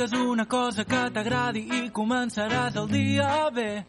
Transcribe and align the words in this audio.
digues 0.00 0.12
una 0.18 0.46
cosa 0.46 0.84
que 0.84 1.00
t'agradi 1.12 1.60
i 1.76 1.90
començaràs 1.92 2.76
el 2.80 2.86
dia 2.88 3.50
bé. 3.52 3.84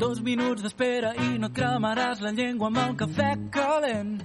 Dos 0.00 0.20
minuts 0.20 0.62
d'espera 0.64 1.12
i 1.14 1.38
no 1.38 1.46
et 1.46 1.54
cremaràs 1.54 2.22
la 2.24 2.32
llengua 2.34 2.72
amb 2.72 2.80
el 2.82 2.96
cafè 2.98 3.30
calent. 3.54 4.16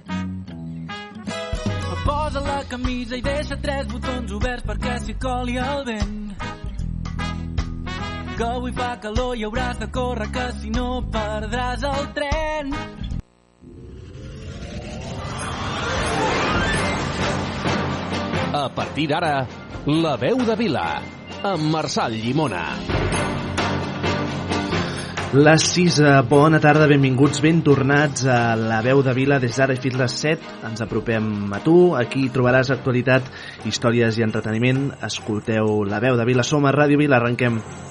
Posa 2.02 2.40
la 2.40 2.64
camisa 2.66 3.16
i 3.16 3.22
deixa 3.22 3.60
tres 3.62 3.86
botons 3.92 4.32
oberts 4.32 4.66
perquè 4.66 4.96
s'hi 5.04 5.14
coli 5.22 5.58
el 5.62 5.84
vent. 5.86 6.18
Que 8.36 8.48
avui 8.48 8.72
fa 8.72 8.96
calor 9.04 9.36
i 9.36 9.46
hauràs 9.46 9.78
de 9.78 9.90
córrer 9.94 10.32
que 10.34 10.48
si 10.58 10.70
no 10.74 10.88
perdràs 11.14 11.86
el 11.86 12.10
tren. 12.18 12.74
A 18.52 18.68
partir 18.74 19.06
d'ara, 19.06 19.46
La 19.86 20.16
veu 20.18 20.40
de 20.42 20.56
Vila, 20.58 20.82
amb 21.46 21.68
Marçal 21.70 22.16
Llimona. 22.18 22.64
Les 25.38 25.66
6, 25.76 26.00
bona 26.26 26.58
tarda, 26.58 26.88
benvinguts, 26.90 27.38
ben 27.44 27.60
tornats 27.62 28.24
a 28.26 28.56
la 28.58 28.80
veu 28.82 29.04
de 29.06 29.14
Vila 29.14 29.38
des 29.38 29.54
d'ara 29.54 29.76
i 29.78 29.78
fins 29.78 29.94
les 30.00 30.16
7. 30.24 30.50
Ens 30.66 30.82
apropem 30.82 31.54
a 31.54 31.62
tu, 31.62 31.94
aquí 31.94 32.24
trobaràs 32.34 32.72
actualitat, 32.74 33.30
històries 33.70 34.18
i 34.18 34.26
entreteniment. 34.26 34.88
Escolteu 35.06 35.84
la 35.86 36.02
veu 36.02 36.18
de 36.18 36.26
Vila, 36.26 36.42
som 36.42 36.66
a 36.66 36.74
Ràdio 36.74 36.98
Vila, 36.98 37.22
arrenquem. 37.22 37.62
Vivo 37.62 37.89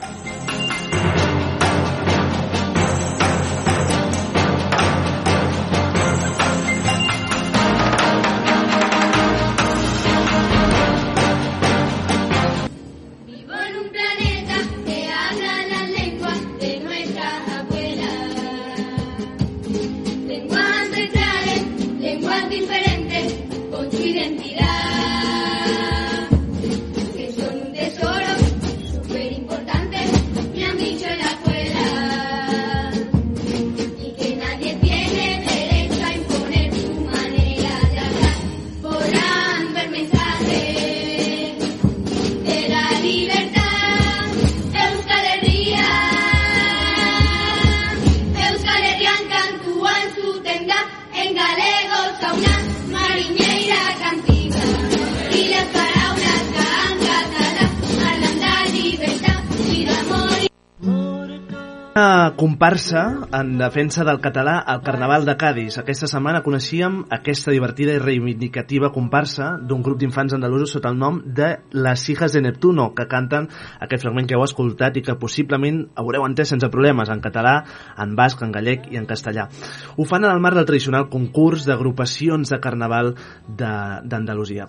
comparsa 62.60 63.30
en 63.32 63.58
defensa 63.58 64.04
del 64.04 64.20
català 64.20 64.58
al 64.60 64.82
Carnaval 64.84 65.24
de 65.24 65.38
Cádiz. 65.40 65.78
Aquesta 65.80 66.10
setmana 66.12 66.42
coneixíem 66.44 67.06
aquesta 67.16 67.54
divertida 67.56 67.94
i 67.96 68.02
reivindicativa 68.04 68.90
comparsa 68.92 69.54
d'un 69.64 69.80
grup 69.80 70.02
d'infants 70.02 70.36
andalusos 70.36 70.74
sota 70.76 70.92
el 70.92 70.98
nom 71.00 71.22
de 71.24 71.54
Les 71.72 72.04
Hijas 72.12 72.36
de 72.36 72.42
Neptuno, 72.44 72.90
que 72.98 73.06
canten 73.08 73.48
aquest 73.80 74.04
fragment 74.04 74.28
que 74.28 74.36
heu 74.36 74.44
escoltat 74.44 75.00
i 75.00 75.04
que 75.08 75.16
possiblement 75.22 75.86
haureu 75.96 76.26
entès 76.28 76.52
sense 76.52 76.68
problemes 76.74 77.08
en 77.08 77.24
català, 77.24 77.62
en 77.96 78.18
basc, 78.20 78.44
en 78.44 78.52
gallec 78.52 78.92
i 78.92 79.00
en 79.00 79.08
castellà. 79.08 79.48
Ho 79.96 80.04
fan 80.04 80.28
en 80.28 80.34
el 80.34 80.44
marc 80.44 80.60
del 80.60 80.68
tradicional 80.68 81.08
concurs 81.08 81.64
d'agrupacions 81.64 82.52
de 82.52 82.60
Carnaval 82.60 83.14
d'Andalusia. 83.48 84.68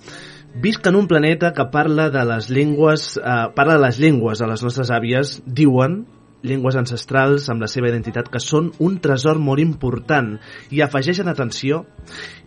Visc 0.63 0.87
en 0.87 0.95
un 0.95 1.11
planeta 1.11 1.51
que 1.59 1.67
parla 1.75 2.07
de 2.15 2.23
les 2.37 2.55
llengües, 2.55 3.17
eh, 3.19 3.51
parla 3.59 3.81
de 3.81 3.87
les 3.89 3.99
llengües 3.99 4.39
de 4.39 4.47
les 4.47 4.63
nostres 4.63 4.95
àvies, 4.95 5.41
diuen, 5.45 6.05
llengües 6.47 6.79
ancestrals 6.81 7.49
amb 7.53 7.63
la 7.65 7.69
seva 7.71 7.91
identitat 7.91 8.31
que 8.33 8.41
són 8.43 8.73
un 8.81 8.99
tresor 9.03 9.41
molt 9.43 9.63
important 9.63 10.37
i 10.71 10.83
afegeixen 10.85 11.29
atenció 11.29 11.85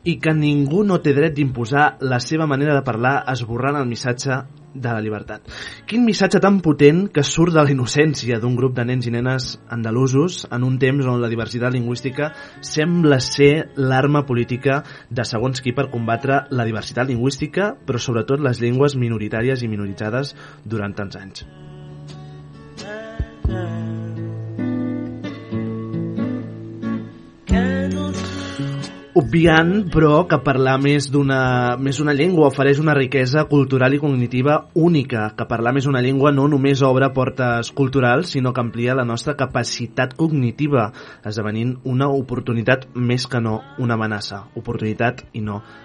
i 0.04 0.18
que 0.20 0.34
ningú 0.36 0.84
no 0.84 1.00
té 1.04 1.14
dret 1.16 1.36
d'imposar 1.38 1.98
la 2.02 2.20
seva 2.20 2.48
manera 2.50 2.76
de 2.76 2.84
parlar 2.86 3.22
esborrant 3.32 3.80
el 3.80 3.88
missatge 3.88 4.42
de 4.74 4.90
la 4.90 5.02
llibertat. 5.02 5.46
Quin 5.88 6.04
missatge 6.06 6.42
tan 6.42 6.60
potent 6.66 7.06
que 7.14 7.24
surt 7.24 7.54
de 7.54 7.62
la 7.62 7.72
innocència 7.72 8.40
d'un 8.42 8.56
grup 8.58 8.76
de 8.76 8.86
nens 8.90 9.08
i 9.08 9.14
nenes 9.14 9.54
andalusos 9.70 10.44
en 10.50 10.66
un 10.66 10.80
temps 10.82 11.06
on 11.06 11.22
la 11.22 11.30
diversitat 11.32 11.76
lingüística 11.76 12.32
sembla 12.62 13.22
ser 13.22 13.70
l'arma 13.78 14.26
política 14.26 14.82
de 15.10 15.28
segons 15.30 15.62
qui 15.62 15.76
per 15.78 15.92
combatre 15.94 16.44
la 16.50 16.66
diversitat 16.66 17.08
lingüística, 17.08 17.74
però 17.86 18.02
sobretot 18.02 18.42
les 18.42 18.62
llengües 18.64 18.98
minoritàries 18.98 19.62
i 19.64 19.70
minoritzades 19.70 20.34
durant 20.66 20.98
tants 20.98 21.22
anys. 21.22 21.46
Obviant, 29.14 29.92
però, 29.94 30.24
que 30.26 30.40
parlar 30.42 30.80
més 30.82 31.06
d'una 31.14 31.76
més 31.78 32.00
d'una 32.02 32.16
llengua 32.18 32.48
ofereix 32.50 32.80
una 32.82 32.96
riquesa 32.98 33.44
cultural 33.52 33.94
i 33.94 34.00
cognitiva 34.02 34.56
única, 34.74 35.28
que 35.38 35.46
parlar 35.46 35.76
més 35.78 35.86
una 35.86 36.02
llengua 36.02 36.32
no 36.34 36.48
només 36.50 36.82
obre 36.82 37.12
portes 37.14 37.70
culturals, 37.78 38.34
sinó 38.34 38.54
que 38.54 38.66
amplia 38.66 38.98
la 38.98 39.06
nostra 39.06 39.38
capacitat 39.38 40.18
cognitiva, 40.18 40.90
esdevenint 41.30 41.78
una 41.86 42.10
oportunitat 42.10 42.90
més 42.96 43.30
que 43.30 43.42
no 43.42 43.60
una 43.78 44.00
amenaça. 44.02 44.48
Oportunitat 44.58 45.28
i 45.34 45.46
no 45.46 45.62
amenaça. 45.62 45.83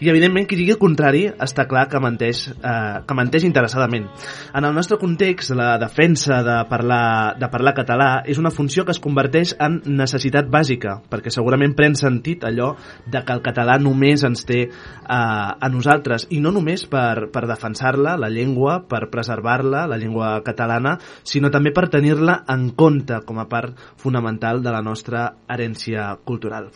I 0.00 0.10
evidentment 0.12 0.46
qui 0.48 0.58
digui 0.58 0.74
el 0.74 0.80
contrari 0.80 1.26
està 1.30 1.66
clar 1.68 1.86
que 1.90 2.00
menteix, 2.02 2.46
eh, 2.50 3.00
que 3.06 3.16
menteix 3.16 3.44
interessadament. 3.44 4.08
En 4.56 4.64
el 4.64 4.74
nostre 4.74 4.98
context, 4.98 5.52
la 5.56 5.76
defensa 5.78 6.40
de 6.46 6.56
parlar, 6.70 7.36
de 7.38 7.50
parlar 7.52 7.74
català 7.76 8.10
és 8.24 8.40
una 8.40 8.50
funció 8.50 8.84
que 8.84 8.94
es 8.96 9.02
converteix 9.02 9.54
en 9.60 9.80
necessitat 9.84 10.48
bàsica, 10.50 10.98
perquè 11.10 11.32
segurament 11.34 11.76
pren 11.76 11.94
sentit 11.98 12.44
allò 12.48 12.72
de 13.06 13.22
que 13.24 13.36
el 13.36 13.44
català 13.44 13.78
només 13.80 14.24
ens 14.26 14.44
té 14.48 14.62
eh, 14.64 14.70
a 15.10 15.70
nosaltres, 15.70 16.26
i 16.30 16.40
no 16.40 16.52
només 16.54 16.86
per, 16.90 17.28
per 17.32 17.46
defensar-la, 17.50 18.16
la 18.20 18.32
llengua, 18.32 18.80
per 18.88 19.06
preservar-la, 19.12 19.86
la 19.90 20.00
llengua 20.00 20.38
catalana, 20.46 20.96
sinó 21.22 21.52
també 21.52 21.74
per 21.76 21.88
tenir-la 21.92 22.42
en 22.50 22.70
compte 22.78 23.20
com 23.26 23.40
a 23.40 23.48
part 23.50 23.76
fonamental 24.00 24.62
de 24.64 24.74
la 24.74 24.82
nostra 24.82 25.30
herència 25.48 26.12
cultural. 26.24 26.70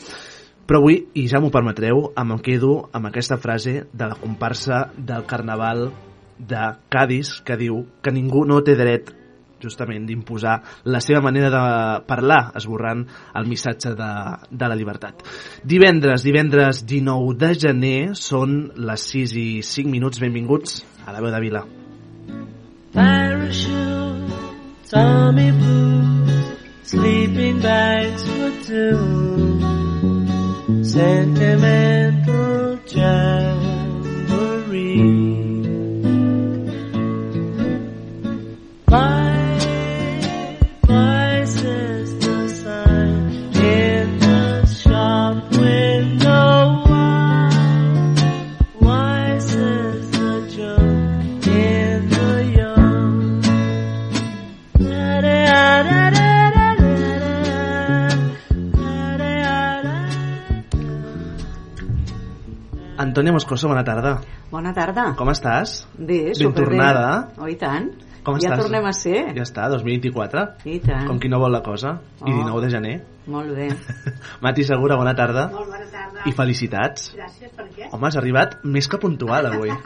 Però 0.64 0.80
avui, 0.80 1.02
i 1.14 1.26
ja 1.28 1.40
m'ho 1.42 1.52
permetreu, 1.52 2.06
em 2.16 2.32
quedo 2.44 2.88
amb 2.92 3.10
aquesta 3.10 3.36
frase 3.36 3.84
de 3.92 4.08
la 4.08 4.16
comparsa 4.16 4.86
del 4.96 5.26
Carnaval 5.28 5.90
de 6.38 6.62
Cádiz 6.90 7.40
que 7.44 7.58
diu 7.60 7.84
que 8.02 8.12
ningú 8.12 8.44
no 8.48 8.62
té 8.64 8.74
dret 8.78 9.12
justament 9.64 10.04
d'imposar 10.08 10.58
la 10.92 11.00
seva 11.00 11.22
manera 11.24 11.50
de 11.52 11.62
parlar, 12.08 12.52
esborrant 12.58 13.04
el 13.38 13.48
missatge 13.48 13.94
de, 13.96 14.10
de 14.50 14.68
la 14.68 14.76
llibertat. 14.76 15.24
Divendres, 15.64 16.24
divendres 16.26 16.84
19 16.84 17.38
de 17.40 17.52
gener, 17.66 18.00
són 18.18 18.58
les 18.76 19.08
6 19.14 19.36
i 19.40 19.48
5 19.64 19.92
minuts. 19.92 20.20
Benvinguts 20.20 20.82
a 21.06 21.14
la 21.14 21.24
veu 21.24 21.32
de 21.32 21.40
Vila. 21.44 21.64
Parachute, 22.94 24.42
Tommy 24.90 25.50
Blues, 25.50 26.52
sleeping 26.84 27.60
bags 27.60 28.28
for 28.28 28.52
two, 28.68 29.43
sentimental 30.94 32.78
child. 32.86 33.53
Antònia 63.14 63.30
Moscoso, 63.30 63.68
bona 63.70 63.84
tarda. 63.86 64.16
Bona 64.50 64.72
tarda. 64.74 65.12
Com 65.14 65.28
estàs? 65.30 65.84
Bé, 65.94 66.32
Ben 66.32 66.34
superbé. 66.34 66.64
tornada. 66.64 67.28
Oh, 67.38 67.46
i 67.46 67.54
tant. 67.54 67.92
Com 68.26 68.40
ja 68.42 68.48
estàs? 68.48 68.64
tornem 68.64 68.86
a 68.88 68.92
ser. 68.92 69.20
Ja 69.36 69.44
està, 69.44 69.68
2024. 69.70 70.42
I 70.66 70.80
tant. 70.82 71.04
Com 71.06 71.20
qui 71.22 71.28
no 71.30 71.38
vol 71.38 71.52
la 71.54 71.60
cosa. 71.62 71.92
I 72.26 72.32
Oh. 72.32 72.34
19 72.42 72.60
de 72.64 72.70
gener. 72.72 72.94
Molt 73.30 73.54
bé. 73.54 73.68
Mati 74.42 74.64
Segura, 74.64 74.96
bona 74.98 75.14
tarda. 75.14 75.46
Molt 75.52 75.68
bona 75.70 75.86
tarda. 75.92 76.24
I 76.26 76.32
felicitats. 76.34 77.12
Gràcies, 77.14 77.52
per 77.54 77.68
què? 77.70 77.86
Home, 77.92 78.08
has 78.08 78.16
arribat 78.18 78.58
més 78.64 78.88
que 78.88 78.98
puntual 78.98 79.46
avui. 79.46 79.70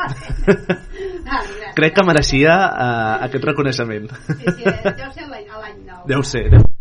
Ah, 1.28 1.42
gràcies. 1.44 1.74
Crec 1.76 1.92
que 1.92 2.02
mereixia 2.08 2.52
uh, 2.72 3.24
aquest 3.26 3.44
reconeixement. 3.44 4.06
Sí, 4.30 4.46
sí, 4.56 4.62
eh, 4.64 4.92
deu 4.96 5.10
ser 5.12 5.26
l'any 5.28 5.74
nou. 5.84 5.98
Deu 6.08 6.22
ser. 6.24 6.46
Deu 6.54 6.62
ser. 6.62 6.77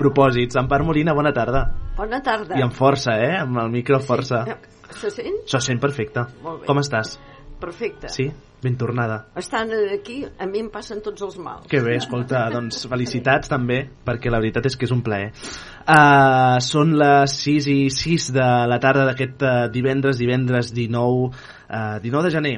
Propòsits. 0.00 0.56
Empar 0.56 0.80
Molina, 0.86 1.12
bona 1.16 1.32
tarda. 1.36 1.66
Bona 1.96 2.22
tarda. 2.24 2.56
I 2.56 2.64
amb 2.64 2.76
força, 2.76 3.18
eh? 3.20 3.34
Amb 3.42 3.60
el 3.60 3.72
micro 3.72 4.00
força. 4.00 4.44
Se 4.96 5.10
sent? 5.12 5.42
Se 5.50 5.60
sent 5.60 5.80
perfecte. 5.82 6.24
Molt 6.42 6.62
bé. 6.62 6.70
Com 6.70 6.80
estàs? 6.80 7.18
Perfecte. 7.60 8.08
Sí? 8.08 8.30
Ben 8.60 8.76
tornada. 8.76 9.26
Estant 9.40 9.72
aquí, 9.92 10.22
a 10.24 10.46
mi 10.48 10.60
em 10.60 10.70
passen 10.72 11.00
tots 11.04 11.22
els 11.24 11.36
mals. 11.40 11.66
Que 11.68 11.80
bé, 11.84 11.98
escolta, 12.00 12.42
doncs 12.54 12.86
felicitats 12.88 13.52
també, 13.52 13.82
perquè 14.04 14.32
la 14.32 14.40
veritat 14.40 14.68
és 14.68 14.76
que 14.80 14.88
és 14.88 14.94
un 14.96 15.02
plaer. 15.04 15.30
Uh, 15.84 16.56
són 16.64 16.96
les 17.00 17.36
6 17.44 17.68
i 17.72 17.78
6 17.92 18.30
de 18.36 18.48
la 18.72 18.80
tarda 18.80 19.04
d'aquest 19.08 19.44
uh, 19.44 19.52
divendres, 19.72 20.20
divendres 20.20 20.72
19, 20.76 21.28
uh, 21.68 22.00
19 22.04 22.28
de 22.28 22.34
gener. 22.36 22.56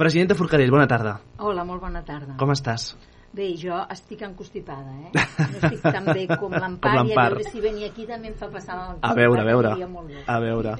Presidenta 0.00 0.36
Forcadell, 0.38 0.72
bona 0.72 0.88
tarda. 0.88 1.18
Hola, 1.44 1.64
molt 1.68 1.84
bona 1.84 2.04
tarda. 2.04 2.36
Com 2.40 2.52
estàs? 2.56 2.92
Bé, 3.38 3.52
jo 3.54 3.76
estic 3.94 4.24
encostipada, 4.26 4.90
eh? 4.98 5.10
No 5.52 5.60
estic 5.60 5.84
tan 5.84 6.08
bé 6.10 6.24
com 6.40 6.50
l'Empar 6.50 7.04
i 7.06 7.12
a 7.14 7.26
veure 7.28 7.44
si 7.46 7.60
venir 7.62 7.86
aquí 7.86 8.06
també 8.08 8.32
em 8.32 8.34
fa 8.40 8.48
passar 8.50 8.78
el 8.80 8.98
A 9.06 9.12
veure, 9.14 9.44
a 9.44 9.46
veure. 9.46 9.70
A 10.26 10.38
veure. 10.42 10.72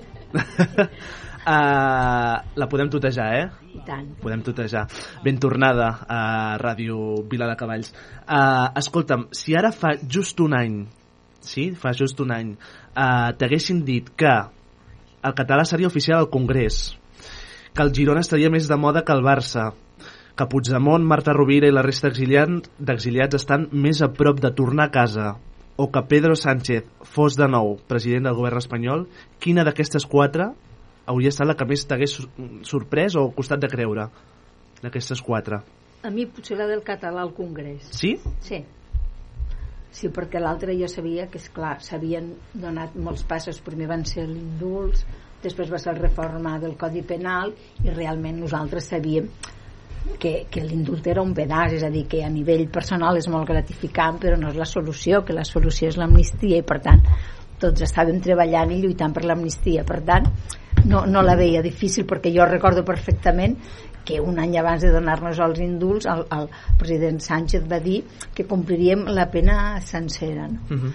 uh, 1.46 2.34
la 2.60 2.68
podem 2.72 2.90
tutejar, 2.90 3.28
eh? 3.38 3.46
I 3.78 3.84
tant. 3.86 4.10
podem 4.24 4.42
tutejar. 4.42 4.88
Ben 5.22 5.38
tornada 5.38 5.92
a 6.10 6.20
Ràdio 6.58 7.22
Vila 7.30 7.46
de 7.52 7.56
Cavalls. 7.62 7.94
Uh, 8.26 8.74
escolta'm, 8.82 9.28
si 9.30 9.54
ara 9.54 9.70
fa 9.70 9.94
just 10.02 10.42
un 10.42 10.58
any, 10.58 10.80
sí, 11.38 11.70
fa 11.78 11.94
just 11.94 12.18
un 12.26 12.34
any, 12.34 12.54
uh, 12.90 13.30
t'haguessin 13.38 13.84
dit 13.86 14.10
que 14.18 14.34
el 15.22 15.34
català 15.38 15.62
seria 15.62 15.86
oficial 15.86 16.24
al 16.24 16.32
Congrés, 16.34 16.96
que 17.70 17.86
el 17.86 17.94
Girona 17.94 18.26
estaria 18.26 18.50
més 18.50 18.66
de 18.66 18.76
moda 18.82 19.06
que 19.06 19.14
el 19.14 19.22
Barça, 19.22 19.70
que 20.38 20.46
Puigdemont, 20.46 21.02
Marta 21.02 21.32
Rovira 21.34 21.66
i 21.66 21.74
la 21.74 21.82
resta 21.82 22.12
d'exiliats 22.12 23.34
estan 23.40 23.66
més 23.72 23.98
a 24.06 24.08
prop 24.14 24.38
de 24.38 24.52
tornar 24.54 24.86
a 24.86 24.92
casa, 24.94 25.32
o 25.76 25.88
que 25.90 26.02
Pedro 26.10 26.36
Sánchez 26.38 26.86
fos 27.02 27.34
de 27.38 27.48
nou 27.50 27.76
president 27.90 28.28
del 28.28 28.36
govern 28.38 28.58
espanyol, 28.62 29.06
quina 29.42 29.64
d'aquestes 29.66 30.06
quatre 30.06 30.52
hauria 31.10 31.32
estat 31.34 31.48
la 31.50 31.56
que 31.58 31.66
més 31.66 31.84
t'hagués 31.90 32.14
sor- 32.14 32.30
sorprès 32.62 33.16
o 33.18 33.28
costat 33.34 33.62
de 33.62 33.70
creure 33.72 34.08
d'aquestes 34.82 35.22
quatre? 35.26 35.58
A 36.06 36.10
mi 36.14 36.26
potser 36.30 36.58
la 36.58 36.68
del 36.70 36.84
català 36.86 37.22
al 37.24 37.34
Congrés. 37.34 37.88
Sí? 37.90 38.14
Sí. 38.38 38.62
Sí, 39.90 40.10
perquè 40.14 40.38
l'altre 40.38 40.76
jo 40.78 40.86
sabia 40.86 41.26
que, 41.26 41.40
és 41.42 41.48
clar, 41.50 41.80
s'havien 41.82 42.34
donat 42.54 42.94
molts 42.94 43.24
passos. 43.26 43.58
Primer 43.64 43.88
van 43.90 44.04
ser 44.06 44.28
l'indults, 44.28 45.02
després 45.42 45.72
va 45.72 45.78
ser 45.82 45.94
la 45.96 46.02
reforma 46.04 46.58
del 46.62 46.76
Codi 46.78 47.02
Penal 47.02 47.54
i 47.82 47.90
realment 47.90 48.38
nosaltres 48.38 48.90
sabíem 48.92 49.30
que, 50.18 50.46
que 50.50 50.62
l'indult 50.64 51.06
era 51.06 51.22
un 51.22 51.34
pedaç, 51.34 51.74
és 51.78 51.84
a 51.84 51.90
dir, 51.90 52.06
que 52.08 52.22
a 52.24 52.30
nivell 52.30 52.68
personal 52.72 53.16
és 53.16 53.28
molt 53.28 53.48
gratificant, 53.48 54.18
però 54.22 54.38
no 54.40 54.48
és 54.52 54.56
la 54.56 54.66
solució, 54.68 55.24
que 55.24 55.36
la 55.36 55.44
solució 55.44 55.88
és 55.88 55.98
l'amnistia 56.00 56.58
i 56.58 56.66
per 56.66 56.80
tant 56.84 57.04
tots 57.58 57.82
estàvem 57.82 58.20
treballant 58.22 58.70
i 58.70 58.80
lluitant 58.80 59.14
per 59.14 59.24
l'amnistia. 59.26 59.84
Per 59.86 60.00
tant, 60.06 60.26
no, 60.86 61.04
no 61.10 61.22
la 61.26 61.36
veia 61.38 61.62
difícil 61.64 62.06
perquè 62.06 62.32
jo 62.34 62.46
recordo 62.46 62.84
perfectament 62.86 63.58
que 64.08 64.20
un 64.24 64.38
any 64.40 64.56
abans 64.56 64.84
de 64.84 64.92
donar-nos 64.94 65.40
els 65.44 65.60
indults 65.60 66.08
el, 66.08 66.24
el 66.32 66.48
president 66.80 67.18
Sánchez 67.20 67.66
va 67.68 67.80
dir 67.84 68.00
que 68.34 68.46
compliríem 68.48 69.04
la 69.12 69.28
pena 69.30 69.80
sencera. 69.84 70.48
No? 70.48 70.64
Uh 70.70 70.78
-huh. 70.78 70.92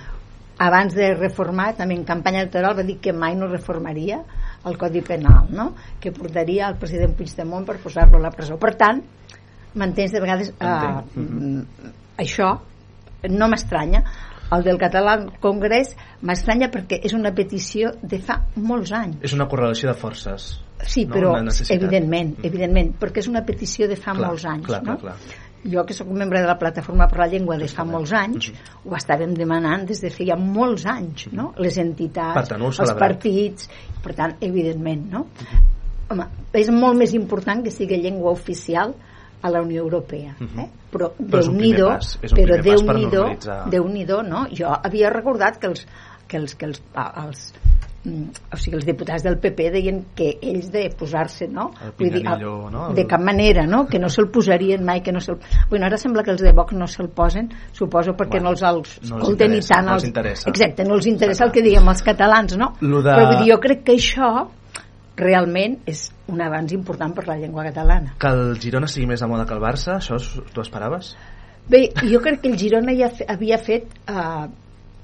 abans 0.57 0.93
de 0.93 1.13
reformar, 1.15 1.75
també 1.75 1.95
en 1.95 2.03
campanya 2.05 2.39
electoral 2.41 2.77
va 2.77 2.83
dir 2.83 2.99
que 2.99 3.11
mai 3.11 3.35
no 3.35 3.47
reformaria 3.47 4.23
el 4.65 4.77
Codi 4.77 5.01
Penal, 5.01 5.47
no? 5.51 5.73
que 5.99 6.11
portaria 6.11 6.67
el 6.69 6.77
president 6.79 7.15
Puigdemont 7.17 7.65
per 7.67 7.77
posar-lo 7.83 8.17
a 8.17 8.21
la 8.27 8.31
presó. 8.31 8.57
Per 8.59 8.73
tant, 8.79 9.01
m'entens 9.75 10.11
de 10.13 10.21
vegades 10.21 10.49
eh, 10.53 10.65
Entenc. 10.67 11.15
mm, 11.15 11.89
això 12.23 12.51
no 13.29 13.47
m'estranya 13.49 14.03
el 14.53 14.61
del 14.63 14.77
català 14.77 15.13
al 15.17 15.23
Congrés 15.41 15.95
m'estranya 16.21 16.67
perquè 16.69 16.99
és 17.07 17.13
una 17.17 17.31
petició 17.33 17.93
de 18.03 18.19
fa 18.21 18.41
molts 18.55 18.91
anys 18.93 19.23
És 19.25 19.33
una 19.33 19.47
correlació 19.49 19.89
de 19.89 19.95
forces. 19.97 20.61
sí, 20.85 21.05
no? 21.05 21.15
però 21.15 21.31
evidentment, 21.71 22.37
Mm. 22.37 22.45
evidentment 22.45 22.93
perquè 22.99 23.19
és 23.23 23.27
una 23.27 23.41
petició 23.45 23.87
de 23.87 23.95
fa 23.95 24.11
Clar, 24.13 24.27
molts 24.27 24.45
anys 24.45 24.65
clar, 24.67 24.83
no? 24.83 24.97
clar, 24.97 25.15
clar. 25.15 25.52
Jo 25.63 25.85
que 25.85 25.93
sóc 25.93 26.07
membre 26.11 26.41
de 26.41 26.47
la 26.47 26.57
plataforma 26.59 27.07
per 27.07 27.19
la 27.19 27.27
llengua 27.27 27.57
de 27.57 27.67
fa 27.67 27.83
molts 27.85 28.11
anys 28.13 28.49
Mhm. 28.51 28.89
ho 28.91 28.95
estàvem 28.95 29.33
demanant 29.33 29.85
des 29.87 30.01
de 30.01 30.09
feia 30.09 30.35
molts 30.35 30.85
anys 30.85 31.27
no? 31.31 31.53
les 31.57 31.77
entitats, 31.77 32.33
Per 32.33 32.47
tant, 32.47 32.61
els 32.61 32.93
partits 32.99 33.69
per 34.03 34.13
tant, 34.13 34.35
evidentment 34.41 35.09
no? 35.11 35.27
Home, 36.09 36.25
és 36.53 36.69
molt 36.69 36.97
més 36.97 37.13
important 37.13 37.63
que 37.63 37.71
sigui 37.71 37.97
llengua 38.01 38.31
oficial 38.31 38.93
a 39.41 39.49
la 39.49 39.61
Unió 39.61 39.81
Europea 39.83 40.35
Mhm. 40.39 40.59
eh? 40.59 40.69
però 40.91 41.11
Però 41.17 41.41
Déu-n'hi-do 41.41 41.87
però 42.21 42.61
Déu-n'hi-do 42.61 43.23
normalitzar. 43.23 43.69
Déu-n'hi-do, 43.69 44.21
no? 44.23 44.47
Jo 44.51 44.67
havia 44.83 45.09
recordat 45.09 45.57
que 45.57 45.67
els, 45.67 45.87
que 46.27 46.37
els, 46.37 46.55
que 46.55 46.65
els, 46.65 46.81
els 47.25 47.53
o 48.03 48.57
sigui, 48.59 48.75
els 48.75 48.85
diputats 48.85 49.23
del 49.23 49.37
PP 49.39 49.69
deien 49.71 50.01
que 50.15 50.33
ells 50.41 50.69
de 50.73 50.89
posar-se, 50.99 51.47
no? 51.47 51.69
El 51.81 51.93
Vull 51.97 52.09
dir, 52.11 52.17
pinganillo, 52.21 52.69
no? 52.69 52.89
El- 52.89 52.95
De 52.97 53.05
cap 53.07 53.21
manera, 53.23 53.63
no? 53.65 53.85
Que 53.87 53.99
no 53.99 54.09
se'l 54.11 54.27
posarien 54.29 54.83
mai, 54.83 54.99
que 55.01 55.13
no 55.15 55.21
se'l... 55.23 55.37
Bueno, 55.69 55.85
ara 55.85 55.97
sembla 55.97 56.23
que 56.23 56.31
els 56.31 56.41
de 56.43 56.51
Vox 56.51 56.73
no 56.75 56.87
se'l 56.87 57.07
posen, 57.09 57.47
suposo 57.71 58.11
perquè 58.19 58.41
Bueno, 58.41 58.49
no 58.51 58.55
els, 58.57 58.61
els 58.61 58.97
no 59.09 59.15
els 59.15 59.23
escolten 59.23 59.53
interessa, 59.53 59.73
i 59.73 59.77
tant. 59.77 59.85
no 59.87 59.93
els 59.95 60.03
interessa. 60.09 60.49
Exacte, 60.49 60.83
no 60.83 60.95
els 60.95 61.05
interessa 61.07 61.45
el 61.45 61.51
que 61.55 61.61
diguem 61.63 61.87
els 61.87 62.03
catalans, 62.03 62.57
no? 62.57 62.73
Lo 62.81 63.01
de- 63.01 63.11
Però 63.15 63.27
vull 63.31 63.43
dir, 63.45 63.53
jo 63.53 63.59
crec 63.63 63.83
que 63.87 63.93
això 63.95 64.31
realment 65.15 65.77
és 65.85 66.07
un 66.27 66.41
avanç 66.41 66.73
important 66.73 67.13
per 67.15 67.27
la 67.27 67.37
llengua 67.37 67.63
catalana. 67.67 68.15
Que 68.19 68.27
el 68.33 68.57
Girona 68.59 68.87
sigui 68.89 69.05
més 69.07 69.21
de 69.21 69.27
moda 69.29 69.45
que 69.45 69.53
el 69.53 69.61
Barça, 69.61 69.99
això 69.99 70.17
tu 70.53 70.61
esperaves? 70.63 71.15
Bé, 71.69 71.85
jo 72.09 72.19
crec 72.19 72.41
que 72.41 72.49
el 72.51 72.57
Girona 72.59 72.91
ja 72.97 73.11
havia 73.31 73.57
fet 73.61 73.85
uh, 74.09 74.47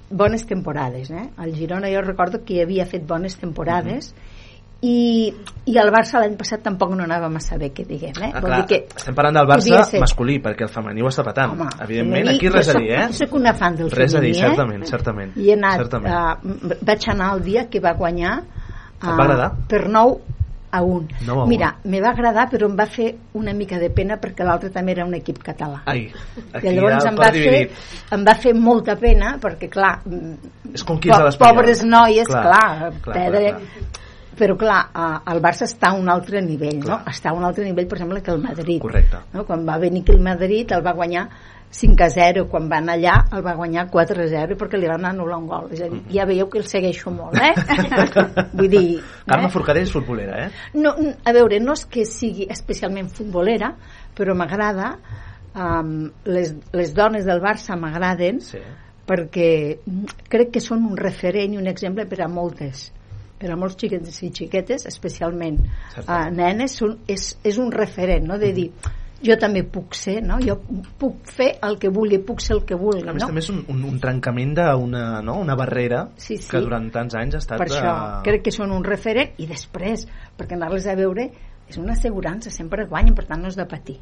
bones 0.10 0.46
temporades. 0.48 1.10
Eh? 1.12 1.30
El 1.44 1.56
Girona 1.56 1.90
jo 1.94 2.02
recordo 2.02 2.44
que 2.46 2.62
havia 2.64 2.86
fet 2.86 3.06
bones 3.08 3.36
temporades 3.38 4.14
i, 4.82 5.34
i 5.68 5.74
el 5.78 5.90
Barça 5.92 6.22
l'any 6.22 6.38
passat 6.40 6.62
tampoc 6.64 6.94
no 6.96 7.04
anava 7.04 7.28
massa 7.30 7.58
bé, 7.60 7.72
que 7.76 7.84
diguem. 7.84 8.14
Eh? 8.24 8.30
Ah, 8.34 8.40
Vol 8.40 8.48
clar, 8.50 8.60
dir 8.62 8.68
que 8.70 8.96
estem 8.96 9.16
parlant 9.18 9.36
del 9.36 9.48
Barça 9.50 9.84
ser. 9.84 10.00
masculí, 10.00 10.38
perquè 10.40 10.64
el 10.64 10.72
femení 10.72 11.04
ho 11.04 11.10
està 11.12 11.26
patant. 11.28 11.52
Home, 11.58 11.68
Evidentment, 11.84 12.24
femení, 12.30 12.38
aquí 12.38 12.50
res 12.54 12.70
a 12.70 12.78
dir, 12.80 12.92
eh? 12.96 13.02
soc- 13.10 13.28
Soc 13.28 13.36
una 13.42 13.54
fan 13.54 13.76
del 13.76 13.92
Res 13.92 14.16
a 14.16 14.22
dir, 14.24 14.34
femení, 14.34 14.48
certament, 14.48 14.84
eh? 14.84 14.88
certament. 14.88 15.34
I 15.38 15.50
he 15.50 15.54
anat, 15.58 15.78
certament. 15.84 16.16
uh, 16.16 16.76
vaig 16.88 17.10
anar 17.12 17.34
el 17.36 17.44
dia 17.44 17.68
que 17.70 17.80
va 17.84 17.94
guanyar 17.94 18.38
Et 19.02 19.04
va 19.06 19.14
agradar? 19.24 19.52
per 19.68 19.88
9 19.90 20.18
a 20.72 20.82
1. 20.82 21.08
9 21.26 21.42
a 21.42 21.44
1. 21.44 21.48
Mira, 21.50 21.70
me 21.84 22.02
va 22.02 22.12
agradar, 22.14 22.48
però 22.52 22.70
em 22.70 22.76
va 22.78 22.86
fer 22.90 23.10
una 23.40 23.54
mica 23.54 23.80
de 23.82 23.90
pena 23.90 24.20
perquè 24.22 24.46
l'altre 24.48 24.70
també 24.74 24.94
era 24.96 25.06
un 25.06 25.16
equip 25.18 25.42
català. 25.44 25.84
Ai, 25.86 26.08
aquí 26.54 26.68
I 26.68 26.76
llavors 26.78 27.08
em 27.10 27.18
va, 27.20 27.32
fer, 27.36 27.64
em 28.18 28.26
va 28.28 28.36
fer 28.36 28.54
molta 28.58 28.96
pena 29.00 29.36
perquè 29.42 29.70
clar 29.72 29.96
És 30.74 30.84
com 30.86 31.00
15 31.02 31.16
a 31.16 31.32
po 31.34 31.50
pobres 31.50 31.84
noies 31.88 32.28
Clar, 32.30 32.44
clar, 32.46 32.92
clar, 33.02 33.16
perdre, 33.16 33.54
clar, 33.56 33.98
però 34.40 34.56
clar, 34.60 34.80
el 35.34 35.42
Barça 35.44 35.68
està 35.68 35.92
a 35.92 36.00
un 36.00 36.10
altre 36.12 36.42
nivell 36.46 36.80
Clar. 36.84 37.00
no? 37.02 37.12
està 37.12 37.34
a 37.34 37.38
un 37.38 37.46
altre 37.48 37.66
nivell 37.68 37.88
per 37.90 38.00
exemple 38.00 38.22
que 38.24 38.32
el 38.32 38.42
Madrid 38.44 38.82
Correcte. 38.82 39.24
no? 39.34 39.46
quan 39.46 39.66
va 39.68 39.78
venir 39.82 40.04
aquí 40.06 40.16
el 40.16 40.24
Madrid 40.24 40.72
el 40.78 40.86
va 40.86 40.94
guanyar 40.96 41.26
5 41.72 42.02
a 42.02 42.10
0 42.10 42.48
quan 42.50 42.66
van 42.70 42.90
allà 42.90 43.16
el 43.36 43.44
va 43.46 43.54
guanyar 43.58 43.86
4 43.94 44.24
a 44.24 44.28
0 44.32 44.58
perquè 44.58 44.80
li 44.80 44.90
van 44.90 45.06
anul·lar 45.06 45.38
un 45.38 45.48
gol 45.50 45.70
és 45.76 45.84
a 45.86 45.90
dir, 45.92 46.02
ja 46.16 46.26
veieu 46.26 46.50
que 46.50 46.58
el 46.62 46.66
segueixo 46.66 47.14
molt 47.14 47.38
eh? 47.38 47.54
vull 48.58 48.70
dir 48.72 48.84
Carme 49.28 49.48
eh? 49.48 49.54
Forcadell 49.54 49.86
és 49.86 49.94
futbolera, 49.94 50.48
eh? 50.48 50.50
no, 50.82 50.96
a 50.98 51.34
veure, 51.36 51.62
no 51.62 51.78
és 51.78 51.86
que 51.86 52.06
sigui 52.10 52.50
especialment 52.50 53.12
futbolera, 53.14 53.76
però 54.18 54.34
m'agrada 54.38 54.96
um, 55.54 56.10
les, 56.26 56.56
les 56.74 56.94
dones 56.98 57.26
del 57.30 57.42
Barça 57.44 57.78
m'agraden 57.78 58.42
Sí. 58.42 58.62
perquè 59.10 59.52
crec 60.30 60.56
que 60.56 60.62
són 60.64 60.86
un 60.90 60.98
referent 60.98 61.54
i 61.54 61.62
un 61.62 61.70
exemple 61.70 62.06
per 62.10 62.24
a 62.26 62.30
moltes 62.30 62.90
per 63.40 63.54
a 63.54 63.56
molts 63.56 63.78
xiquets 63.80 64.24
i 64.26 64.34
xiquetes 64.36 64.86
especialment 64.90 65.62
Certament. 65.94 66.10
uh, 66.10 66.34
nenes 66.34 66.76
són, 66.82 66.98
és, 67.08 67.36
és 67.46 67.62
un 67.62 67.72
referent 67.72 68.26
no? 68.28 68.38
de 68.42 68.52
dir 68.58 68.72
jo 69.26 69.36
també 69.40 69.64
puc 69.68 69.96
ser 69.98 70.20
no? 70.24 70.40
jo 70.44 70.56
puc 71.00 71.28
fer 71.28 71.50
el 71.66 71.78
que 71.82 71.92
vulgui 71.94 72.22
puc 72.24 72.44
ser 72.44 72.56
el 72.58 72.64
que 72.68 72.78
vulgui 72.80 73.04
A 73.04 73.14
més, 73.14 73.24
no? 73.24 73.30
també 73.32 73.44
és 73.44 73.50
un, 73.54 73.62
un, 73.72 73.84
un 73.92 74.00
trencament 74.02 74.56
d'una 74.60 75.04
no? 75.26 75.40
una 75.44 75.58
barrera 75.60 76.06
Sí, 76.16 76.38
sí. 76.38 76.48
que 76.52 76.62
durant 76.64 76.90
tants 76.94 77.18
anys 77.20 77.36
ha 77.36 77.44
estat... 77.44 77.60
per 77.62 77.68
això 77.70 77.92
eh, 77.92 78.22
crec 78.28 78.48
que 78.48 78.56
són 78.56 78.74
un 78.76 78.86
referent 78.86 79.36
i 79.40 79.48
després, 79.50 80.06
perquè 80.38 80.58
anar-les 80.58 80.88
a 80.88 80.96
veure 81.00 81.30
és 81.70 81.78
una 81.78 81.94
assegurança, 81.94 82.50
sempre 82.50 82.88
guanyen 82.90 83.18
per 83.18 83.28
tant 83.30 83.44
no 83.44 83.52
és 83.52 83.60
de 83.60 83.68
patir 83.70 84.00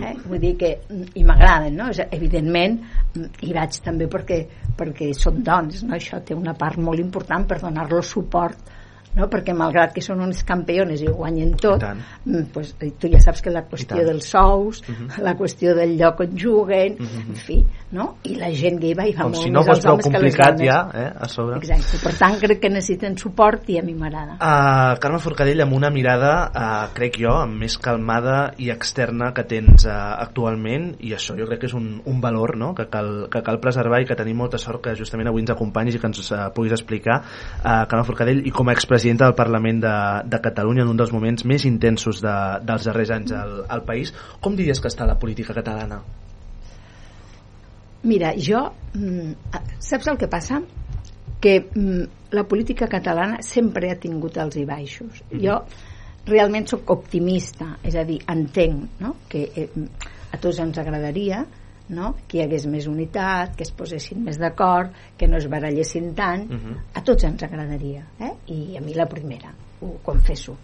eh? 0.00 0.14
vull 0.24 0.40
dir 0.42 0.54
que 0.58 0.72
i 1.14 1.24
m'agraden, 1.26 1.76
no? 1.76 1.90
És, 1.92 2.00
evidentment 2.16 2.80
hi 3.16 3.52
vaig 3.54 3.80
també 3.84 4.08
perquè, 4.10 4.40
perquè 4.78 5.12
són 5.16 5.42
dones 5.46 5.84
no? 5.84 5.94
això 5.98 6.22
té 6.24 6.36
una 6.36 6.56
part 6.58 6.80
molt 6.82 7.02
important 7.02 7.46
per 7.48 7.60
donar-los 7.62 8.14
suport 8.16 8.74
no? 9.16 9.28
perquè 9.32 9.54
malgrat 9.56 9.94
que 9.96 10.04
són 10.04 10.20
uns 10.24 10.42
campeones 10.46 11.02
i 11.02 11.08
ho 11.10 11.16
guanyen 11.16 11.54
tot, 11.60 11.82
I 11.82 11.94
mm, 12.28 12.48
pues, 12.54 12.74
tu 13.00 13.10
ja 13.12 13.20
saps 13.22 13.42
que 13.42 13.52
la 13.52 13.64
qüestió. 13.66 13.96
Mhm. 13.96 14.06
dels 14.06 14.30
sous, 14.30 14.82
la 15.22 15.34
qüestió 15.36 15.74
del 15.74 15.96
lloc 15.98 16.20
on 16.20 16.36
juguen, 16.38 16.96
en 17.00 17.34
fi, 17.40 17.58
no? 17.96 18.16
i 18.24 18.36
la 18.36 18.50
gent 18.54 18.80
gay 18.82 18.94
va 18.98 19.06
i 19.08 19.14
va 19.16 19.26
Com 19.26 19.34
molt 19.34 19.46
si 19.46 19.52
no 19.52 19.62
més 19.64 19.72
als 19.76 19.86
homes 19.86 20.08
que 20.10 20.20
les 20.22 20.36
dones. 20.36 20.62
ja, 20.66 20.78
eh, 20.94 21.10
a 21.16 21.28
sobre. 21.28 21.58
Exacte, 21.60 22.00
per 22.02 22.14
tant 22.18 22.38
crec 22.42 22.60
que 22.62 22.70
necessiten 22.72 23.16
suport 23.18 23.68
i 23.72 23.78
a 23.80 23.84
mi 23.86 23.94
m'agrada. 23.94 24.36
Uh, 24.36 24.98
Carme 25.02 25.20
Forcadell 25.22 25.62
amb 25.64 25.76
una 25.76 25.90
mirada, 25.90 26.32
uh, 26.50 26.88
crec 26.96 27.20
jo, 27.22 27.34
més 27.50 27.78
calmada 27.82 28.52
i 28.58 28.70
externa 28.74 29.32
que 29.36 29.46
tens 29.48 29.86
uh, 29.86 29.96
actualment 30.22 30.92
i 31.00 31.14
això 31.16 31.36
jo 31.38 31.46
crec 31.48 31.64
que 31.64 31.70
és 31.70 31.76
un, 31.78 32.00
un 32.04 32.20
valor 32.20 32.56
no? 32.56 32.72
que, 32.76 32.88
cal, 32.92 33.28
que 33.32 33.42
cal 33.46 33.60
preservar 33.62 34.02
i 34.02 34.08
que 34.08 34.18
tenim 34.18 34.36
molta 34.42 34.58
sort 34.58 34.82
que 34.84 34.96
justament 34.98 35.30
avui 35.30 35.44
ens 35.44 35.54
acompanyis 35.54 35.96
i 35.96 36.02
que 36.02 36.10
ens 36.10 36.22
uh, 36.30 36.46
puguis 36.54 36.74
explicar 36.76 37.20
uh, 37.22 37.84
Carme 37.88 38.04
Forcadell 38.08 38.44
i 38.46 38.52
com 38.54 38.68
a 38.68 38.76
expresidenta 39.06 39.26
del 39.26 39.34
Parlament 39.34 39.80
de, 39.82 40.28
de 40.28 40.40
Catalunya 40.40 40.82
en 40.82 40.88
un 40.90 40.96
dels 40.96 41.12
moments 41.12 41.44
més 41.44 41.64
intensos 41.64 42.20
de, 42.22 42.36
dels 42.66 42.86
darrers 42.86 43.10
anys 43.14 43.32
al, 43.32 43.64
al 43.68 43.84
país 43.86 44.12
com 44.40 44.56
diries 44.56 44.80
que 44.80 44.88
està 44.88 45.06
la 45.06 45.18
política 45.18 45.54
catalana? 45.54 46.00
Mira, 48.02 48.32
jo... 48.38 48.72
mm, 48.94 49.60
Saps 49.78 50.08
el 50.08 50.18
que 50.18 50.28
passa? 50.28 50.60
Que 51.40 51.60
mm, 51.60 52.32
la 52.34 52.46
política 52.48 52.88
catalana 52.88 53.42
sempre 53.42 53.90
ha 53.90 53.98
tingut 53.98 54.38
alts 54.38 54.58
i 54.58 54.64
baixos. 54.66 55.22
Jo 55.30 55.60
realment 56.26 56.66
sóc 56.66 56.90
optimista, 56.90 57.76
és 57.86 57.94
a 57.94 58.02
dir, 58.02 58.18
entenc 58.26 58.98
no? 59.00 59.14
que 59.30 59.44
eh, 59.54 59.68
a 60.32 60.40
tots 60.42 60.58
ens 60.58 60.78
agradaria 60.82 61.44
no? 61.88 62.14
que 62.26 62.38
hi 62.38 62.42
hagués 62.42 62.66
més 62.66 62.86
unitat, 62.86 63.56
que 63.56 63.62
es 63.62 63.70
posessin 63.70 64.24
més 64.24 64.38
d'acord, 64.38 64.90
que 65.16 65.28
no 65.28 65.36
es 65.36 65.48
barallessin 65.48 66.14
tant, 66.14 66.48
Mhm. 66.50 66.78
a 66.94 67.02
tots 67.02 67.24
ens 67.24 67.42
agradaria, 67.42 68.06
eh? 68.20 68.32
i 68.46 68.76
a 68.76 68.80
mi 68.80 68.94
la 68.94 69.06
primera, 69.06 69.52
ho 69.80 69.98
confesso. 70.02 70.56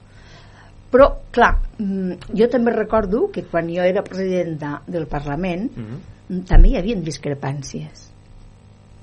Però, 0.91 1.09
clar, 1.31 1.59
mm, 1.79 2.35
jo 2.37 2.49
també 2.49 2.73
recordo 2.73 3.31
que 3.33 3.45
quan 3.45 3.69
jo 3.69 3.83
era 3.83 4.03
presidenta 4.03 4.83
del 4.87 5.07
Parlament, 5.07 5.71
Mhm. 5.77 6.45
també 6.47 6.69
hi 6.69 6.77
havia 6.77 6.97
discrepàncies 6.97 8.13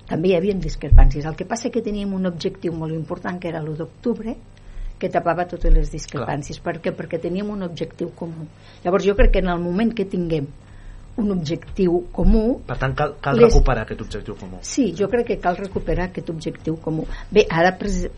també 0.09 0.31
hi 0.31 0.35
havia 0.35 0.55
discrepàncies 0.57 1.25
el 1.29 1.35
que 1.37 1.45
passa 1.45 1.67
és 1.69 1.73
que 1.73 1.83
teníem 1.85 2.13
un 2.17 2.25
objectiu 2.25 2.73
molt 2.73 2.95
important 2.95 3.39
que 3.39 3.51
era 3.51 3.61
l'1 3.61 3.77
d'octubre 3.77 4.35
que 4.99 5.09
tapava 5.09 5.45
totes 5.47 5.71
les 5.71 5.91
discrepàncies 5.93 6.59
per 6.59 6.79
què? 6.81 6.95
perquè 6.95 7.21
teníem 7.21 7.49
un 7.53 7.61
objectiu 7.63 8.09
comú 8.17 8.47
llavors 8.83 9.05
jo 9.05 9.15
crec 9.15 9.31
que 9.33 9.43
en 9.45 9.51
el 9.53 9.61
moment 9.61 9.93
que 9.93 10.05
tinguem 10.09 10.47
un 11.19 11.31
objectiu 11.35 12.05
comú 12.11 12.61
Per 12.65 12.77
tant, 12.77 12.95
cal, 12.95 13.15
cal 13.21 13.35
Les- 13.37 13.51
recuperar 13.53 13.83
aquest 13.83 14.01
objectiu 14.01 14.35
comú. 14.39 14.57
Sí, 14.61 14.93
jo 14.97 15.07
crec 15.07 15.27
que 15.27 15.37
cal 15.39 15.57
recuperar 15.57 16.07
aquest 16.09 16.29
objectiu 16.29 16.77
comú. 16.81 17.05
Bé, 17.31 17.45
ara, 17.49 17.75
pres- 17.77 18.09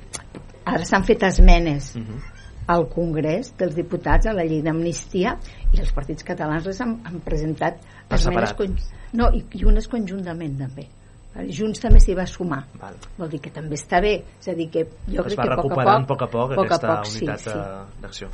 ara 0.65 0.85
s'han 0.85 1.03
fet 1.03 1.23
esmenes 1.23 1.95
Mhm. 1.95 2.21
al 2.67 2.87
Congrés 2.87 3.53
dels 3.57 3.75
Diputats 3.75 4.27
a 4.27 4.33
la 4.33 4.43
llei 4.45 4.61
d'amnistia 4.61 5.37
i 5.73 5.79
els 5.79 5.91
partits 5.91 6.23
catalans 6.23 6.65
les 6.65 6.79
han, 6.81 6.99
han 7.03 7.19
presentat 7.19 7.81
Per 8.07 8.17
esmenes 8.19 8.49
separat. 8.49 8.57
con- 8.57 8.77
no, 9.13 9.31
i, 9.33 9.43
i 9.59 9.65
unes 9.65 9.87
conjuntament 9.87 10.57
també 10.57 10.87
Junts 11.31 11.79
també 11.79 12.01
s'hi 12.03 12.11
va 12.11 12.25
sumar 12.27 12.59
Val. 12.75 12.97
vol 13.17 13.29
dir 13.31 13.39
que 13.39 13.51
també 13.55 13.77
està 13.79 14.01
bé 14.03 14.17
és 14.19 14.49
a 14.51 14.55
dir 14.57 14.65
que 14.69 14.81
jo 15.07 15.23
es 15.23 15.29
crec 15.31 15.37
que 15.39 15.53
a 15.53 15.55
poc 15.61 15.71
a 15.71 15.75
poc, 15.77 15.87
a 15.87 16.05
poc 16.09 16.21
a 16.25 16.27
poc, 16.27 16.55
poc 16.57 16.65
aquesta 16.65 16.89
a 16.91 16.97
poc, 16.97 17.13
unitat 17.15 17.39
sí, 17.39 17.53
sí. 17.53 18.01
d'acció. 18.03 18.27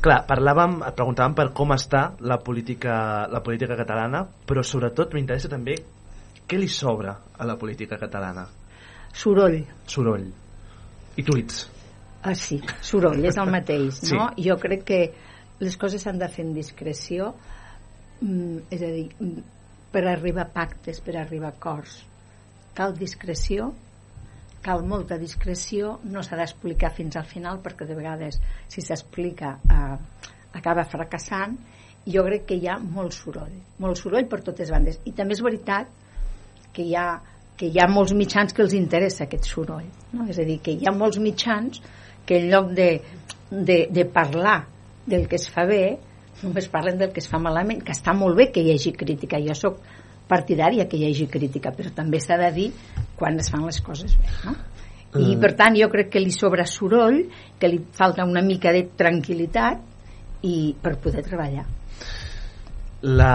Clar, 0.00 0.22
parlàvem, 0.30 0.78
et 0.88 0.96
preguntàvem 0.96 1.36
per 1.36 1.50
com 1.52 1.74
està 1.76 2.02
la 2.24 2.38
política, 2.40 3.26
la 3.28 3.42
política 3.44 3.76
catalana, 3.76 4.24
però 4.48 4.64
sobretot 4.64 5.12
m'interessa 5.12 5.52
també 5.52 5.76
què 6.48 6.56
li 6.56 6.70
sobra 6.72 7.12
a 7.36 7.44
la 7.44 7.58
política 7.60 7.98
catalana. 8.00 8.46
soroll 9.12 9.60
Soroll. 9.86 10.26
I 11.16 11.22
tuits. 11.22 11.68
Ah, 12.22 12.34
sí, 12.34 12.62
soroll, 12.80 13.24
és 13.28 13.36
el 13.36 13.50
mateix, 13.50 14.00
Sí. 14.08 14.14
no? 14.16 14.30
Jo 14.40 14.56
crec 14.56 14.84
que 14.88 15.00
les 15.60 15.76
coses 15.76 16.02
s'han 16.02 16.18
de 16.18 16.28
fer 16.32 16.46
en 16.46 16.54
discreció, 16.54 17.34
mm, 18.22 18.58
és 18.70 18.82
a 18.82 18.92
dir, 18.96 19.08
mm, 19.20 19.42
per 19.92 20.06
arribar 20.08 20.46
a 20.48 20.52
pactes, 20.52 21.00
per 21.00 21.16
arribar 21.16 21.52
a 21.52 21.56
acords. 21.58 22.04
Cal 22.78 22.94
discreció, 22.94 23.72
cal 24.62 24.84
molta 24.86 25.18
discreció, 25.18 25.96
no 26.06 26.22
s'ha 26.22 26.38
d'explicar 26.38 26.92
fins 26.94 27.16
al 27.18 27.26
final, 27.26 27.58
perquè 27.64 27.86
de 27.88 27.96
vegades, 27.98 28.38
si 28.70 28.84
s'explica, 28.84 29.56
eh, 29.66 30.28
acaba 30.58 30.86
fracassant, 30.86 31.56
i 32.06 32.14
jo 32.14 32.24
crec 32.24 32.46
que 32.48 32.56
hi 32.56 32.68
ha 32.70 32.78
molt 32.78 33.16
soroll, 33.16 33.56
molt 33.82 33.98
soroll 34.00 34.28
per 34.30 34.40
totes 34.46 34.70
bandes. 34.72 35.00
I 35.04 35.12
també 35.16 35.36
és 35.36 35.42
veritat 35.44 35.90
que 36.72 36.86
hi 36.86 36.94
ha, 36.96 37.08
que 37.58 37.68
hi 37.68 37.82
ha 37.82 37.88
molts 37.90 38.14
mitjans 38.16 38.54
que 38.54 38.62
els 38.64 38.76
interessa 38.78 39.26
aquest 39.26 39.50
soroll. 39.50 39.88
No? 40.14 40.28
És 40.30 40.38
a 40.38 40.46
dir, 40.48 40.60
que 40.64 40.72
hi 40.78 40.88
ha 40.88 40.94
molts 40.94 41.18
mitjans 41.20 41.82
que 42.28 42.38
en 42.38 42.48
lloc 42.52 42.72
de, 42.78 42.90
de, 43.50 43.78
de 43.90 44.04
parlar 44.14 44.60
del 45.08 45.26
que 45.28 45.36
es 45.40 45.48
fa 45.52 45.66
bé, 45.68 45.98
només 46.42 46.68
parlen 46.70 47.00
del 47.00 47.12
que 47.12 47.20
es 47.24 47.28
fa 47.28 47.40
malament, 47.42 47.82
que 47.84 47.96
està 47.96 48.14
molt 48.14 48.38
bé 48.38 48.48
que 48.54 48.62
hi 48.62 48.72
hagi 48.72 48.94
crítica. 48.96 49.40
Jo 49.42 49.56
sóc 49.58 49.82
partidària 50.28 50.88
que 50.88 50.98
hi 50.98 51.08
hagi 51.08 51.28
crítica, 51.32 51.72
però 51.74 51.92
també 51.94 52.20
s'ha 52.20 52.38
de 52.40 52.50
dir 52.54 52.68
quan 53.18 53.38
es 53.40 53.50
fan 53.50 53.64
les 53.66 53.80
coses 53.84 54.16
bé. 54.18 54.34
No? 54.44 54.56
I 55.16 55.38
per 55.40 55.54
tant 55.56 55.76
jo 55.78 55.88
crec 55.88 56.10
que 56.12 56.20
li 56.20 56.32
sobra 56.34 56.66
soroll, 56.68 57.22
que 57.58 57.70
li 57.70 57.80
falta 57.96 58.26
una 58.28 58.42
mica 58.44 58.74
de 58.76 58.84
tranquil·litat 58.98 60.44
i 60.44 60.74
per 60.82 60.98
poder 61.00 61.24
treballar. 61.24 61.64
La, 63.08 63.32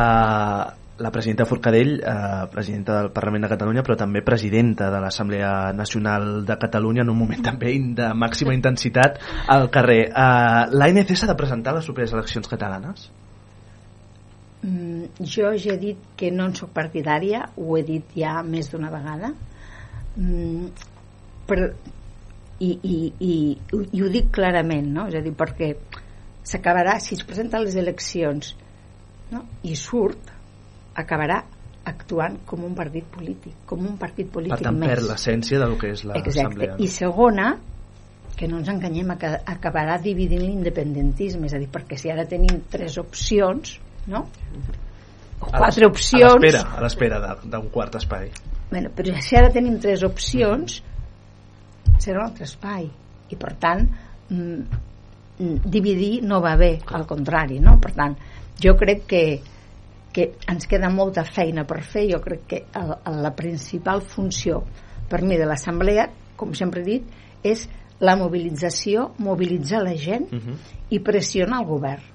la 0.97 1.11
presidenta 1.11 1.47
Forcadell, 1.49 1.95
eh, 1.99 2.47
presidenta 2.51 2.99
del 3.01 3.09
Parlament 3.15 3.47
de 3.47 3.49
Catalunya, 3.55 3.81
però 3.81 3.97
també 3.97 4.21
presidenta 4.21 4.91
de 4.93 5.01
l'Assemblea 5.01 5.73
Nacional 5.73 6.45
de 6.45 6.57
Catalunya 6.61 7.01
en 7.01 7.09
un 7.09 7.17
moment 7.17 7.41
també 7.49 7.73
de 7.97 8.13
màxima 8.13 8.53
intensitat 8.53 9.19
al 9.47 9.69
carrer. 9.73 10.01
Eh, 10.11 10.63
L'ANC 10.77 11.15
s'ha 11.17 11.31
de 11.31 11.39
presentar 11.39 11.73
a 11.73 11.79
les 11.79 11.89
properes 11.89 12.13
eleccions 12.13 12.51
catalanes? 12.51 13.09
Mm, 14.63 15.09
jo 15.27 15.49
ja 15.59 15.73
he 15.73 15.77
dit 15.81 16.03
que 16.15 16.29
no 16.31 16.45
en 16.47 16.53
sóc 16.55 16.71
partidària, 16.75 17.49
ho 17.59 17.75
he 17.77 17.83
dit 17.83 18.13
ja 18.15 18.37
més 18.47 18.69
d'una 18.71 18.89
vegada, 18.93 19.33
mm, 20.15 20.67
per, 21.47 21.59
i, 22.63 22.69
i, 22.71 22.97
i, 23.19 23.33
i 23.91 24.03
ho 24.03 24.11
dic 24.13 24.31
clarament, 24.35 24.87
no? 24.95 25.07
és 25.11 25.17
a 25.19 25.23
dir, 25.25 25.33
perquè 25.35 25.73
s'acabarà, 26.47 26.97
si 27.03 27.17
es 27.17 27.25
presenta 27.27 27.59
a 27.59 27.63
les 27.65 27.75
eleccions 27.79 28.53
no? 29.33 29.43
i 29.67 29.75
surt, 29.75 30.31
acabarà 30.95 31.41
actuant 31.89 32.37
com 32.47 32.63
un 32.63 32.75
partit 32.77 33.07
polític, 33.11 33.65
com 33.67 33.83
un 33.83 33.97
partit 33.99 34.29
Per 34.29 34.37
polític 34.39 34.63
tant, 34.63 34.79
més. 34.79 34.93
perd 34.93 35.09
l'essència 35.09 35.59
del 35.59 35.75
que 35.79 35.91
és 35.91 36.05
Exacte. 36.05 36.29
l'Assemblea. 36.29 36.75
I 36.79 36.87
segona, 36.87 37.49
que 38.37 38.47
no 38.47 38.61
ens 38.61 38.69
enganyem, 38.71 39.11
aca- 39.17 39.41
acabarà 39.57 39.97
dividint 40.01 40.45
l'independentisme, 40.45 41.49
és 41.51 41.55
a 41.57 41.59
dir, 41.59 41.67
perquè 41.73 41.99
si 41.99 42.11
ara 42.13 42.23
tenim 42.29 42.63
tres 42.71 42.95
opcions, 43.01 43.75
no? 44.07 44.25
Quatre 45.43 45.87
opcions... 45.89 46.23
A 46.23 46.33
l'espera, 46.37 46.63
a 46.77 46.83
l'espera 46.83 47.19
d'un 47.43 47.69
quart 47.73 47.95
espai. 47.99 48.29
Bueno, 48.71 48.89
però 48.95 49.15
si 49.21 49.37
ara 49.37 49.51
tenim 49.53 49.79
tres 49.83 50.03
opcions, 50.07 50.79
serà 51.99 52.21
un 52.21 52.27
altre 52.27 52.47
espai. 52.47 52.87
I 53.33 53.39
per 53.39 53.53
tant, 53.59 53.83
mm, 54.29 54.79
mm, 55.39 55.57
dividir 55.65 56.13
no 56.23 56.39
va 56.43 56.55
bé, 56.59 56.77
al 56.95 57.07
contrari, 57.09 57.59
no? 57.63 57.75
Per 57.81 57.91
tant, 57.97 58.15
jo 58.61 58.77
crec 58.79 59.05
que 59.09 59.25
que 60.13 60.35
ens 60.47 60.67
queda 60.69 60.91
molta 60.93 61.23
feina 61.25 61.65
per 61.65 61.81
fer 61.81 62.05
jo 62.11 62.19
crec 62.21 62.43
que 62.47 62.59
el, 62.77 62.91
el, 63.09 63.15
la 63.25 63.33
principal 63.35 64.03
funció 64.05 64.61
per 65.09 65.23
mi 65.25 65.39
de 65.41 65.47
l'assemblea 65.49 66.05
com 66.37 66.53
sempre 66.53 66.83
he 66.83 66.85
dit 66.85 67.07
és 67.43 67.65
la 68.03 68.15
mobilització, 68.19 69.09
mobilitzar 69.17 69.81
la 69.83 69.95
gent 69.97 70.29
Uh 70.31 70.39
-huh. 70.39 70.55
i 70.89 70.99
pressionar 70.99 71.61
el 71.61 71.65
govern 71.65 72.12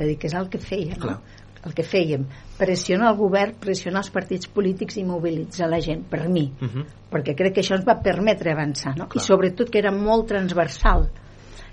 és 0.00 0.06
a 0.06 0.08
dir, 0.08 0.16
que 0.18 0.26
és 0.30 0.34
el 0.34 0.48
que 0.48 0.58
feia 0.58 0.96
no? 0.96 1.20
El 1.60 1.74
que 1.76 1.84
fèiem, 1.84 2.22
pressionar 2.56 3.10
el 3.12 3.18
govern 3.18 3.58
pressionar 3.60 4.00
els 4.00 4.08
partits 4.10 4.48
polítics 4.48 4.96
i 4.96 5.04
mobilitzar 5.04 5.68
la 5.68 5.80
gent 5.84 6.06
per 6.08 6.26
mi, 6.28 6.46
Uh 6.60 6.66
-huh. 6.68 6.84
perquè 7.12 7.34
crec 7.36 7.54
que 7.54 7.60
això 7.60 7.76
ens 7.76 7.84
va 7.84 8.00
permetre 8.00 8.52
avançar 8.52 8.96
no? 8.96 9.04
i 9.04 9.08
Clar. 9.08 9.24
sobretot 9.24 9.68
que 9.68 9.78
era 9.78 9.92
molt 9.92 10.26
transversal 10.26 11.10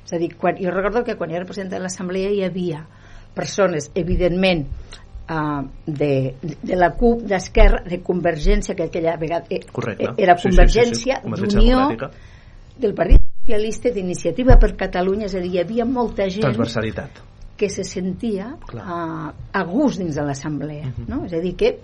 és 0.05 0.13
a 0.13 0.17
dir, 0.17 0.36
quan, 0.36 0.55
jo 0.60 0.72
recordo 0.72 1.03
que 1.03 1.15
quan 1.15 1.29
jo 1.29 1.38
era 1.38 1.46
presidenta 1.46 1.77
de 1.77 1.81
l'assemblea 1.84 2.29
hi 2.29 2.43
havia 2.43 2.86
persones, 3.34 3.91
evidentment 3.96 4.65
uh, 5.29 5.67
de, 5.86 6.36
de 6.41 6.75
la 6.75 6.91
CUP, 6.96 7.22
d'Esquerra, 7.24 7.84
de 7.86 8.01
Convergència, 8.01 8.75
que 8.75 8.84
aquella 8.84 9.15
vegada 9.17 9.46
eh, 9.50 9.62
Correcte. 9.72 10.03
eh, 10.03 10.13
era 10.17 10.38
Sí, 10.38 10.50
sí, 10.50 10.55
sí, 10.55 10.55
sí. 10.55 10.79
Convergència, 10.79 11.22
Convergència 11.22 11.60
d'Unió, 11.60 12.10
del 12.77 12.93
Partit 12.93 13.22
Socialista, 13.43 13.89
d'Iniciativa 13.89 14.57
per 14.57 14.75
Catalunya, 14.75 15.25
és 15.25 15.36
a 15.36 15.39
dir, 15.39 15.51
hi 15.53 15.60
havia 15.60 15.86
molta 15.86 16.27
gent 16.29 16.41
Transversalitat. 16.41 17.22
Que 17.58 17.70
se 17.70 17.84
sentia 17.84 18.56
Clar. 18.68 18.86
uh, 18.86 19.34
a 19.52 19.64
gust 19.64 19.98
dins 20.00 20.16
de 20.16 20.22
l'assemblea, 20.24 20.86
Mhm. 20.86 21.08
no? 21.10 21.26
És 21.26 21.34
a 21.34 21.40
dir, 21.42 21.56
que 21.56 21.80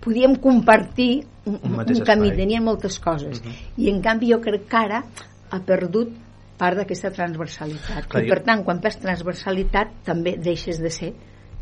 podíem 0.00 0.36
compartir 0.36 1.26
un, 1.46 1.58
Un 1.62 1.72
un, 1.80 1.84
camí, 2.04 2.28
espai. 2.28 2.36
tenien 2.36 2.62
moltes 2.62 2.98
coses. 3.00 3.42
Mhm. 3.42 3.52
I 3.78 3.88
en 3.90 4.02
canvi 4.02 4.30
jo 4.32 4.40
crec 4.40 4.68
que 4.68 4.76
ara 4.76 5.02
ha 5.50 5.60
perdut 5.60 6.10
part 6.58 6.76
d'aquesta 6.76 7.10
transversalitat. 7.10 8.06
Clar, 8.06 8.22
I 8.22 8.28
jo- 8.28 8.34
per 8.34 8.42
tant, 8.44 8.62
quan 8.64 8.80
perds 8.80 8.98
transversalitat 8.98 9.88
també 10.04 10.36
deixes 10.38 10.78
de 10.78 10.90
ser 10.90 11.14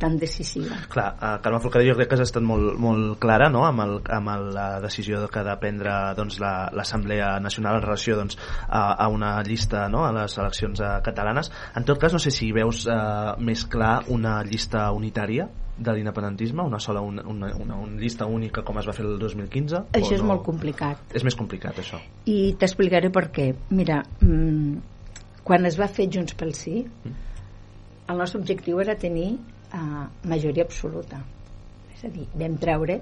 tan 0.02 0.18
decisiva. 0.18 0.80
Clar, 0.90 1.06
uh, 1.14 1.37
Carme 1.44 1.61
Forcadell 1.62 1.92
jo 1.92 1.97
crec 2.00 2.11
que 2.11 2.18
has 2.18 2.25
estat 2.26 2.42
molt, 2.42 2.75
molt 2.82 3.16
clara 3.23 3.47
no? 3.52 3.62
amb, 3.68 3.85
el, 3.87 3.94
amb 4.18 4.32
el, 4.35 4.49
la 4.56 4.66
decisió 4.82 5.23
que 5.30 5.38
ha 5.40 5.47
de 5.47 5.56
prendre 5.62 5.94
doncs, 6.18 6.40
la- 6.42 6.68
l'Assemblea 6.75 7.37
Nacional 7.40 7.78
en 7.78 7.87
relació 7.87 8.18
doncs, 8.18 8.37
a, 8.66 8.82
a 8.99 9.09
una 9.14 9.37
llista 9.47 9.87
no? 9.92 10.02
a 10.09 10.12
les 10.18 10.35
eleccions 10.42 10.82
uh, 10.82 10.97
catalanes. 11.06 11.52
En 11.78 11.87
tot 11.87 12.02
cas, 12.02 12.12
no 12.12 12.21
sé 12.23 12.35
si 12.35 12.50
veus 12.52 12.82
uh, 12.90 13.37
més 13.38 13.62
clar 13.71 14.00
una 14.11 14.40
llista 14.42 14.88
unitària 14.92 15.47
de 15.82 15.94
l'independentisme, 15.97 16.62
una 16.68 16.78
sola 16.82 17.00
una, 17.00 17.23
una, 17.26 17.49
una, 17.56 17.76
una 17.80 17.99
llista 18.00 18.26
única 18.28 18.61
com 18.66 18.76
es 18.78 18.87
va 18.87 18.92
fer 18.92 19.06
el 19.06 19.14
2015 19.18 19.78
o 19.78 19.85
Això 19.97 20.18
és 20.18 20.21
no? 20.21 20.28
molt 20.35 20.42
complicat. 20.47 21.00
És 21.16 21.25
més 21.25 21.35
complicat, 21.38 21.78
això. 21.80 22.02
I 22.28 22.52
t'explicaré 22.61 23.09
per 23.14 23.30
què. 23.35 23.49
Mira, 23.73 24.02
mm, 24.21 25.40
quan 25.47 25.64
es 25.66 25.78
va 25.80 25.88
fer 25.88 26.11
Junts 26.12 26.37
pel 26.38 26.52
Sí, 26.59 26.82
el 28.12 28.18
nostre 28.21 28.40
objectiu 28.42 28.82
era 28.82 28.94
tenir 29.00 29.38
uh, 29.74 30.06
majoria 30.28 30.64
absoluta. 30.64 31.22
És 31.94 32.04
a 32.04 32.12
dir, 32.12 32.26
vam 32.34 32.56
treure 32.60 33.00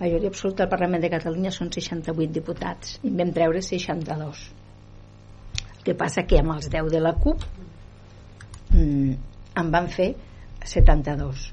majoria 0.00 0.32
absoluta 0.32 0.64
al 0.64 0.70
Parlament 0.72 1.02
de 1.04 1.10
Catalunya 1.12 1.52
són 1.54 1.70
68 1.70 2.32
diputats 2.34 2.98
i 3.06 3.12
vam 3.14 3.32
treure 3.34 3.62
62. 3.62 4.44
El 5.76 5.82
que 5.86 5.94
passa 5.98 6.26
que 6.26 6.40
amb 6.40 6.56
els 6.56 6.70
10 6.70 6.90
de 6.90 7.00
la 7.02 7.14
CUP 7.18 7.44
mm, 8.72 9.12
en 9.62 9.70
van 9.74 9.88
fer 9.92 10.12
72 10.64 11.50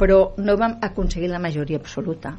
però 0.00 0.32
no 0.40 0.56
vam 0.56 0.78
aconseguir 0.80 1.28
la 1.28 1.40
majoria 1.42 1.80
absoluta 1.80 2.32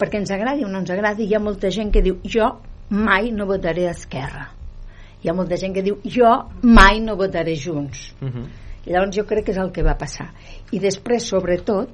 perquè 0.00 0.20
ens 0.20 0.32
agradi 0.34 0.64
o 0.64 0.68
no 0.68 0.82
ens 0.82 0.92
agradi 0.92 1.26
hi 1.28 1.36
ha 1.36 1.42
molta 1.42 1.70
gent 1.72 1.92
que 1.94 2.02
diu 2.04 2.18
jo 2.24 2.48
mai 2.90 3.30
no 3.32 3.46
votaré 3.48 3.86
a 3.88 3.94
Esquerra 3.96 4.48
hi 5.20 5.30
ha 5.30 5.36
molta 5.36 5.56
gent 5.60 5.76
que 5.76 5.84
diu 5.86 6.00
jo 6.04 6.32
mai 6.62 7.00
no 7.04 7.16
votaré 7.16 7.56
Junts 7.56 8.10
Uh 8.20 8.28
-huh. 8.28 8.46
Llavors 8.90 9.16
jo 9.16 9.24
crec 9.24 9.44
que 9.46 9.52
és 9.52 9.58
el 9.62 9.70
que 9.72 9.82
va 9.86 9.94
passar 9.98 10.30
i 10.72 10.78
després 10.82 11.28
sobretot 11.30 11.90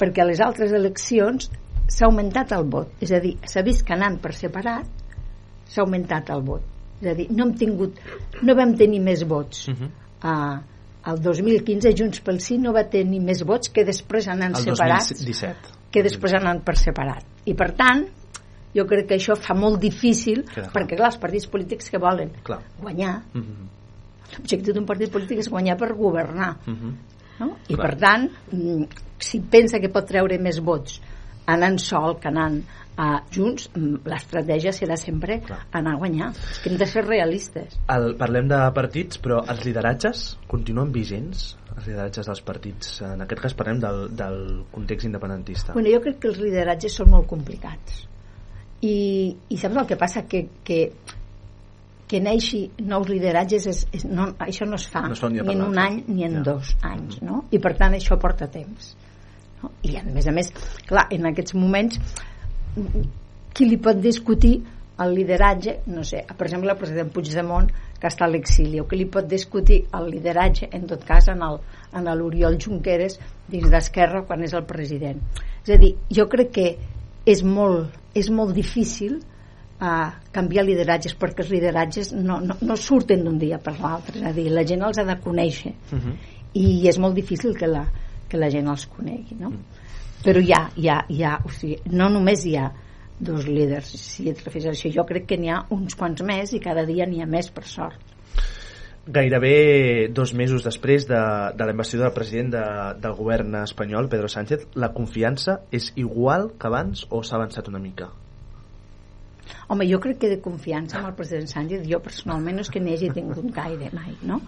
perquè 0.00 0.22
a 0.22 0.26
les 0.28 0.40
altres 0.40 0.72
eleccions 0.72 1.48
s'ha 1.88 2.06
augmentat 2.06 2.52
el 2.56 2.64
vot 2.70 2.88
és 3.00 3.12
a 3.12 3.20
dir, 3.20 3.36
s'ha 3.46 3.62
vist 3.62 3.84
que 3.86 3.94
anant 3.94 4.18
per 4.22 4.32
separat 4.34 4.86
s'ha 5.68 5.82
augmentat 5.82 6.30
el 6.30 6.42
vot 6.42 6.62
és 7.02 7.08
a 7.10 7.14
dir, 7.14 7.28
no 7.30 7.44
hem 7.48 7.54
tingut 7.58 7.98
no 8.42 8.54
vam 8.54 8.74
tenir 8.76 9.00
més 9.00 9.24
vots 9.24 9.68
Uh 9.68 9.74
-huh. 9.74 9.90
a, 10.22 10.62
el 11.10 11.20
2015 11.20 11.92
Junts 11.98 12.20
pel 12.20 12.40
Sí 12.40 12.58
no 12.58 12.72
va 12.72 12.84
tenir 12.88 13.20
més 13.20 13.42
vots 13.44 13.68
que 13.68 13.84
després 13.84 14.28
anant 14.28 14.54
El 14.56 14.62
separats 14.62 15.08
2017. 15.08 15.56
que 15.90 16.02
després 16.02 16.32
anant 16.34 16.62
per 16.64 16.76
separat 16.76 17.24
i 17.44 17.54
per 17.54 17.72
tant 17.74 18.06
jo 18.74 18.86
crec 18.86 19.06
que 19.08 19.14
això 19.16 19.36
fa 19.36 19.54
molt 19.54 19.80
difícil 19.80 20.44
Queda 20.44 20.68
clar. 20.68 20.72
perquè 20.72 20.96
clar, 20.96 21.06
els 21.12 21.18
partits 21.18 21.46
polítics 21.46 21.90
que 21.90 21.98
volen 21.98 22.30
Clar. 22.42 22.60
guanyar 22.80 23.22
Uh 23.34 23.40
-huh. 23.40 23.66
L'objectiu 24.36 24.74
d'un 24.74 24.86
partit 24.86 25.12
polític 25.12 25.38
és 25.38 25.50
guanyar 25.50 25.78
per 25.78 25.92
governar 25.94 26.56
Uh 26.66 26.74
-huh. 26.74 26.92
no? 27.40 27.56
i 27.68 27.74
Clar. 27.74 27.86
per 27.86 27.98
tant 27.98 28.30
mm, 28.52 28.84
si 29.18 29.40
pensa 29.40 29.78
que 29.78 29.88
pot 29.88 30.06
treure 30.06 30.38
més 30.38 30.60
vots 30.60 31.00
anant 31.46 31.78
sol 31.78 32.18
que 32.20 32.28
anant 32.28 32.62
a 32.96 33.22
Junts 33.30 33.70
mm, 33.74 34.04
l'estratègia 34.04 34.70
serà 34.70 34.96
sempre 34.96 35.40
Clar. 35.40 35.66
anar 35.72 35.94
a 35.94 35.96
guanyar 35.98 36.30
és 36.30 36.58
que 36.62 36.70
hem 36.70 36.76
de 36.78 36.86
ser 36.86 37.04
realistes 37.06 37.78
El, 37.88 38.14
parlem 38.16 38.48
de 38.48 38.70
partits, 38.74 39.18
però 39.18 39.42
els 39.48 39.64
lideratges 39.64 40.38
continuen 40.46 40.92
vigents? 40.92 41.56
Els 41.76 41.86
lideratges 41.86 42.26
dels 42.26 42.42
partits. 42.42 43.00
En 43.00 43.22
aquest 43.22 43.40
cas 43.40 43.54
parlem 43.54 43.78
del, 43.80 44.16
del 44.16 44.64
context 44.70 45.06
independentista. 45.06 45.72
Bueno, 45.72 45.88
jo 45.88 46.00
crec 46.04 46.18
que 46.20 46.28
els 46.28 46.38
lideratges 46.38 46.92
són 46.92 47.08
molt 47.10 47.26
complicats. 47.26 48.06
I, 48.82 49.36
i 49.48 49.56
saps 49.56 49.76
el 49.76 49.86
que 49.86 49.96
passa? 49.96 50.26
Que, 50.28 50.48
que, 50.62 50.92
que 52.12 52.20
neixi 52.20 52.66
nous 52.84 53.08
lideratges, 53.08 53.66
és, 53.70 53.78
és, 53.96 54.04
no, 54.04 54.28
això 54.44 54.68
no 54.68 54.76
es 54.76 54.84
fa 54.92 55.06
No 55.06 55.16
ni 55.32 55.40
per 55.40 55.54
en 55.54 55.64
un 55.64 55.78
any 55.80 56.02
ni 56.10 56.26
en 56.26 56.36
Ja. 56.40 56.44
dos 56.50 56.74
anys, 56.84 57.22
no? 57.24 57.46
I 57.50 57.60
per 57.62 57.72
tant 57.78 57.96
això 57.96 58.18
porta 58.20 58.50
temps. 58.52 58.92
No? 59.62 59.72
I 59.88 59.96
a 59.96 60.04
més 60.04 60.28
a 60.28 60.34
més, 60.36 60.52
clar, 60.88 61.06
en 61.10 61.30
aquests 61.30 61.56
moments 61.56 61.96
qui 63.54 63.68
li 63.68 63.78
pot 63.80 63.96
discutir 64.00 64.58
el 65.02 65.14
lideratge, 65.16 65.78
no 65.86 66.04
sé, 66.04 66.20
per 66.36 66.46
exemple 66.46 66.70
el 66.70 66.78
president 66.78 67.10
Puigdemont 67.14 67.70
que 67.98 68.10
està 68.10 68.26
a 68.26 68.30
l'exili, 68.30 68.80
o 68.80 68.86
que 68.86 68.98
li 68.98 69.06
pot 69.08 69.26
discutir 69.28 69.86
el 69.96 70.10
lideratge, 70.12 70.68
en 70.76 70.86
tot 70.90 71.04
cas 71.08 71.30
en 71.32 71.42
el 71.46 71.58
en 71.96 72.08
l'Oriol 72.12 72.58
Junqueras 72.60 73.18
dins 73.48 73.70
d'Esquerra 73.72 74.24
quan 74.28 74.44
és 74.44 74.52
el 74.52 74.64
president. 74.68 75.20
És 75.64 75.74
a 75.74 75.80
dir, 75.80 75.94
jo 76.12 76.28
crec 76.28 76.52
que 76.52 76.68
és 77.24 77.42
molt, 77.44 77.92
és 78.14 78.28
molt 78.30 78.52
difícil 78.56 79.20
uh, 79.82 80.12
canviar 80.34 80.64
lideratges 80.66 81.16
perquè 81.18 81.44
els 81.44 81.50
lideratges 81.52 82.12
no, 82.14 82.38
no, 82.44 82.56
no 82.62 82.76
surten 82.78 83.24
d'un 83.26 83.38
dia 83.40 83.58
per 83.62 83.74
l'altre, 83.80 84.20
és 84.20 84.28
a 84.30 84.34
dir, 84.36 84.48
la 84.54 84.64
gent 84.68 84.84
els 84.86 85.02
ha 85.02 85.08
de 85.08 85.18
conèixer 85.24 85.74
Uh 85.92 85.98
-huh. 85.98 86.14
i 86.54 86.88
és 86.88 86.98
molt 86.98 87.14
difícil 87.14 87.56
que 87.56 87.66
la, 87.66 87.86
que 88.28 88.38
la 88.38 88.50
gent 88.50 88.68
els 88.68 88.86
conegui 88.86 89.36
no? 89.38 89.52
però 90.24 90.40
hi 90.40 90.52
ha, 90.52 90.70
hi 90.76 90.88
ha, 90.88 91.04
hi 91.08 91.22
ha 91.22 91.38
o 91.44 91.48
sigui, 91.48 91.78
no 91.90 92.08
només 92.08 92.44
hi 92.46 92.56
ha 92.56 92.70
dos 93.18 93.46
líders 93.46 93.86
si 93.86 94.28
et 94.28 94.44
refers 94.44 94.66
a 94.66 94.70
això, 94.70 94.90
jo 94.92 95.04
crec 95.04 95.26
que 95.26 95.36
n'hi 95.36 95.50
ha 95.50 95.66
uns 95.70 95.94
quants 95.94 96.22
més 96.22 96.52
i 96.52 96.60
cada 96.60 96.84
dia 96.84 97.06
n'hi 97.06 97.22
ha 97.22 97.26
més 97.26 97.50
per 97.50 97.64
sort 97.64 97.98
Gairebé 99.04 100.08
dos 100.14 100.32
mesos 100.32 100.62
després 100.62 101.08
de, 101.08 101.20
de 101.56 101.64
la 101.64 101.72
investidura 101.72 102.08
del 102.08 102.14
president 102.14 102.52
de, 102.52 102.64
del 103.02 103.14
govern 103.14 103.56
espanyol, 103.64 104.08
Pedro 104.08 104.28
Sánchez, 104.28 104.68
la 104.76 104.92
confiança 104.92 105.62
és 105.72 105.92
igual 105.96 106.52
que 106.56 106.68
abans 106.68 107.06
o 107.10 107.22
s'ha 107.22 107.34
avançat 107.34 107.66
una 107.68 107.80
mica? 107.80 108.12
Home, 109.68 109.86
jo 109.88 110.00
crec 110.00 110.18
que 110.22 110.30
de 110.32 110.40
confiança 110.42 110.98
amb 110.98 111.10
el 111.10 111.14
president 111.18 111.50
Sánchez 111.50 111.86
jo 111.88 112.00
personalment 112.04 112.58
no 112.58 112.66
és 112.66 112.70
que 112.72 112.80
n'hi 112.80 112.96
hagi 112.96 113.12
tingut 113.14 113.44
gaire 113.54 113.90
mai, 113.94 114.16
no? 114.26 114.40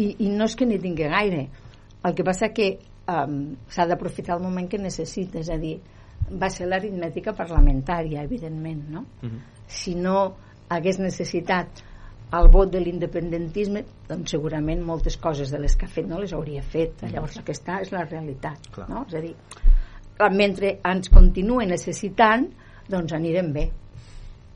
I, 0.00 0.08
i 0.24 0.30
no 0.32 0.48
és 0.48 0.56
que 0.56 0.66
n'hi 0.66 0.80
tingui 0.82 1.08
gaire 1.10 1.46
el 2.02 2.14
que 2.18 2.24
passa 2.26 2.50
que 2.54 2.72
um, 3.08 3.54
s'ha 3.70 3.86
d'aprofitar 3.86 4.36
el 4.38 4.42
moment 4.42 4.68
que 4.70 4.80
necessita 4.80 5.40
és 5.42 5.50
a 5.52 5.58
dir, 5.60 5.76
va 6.38 6.48
ser 6.50 6.66
l'aritmètica 6.70 7.34
parlamentària 7.36 8.24
evidentment, 8.24 8.88
no? 8.90 9.06
Uh 9.22 9.28
-huh. 9.28 9.40
si 9.66 9.94
no 9.94 10.34
hagués 10.68 10.98
necessitat 10.98 11.82
el 12.32 12.48
vot 12.48 12.70
de 12.72 12.80
l'independentisme 12.80 13.84
doncs 14.08 14.30
segurament 14.30 14.80
moltes 14.82 15.18
coses 15.20 15.50
de 15.50 15.58
les 15.58 15.76
que 15.76 15.84
ha 15.84 15.88
fet 15.88 16.06
no 16.08 16.20
les 16.20 16.32
hauria 16.32 16.62
fet 16.62 17.02
llavors 17.12 17.36
el 17.36 17.44
que 17.44 17.52
està 17.52 17.80
és 17.80 17.92
la 17.92 18.04
realitat 18.04 18.70
Clar. 18.72 18.88
no? 18.88 19.04
és 19.08 19.14
a 19.14 19.20
dir, 19.20 19.34
mentre 20.32 20.78
ens 20.84 21.10
continue 21.12 21.66
necessitant 21.66 22.48
doncs 22.88 23.12
anirem 23.12 23.52
bé 23.52 23.70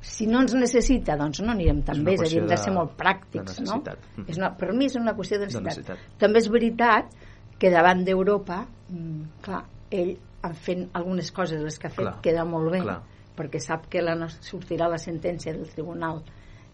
si 0.07 0.27
no 0.31 0.41
ens 0.45 0.55
necessita 0.55 1.17
doncs 1.19 1.41
no 1.43 1.51
anirem 1.53 1.81
tan 1.87 2.05
bé 2.07 2.15
és 2.15 2.21
a 2.23 2.29
dir, 2.31 2.39
hem 2.43 2.47
de 2.49 2.57
ser 2.57 2.71
de- 2.71 2.77
molt 2.79 2.93
de 2.93 3.03
pràctics 3.03 3.59
no? 3.67 3.83
és 4.29 4.37
una, 4.39 4.53
per 4.57 4.73
mi 4.73 4.87
és 4.87 4.95
una 4.97 5.15
qüestió 5.17 5.39
de 5.41 5.47
necessitat. 5.49 5.65
necessitat. 5.67 5.99
també 6.19 6.39
és 6.39 6.49
veritat 6.53 7.11
que 7.59 7.71
davant 7.73 8.05
d'Europa 8.07 8.67
mm, 8.91 9.23
clar, 9.43 9.65
ell 9.91 10.17
en 10.47 10.55
fent 10.55 10.89
algunes 10.95 11.31
coses 11.33 11.61
les 11.63 11.79
que 11.79 11.89
ha 11.89 11.91
fet 11.91 12.05
Clar. 12.05 12.21
queda 12.23 12.45
molt 12.45 12.71
bé 12.71 12.81
Clar. 12.85 13.01
perquè 13.37 13.59
sap 13.61 13.89
que 13.91 14.01
la, 14.03 14.15
nos- 14.15 14.39
sortirà 14.47 14.89
la 14.89 14.99
sentència 14.99 15.53
del 15.53 15.67
Tribunal 15.69 16.23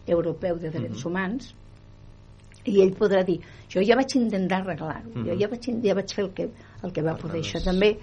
Europeu 0.05 0.57
de 0.59 0.69
Drets 0.69 0.99
Mhm. 1.03 1.07
Humans 1.07 1.55
i 2.65 2.81
ell 2.81 2.93
podrà 2.95 3.23
dir 3.25 3.39
jo 3.69 3.81
ja 3.81 3.95
vaig 3.95 4.13
intentar 4.15 4.61
arreglar-ho 4.61 5.09
jo 5.13 5.19
Mhm. 5.33 5.39
ja 5.39 5.47
vaig, 5.47 5.65
ja 5.83 5.93
vaig 5.95 6.13
fer 6.13 6.23
el 6.25 6.31
que, 6.33 6.49
el 6.83 6.91
que 6.93 7.01
va 7.05 7.15
poder 7.19 7.41
això 7.41 7.61
també 7.63 7.93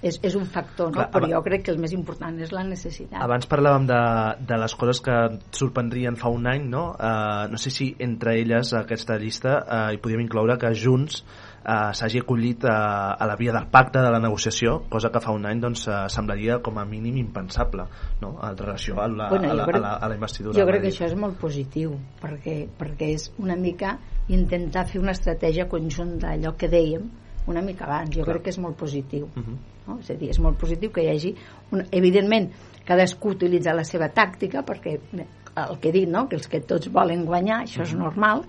és, 0.00 0.14
és 0.22 0.34
un 0.38 0.44
factor, 0.46 0.92
no? 0.92 1.00
Clar, 1.00 1.08
però 1.10 1.26
jo 1.32 1.40
crec 1.42 1.64
que 1.66 1.72
el 1.74 1.78
més 1.82 1.90
important 1.92 2.36
és 2.38 2.52
la 2.54 2.62
necessitat 2.62 3.18
Abans 3.24 3.48
parlàvem 3.50 3.88
de, 3.88 3.98
de 4.46 4.58
les 4.62 4.74
coses 4.78 5.00
que 5.02 5.16
sorprendrien 5.58 6.14
fa 6.20 6.30
un 6.30 6.46
any, 6.46 6.68
no? 6.70 6.92
Uh, 6.94 7.48
no 7.50 7.58
sé 7.58 7.72
si 7.74 7.88
entre 7.98 8.36
elles, 8.38 8.70
aquesta 8.78 9.16
llista, 9.18 9.56
uh, 9.66 9.80
hi 9.90 9.98
podíem 9.98 10.22
incloure 10.22 10.54
que 10.62 10.70
Junts 10.78 11.24
uh, 11.24 11.90
s'hagi 11.98 12.22
acollit 12.22 12.62
a, 12.70 12.76
a 13.18 13.26
la 13.26 13.34
via 13.40 13.56
del 13.58 13.66
pacte, 13.74 13.98
de 13.98 14.14
la 14.14 14.22
negociació, 14.22 14.84
cosa 14.88 15.10
que 15.10 15.18
fa 15.24 15.34
un 15.34 15.50
any 15.50 15.58
doncs, 15.66 15.88
uh, 15.90 16.04
semblaria 16.14 16.60
com 16.62 16.78
a 16.78 16.86
mínim 16.86 17.18
impensable, 17.18 17.88
no? 18.22 18.36
En 18.38 18.54
relació 18.56 19.00
a 19.02 19.08
la, 19.10 19.28
Bueno, 19.34 19.50
a 19.50 19.54
la, 19.64 19.66
crec- 19.66 19.82
a 19.82 19.86
la, 19.88 19.94
a 19.98 20.08
la 20.08 20.14
investidura. 20.14 20.60
jo 20.62 20.70
crec 20.70 20.86
que 20.86 20.92
això 20.94 21.10
és 21.10 21.18
molt 21.18 21.40
positiu 21.42 21.98
perquè, 22.22 22.60
perquè 22.78 23.10
és 23.18 23.32
una 23.42 23.58
mica 23.58 23.96
intentar 24.28 24.86
fer 24.86 25.02
una 25.02 25.10
estratègia 25.18 25.66
conjunta 25.66 26.36
allò 26.36 26.54
que 26.54 26.70
dèiem 26.70 27.10
una 27.48 27.62
mica 27.64 27.86
abans, 27.86 28.10
jo 28.14 28.22
Clar. 28.22 28.36
crec 28.36 28.44
que 28.44 28.50
és 28.50 28.58
molt 28.58 28.76
positiu 28.76 29.28
Uh 29.34 29.42
-huh. 29.42 29.56
no? 29.86 29.98
és 30.00 30.10
a 30.10 30.14
dir, 30.14 30.30
és 30.30 30.38
molt 30.38 30.58
positiu 30.58 30.90
que 30.90 31.02
hi 31.02 31.08
hagi 31.08 31.34
un, 31.72 31.82
evidentment 31.90 32.50
cadascú 32.84 33.30
utilitza 33.30 33.74
la 33.74 33.84
seva 33.84 34.08
tàctica 34.08 34.64
perquè 34.64 34.98
el 35.56 35.78
que 35.80 35.88
he 35.88 35.92
dit, 35.92 36.08
no? 36.08 36.28
que 36.28 36.36
els 36.36 36.48
que 36.48 36.60
tots 36.60 36.88
volen 36.88 37.24
guanyar 37.24 37.62
això 37.62 37.82
és 37.82 37.94
normal 37.94 38.44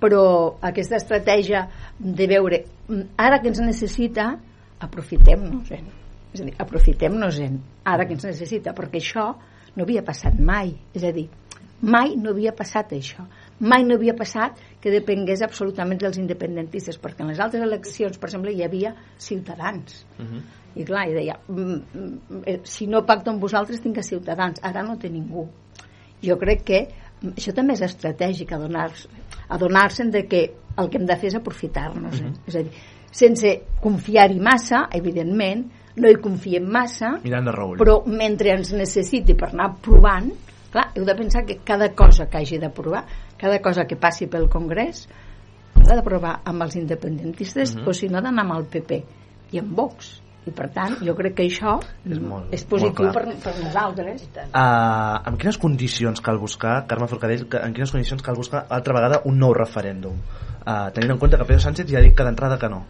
però 0.00 0.56
aquesta 0.60 0.96
estratègia 0.96 1.68
de 1.98 2.26
veure 2.26 2.64
mm, 2.88 3.02
ara 3.16 3.40
que 3.40 3.48
ens 3.48 3.60
necessita 3.60 4.38
aprofitem-nos-en 4.80 5.84
és 6.32 6.40
a 6.40 6.44
dir, 6.44 6.54
aprofitem-nos-en 6.58 7.60
ara 7.84 8.06
que 8.06 8.14
ens 8.14 8.24
necessita, 8.24 8.72
perquè 8.72 9.00
això 9.02 9.34
no 9.76 9.84
havia 9.84 10.02
passat 10.02 10.38
mai, 10.40 10.74
és 10.94 11.04
a 11.04 11.12
dir 11.12 11.28
mai 11.82 12.16
no 12.16 12.30
havia 12.30 12.54
passat 12.56 12.92
això 12.92 13.26
mai 13.62 13.84
no 13.86 13.94
havia 13.94 14.14
passat 14.18 14.58
que 14.82 14.90
depengués 14.90 15.42
absolutament 15.46 16.00
dels 16.02 16.18
independentistes 16.18 16.98
perquè 17.00 17.22
en 17.22 17.30
les 17.30 17.40
altres 17.40 17.62
eleccions, 17.62 18.18
per 18.18 18.28
exemple, 18.28 18.52
hi 18.52 18.62
havia 18.66 18.94
ciutadans 19.18 20.04
Uh 20.18 20.24
-huh. 20.26 20.42
i 20.74 20.84
clar, 20.84 21.08
i 21.08 21.14
deia 21.14 21.38
"Mm, 21.48 21.82
mm, 21.94 22.42
eh, 22.46 22.60
si 22.64 22.86
no 22.86 23.04
pacto 23.06 23.30
amb 23.30 23.40
vosaltres 23.40 23.80
tinc 23.80 23.98
a 23.98 24.02
ciutadans 24.02 24.58
ara 24.62 24.82
no 24.82 24.96
té 24.98 25.08
ningú 25.10 25.48
jo 26.22 26.36
crec 26.38 26.62
que 26.64 26.88
mm, 27.22 27.28
això 27.36 27.52
també 27.52 27.72
és 27.74 27.82
estratègic 27.82 28.52
adonar-se 28.52 29.08
adonar 29.48 29.88
de 30.10 30.26
que 30.26 30.54
el 30.76 30.88
que 30.88 30.98
hem 30.98 31.06
de 31.06 31.16
fer 31.16 31.28
és 31.28 31.34
aprofitar-nos 31.34 32.20
eh? 32.20 32.32
és 32.46 32.56
a 32.56 32.62
dir, 32.62 32.70
sense 33.10 33.62
confiar-hi 33.82 34.40
massa, 34.40 34.88
evidentment, 34.92 35.66
no 35.96 36.08
hi 36.08 36.14
confiem 36.16 36.64
massa, 36.64 37.18
Mirant 37.22 37.44
de 37.44 37.52
reull. 37.52 37.76
però 37.78 38.02
mentre 38.06 38.54
ens 38.54 38.72
necessiti 38.72 39.34
per 39.34 39.50
anar 39.52 39.74
provant, 39.84 40.30
clar, 40.72 40.86
heu 40.96 41.04
de 41.04 41.14
pensar 41.14 41.44
que 41.44 41.58
cada 41.64 41.90
cosa 41.94 42.26
que 42.30 42.38
hagi 42.38 42.58
de 42.58 42.70
provar, 42.70 43.04
cada 43.42 43.58
cosa 43.60 43.84
que 43.90 43.96
passi 43.98 44.28
pel 44.30 44.46
Congrés, 44.48 45.08
l'ha 45.82 45.96
de 45.98 46.02
provar 46.06 46.36
amb 46.46 46.62
els 46.62 46.76
independentistes 46.78 47.74
Mhm. 47.76 47.88
o 47.88 47.92
si 47.92 48.08
no 48.08 48.20
d'anar 48.22 48.44
amb 48.46 48.54
el 48.60 48.66
PP 48.70 49.04
i 49.52 49.58
amb 49.58 49.74
Vox. 49.74 50.20
I 50.44 50.50
per 50.50 50.68
tant, 50.74 50.96
jo 51.06 51.14
crec 51.14 51.34
que 51.36 51.44
això 51.46 51.76
És 52.04 52.18
molt- 52.18 52.52
és 52.52 52.64
positiu 52.64 53.04
molt 53.04 53.14
per, 53.14 53.22
clar. 53.24 53.36
per 53.44 53.52
nosaltres. 53.64 54.22
Uh, 54.52 55.28
en 55.30 55.36
quines 55.38 55.56
condicions 55.58 56.20
cal 56.20 56.38
buscar, 56.38 56.84
Carme 56.86 57.06
Forcadell, 57.06 57.46
que- 57.48 57.58
en 57.62 57.72
quines 57.72 57.92
condicions 57.92 58.22
cal 58.22 58.34
buscar 58.34 58.66
altra 58.68 58.92
vegada 58.94 59.20
un 59.24 59.38
nou 59.38 59.52
referèndum? 59.54 60.14
Uh, 60.66 60.90
tenint 60.92 61.12
en 61.12 61.18
compte 61.18 61.36
que 61.36 61.44
Pedro 61.44 61.60
Sánchez 61.60 61.86
ja 61.88 61.98
ha 61.98 62.02
dit 62.02 62.14
que 62.16 62.24
d'entrada 62.24 62.58
que 62.58 62.68
no. 62.68 62.84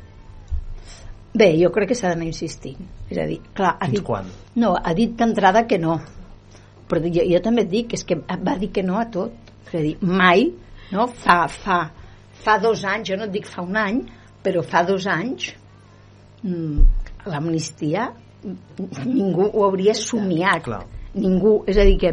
Bé, 1.34 1.56
jo 1.62 1.70
crec 1.72 1.88
que 1.88 1.94
s'ha 1.94 2.08
d'anar 2.12 2.26
insistint. 2.28 2.80
És 3.10 3.18
a 3.18 3.24
dir, 3.28 3.40
clar, 3.52 3.76
ha 3.80 3.86
Fins 3.86 3.98
dit, 3.98 4.02
quan? 4.04 4.24
no, 4.56 4.74
ha 4.76 4.92
dit 4.94 5.14
d'entrada 5.16 5.66
que 5.66 5.78
no. 5.78 5.98
Però 6.88 7.00
jo, 7.08 7.22
jo 7.24 7.40
també 7.40 7.62
et 7.62 7.70
dic, 7.70 7.92
és 7.94 8.04
que 8.04 8.16
va 8.16 8.56
dir 8.60 8.70
que 8.70 8.82
no 8.82 8.98
a 8.98 9.06
tot. 9.10 9.32
És 9.72 9.78
a 9.78 9.82
dir, 9.82 9.96
mai, 10.04 10.50
no? 10.92 11.06
Fa, 11.08 11.46
fa, 11.48 11.78
fa 12.44 12.58
dos 12.60 12.84
anys, 12.84 13.08
jo 13.08 13.16
no 13.16 13.24
et 13.24 13.32
dic 13.32 13.48
fa 13.48 13.64
un 13.64 13.78
any, 13.80 14.02
però 14.44 14.60
fa 14.66 14.82
dos 14.84 15.06
anys 15.08 15.54
mm, 16.44 17.24
l'amnistia 17.32 18.10
ningú 19.06 19.48
ho 19.48 19.64
hauria 19.64 19.94
somiat. 19.94 20.64
Clar. 20.66 20.82
Ningú, 21.14 21.62
és 21.68 21.78
a 21.78 21.84
dir 21.86 21.96
que 22.00 22.12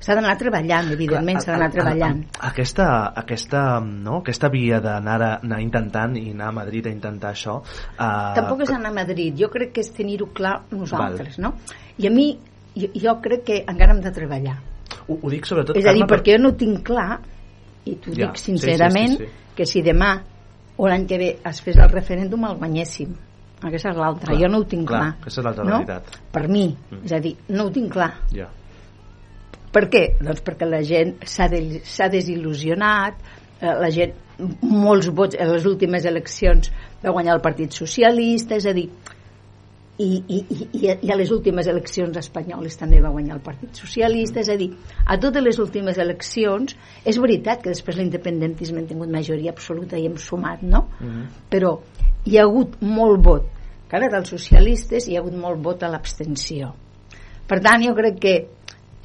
s'ha 0.00 0.14
d'anar 0.14 0.36
treballant, 0.40 0.90
evidentment, 0.94 1.40
s'ha 1.42 1.54
d'anar 1.54 1.70
treballant. 1.74 2.22
Aquesta, 2.48 2.86
aquesta, 3.22 3.62
no? 3.80 4.20
aquesta 4.20 4.50
via 4.52 4.80
d'anar 4.82 5.16
anar 5.28 5.60
intentant 5.62 6.16
i 6.18 6.30
anar 6.34 6.50
a 6.52 6.56
Madrid 6.60 6.86
a 6.86 6.94
intentar 6.94 7.34
això... 7.34 7.58
Uh, 7.96 8.32
Tampoc 8.38 8.66
és 8.66 8.72
anar 8.76 8.94
a 8.94 8.98
Madrid, 9.00 9.34
jo 9.38 9.50
crec 9.52 9.74
que 9.76 9.84
és 9.84 9.92
tenir-ho 9.96 10.30
clar 10.36 10.60
nosaltres, 10.70 11.40
no? 11.42 11.56
I 11.98 12.10
a 12.10 12.14
mi, 12.14 12.30
jo, 12.76 12.92
jo 12.94 13.18
crec 13.24 13.46
que 13.50 13.60
encara 13.66 13.96
hem 13.96 14.02
de 14.04 14.14
treballar. 14.14 14.58
Ho, 15.06 15.16
ho 15.16 15.32
dic 15.32 15.46
sobretot... 15.48 15.78
És 15.78 15.86
a 15.86 15.94
dir, 15.94 16.04
Carme, 16.04 16.12
perquè 16.14 16.36
jo 16.36 16.42
no 16.42 16.54
tinc 16.58 16.82
clar, 16.86 17.20
i 17.86 17.94
t'ho 18.02 18.14
Ja, 18.14 18.26
dic 18.26 18.40
sí, 18.40 18.52
sincerament, 18.52 19.16
sí, 19.16 19.26
sí, 19.26 19.30
sí. 19.30 19.54
que 19.58 19.68
si 19.68 19.82
demà 19.86 20.10
o 20.76 20.90
l'any 20.90 21.06
que 21.08 21.18
ve 21.20 21.30
es 21.48 21.62
fes 21.64 21.78
el 21.80 21.90
referèndum 21.92 22.44
el 22.48 22.58
guanyéssim. 22.60 23.14
Aquesta 23.64 23.94
és 23.94 23.96
l'altra. 23.96 24.36
Jo 24.36 24.50
no 24.52 24.60
ho 24.60 24.66
tinc 24.68 24.84
clar, 24.90 25.00
clar. 25.00 25.22
aquesta 25.22 25.40
és 25.40 25.46
l'altra 25.46 25.64
no? 25.64 25.78
realitat. 25.78 26.18
Per 26.34 26.44
mi. 26.50 26.66
Mm. 26.90 27.02
És 27.08 27.16
a 27.16 27.20
dir, 27.24 27.32
no 27.56 27.66
ho 27.66 27.72
tinc 27.72 27.94
clar. 27.94 28.10
Ja. 28.36 28.50
Per 29.72 29.84
què? 29.92 30.04
Doncs 30.20 30.44
perquè 30.44 30.68
la 30.68 30.82
gent 30.86 31.16
s'ha 31.28 31.48
de, 31.52 31.62
desil·lusionat, 32.12 33.24
eh, 33.60 33.72
la 33.80 33.90
gent, 33.92 34.12
molts 34.60 35.08
vots 35.16 35.38
en 35.40 35.50
les 35.54 35.64
últimes 35.68 36.04
eleccions 36.08 36.70
va 37.02 37.12
guanyar 37.16 37.36
el 37.38 37.42
Partit 37.44 37.72
Socialista, 37.76 38.58
és 38.60 38.68
a 38.68 38.74
dir, 38.76 38.86
i, 39.98 40.08
i, 40.28 40.38
i, 40.76 40.90
i 40.92 41.10
a 41.10 41.16
les 41.16 41.30
últimes 41.32 41.66
eleccions 41.72 42.16
espanyoles 42.20 42.76
també 42.76 43.00
va 43.00 43.12
guanyar 43.14 43.38
el 43.38 43.42
Partit 43.44 43.78
Socialista, 43.80 44.42
és 44.42 44.50
a 44.52 44.56
dir, 44.60 44.70
a 45.06 45.16
totes 45.20 45.44
les 45.44 45.58
últimes 45.62 45.98
eleccions, 45.98 46.76
és 47.04 47.18
veritat 47.22 47.62
que 47.64 47.72
després 47.72 47.96
l'independentisme 47.96 48.82
ha 48.82 48.88
tingut 48.88 49.12
majoria 49.12 49.54
absoluta 49.54 49.96
i 49.96 50.04
hem 50.06 50.18
sumat, 50.20 50.62
no? 50.62 50.86
Mhm. 51.00 51.28
Però 51.50 51.78
hi 52.26 52.36
ha 52.36 52.44
hagut 52.44 52.76
molt 52.82 53.24
vot 53.24 53.52
que 53.88 53.96
ara 53.96 54.10
dels 54.10 54.28
socialistes 54.34 55.06
hi 55.06 55.16
ha 55.16 55.22
hagut 55.22 55.36
molt 55.38 55.62
vot 55.62 55.82
a 55.82 55.90
l'abstenció. 55.90 56.72
Per 57.46 57.60
tant, 57.62 57.82
jo 57.86 57.94
crec 57.94 58.18
que 58.20 58.36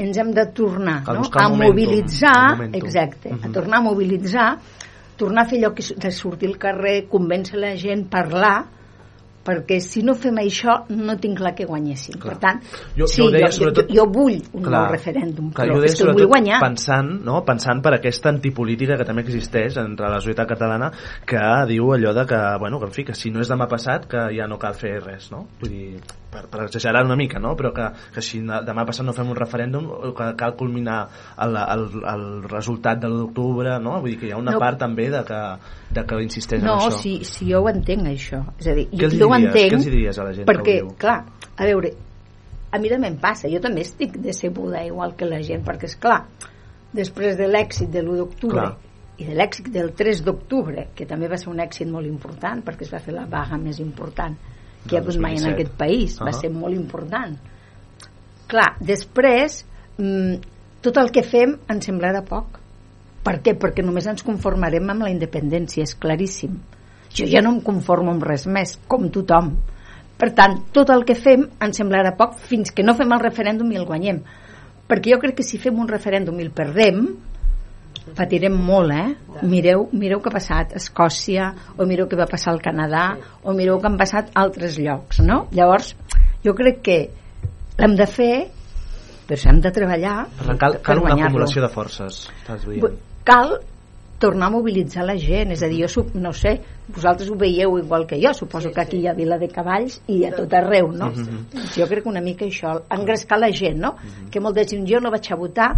ens 0.01 0.17
hem 0.17 0.31
de 0.33 0.47
tornar 0.57 1.01
Cal 1.05 1.19
no? 1.21 1.27
a 1.29 1.49
momentum, 1.49 1.67
mobilitzar, 1.67 2.37
el 2.37 2.57
momentum. 2.57 2.79
exacte, 2.81 3.33
a 3.37 3.51
tornar 3.53 3.77
a 3.77 3.85
mobilitzar, 3.85 4.49
tornar 5.17 5.45
a 5.45 5.49
fer 5.49 5.59
allò 5.61 5.73
que 5.77 5.85
de 5.93 6.11
sortir 6.11 6.49
al 6.49 6.57
carrer, 6.57 7.05
convèncer 7.11 7.59
la 7.61 7.75
gent, 7.77 8.07
parlar, 8.09 8.65
perquè 9.45 9.79
si 9.81 10.03
no 10.03 10.13
fem 10.15 10.35
això 10.41 10.85
no 10.89 11.15
tinc 11.17 11.37
clar 11.39 11.53
que 11.55 11.65
guanyéssim. 11.65 12.19
Clar. 12.19 12.33
Per 12.33 12.39
tant, 12.39 12.61
Jo- 12.97 13.07
sí, 13.07 13.21
jo 13.21 13.29
deia 13.31 13.47
jo, 13.47 13.51
sobretot- 13.59 13.89
jo, 13.89 13.95
jo 14.03 14.05
vull 14.11 14.37
un 14.53 14.63
nou 14.63 14.87
referèndum, 14.91 15.51
clar, 15.53 15.67
però 15.67 15.75
jo 15.75 15.81
deia 15.81 15.91
és 15.93 16.01
que 16.01 16.13
vull 16.13 16.27
guanyar. 16.27 16.59
Pensant, 16.61 17.11
no? 17.25 17.43
pensant 17.45 17.81
per 17.81 17.95
aquesta 17.95 18.29
antipolítica 18.29 18.97
que 18.97 19.05
també 19.05 19.21
existeix 19.23 19.77
entre 19.77 20.09
la 20.09 20.19
societat 20.19 20.47
catalana 20.47 20.91
que 21.25 21.41
diu 21.67 21.91
allò 21.93 22.13
de 22.13 22.25
que, 22.25 22.41
bueno, 22.59 22.79
que, 22.79 22.85
en 22.85 22.91
fi, 22.91 23.03
que 23.03 23.13
si 23.15 23.31
no 23.31 23.41
és 23.41 23.49
demà 23.49 23.67
passat 23.67 24.05
que 24.07 24.27
ja 24.35 24.47
no 24.47 24.57
cal 24.59 24.73
fer 24.73 24.99
res, 25.03 25.31
no? 25.31 25.47
Vull 25.59 25.69
dir, 25.69 26.01
per, 26.31 26.45
per 26.51 26.63
exagerar 26.65 27.03
una 27.05 27.17
mica, 27.19 27.39
no? 27.43 27.53
Però 27.59 27.73
que, 27.75 27.89
que 28.15 28.21
si 28.23 28.39
demà 28.41 28.85
passat 28.87 29.05
no 29.05 29.13
fem 29.13 29.29
un 29.33 29.37
referèndum 29.37 29.87
que 30.17 30.29
cal 30.39 30.55
culminar 30.59 30.99
el, 31.43 31.57
el, 31.59 31.83
el 32.13 32.23
resultat 32.49 33.01
de 33.03 33.09
l'1 33.09 33.19
d'octubre, 33.25 33.77
no? 33.83 33.97
Vull 34.01 34.13
dir 34.13 34.19
que 34.21 34.29
hi 34.29 34.31
ha 34.35 34.39
una 34.39 34.55
No. 34.55 34.59
part 34.63 34.79
també 34.79 35.09
de 35.11 35.23
que, 35.27 35.41
de 35.95 36.05
que 36.07 36.21
insisteix 36.23 36.63
No, 36.63 36.77
en 36.79 36.87
això. 36.89 37.01
si, 37.01 37.17
si 37.27 37.49
jo 37.51 37.61
ho 37.61 37.69
entenc, 37.69 38.07
això. 38.07 38.41
És 38.59 38.67
a 38.71 38.77
dir, 38.77 38.87
Què 38.91 39.05
els 39.09 39.17
jo 39.19 39.27
ho 39.29 39.35
entenc... 39.35 39.73
Què 39.75 39.77
els 39.81 39.89
diries 39.91 40.17
a 40.19 40.23
la 40.27 40.33
gent 40.37 40.47
que 40.47 40.53
Perquè, 40.53 40.77
ho 40.81 40.87
diu? 40.87 40.95
clar, 40.97 41.17
a 41.55 41.67
veure, 41.67 41.91
a 42.71 42.79
mi 42.79 42.89
també 42.89 43.11
em 43.11 43.17
passa, 43.19 43.49
jo 43.51 43.59
també 43.59 43.83
estic 43.83 44.15
decebuda 44.23 44.85
igual 44.87 45.15
que 45.19 45.27
la 45.27 45.41
gent, 45.43 45.65
perquè 45.67 45.89
és 45.91 45.97
clar, 45.99 46.21
després 46.93 47.37
de 47.39 47.47
l'èxit 47.51 47.91
de 47.91 48.01
l'1 48.03 48.17
d'octubre 48.23 48.69
i 49.21 49.25
de 49.27 49.35
l'èxit 49.35 49.67
del 49.69 49.91
3 49.93 50.23
d'octubre, 50.25 50.87
que 50.95 51.05
també 51.05 51.27
va 51.29 51.37
ser 51.37 51.51
un 51.51 51.59
èxit 51.61 51.87
molt 51.91 52.07
important, 52.07 52.63
perquè 52.65 52.87
es 52.87 52.93
va 52.93 52.99
fer 53.03 53.13
la 53.13 53.27
vaga 53.29 53.59
més 53.61 53.77
important 53.83 54.35
que 54.87 54.97
ha 54.97 55.01
hagut 55.01 55.17
mai 55.17 55.35
en 55.35 55.43
2017. 55.43 55.53
aquest 55.53 55.77
país, 55.77 56.19
va 56.19 56.29
Ah. 56.29 56.33
ser 56.33 56.49
molt 56.49 56.75
important. 56.75 57.37
Clar, 58.47 58.75
després, 58.79 59.65
mm, 59.97 60.35
tot 60.81 60.97
el 60.97 61.11
que 61.11 61.23
fem 61.23 61.57
ens 61.69 61.87
semblarà 61.87 62.23
poc. 62.25 62.59
Per 63.23 63.41
què? 63.41 63.57
Perquè 63.57 63.83
només 63.85 64.07
ens 64.07 64.23
conformarem 64.23 64.89
amb 64.89 65.03
la 65.03 65.11
independència, 65.11 65.83
és 65.83 65.95
claríssim. 65.95 66.57
Jo 67.13 67.25
ja 67.25 67.41
no 67.41 67.51
em 67.51 67.61
conformo 67.61 68.11
amb 68.11 68.23
res 68.23 68.47
més, 68.47 68.79
com 68.87 69.09
tothom. 69.09 69.57
Per 70.17 70.33
tant, 70.33 70.71
tot 70.71 70.89
el 70.89 71.05
que 71.05 71.15
fem 71.15 71.47
ens 71.59 71.79
semblarà 71.79 72.15
poc 72.17 72.37
fins 72.39 72.71
que 72.71 72.83
no 72.83 72.95
fem 72.95 73.11
el 73.11 73.19
referèndum 73.19 73.71
i 73.71 73.75
el 73.75 73.85
guanyem. 73.85 74.21
Perquè 74.87 75.13
jo 75.13 75.19
crec 75.19 75.35
que 75.35 75.43
si 75.43 75.57
fem 75.57 75.77
un 75.79 75.87
referèndum 75.87 76.39
i 76.39 76.43
el 76.43 76.51
perdem, 76.51 77.15
patirem 78.17 78.55
molt, 78.55 78.93
eh? 78.93 79.41
Mireu, 79.47 79.87
mireu 79.93 80.21
què 80.21 80.31
ha 80.31 80.35
passat 80.35 80.75
a 80.75 80.81
Escòcia, 80.81 81.51
o 81.77 81.87
mireu 81.89 82.09
què 82.09 82.19
va 82.19 82.29
passar 82.29 82.53
al 82.53 82.61
Canadà, 82.63 83.05
o 83.43 83.55
mireu 83.57 83.79
què 83.81 83.89
han 83.89 83.97
passat 83.99 84.31
a 84.33 84.43
altres 84.43 84.77
llocs, 84.81 85.21
no? 85.25 85.45
Llavors, 85.55 85.93
jo 86.45 86.55
crec 86.57 86.81
que 86.85 86.99
l'hem 87.79 87.97
de 87.97 88.07
fer, 88.09 88.35
però 89.27 89.51
hem 89.51 89.61
de 89.63 89.71
treballar 89.73 90.15
Per 90.37 90.47
tant, 90.47 90.61
cal, 90.61 90.79
cal 90.83 91.01
per 91.01 91.05
una 91.05 91.17
acumulació 91.17 91.63
de 91.63 91.71
forces, 91.71 92.25
estàs 92.41 92.65
dient. 92.67 92.99
Cal 93.27 93.59
tornar 94.21 94.51
a 94.51 94.53
mobilitzar 94.53 95.03
la 95.07 95.17
gent 95.17 95.51
és 95.55 95.63
a 95.65 95.69
dir, 95.71 95.81
jo 95.81 95.89
sup, 95.89 96.11
no 96.13 96.29
sé 96.37 96.59
vosaltres 96.93 97.29
ho 97.31 97.37
veieu 97.39 97.79
igual 97.79 98.05
que 98.05 98.19
jo 98.21 98.33
suposo 98.37 98.69
que 98.75 98.83
aquí 98.83 98.99
hi 99.01 99.07
ha 99.09 99.15
Vila 99.17 99.39
de 99.41 99.49
Cavalls 99.49 99.97
i 100.13 100.19
a 100.27 100.31
tot 100.35 100.53
arreu 100.53 100.91
no? 100.91 101.09
Mhm. 101.09 101.39
Doncs 101.53 101.79
jo 101.79 101.87
crec 101.89 102.03
que 102.03 102.09
una 102.09 102.21
mica 102.21 102.45
això 102.45 102.75
engrescar 102.97 103.39
la 103.39 103.49
gent 103.51 103.81
no? 103.81 103.95
que 104.29 104.39
molta 104.39 104.63
gent 104.63 104.85
jo 104.87 104.99
no 105.01 105.09
vaig 105.09 105.31
a 105.31 105.35
votar 105.35 105.71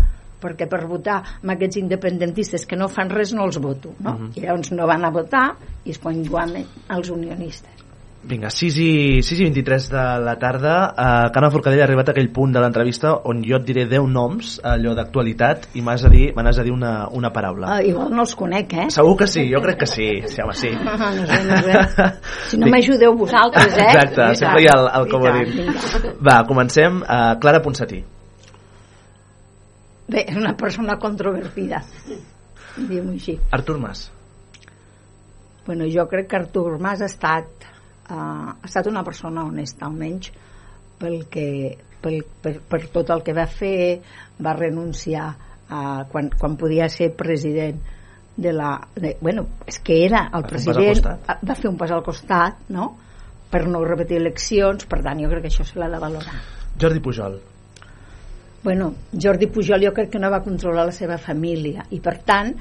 perquè 0.43 0.67
per 0.69 0.84
votar 0.89 1.21
amb 1.41 1.56
aquests 1.56 1.79
independentistes 1.84 2.67
que 2.67 2.79
no 2.79 2.91
fan 2.91 3.13
res 3.13 3.34
no 3.34 3.47
els 3.47 3.62
voto 3.63 3.95
no? 3.99 4.17
Mhm. 4.17 4.34
i 4.36 4.45
llavors 4.45 4.73
no 4.75 4.89
van 4.89 5.06
a 5.06 5.13
votar 5.15 5.47
i 5.86 5.95
és 5.95 6.03
quan 6.03 6.21
guanyen 6.27 6.67
els 6.93 7.10
unionistes 7.10 7.84
Vinga, 8.23 8.47
6 8.49 8.77
i, 8.79 9.21
6 9.21 9.39
i 9.41 9.43
23 9.49 9.89
de 9.91 10.03
la 10.23 10.38
tarda. 10.39 10.73
Uh, 10.95 11.32
Carme 11.36 11.49
Forcadell 11.51 11.82
ha 11.82 11.84
arribat 11.89 12.08
a 12.08 12.13
aquell 12.13 12.29
punt 12.32 12.53
de 12.56 12.62
l'entrevista 12.63 13.12
on 13.27 13.41
jo 13.43 13.58
et 13.60 13.65
diré 13.67 13.84
10 13.91 14.08
noms, 14.13 14.53
allò 14.63 14.93
d'actualitat, 14.95 15.67
i 15.75 15.84
m'has 15.84 16.06
de 16.08 16.13
dir, 16.13 16.29
me 16.38 16.45
n'has 16.47 16.62
de 16.62 16.63
dir 16.69 16.71
una, 16.71 16.93
una 17.12 17.34
paraula. 17.36 17.73
ah, 17.75 17.82
igual 17.84 18.15
no 18.15 18.23
els 18.23 18.36
conec 18.39 18.77
eh? 18.86 18.88
Segur 18.95 19.17
que 19.19 19.27
sí, 19.27 19.43
jo 19.51 19.60
crec 19.65 19.82
que 19.84 19.91
sí. 19.91 20.08
Sí, 20.32 20.39
home, 20.41 20.56
sí. 20.56 20.71
Ah, 20.71 21.12
no 21.12 21.27
sé, 21.27 21.43
no 21.51 21.62
sé. 21.67 22.10
Si 22.53 22.58
no 22.62 22.71
m'ajudeu 22.71 23.15
vosaltres, 23.17 23.75
eh? 23.75 23.91
Exacte, 23.91 24.32
I 24.32 24.39
sempre 24.39 24.63
hi 24.63 24.71
ha 24.71 24.79
el, 24.79 24.91
el 25.01 25.12
comodín. 25.12 25.71
Va, 26.23 26.43
comencem. 26.47 27.03
Uh, 27.03 27.34
Clara 27.43 27.60
Ponsatí. 27.65 28.03
Bé, 30.07 30.25
és 30.27 30.35
una 30.35 30.53
persona 30.59 30.97
controvertida. 30.99 31.81
Diguem-ho 32.75 33.13
així. 33.13 33.37
Artur 33.55 33.77
Mas. 33.79 34.07
Bueno, 35.65 35.87
jo 35.87 36.05
crec 36.11 36.27
que 36.29 36.39
Artur 36.41 36.77
Mas 36.81 37.01
ha 37.01 37.07
estat, 37.07 37.67
uh, 38.09 38.51
ha 38.51 38.67
estat 38.67 38.89
una 38.91 39.03
persona 39.07 39.45
honesta, 39.47 39.87
almenys 39.87 40.33
pel 40.99 41.23
que, 41.31 41.47
pel, 42.03 42.21
per, 42.43 42.57
per 42.69 42.81
tot 42.93 43.11
el 43.15 43.23
que 43.23 43.35
va 43.35 43.47
fer, 43.47 44.01
va 44.43 44.55
renunciar 44.57 45.29
a, 45.69 46.03
quan, 46.11 46.29
quan 46.39 46.57
podia 46.59 46.89
ser 46.91 47.13
president 47.15 47.79
de 48.35 48.53
la... 48.53 48.75
De, 48.95 49.15
bueno, 49.21 49.45
és 49.69 49.79
que 49.83 50.03
era 50.05 50.27
el 50.33 50.45
Va 50.45 50.51
president, 50.51 51.03
va 51.29 51.55
fer 51.55 51.71
un 51.71 51.79
pas 51.79 51.91
al 51.93 52.03
costat, 52.05 52.67
no?, 52.73 52.91
per 53.53 53.67
no 53.69 53.83
repetir 53.85 54.17
eleccions, 54.17 54.87
per 54.89 55.03
tant, 55.05 55.19
jo 55.21 55.29
crec 55.29 55.45
que 55.45 55.51
això 55.53 55.65
se 55.67 55.77
l'ha 55.77 55.91
de 55.91 55.99
valorar. 56.01 56.39
Jordi 56.81 57.03
Pujol. 57.05 57.37
Bueno, 58.63 58.93
Jordi 59.12 59.47
Pujol 59.52 59.84
jo 59.84 59.91
crec 59.91 60.10
que 60.13 60.19
no 60.19 60.30
va 60.32 60.41
controlar 60.43 60.86
la 60.88 60.95
seva 60.95 61.17
família 61.19 61.84
i 61.91 61.99
per 61.99 62.17
tant 62.23 62.54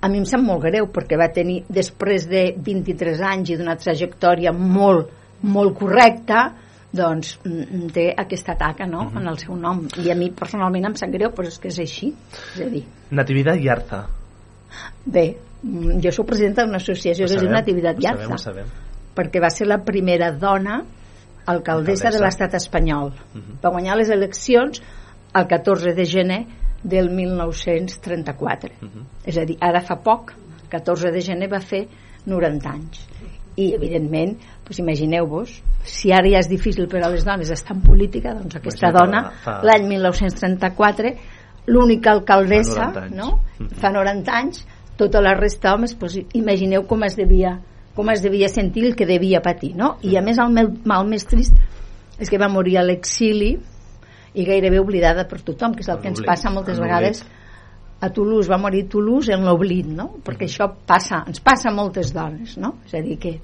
a 0.00 0.08
mi 0.08 0.20
em 0.20 0.26
sap 0.30 0.42
molt 0.44 0.62
greu 0.62 0.86
perquè 0.94 1.18
va 1.18 1.26
tenir 1.34 1.64
després 1.68 2.28
de 2.30 2.44
23 2.54 3.20
anys 3.32 3.50
i 3.50 3.56
d'una 3.58 3.74
trajectòria 3.76 4.52
molt, 4.54 5.10
molt 5.42 5.74
correcta 5.80 6.44
doncs 6.94 7.34
mm, 7.42 7.88
té 7.92 8.06
aquesta 8.16 8.54
taca 8.56 8.86
no? 8.86 9.08
en 9.18 9.26
el 9.28 9.38
seu 9.42 9.56
nom 9.58 9.82
i 10.00 10.12
a 10.12 10.16
mi 10.16 10.30
personalment 10.30 10.86
em 10.88 10.94
sap 10.96 11.10
greu 11.12 11.34
però 11.34 11.50
és 11.50 11.58
que 11.58 11.72
és 11.72 11.80
així 11.82 12.12
és 12.54 12.62
a 12.64 12.68
dir, 12.70 12.84
Natividad 13.10 13.58
Yarza. 13.60 14.04
bé 15.04 15.26
mm, 15.62 15.98
jo 16.04 16.14
sóc 16.14 16.30
presidenta 16.30 16.64
d'una 16.64 16.78
associació 16.78 17.26
Ho 17.26 17.28
que 17.28 17.34
es 17.34 17.42
diu 17.42 17.50
ho 17.50 17.58
sabem, 17.58 18.00
Yarza 18.06 18.34
ho 18.34 18.38
sabem. 18.38 18.70
perquè 19.18 19.42
va 19.42 19.50
ser 19.50 19.66
la 19.66 19.82
primera 19.82 20.30
dona 20.30 20.78
alcaldessa, 21.48 22.10
de 22.10 22.16
Alcaldessa. 22.16 22.24
l'estat 22.24 22.54
espanyol. 22.54 23.12
Mhm. 23.34 23.58
Va 23.62 23.70
guanyar 23.70 23.96
les 23.96 24.10
eleccions 24.10 24.82
el 25.40 25.46
14 25.48 25.94
de 25.94 26.04
gener 26.06 26.46
del 26.82 27.10
1934. 27.10 28.74
Mhm. 28.80 29.06
És 29.24 29.38
a 29.38 29.44
dir, 29.44 29.56
ara 29.60 29.80
fa 29.80 29.96
poc, 30.02 30.32
14 30.70 31.10
de 31.12 31.20
gener 31.20 31.48
va 31.50 31.60
fer 31.60 31.86
90 32.26 32.70
anys. 32.70 33.06
I, 33.58 33.72
evidentment, 33.74 34.36
doncs 34.64 34.78
imagineu-vos, 34.78 35.62
si 35.82 36.12
ara 36.12 36.28
ja 36.30 36.38
és 36.38 36.48
difícil 36.48 36.86
per 36.86 37.02
a 37.02 37.08
les 37.10 37.24
dones 37.26 37.50
estar 37.50 37.74
en 37.74 37.82
política, 37.82 38.34
doncs 38.34 38.54
aquesta 38.56 38.92
dona, 38.94 39.32
l'any 39.66 39.88
1934, 39.88 41.14
l'única 41.66 42.12
alcaldessa, 42.12 42.92
Fa 42.92 43.00
90 43.00 43.02
anys. 43.02 43.16
no? 43.16 43.40
Mhm. 43.58 43.74
fa 43.80 43.90
90 43.90 44.32
anys, 44.32 44.66
tota 44.96 45.20
la 45.20 45.34
resta 45.34 45.70
d'homes, 45.70 45.98
doncs, 45.98 46.20
imagineu 46.34 46.86
com 46.86 47.02
es 47.04 47.16
devia 47.16 47.58
com 47.98 48.10
es 48.10 48.22
devia 48.22 48.48
sentir 48.48 48.84
el 48.86 48.94
que 48.94 49.06
devia 49.06 49.40
patir, 49.42 49.74
no? 49.74 49.96
I 50.06 50.14
a 50.16 50.22
més 50.22 50.38
el 50.38 50.52
meu 50.54 50.68
mal 50.86 51.04
més 51.08 51.24
trist 51.26 51.56
és 52.20 52.30
que 52.30 52.38
va 52.38 52.46
morir 52.48 52.76
a 52.78 52.84
l'exili 52.84 53.56
i 54.34 54.44
gairebé 54.44 54.80
oblidada 54.80 55.26
per 55.28 55.40
tothom, 55.40 55.74
que 55.74 55.80
és 55.84 55.88
el 55.88 56.00
que 56.02 56.08
ens 56.12 56.20
passa 56.26 56.50
moltes 56.52 56.78
vegades 56.82 57.24
a 58.00 58.10
Toulouse, 58.14 58.48
va 58.50 58.58
morir 58.62 58.84
Toulouse 58.88 59.32
en 59.34 59.44
l'oblit, 59.46 59.86
no? 59.86 60.10
Perquè 60.24 60.46
això 60.46 60.68
passa, 60.86 61.24
ens 61.26 61.40
passa 61.42 61.70
a 61.70 61.74
moltes 61.74 62.12
dones, 62.14 62.56
no? 62.60 62.76
És 62.86 62.94
a 62.94 63.02
dir, 63.02 63.16
que, 63.18 63.40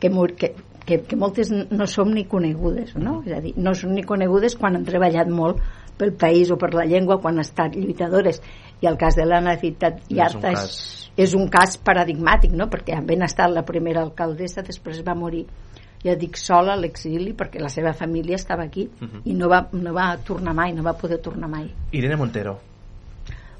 que, 0.00 0.10
que, 0.10 0.54
que, 0.86 0.98
que 1.06 1.16
moltes 1.16 1.52
no 1.52 1.86
som 1.86 2.10
ni 2.10 2.24
conegudes, 2.26 2.96
no? 2.96 3.20
És 3.26 3.36
a 3.36 3.40
dir, 3.44 3.54
no 3.56 3.74
som 3.78 3.92
ni 3.94 4.02
conegudes 4.02 4.56
quan 4.58 4.74
han 4.76 4.88
treballat 4.88 5.30
molt 5.30 5.60
pel 6.00 6.14
país 6.16 6.50
o 6.50 6.56
per 6.58 6.72
la 6.74 6.86
llengua, 6.88 7.20
quan 7.20 7.36
han 7.38 7.44
estat 7.44 7.76
lluitadores. 7.76 8.40
I 8.80 8.88
el 8.88 8.96
cas 8.98 9.14
de 9.14 9.26
la 9.28 9.38
Nativitat 9.44 10.00
És 10.00 10.10
un 10.10 10.16
Iarta 10.16 10.50
és, 10.50 10.58
cas- 10.58 11.10
és 11.20 11.34
un 11.36 11.46
cas 11.52 11.76
paradigmàtic, 11.84 12.50
no? 12.56 12.66
Perquè 12.72 12.98
ben 13.06 13.22
estat 13.22 13.52
la 13.52 13.62
primera 13.68 14.02
alcaldessa, 14.02 14.64
després 14.66 15.04
va 15.06 15.14
morir 15.14 15.44
ja 16.04 16.14
dic 16.16 16.36
sola 16.36 16.72
a 16.72 16.76
l'exili 16.80 17.34
perquè 17.36 17.60
la 17.60 17.68
seva 17.68 17.92
família 17.92 18.36
estava 18.36 18.64
aquí 18.64 18.88
Mhm. 19.00 19.20
i 19.24 19.34
no 19.34 19.48
va, 19.48 19.68
no 19.72 19.92
va 19.92 20.16
tornar 20.24 20.54
mai, 20.54 20.72
no 20.72 20.82
va 20.82 20.94
poder 20.96 21.18
tornar 21.20 21.48
mai. 21.48 21.72
Irene 21.92 22.16
Montero. 22.16 22.58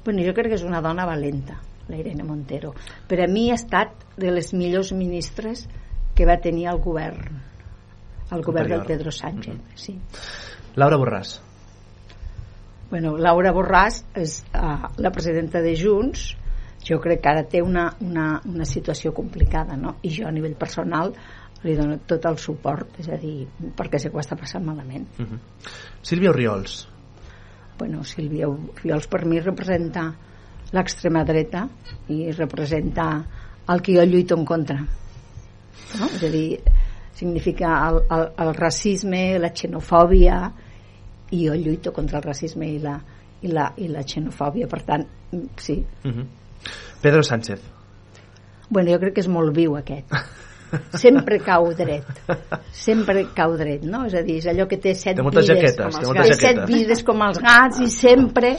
Bueno, 0.03 0.23
jo 0.25 0.33
crec 0.33 0.47
que 0.47 0.55
és 0.55 0.63
una 0.63 0.81
dona 0.81 1.05
valenta, 1.05 1.59
la 1.87 1.97
Irene 1.97 2.23
Montero. 2.23 2.73
Per 3.07 3.19
a 3.21 3.27
mi 3.27 3.51
ha 3.51 3.55
estat 3.55 3.91
de 4.17 4.31
les 4.31 4.53
millors 4.53 4.91
ministres 4.93 5.67
que 6.15 6.25
va 6.25 6.37
tenir 6.37 6.67
el 6.67 6.79
govern 6.79 7.41
el 8.31 8.41
govern 8.41 8.69
del. 8.69 8.85
Pedro 8.85 9.11
Sánchez, 9.11 9.53
Mhm. 9.55 9.61
sí. 9.75 9.99
Laura 10.75 10.97
Borràs. 10.97 11.41
Bueno, 12.89 13.17
Laura 13.17 13.53
Borràs 13.53 14.03
és 14.15 14.43
uh, 14.53 14.89
la 14.97 15.11
presidenta 15.11 15.61
de 15.61 15.75
Junts 15.79 16.35
jo 16.83 16.97
crec 16.99 17.21
que 17.21 17.29
ara 17.29 17.43
té 17.47 17.61
una, 17.61 17.95
una, 18.01 18.41
una 18.45 18.65
situació 18.65 19.13
complicada 19.13 19.77
no? 19.77 19.97
i 20.01 20.09
jo 20.09 20.27
a 20.27 20.31
nivell 20.31 20.55
personal 20.55 21.13
li 21.63 21.75
dono 21.75 21.97
tot 22.07 22.25
el 22.25 22.37
suport 22.37 22.99
és 22.99 23.07
a 23.09 23.17
dir, 23.17 23.47
perquè 23.77 23.99
sé 23.99 24.09
que 24.09 24.17
ho 24.17 24.19
està 24.21 24.37
passant 24.39 24.63
malament 24.65 25.07
Uh 25.19 25.25
-huh. 25.25 25.39
Sílvia 26.01 26.29
Oriols. 26.31 26.87
bueno, 27.77 28.03
Sílvia 28.03 28.47
Oriols 28.47 29.07
per 29.07 29.25
mi 29.25 29.39
representa 29.39 30.13
l'extrema 30.71 31.23
dreta 31.23 31.67
i 32.09 32.31
representa 32.31 33.25
el 33.69 33.81
que 33.81 33.93
jo 33.95 34.03
lluito 34.05 34.35
en 34.35 34.45
contra 34.45 34.79
no? 34.79 36.05
és 36.15 36.23
a 36.23 36.29
dir 36.29 36.61
significa 37.13 37.89
el, 37.89 37.95
el, 38.09 38.27
el 38.37 38.53
racisme 38.55 39.37
la 39.39 39.49
xenofòbia 39.53 40.51
i 41.31 41.47
jo 41.47 41.53
lluito 41.55 41.91
contra 41.93 42.17
el 42.17 42.23
racisme 42.23 42.67
i 42.67 42.79
la, 42.79 43.01
i 43.41 43.47
la, 43.47 43.73
i 43.77 43.87
la 43.87 44.03
xenofòbia 44.03 44.67
per 44.67 44.81
tant, 44.83 45.05
sí 45.57 45.85
Uh 46.03 46.11
-huh. 46.11 46.25
Pedro 47.01 47.23
Sánchez. 47.23 47.59
bueno, 48.69 48.91
jo 48.91 48.99
crec 48.99 49.13
que 49.15 49.21
és 49.21 49.27
molt 49.27 49.55
viu 49.55 49.75
aquest 49.75 50.05
sempre 51.03 51.39
cau 51.43 51.69
dret 51.77 52.07
sempre 52.71 53.25
cau 53.35 53.55
dret, 53.59 53.83
no? 53.83 54.05
És 54.07 54.15
a 54.15 54.23
dir, 54.25 54.37
és 54.41 54.47
allò 54.51 54.67
que 54.69 54.79
té 54.81 54.93
set 54.95 55.17
Té 55.19 55.25
vides 55.25 55.47
jaquetes, 55.49 55.77
com 55.77 55.91
té 55.91 55.99
els 55.99 56.07
moltes 56.07 56.27
gats. 56.27 56.41
Té 56.41 56.47
set 56.47 56.61
vides 56.69 57.03
com 57.07 57.23
els 57.27 57.39
gats 57.43 57.81
i 57.81 57.89
sempre 57.91 58.55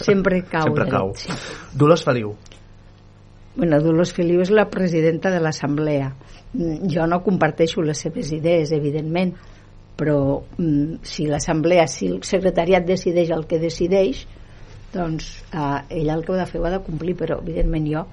sempre 0.00 0.42
cau 0.48 0.68
Sempre 0.68 0.84
dret 0.84 0.94
cau. 0.94 1.14
sí. 1.16 1.32
Dolors 1.76 2.04
Feliu. 2.04 2.34
Bueno, 3.56 3.80
Dolors 3.82 4.12
Feliu 4.16 4.40
és 4.40 4.52
la 4.54 4.68
presidenta 4.70 5.30
de 5.30 5.40
l'Assemblea. 5.42 6.12
Mm, 6.54 6.88
Jo 6.92 7.06
no 7.06 7.22
comparteixo 7.22 7.82
les 7.82 7.98
seves 7.98 8.30
idees, 8.32 8.72
evidentment, 8.72 9.34
però 9.96 10.40
mm, 10.56 11.02
si 11.02 11.26
l'Assemblea, 11.26 11.86
si 11.86 12.08
el 12.08 12.22
secretariat 12.24 12.86
decideix 12.86 13.30
el 13.36 13.46
que 13.46 13.58
decideix, 13.60 14.24
doncs 14.94 15.44
eh, 15.52 16.00
ella 16.00 16.14
el 16.16 16.24
que 16.24 16.32
ha 16.32 16.40
de 16.40 16.46
fer 16.46 16.60
ho 16.60 16.66
ha 16.66 16.72
de 16.78 16.82
complir, 16.86 17.16
però 17.18 17.40
evidentment 17.42 17.86
jo 17.90 18.06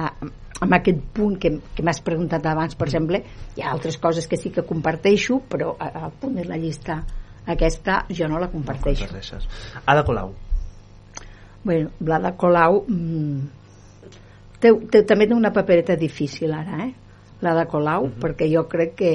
eh, 0.00 0.30
amb 0.64 0.76
aquest 0.78 1.02
punt 1.14 1.36
que, 1.40 1.50
que 1.76 1.84
m'has 1.86 2.00
preguntat 2.04 2.46
abans, 2.50 2.74
per 2.78 2.88
exemple, 2.88 3.20
hi 3.56 3.62
ha 3.62 3.70
altres 3.74 3.98
coses 4.00 4.26
que 4.30 4.38
sí 4.40 4.50
que 4.54 4.64
comparteixo, 4.66 5.42
però 5.50 5.74
a- 5.78 5.92
al 6.06 6.14
punt 6.20 6.36
de 6.40 6.44
la 6.48 6.56
llista 6.60 7.02
aquesta 7.46 8.04
jo 8.08 8.28
no 8.28 8.38
la 8.40 8.48
comparteixo. 8.48 9.04
Comparteixes. 9.06 9.46
Ada 9.84 10.04
Colau. 10.04 10.32
Bueno, 11.64 11.90
Blada 12.00 12.34
Colau 12.36 12.82
mm, 12.88 13.40
té, 14.60 14.72
té, 14.92 15.02
també 15.08 15.26
té 15.28 15.36
una 15.36 15.52
papereta 15.52 15.96
difícil 15.96 16.52
ara, 16.52 16.82
eh? 16.88 16.92
La 17.44 17.54
de 17.56 17.66
Colau, 17.68 18.08
perquè 18.20 18.48
jo 18.52 18.64
crec 18.70 18.94
que 18.96 19.12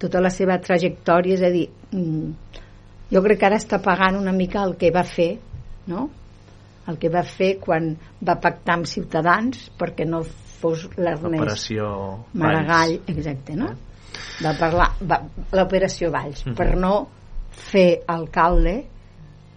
tota 0.00 0.20
la 0.22 0.30
seva 0.30 0.58
trajectòria, 0.62 1.34
és 1.34 1.42
a 1.46 1.50
dir, 1.50 1.66
mm, 1.92 2.56
jo 3.10 3.22
crec 3.22 3.40
que 3.40 3.46
ara 3.50 3.58
està 3.58 3.80
pagant 3.82 4.18
una 4.18 4.32
mica 4.32 4.62
el 4.62 4.76
que 4.78 4.90
va 4.94 5.02
fer, 5.06 5.32
no? 5.90 6.08
El 6.90 6.98
que 6.98 7.10
va 7.12 7.22
fer 7.26 7.56
quan 7.62 7.92
va 8.26 8.38
pactar 8.42 8.78
amb 8.78 8.86
Ciutadans 8.90 9.68
perquè 9.78 10.06
no 10.08 10.22
fos 10.60 10.86
l'Ernest 10.96 11.40
Operació 11.40 11.86
Maragall, 12.34 12.96
Valls. 12.98 13.08
exacte, 13.14 13.56
no? 13.56 13.70
Va 14.44 14.52
parlar, 14.58 14.90
l'operació 15.56 16.10
Valls, 16.12 16.44
Mhm. 16.46 16.54
per 16.56 16.76
no 16.76 17.08
fer 17.50 18.02
alcalde 18.06 18.74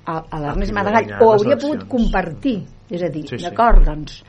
a, 0.05 0.17
a 0.29 0.39
l'Ernest 0.39 0.71
qui 0.71 0.75
va 0.77 0.83
Maragall, 0.83 1.13
o 1.21 1.31
hauria 1.33 1.57
pogut 1.57 1.87
compartir, 1.87 2.57
és 2.89 3.01
a 3.03 3.09
dir, 3.09 3.25
Sí, 3.29 3.37
sí. 3.37 3.43
d'acord, 3.45 3.83
doncs, 3.85 4.23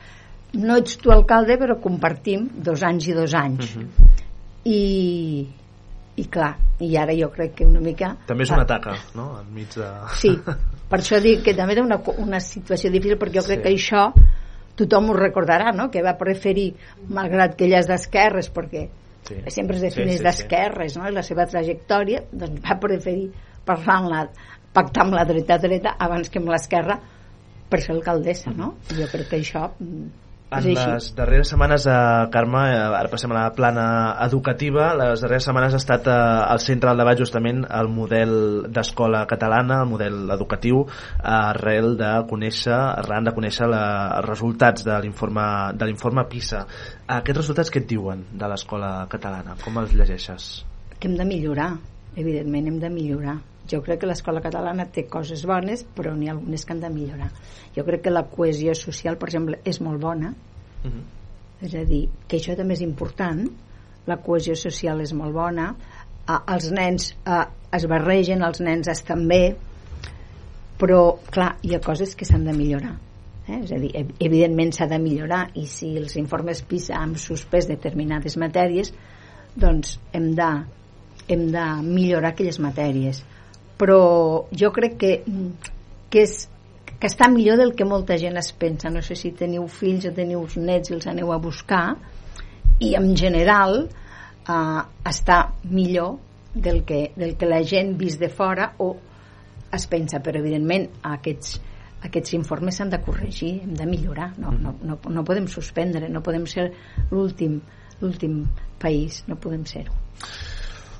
no 0.55 0.77
ets 0.77 0.97
tu 0.97 1.11
alcalde, 1.11 1.57
però 1.59 1.79
compartim 1.81 2.49
dos 2.63 2.83
anys 2.83 3.07
i 3.07 3.13
dos 3.13 3.33
anys. 3.35 3.75
Mhm. 3.75 3.89
I, 4.65 5.47
i 6.17 6.23
clar, 6.31 6.55
i 6.79 6.95
ara 6.97 7.13
jo 7.13 7.29
crec 7.29 7.53
que 7.59 7.65
una 7.67 7.79
mica... 7.83 8.15
També 8.25 8.43
és 8.47 8.51
una 8.55 8.65
taca, 8.65 8.95
no? 9.13 9.39
Enmig 9.41 9.75
de... 9.75 9.89
Sí, 10.17 10.31
per 10.89 10.99
això 11.01 11.19
dic 11.21 11.43
que 11.43 11.53
també 11.53 11.73
era 11.75 11.83
una, 11.83 11.99
una 12.17 12.39
situació 12.39 12.89
difícil 12.91 13.19
perquè 13.19 13.41
jo 13.41 13.45
crec 13.45 13.59
Sí. 13.59 13.63
que 13.63 13.75
això 13.75 14.07
tothom 14.75 15.09
ho 15.09 15.15
recordarà, 15.17 15.71
no? 15.75 15.89
que 15.91 16.03
va 16.03 16.17
preferir, 16.19 16.73
malgrat 17.09 17.55
que 17.55 17.65
ella 17.69 17.79
és 17.83 17.87
d'esquerres, 17.91 18.51
perquè 18.53 18.87
Sí. 19.25 19.39
sempre 19.49 19.75
es 19.77 19.81
defineix 19.81 20.11
Sí, 20.11 20.17
sí, 20.17 20.21
sí. 20.21 20.23
d'esquerres, 20.27 20.97
no? 20.97 21.07
I 21.09 21.13
la 21.15 21.23
seva 21.25 21.47
trajectòria, 21.49 22.19
doncs 22.31 22.59
va 22.61 22.75
preferir 22.79 23.31
parlar 23.65 23.95
amb 23.97 24.11
la, 24.11 24.19
pactar 24.75 25.05
amb 25.07 25.15
la 25.17 25.23
dreta 25.25 25.57
dreta 25.57 25.95
abans 25.97 26.29
que 26.29 26.37
amb 26.37 26.51
l'esquerra 26.53 26.99
per 27.69 27.79
ser 27.81 27.95
alcaldessa, 27.95 28.51
no? 28.53 28.75
Jo 28.93 29.07
crec 29.09 29.31
que 29.31 29.39
això 29.41 29.71
mm, 29.79 30.11
En 30.55 30.67
les 30.73 31.07
darreres 31.17 31.51
setmanes, 31.51 31.85
eh, 31.87 31.95
Carme, 32.33 32.63
eh, 32.71 32.81
ara 32.99 33.11
passem 33.11 33.31
a 33.31 33.37
la 33.37 33.53
plana 33.55 33.87
educativa, 34.25 34.93
les 34.95 35.21
darreres 35.21 35.47
setmanes 35.49 35.73
ha 35.73 35.81
estat 35.81 36.07
eh, 36.07 36.15
al 36.55 36.59
centre 36.59 36.89
del 36.89 37.03
debat 37.03 37.19
justament 37.19 37.65
el 37.65 37.89
model 37.89 38.35
d'escola 38.69 39.25
catalana, 39.27 39.81
el 39.83 39.89
model 39.89 40.31
educatiu, 40.37 40.85
eh, 40.85 41.23
arrel 41.31 41.97
de 41.97 42.13
conèixer, 42.29 42.75
arran 42.75 43.27
de 43.27 43.35
conèixer 43.35 43.67
la, 43.69 43.83
els 44.19 44.29
resultats 44.29 44.85
de 44.85 44.99
l'informe 45.01 45.49
de 45.75 45.89
l'informe 45.89 46.27
PISA. 46.29 46.65
Aquests 47.19 47.43
resultats 47.43 47.73
què 47.73 47.83
et 47.83 47.89
diuen 47.89 48.25
de 48.31 48.47
l'escola 48.49 48.95
catalana? 49.09 49.59
Com 49.63 49.83
els 49.83 49.93
llegeixes? 49.93 50.65
que 50.99 51.07
hem 51.07 51.17
de 51.17 51.25
millorar, 51.25 51.75
evidentment 52.15 52.67
hem 52.71 52.79
de 52.79 52.89
millorar. 52.89 53.35
Jo 53.71 53.81
crec 53.81 53.99
que 54.01 54.07
l'escola 54.07 54.41
catalana 54.41 54.85
té 54.85 55.07
coses 55.09 55.45
bones, 55.45 55.85
però 55.95 56.13
n'hi 56.15 56.27
ha 56.29 56.33
algunes 56.35 56.65
que 56.65 56.73
han 56.73 56.81
de 56.81 56.89
millorar. 56.89 57.31
Jo 57.75 57.83
crec 57.83 58.01
que 58.03 58.11
la 58.11 58.23
cohesió 58.29 58.75
social, 58.75 59.17
per 59.17 59.29
exemple, 59.29 59.59
és 59.65 59.81
molt 59.81 60.01
bona, 60.01 60.33
Uh 60.85 60.91
-huh. 60.91 61.65
és 61.65 61.73
a 61.73 61.83
dir, 61.83 62.09
que 62.27 62.37
això 62.37 62.55
també 62.55 62.73
és 62.73 62.81
important, 62.81 63.49
la 64.05 64.17
cohesió 64.17 64.55
social 64.55 65.01
és 65.01 65.13
molt 65.13 65.33
bona, 65.33 65.75
eh, 66.29 66.53
els 66.53 66.71
nens 66.71 67.15
eh, 67.25 67.45
es 67.71 67.85
barregen, 67.87 68.43
els 68.43 68.59
nens 68.61 68.87
estan 68.87 69.27
bé, 69.27 69.55
però, 70.79 71.17
clar, 71.31 71.55
hi 71.63 71.73
ha 71.75 71.79
coses 71.79 72.15
que 72.15 72.25
s'han 72.25 72.43
de 72.45 72.53
millorar. 72.53 72.95
Eh? 73.47 73.59
És 73.63 73.71
a 73.71 73.77
dir, 73.79 73.91
ev- 73.95 74.13
evidentment 74.19 74.71
s'ha 74.73 74.87
de 74.87 74.97
millorar 74.99 75.49
i 75.55 75.65
si 75.65 75.95
els 75.97 76.15
informes 76.17 76.61
PISA 76.63 76.95
han 76.97 77.15
suspès 77.15 77.67
determinades 77.67 78.37
matèries, 78.37 78.93
doncs 79.55 79.99
hem 80.13 80.33
de, 80.35 80.49
hem 81.27 81.51
de 81.51 81.65
millorar 81.83 82.29
aquelles 82.33 82.59
matèries. 82.59 83.23
Però 83.79 83.99
jo 84.55 84.71
crec 84.75 84.97
que, 85.01 85.11
que, 86.09 86.23
és, 86.23 86.45
que 86.95 87.09
està 87.09 87.27
millor 87.31 87.59
del 87.59 87.73
que 87.75 87.87
molta 87.87 88.17
gent 88.21 88.39
es 88.39 88.51
pensa. 88.55 88.91
No 88.93 89.03
sé 89.03 89.17
si 89.19 89.33
teniu 89.35 89.67
fills 89.67 90.07
o 90.07 90.13
teniu 90.15 90.45
nets 90.55 90.91
i 90.91 90.95
els 90.95 91.07
aneu 91.11 91.33
a 91.33 91.41
buscar 91.41 91.85
i 92.79 92.93
en 92.95 93.11
general 93.15 93.83
eh, 93.85 94.81
està 95.11 95.39
millor 95.71 96.17
del 96.55 96.83
que, 96.87 97.09
del 97.15 97.35
que 97.35 97.49
la 97.49 97.61
gent 97.67 97.95
vist 97.99 98.19
de 98.19 98.29
fora 98.31 98.71
o 98.79 98.93
es 99.75 99.87
pensa, 99.91 100.21
però 100.23 100.39
evidentment 100.39 100.85
aquests, 101.03 101.57
aquests 102.07 102.35
informes 102.37 102.77
s'han 102.79 102.93
de 102.93 103.01
corregir, 103.03 103.57
hem 103.65 103.73
de 103.75 103.87
millorar, 103.89 104.29
no, 104.39 104.53
no, 104.55 104.77
no, 104.87 104.99
no 105.11 105.23
podem 105.27 105.49
suspendre, 105.51 106.07
no 106.07 106.23
podem 106.23 106.45
ser 106.47 106.69
l'últim 107.11 107.59
l'últim 108.01 108.45
país, 108.79 109.23
no 109.27 109.35
podem 109.39 109.65
ser-ho. 109.65 109.93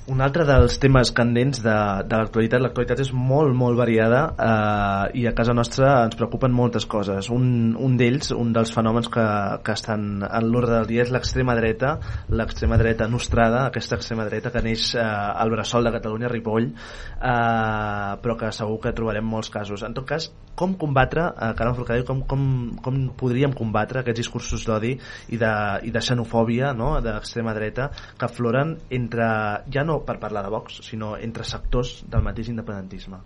Un 0.05 0.19
altre 0.21 0.43
dels 0.45 0.75
temes 0.77 1.09
candents 1.17 1.63
de, 1.65 1.75
de 2.05 2.17
l'actualitat, 2.19 2.61
l'actualitat 2.61 2.99
és 3.01 3.07
molt, 3.09 3.55
molt 3.57 3.73
variada 3.79 4.19
eh, 4.37 5.17
i 5.17 5.23
a 5.25 5.31
casa 5.33 5.55
nostra 5.57 5.95
ens 6.05 6.13
preocupen 6.19 6.53
moltes 6.53 6.85
coses. 6.85 7.31
Un, 7.33 7.47
un 7.73 7.95
d'ells, 7.97 8.29
un 8.37 8.51
dels 8.53 8.69
fenòmens 8.75 9.09
que, 9.09 9.23
que 9.65 9.73
estan 9.73 10.21
en 10.27 10.49
l'ordre 10.51 10.75
del 10.75 10.91
dia 10.91 11.05
és 11.07 11.13
l'extrema 11.13 11.55
dreta, 11.57 11.95
l'extrema 12.29 12.77
dreta 12.77 13.07
nostrada, 13.09 13.63
aquesta 13.71 13.97
extrema 13.97 14.27
dreta 14.29 14.51
que 14.53 14.61
neix 14.67 14.91
eh, 14.93 15.01
al 15.01 15.49
bressol 15.55 15.89
de 15.89 15.95
Catalunya, 15.97 16.29
Ripoll, 16.29 16.69
eh, 16.69 18.13
però 18.21 18.37
que 18.37 18.53
segur 18.53 18.77
que 18.85 18.93
trobarem 18.93 19.25
molts 19.25 19.49
casos. 19.49 19.87
En 19.89 19.97
tot 19.97 20.05
cas, 20.13 20.29
com 20.53 20.77
combatre, 20.85 21.31
eh, 21.33 21.49
Carme 21.57 21.73
Forcadell, 21.81 22.05
com, 22.05 22.21
com, 22.29 22.45
com 22.85 23.01
podríem 23.17 23.57
combatre 23.57 24.03
aquests 24.03 24.21
discursos 24.21 24.69
d'odi 24.69 24.93
i, 24.93 25.41
de, 25.41 25.51
i 25.81 25.89
de 25.89 26.05
xenofòbia 26.11 26.75
no? 26.77 26.93
d'extrema 27.01 27.57
dreta 27.57 27.89
que 28.13 28.29
afloren 28.29 28.77
entre, 28.93 29.33
ja 29.73 29.81
no 29.81 29.94
per 30.05 30.17
parlar 30.19 30.43
de 30.45 30.51
Vox, 30.53 30.81
sinó 30.87 31.15
entre 31.17 31.45
sectors 31.47 32.01
del 32.09 32.23
mateix 32.25 32.49
independentisme. 32.51 33.19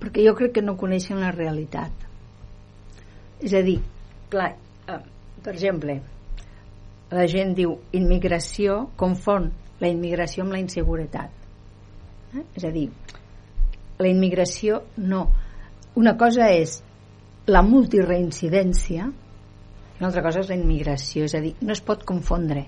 Perquè 0.00 0.24
jo 0.26 0.34
crec 0.36 0.54
que 0.56 0.64
no 0.64 0.76
coneixen 0.78 1.20
la 1.22 1.32
realitat. 1.34 2.06
És 3.40 3.54
a 3.56 3.62
dir, 3.64 3.78
clar, 4.30 4.52
eh, 4.86 5.00
per 5.42 5.54
exemple, 5.54 5.98
la 7.10 7.26
gent 7.30 7.54
diu 7.56 7.76
immigració, 7.96 8.90
confon 8.96 9.50
la 9.80 9.88
immigració 9.88 10.44
amb 10.44 10.56
la 10.56 10.62
inseguretat. 10.62 11.30
Eh? 12.34 12.44
És 12.54 12.64
a 12.64 12.72
dir, 12.72 12.88
la 13.98 14.08
immigració 14.08 14.82
no. 14.96 15.26
Una 15.96 16.16
cosa 16.20 16.50
és 16.52 16.82
la 17.46 17.62
multireincidència 17.62 19.10
una 19.98 20.08
altra 20.08 20.22
cosa 20.22 20.42
és 20.42 20.50
la 20.50 20.58
immigració, 20.58 21.24
és 21.24 21.34
a 21.34 21.40
dir, 21.40 21.54
no 21.64 21.72
es 21.72 21.80
pot 21.84 22.02
confondre. 22.04 22.66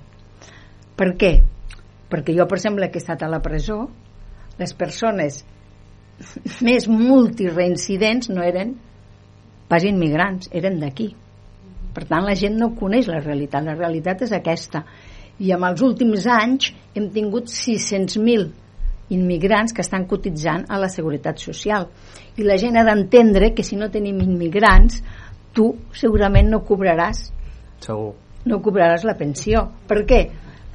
Per 0.96 1.10
què? 1.20 1.32
Perquè 2.08 2.34
jo, 2.36 2.46
per 2.48 2.58
exemple, 2.58 2.88
que 2.90 3.00
he 3.00 3.04
estat 3.04 3.22
a 3.22 3.30
la 3.30 3.40
presó, 3.44 3.82
les 4.58 4.74
persones 4.74 5.42
més 6.64 6.88
multireincidents 6.90 8.30
no 8.32 8.42
eren 8.42 8.74
pas 9.68 9.84
immigrants, 9.84 10.48
eren 10.56 10.78
d'aquí. 10.80 11.12
Per 11.94 12.04
tant, 12.08 12.24
la 12.24 12.36
gent 12.38 12.56
no 12.58 12.72
coneix 12.78 13.08
la 13.10 13.20
realitat. 13.20 13.64
La 13.66 13.76
realitat 13.76 14.24
és 14.26 14.32
aquesta. 14.32 14.84
I 15.38 15.52
en 15.54 15.64
els 15.68 15.82
últims 15.84 16.26
anys 16.32 16.72
hem 16.96 17.10
tingut 17.14 17.50
600.000 17.52 18.48
immigrants 19.14 19.72
que 19.72 19.84
estan 19.84 20.06
cotitzant 20.08 20.66
a 20.68 20.78
la 20.80 20.90
Seguretat 20.92 21.40
Social. 21.40 21.86
I 22.36 22.46
la 22.46 22.58
gent 22.60 22.76
ha 22.78 22.84
d'entendre 22.86 23.52
que 23.54 23.64
si 23.64 23.76
no 23.76 23.90
tenim 23.92 24.20
immigrants, 24.24 25.02
tu 25.54 25.70
segurament 25.96 26.50
no 26.52 26.62
cobraràs 26.66 27.28
Segur. 27.84 28.12
no 28.46 28.60
cobraràs 28.62 29.06
la 29.08 29.16
pensió. 29.18 29.64
Per 29.88 30.04
què? 30.06 30.20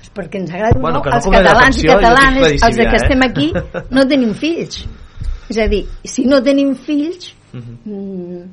Pues 0.03 0.11
perquè 0.11 0.41
ens 0.41 0.51
agrada 0.51 0.79
Bueno, 0.79 0.99
no, 0.99 1.09
no 1.09 1.15
els 1.15 1.27
catalans 1.31 1.77
i 1.79 1.87
catalanes, 1.87 2.47
els 2.51 2.59
claríssim 2.59 2.77
de 2.77 2.89
que 2.89 2.97
eh? 2.97 3.01
estem 3.01 3.21
aquí, 3.23 3.47
no 3.95 4.03
tenim 4.09 4.33
fills. 4.35 4.81
És 5.49 5.59
a 5.63 5.67
dir, 5.71 5.85
si 6.03 6.25
no 6.27 6.41
tenim 6.43 6.73
fills, 6.75 7.33
Mhm. 7.53 7.77
mm, 7.85 8.43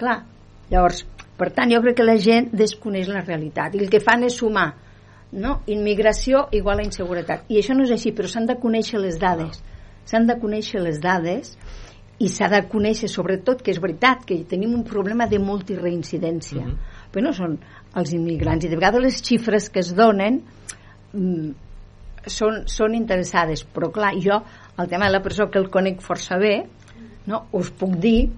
clar, 0.00 0.24
llavors, 0.70 1.04
per 1.36 1.52
tant, 1.52 1.70
jo 1.70 1.80
crec 1.82 1.96
que 1.98 2.02
la 2.04 2.16
gent 2.18 2.50
desconeix 2.52 3.08
la 3.08 3.20
realitat 3.20 3.74
i 3.74 3.78
el 3.78 3.90
que 3.90 4.00
fan 4.00 4.24
és 4.24 4.34
sumar 4.34 4.74
no? 5.32 5.60
immigració 5.66 6.48
igual 6.52 6.80
a 6.80 6.84
inseguretat. 6.86 7.44
I 7.48 7.58
això 7.60 7.74
no 7.76 7.84
és 7.84 7.90
així, 7.92 8.12
però 8.12 8.26
s'han 8.26 8.46
de 8.46 8.56
conèixer 8.56 8.98
les 8.98 9.18
dades. 9.18 9.62
S'han 10.06 10.26
de 10.26 10.38
conèixer 10.40 10.80
les 10.80 11.00
dades 11.00 11.56
i 12.18 12.28
s'ha 12.28 12.48
de 12.48 12.62
conèixer 12.68 13.08
sobretot 13.08 13.60
que 13.62 13.70
és 13.70 13.80
veritat 13.80 14.24
que 14.24 14.38
tenim 14.48 14.72
un 14.74 14.84
problema 14.84 15.26
de 15.26 15.38
multireincidència 15.38 16.64
Mhm. 16.64 16.78
però 17.12 17.22
no 17.22 17.32
són 17.32 17.58
els 17.94 18.12
immigrants 18.12 18.64
i 18.64 18.68
de 18.68 18.76
vegades 18.76 19.02
les 19.02 19.22
xifres 19.22 19.68
que 19.70 19.80
es 19.80 19.94
donen 19.94 20.36
mm, 20.36 20.75
són, 21.12 22.64
són 22.70 22.96
interessades 22.98 23.64
però 23.64 23.90
clar, 23.94 24.14
jo 24.22 24.40
el 24.76 24.88
tema 24.90 25.06
de 25.06 25.14
la 25.14 25.22
presó 25.24 25.48
que 25.50 25.60
el 25.62 25.70
conec 25.70 26.02
força 26.04 26.38
bé 26.40 26.58
no, 27.26 27.46
us 27.58 27.70
puc 27.74 27.96
dir 28.02 28.28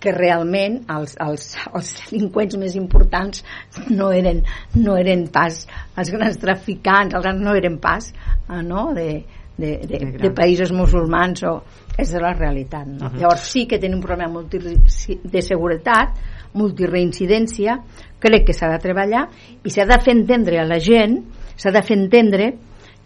que 0.00 0.12
realment 0.12 0.82
els, 0.92 1.16
els, 1.22 1.46
els 1.74 1.92
delinqüents 2.02 2.58
més 2.60 2.76
importants 2.76 3.42
no 3.88 4.10
eren, 4.12 4.42
no 4.76 4.96
eren 5.00 5.26
pas 5.32 5.64
els 5.96 6.12
grans 6.12 6.36
traficants, 6.42 7.16
els 7.16 7.24
grans 7.24 7.42
no 7.42 7.56
eren 7.56 7.80
pas 7.82 8.10
eh, 8.12 8.62
no, 8.62 8.90
de, 8.96 9.08
de, 9.56 9.72
de, 9.86 9.98
de, 10.04 10.12
de 10.20 10.32
països 10.36 10.72
musulmans 10.76 11.42
o 11.48 11.56
és 11.96 12.12
de 12.12 12.20
la 12.20 12.34
realitat 12.36 12.84
no? 12.86 13.08
Mhm. 13.08 13.22
llavors 13.22 13.48
sí 13.52 13.64
que 13.66 13.80
tenim 13.80 14.02
un 14.02 14.04
problema 14.04 14.32
multi, 14.36 14.60
de 14.60 15.42
seguretat 15.42 16.20
multireincidència 16.56 17.80
crec 18.20 18.46
que 18.48 18.56
s'ha 18.56 18.68
de 18.72 18.80
treballar 18.82 19.26
i 19.64 19.72
s'ha 19.72 19.88
de 19.88 19.98
fer 20.04 20.16
entendre 20.16 20.60
a 20.60 20.68
la 20.68 20.78
gent 20.80 21.18
s'ha 21.56 21.72
de 21.72 21.82
fer 21.82 21.96
entendre 21.98 22.52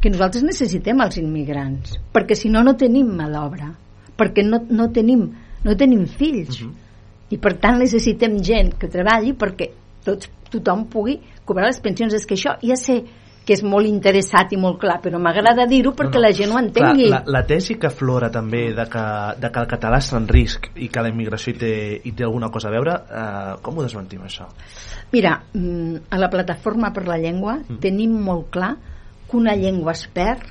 que 0.00 0.10
nosaltres 0.10 0.44
necessitem 0.46 1.00
els 1.04 1.18
immigrants 1.20 1.98
perquè 2.14 2.34
si 2.34 2.50
no 2.52 2.62
no 2.66 2.76
tenim 2.76 3.10
mà 3.16 3.28
d'obra 3.30 3.72
perquè 4.18 4.44
no, 4.44 4.62
no, 4.68 4.90
tenim, 4.92 5.28
no 5.64 5.76
tenim 5.76 6.06
fills 6.06 6.60
Mhm. 6.62 6.72
i 7.30 7.38
per 7.38 7.54
tant 7.62 7.78
necessitem 7.78 8.38
gent 8.42 8.74
que 8.78 8.88
treballi 8.88 9.32
perquè 9.32 9.70
tots, 10.04 10.30
tothom 10.50 10.86
pugui 10.90 11.20
cobrar 11.44 11.66
les 11.66 11.80
pensions 11.80 12.14
és 12.14 12.26
que 12.26 12.34
això 12.34 12.56
ja 12.62 12.76
sé 12.76 13.04
que 13.44 13.54
és 13.56 13.62
molt 13.64 13.88
interessat 13.88 14.52
i 14.52 14.58
molt 14.60 14.78
clar 14.82 14.98
però 15.02 15.18
m'agrada 15.18 15.64
dir-ho 15.66 15.92
perquè 15.96 16.18
No, 16.18 16.20
no. 16.20 16.26
la 16.26 16.32
gent 16.36 16.52
ho 16.52 16.58
entengui 16.60 17.06
Clar, 17.08 17.22
la, 17.26 17.38
la 17.38 17.42
tesi 17.46 17.76
que 17.80 17.88
aflora 17.88 18.30
també 18.30 18.72
de 18.76 18.84
que, 18.92 19.04
de 19.40 19.50
que 19.50 19.60
el 19.64 19.68
català 19.70 19.98
està 19.98 20.18
en 20.20 20.28
risc 20.28 20.68
i 20.76 20.88
que 20.92 21.02
la 21.02 21.08
immigració 21.10 21.54
hi 21.54 21.58
té, 21.58 21.72
hi 22.04 22.12
té 22.12 22.24
alguna 22.24 22.50
cosa 22.50 22.68
a 22.68 22.74
veure, 22.74 22.94
eh, 23.10 23.56
com 23.62 23.78
ho 23.78 23.82
desmentim 23.86 24.22
això? 24.26 24.46
Mira, 25.12 25.38
mm, 25.54 26.06
a 26.10 26.18
la 26.18 26.30
plataforma 26.30 26.92
per 26.92 27.06
la 27.08 27.18
llengua 27.18 27.58
Mm. 27.60 27.78
tenim 27.80 28.12
molt 28.22 28.50
clar 28.50 28.76
que 29.30 29.36
una 29.36 29.54
llengua 29.56 29.92
es 29.92 30.06
perd 30.12 30.42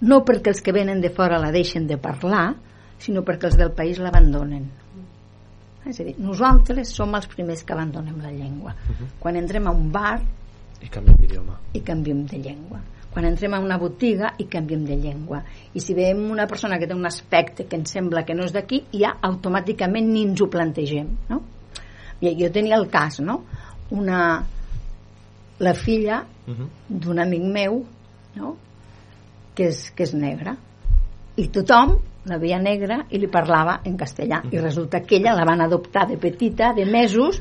no 0.00 0.24
perquè 0.24 0.48
els 0.52 0.60
que 0.62 0.72
venen 0.72 1.00
de 1.00 1.10
fora 1.10 1.38
la 1.38 1.50
deixen 1.52 1.86
de 1.86 1.96
parlar, 1.98 2.54
sinó 2.98 3.22
perquè 3.22 3.46
els 3.50 3.56
del 3.56 3.70
país 3.72 3.98
l'abandonen. 3.98 4.66
És 5.86 6.00
a 6.00 6.04
dir, 6.04 6.14
nosaltres 6.18 6.88
som 6.96 7.14
els 7.14 7.26
primers 7.28 7.62
que 7.64 7.72
abandonem 7.74 8.16
la 8.22 8.30
llengua. 8.32 8.74
Quan 9.20 9.36
entrem 9.36 9.66
a 9.68 9.70
un 9.72 9.90
bar 9.92 10.20
I 10.84 10.88
canviem 10.92 11.16
d'idioma. 11.20 11.58
i 11.74 11.80
canviem 11.80 12.26
de 12.28 12.38
llengua. 12.38 12.80
Quan 13.14 13.24
entrem 13.26 13.54
a 13.54 13.60
una 13.62 13.78
botiga 13.78 14.32
i 14.38 14.44
canviem 14.50 14.84
de 14.84 14.96
llengua. 14.96 15.42
I 15.72 15.80
si 15.80 15.94
veiem 15.94 16.30
una 16.30 16.46
persona 16.50 16.78
que 16.78 16.86
té 16.86 16.94
un 16.94 17.06
aspecte 17.06 17.66
que 17.66 17.76
ens 17.76 17.90
sembla 17.90 18.24
que 18.24 18.34
no 18.34 18.44
és 18.44 18.52
d'aquí, 18.52 18.82
ja 18.92 19.16
automàticament 19.22 20.10
ni 20.12 20.24
ens 20.28 20.42
ho 20.42 20.48
plantegem, 20.50 21.08
no? 21.30 21.40
I 22.20 22.34
jo 22.38 22.50
tenia 22.50 22.76
el 22.76 22.88
cas, 22.90 23.20
no? 23.20 23.44
Una... 23.90 24.44
La 25.58 25.74
filla 25.74 26.24
Uh 26.46 26.52
-huh. 26.52 26.68
d'un 26.88 27.18
amic 27.18 27.42
meu, 27.42 27.86
no? 28.34 28.56
Que 29.54 29.68
és, 29.68 29.90
que 29.96 30.02
és 30.02 30.12
negra. 30.12 30.56
I 31.36 31.48
tothom 31.48 31.98
la 32.26 32.38
veia 32.38 32.58
negra 32.58 33.06
i 33.10 33.18
li 33.18 33.28
parlava 33.28 33.80
en 33.84 33.96
castellà. 33.96 34.42
I 34.50 34.58
resulta 34.58 35.00
que 35.00 35.16
ella 35.16 35.34
la 35.34 35.44
van 35.44 35.60
adoptar 35.60 36.06
de 36.06 36.18
petita, 36.18 36.74
de 36.74 36.84
mesos, 36.84 37.40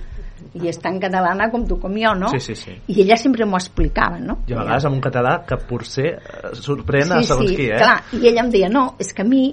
i 0.60 0.70
és 0.70 0.80
tan 0.82 1.00
catalana 1.02 1.50
com 1.52 1.66
tu 1.68 1.78
com 1.82 1.94
jo, 1.98 2.14
no? 2.18 2.30
Sí, 2.34 2.40
sí, 2.40 2.56
sí. 2.56 2.76
I 2.88 3.02
ella 3.04 3.18
sempre 3.18 3.46
m'ho 3.46 3.60
explicava, 3.60 4.20
no? 4.20 4.40
I 4.48 4.54
a 4.56 4.62
vegades 4.62 4.88
amb 4.90 4.98
un 4.98 5.04
català 5.04 5.36
que 5.48 5.58
potser 5.70 6.10
eh, 6.14 6.54
sorprèn 6.60 7.12
a 7.12 7.22
sí, 7.22 7.30
segons 7.32 7.50
sí, 7.50 7.56
qui, 7.60 7.70
eh? 7.72 7.78
clar, 7.82 8.00
i 8.14 8.28
ella 8.32 8.44
em 8.46 8.52
deia, 8.54 8.72
no, 8.72 8.88
és 9.02 9.14
que 9.14 9.26
a 9.26 9.28
mi 9.28 9.46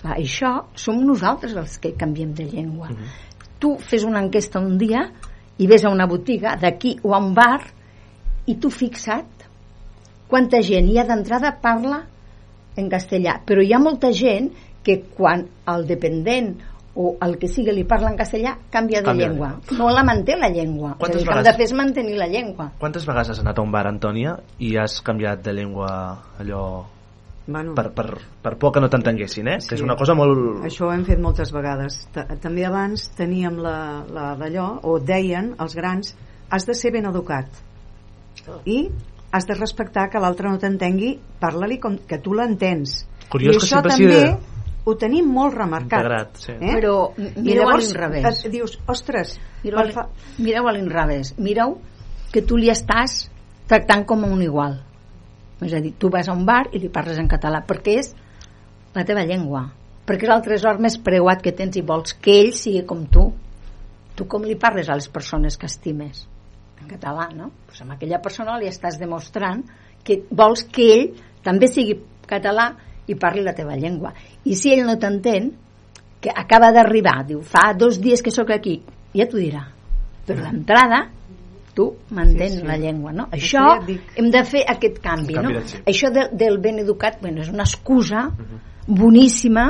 clar, 0.00 0.16
això 0.18 0.52
som 0.76 0.98
nosaltres 1.06 1.56
els 1.56 1.78
que 1.82 1.94
canviem 1.98 2.34
de 2.36 2.44
llengua 2.44 2.90
Mhm. 2.90 3.14
tu 3.58 3.76
fes 3.78 4.04
una 4.04 4.20
enquesta 4.20 4.60
un 4.60 4.76
dia 4.78 5.06
i 5.58 5.66
ves 5.66 5.84
a 5.84 5.90
una 5.90 6.06
botiga 6.06 6.56
d'aquí 6.60 6.98
o 7.02 7.14
a 7.14 7.18
un 7.18 7.32
bar 7.34 7.62
i 8.46 8.56
tu 8.60 8.68
fixa't 8.70 9.46
quanta 10.28 10.60
gent 10.60 10.88
hi 10.90 10.98
ha 10.98 11.06
d'entrada 11.08 11.54
parla 11.62 12.02
en 12.76 12.90
castellà, 12.92 13.40
però 13.46 13.62
hi 13.64 13.72
ha 13.72 13.78
molta 13.80 14.12
gent 14.12 14.50
que 14.84 15.00
quan 15.16 15.46
el 15.66 15.86
dependent 15.86 16.58
o 16.96 17.10
el 17.20 17.36
que 17.38 17.46
sigui 17.48 17.72
li 17.76 17.84
parla 17.84 18.08
en 18.10 18.16
castellà 18.16 18.54
canvia 18.72 19.02
de 19.02 19.04
Canvia 19.04 19.26
de 19.28 19.32
llengua, 19.34 19.50
no 19.76 19.90
la 19.92 20.02
manté 20.02 20.34
la 20.40 20.48
llengua 20.48 20.90
és 20.90 20.96
a 20.96 20.98
Quantes 21.04 21.20
dir, 21.20 21.26
que 21.28 21.32
el 21.32 21.38
vegades- 21.38 21.52
de 21.52 21.56
fer 21.60 21.64
és 21.68 21.72
mantenir 21.76 22.16
la 22.16 22.26
llengua 22.26 22.70
Quantes 22.80 23.04
vegades 23.06 23.30
has 23.30 23.40
anat 23.44 23.58
a 23.58 23.62
un 23.62 23.70
bar, 23.72 23.86
Antònia, 23.86 24.38
i 24.58 24.76
has 24.80 25.00
canviat 25.02 25.42
de 25.44 25.52
llengua 25.52 25.90
allò 26.40 26.84
Bueno, 27.48 27.74
per, 27.76 27.92
per, 27.94 28.18
per 28.42 28.56
por 28.58 28.72
que 28.72 28.80
no 28.80 28.88
t'entenguessin, 28.90 29.46
eh? 29.46 29.60
Sí. 29.60 29.68
Que 29.68 29.74
és 29.76 29.82
una 29.84 29.94
cosa 29.94 30.14
molt... 30.18 30.64
Això 30.66 30.88
ho 30.88 30.90
hem 30.92 31.04
fet 31.06 31.20
moltes 31.22 31.52
vegades. 31.54 32.08
Ta- 32.10 32.24
També 32.42 32.64
abans 32.66 33.04
teníem 33.14 33.60
la, 33.62 34.02
la 34.10 34.32
d'allò, 34.34 34.80
o 34.82 34.96
deien 34.98 35.52
els 35.62 35.76
grans, 35.78 36.16
has 36.50 36.66
de 36.66 36.74
ser 36.74 36.90
ben 36.90 37.06
educat. 37.06 37.46
I 38.66 38.88
has 39.30 39.46
de 39.46 39.54
respectar 39.54 40.08
que 40.10 40.18
l'altre 40.18 40.50
no 40.50 40.58
t'entengui, 40.58 41.12
parla-li 41.38 41.78
com 41.78 41.96
que 42.08 42.18
tu 42.18 42.34
l'entens. 42.34 43.04
Curiós 43.30 43.54
I 43.54 43.58
que 43.60 43.64
això 43.68 43.80
també 43.82 43.94
sigui- 43.94 44.55
ho 44.86 44.94
tenim 45.00 45.28
molt 45.34 45.56
remarcat. 45.56 45.98
Integrat, 45.98 46.40
sí. 46.40 46.54
Eh? 46.54 46.74
Però 46.78 46.94
mireu 47.18 47.64
a 47.64 47.72
llavors 47.72 47.90
l'inrevés. 47.90 48.44
et 48.46 48.52
dius, 48.52 48.76
ostres, 48.86 49.36
Mireu, 49.64 49.90
fa... 49.94 50.06
mireu 50.38 50.68
a 50.68 50.74
l'inrevés. 50.76 51.32
Mireu 51.42 51.78
que 52.32 52.44
tu 52.46 52.58
li 52.60 52.70
estàs 52.70 53.24
tractant 53.66 54.06
com 54.06 54.22
a 54.24 54.30
un 54.30 54.44
igual. 54.46 54.78
És 55.66 55.74
a 55.74 55.80
dir, 55.82 55.96
tu 55.98 56.10
vas 56.12 56.28
a 56.28 56.36
un 56.36 56.44
bar 56.46 56.66
i 56.72 56.78
li 56.78 56.92
parles 56.92 57.18
en 57.18 57.28
català 57.28 57.64
perquè 57.66 57.98
és 58.02 58.12
la 58.94 59.04
teva 59.08 59.26
llengua. 59.26 59.66
Perquè 60.06 60.28
és 60.28 60.36
el 60.36 60.46
tresor 60.46 60.78
més 60.78 61.00
preuat 61.02 61.42
que 61.42 61.56
tens 61.56 61.76
i 61.76 61.82
vols 61.82 62.14
que 62.22 62.38
ell 62.44 62.54
sigui 62.54 62.86
com 62.86 63.04
tu. 63.10 63.26
Tu 64.16 64.24
com 64.30 64.46
li 64.46 64.54
parles 64.56 64.88
a 64.88 64.96
les 64.96 65.10
persones 65.12 65.58
que 65.58 65.66
estimes? 65.66 66.26
en 66.80 66.88
català, 66.88 67.28
no? 67.34 67.50
Pues 67.66 67.80
amb 67.82 67.94
aquella 67.96 68.20
persona 68.22 68.58
li 68.60 68.68
estàs 68.70 68.98
demostrant 69.00 69.64
que 70.06 70.22
vols 70.30 70.64
que 70.72 70.88
ell 70.94 71.06
també 71.44 71.68
sigui 71.70 71.98
català 72.28 72.72
i 73.06 73.14
parli 73.14 73.44
la 73.44 73.54
teva 73.54 73.76
llengua. 73.76 74.12
I 74.44 74.56
si 74.58 74.72
ell 74.74 74.84
no 74.86 74.96
t'entén, 74.98 75.50
que 76.20 76.32
acaba 76.32 76.72
d'arribar, 76.74 77.20
diu, 77.28 77.42
fa 77.44 77.70
dos 77.78 78.00
dies 78.02 78.22
que 78.24 78.32
sóc 78.34 78.50
aquí, 78.54 78.80
ja 79.14 79.28
t'ho 79.28 79.38
dirà. 79.38 79.66
Però 80.26 80.42
d'entrada, 80.42 81.04
tu 81.76 81.90
mantens 82.10 82.56
Sí, 82.56 82.58
sí, 82.58 82.62
sí. 82.62 82.66
la 82.66 82.78
llengua, 82.80 83.12
no? 83.12 83.28
Això 83.30 83.62
Això, 83.62 83.64
ja 83.86 83.98
hem 84.16 84.30
de 84.32 84.42
fer 84.48 84.64
aquest 84.72 85.02
canvi, 85.04 85.36
canvi 85.36 85.58
no? 85.58 85.66
Això 85.86 86.10
de, 86.10 86.30
del 86.32 86.58
ben 86.58 86.80
educat, 86.82 87.20
bueno, 87.20 87.44
és 87.44 87.52
una 87.52 87.66
excusa 87.68 88.30
boníssima, 88.86 89.66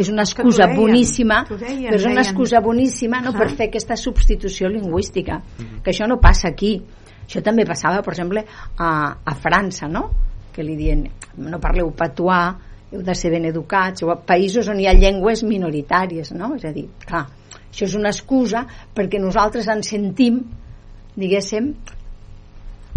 és 0.00 0.08
una 0.08 0.24
excusa 0.24 0.64
deien, 0.64 0.78
boníssima, 0.80 1.42
deien, 1.50 1.90
però 1.90 1.98
és 2.00 2.08
una 2.08 2.24
excusa 2.24 2.62
boníssima 2.64 3.20
no, 3.20 3.34
per 3.36 3.50
fer 3.52 3.68
aquesta 3.68 3.98
substitució 4.00 4.70
lingüística, 4.72 5.42
que 5.84 5.92
això 5.92 6.08
no 6.08 6.16
passa 6.22 6.48
aquí. 6.48 6.78
Això 7.26 7.44
també 7.46 7.62
passava, 7.68 8.00
per 8.02 8.14
exemple, 8.16 8.42
a, 8.80 8.90
a 9.22 9.34
França, 9.38 9.86
no? 9.86 10.08
Que 10.60 10.66
li 10.68 10.76
diuen 10.76 11.06
no 11.40 11.60
parleu 11.62 11.88
patuà, 11.96 12.42
heu 12.92 13.04
de 13.06 13.14
ser 13.16 13.30
ben 13.32 13.46
educats, 13.48 14.04
o 14.04 14.10
a 14.12 14.18
països 14.28 14.68
on 14.68 14.80
hi 14.82 14.88
ha 14.90 14.96
llengües 14.96 15.44
minoritàries, 15.46 16.34
no? 16.36 16.52
És 16.58 16.66
a 16.68 16.74
dir, 16.74 16.88
clar, 17.06 17.24
això 17.70 17.86
és 17.86 17.96
una 17.96 18.12
excusa 18.12 18.66
perquè 18.96 19.20
nosaltres 19.22 19.70
ens 19.72 19.88
sentim, 19.94 20.42
diguéssim, 21.16 21.70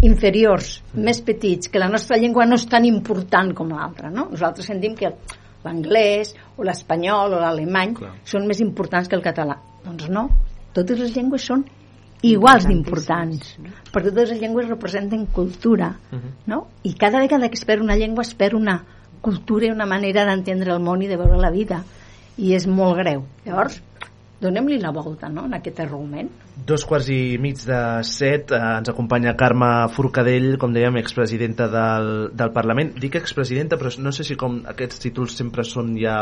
inferiors, 0.04 0.80
més 0.98 1.22
petits, 1.24 1.70
que 1.72 1.80
la 1.80 1.88
nostra 1.88 2.18
llengua 2.20 2.44
no 2.44 2.58
és 2.60 2.66
tan 2.68 2.84
important 2.84 3.54
com 3.56 3.70
l'altra, 3.72 4.10
no? 4.12 4.26
Nosaltres 4.34 4.68
sentim 4.68 4.98
que 4.98 5.14
l'anglès 5.64 6.34
o 6.58 6.66
l'espanyol 6.66 7.38
o 7.38 7.40
l'alemany 7.40 7.94
són 8.28 8.50
més 8.50 8.60
importants 8.60 9.08
que 9.08 9.16
el 9.16 9.24
català. 9.24 9.56
Doncs 9.86 10.10
no, 10.12 10.26
totes 10.76 11.00
les 11.00 11.16
llengües 11.16 11.46
són 11.48 11.64
iguals 12.24 12.66
d'importants, 12.68 13.54
perquè 13.92 14.10
totes 14.10 14.30
les 14.32 14.40
llengües 14.40 14.68
representen 14.68 15.26
cultura, 15.26 15.92
no? 16.46 16.66
I 16.82 16.94
cada 16.94 17.20
vegada 17.20 17.50
que 17.50 17.58
es 17.60 17.64
perd 17.68 17.82
una 17.84 17.96
llengua 18.00 18.24
es 18.24 18.34
perd 18.34 18.56
una 18.56 18.78
cultura 19.20 19.66
i 19.66 19.72
una 19.72 19.86
manera 19.86 20.24
d'entendre 20.24 20.72
el 20.72 20.80
món 20.80 21.02
i 21.02 21.08
de 21.08 21.18
veure 21.20 21.36
la 21.40 21.50
vida, 21.50 21.82
i 22.36 22.54
és 22.56 22.66
molt 22.66 22.96
greu. 22.98 23.24
Llavors, 23.44 23.80
donem-li 24.40 24.78
la 24.82 24.90
volta, 24.92 25.28
no?, 25.28 25.46
en 25.46 25.54
aquest 25.56 25.78
argument. 25.80 26.28
Dos 26.66 26.84
quarts 26.86 27.08
i 27.10 27.36
mig 27.40 27.58
de 27.66 27.78
set, 28.06 28.52
eh, 28.52 28.58
ens 28.78 28.90
acompanya 28.90 29.32
Carme 29.38 29.88
Forcadell, 29.94 30.56
com 30.60 30.74
dèiem, 30.74 30.98
expresidenta 31.00 31.66
del, 31.72 32.10
del 32.36 32.52
Parlament. 32.54 32.92
Dic 33.00 33.16
expresidenta, 33.18 33.78
però 33.80 33.90
no 34.04 34.12
sé 34.12 34.26
si 34.26 34.36
com 34.38 34.60
aquests 34.70 35.00
títols 35.02 35.34
sempre 35.38 35.64
són 35.66 35.94
ja 35.98 36.20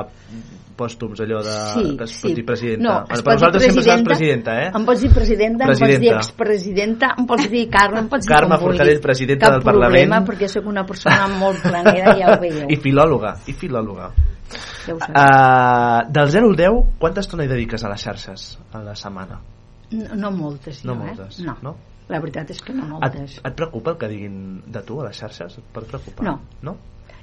pòstums, 0.76 1.20
allò 1.20 1.42
de 1.44 1.56
sí, 1.74 1.96
que 1.98 2.04
es 2.08 2.14
sí. 2.16 2.22
pot 2.26 2.36
dir 2.38 2.44
presidenta. 2.48 2.82
No, 2.82 2.94
Bueno, 3.02 3.14
es 3.18 3.22
per 3.22 3.34
nosaltres 3.36 3.62
sempre 3.68 3.84
seràs 3.84 4.04
presidenta, 4.06 4.50
presidenta, 4.52 4.58
eh? 4.62 4.80
Em 4.80 4.86
pots 4.88 5.00
dir 5.02 5.12
presidenta, 5.12 5.64
em 5.64 5.68
pots 5.68 5.80
dir 5.80 5.88
Presidenta. 5.88 6.22
expresidenta, 6.22 7.14
em 7.18 7.26
pots 7.26 7.50
dir 7.50 7.64
Carme, 7.70 8.00
em 8.00 8.08
pots 8.08 8.26
dir 8.26 8.34
Carme. 8.34 8.58
Forcadell, 8.62 9.00
presidenta 9.00 9.46
Cap 9.46 9.56
del 9.58 9.64
Parlament. 9.68 10.08
problema, 10.08 10.24
perquè 10.26 10.48
sóc 10.48 10.66
una 10.66 10.86
persona 10.88 11.26
molt 11.28 11.60
planera, 11.62 12.16
ja 12.16 12.32
ho 12.36 12.40
veieu. 12.40 12.68
I 12.70 12.76
filòloga, 12.80 13.36
i 13.46 13.52
filòloga. 13.52 14.12
Ja. 14.86 14.94
Uh, 14.96 16.12
del 16.12 16.30
0 16.30 16.48
al 16.50 16.56
10, 16.56 16.98
quanta 16.98 17.20
estona 17.22 17.44
hi 17.44 17.50
dediques 17.50 17.84
a 17.84 17.90
les 17.92 18.02
xarxes 18.02 18.46
a 18.72 18.80
la 18.82 18.94
setmana? 18.98 19.40
No, 19.92 20.14
no 20.16 20.30
moltes, 20.32 20.84
No 20.84 20.94
jo, 20.96 21.04
moltes, 21.04 21.38
eh? 21.40 21.44
No. 21.46 21.56
no? 21.62 21.74
La 22.08 22.18
veritat 22.20 22.50
és 22.50 22.60
que 22.60 22.72
no 22.74 22.84
Et, 22.84 22.90
moltes. 22.90 23.36
et 23.44 23.54
preocupa 23.56 23.92
el 23.92 23.98
que 24.00 24.08
diguin 24.08 24.62
de 24.66 24.82
tu 24.82 24.98
a 25.00 25.06
les 25.06 25.16
xarxes? 25.20 25.58
Et 25.60 25.68
pot 25.72 25.86
preocupar? 25.86 26.24
No. 26.26 26.40
No? 26.62 26.76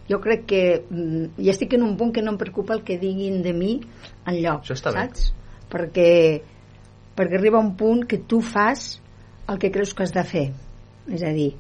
Jo 0.10 0.20
crec 0.24 0.46
que 0.50 0.62
mm, 0.90 1.36
ja 1.38 1.52
estic 1.52 1.74
en 1.78 1.84
un 1.86 1.98
punt 1.98 2.14
que 2.16 2.22
no 2.26 2.32
em 2.32 2.38
preocupa 2.42 2.74
el 2.74 2.84
que 2.84 2.98
diguin 2.98 3.42
de 3.44 3.54
mi 3.54 3.74
en 4.26 4.40
lloc, 4.42 4.64
Això 4.64 4.78
està 4.78 4.94
bé. 4.96 5.04
saps? 5.04 5.34
Perquè, 5.70 6.42
perquè 7.18 7.38
arriba 7.38 7.60
un 7.62 7.76
punt 7.78 8.06
que 8.10 8.18
tu 8.26 8.40
fas 8.42 9.02
el 9.50 9.60
que 9.60 9.70
creus 9.72 9.94
que 9.94 10.04
has 10.04 10.14
de 10.14 10.24
fer. 10.24 10.48
És 11.10 11.22
a 11.26 11.34
dir, 11.34 11.52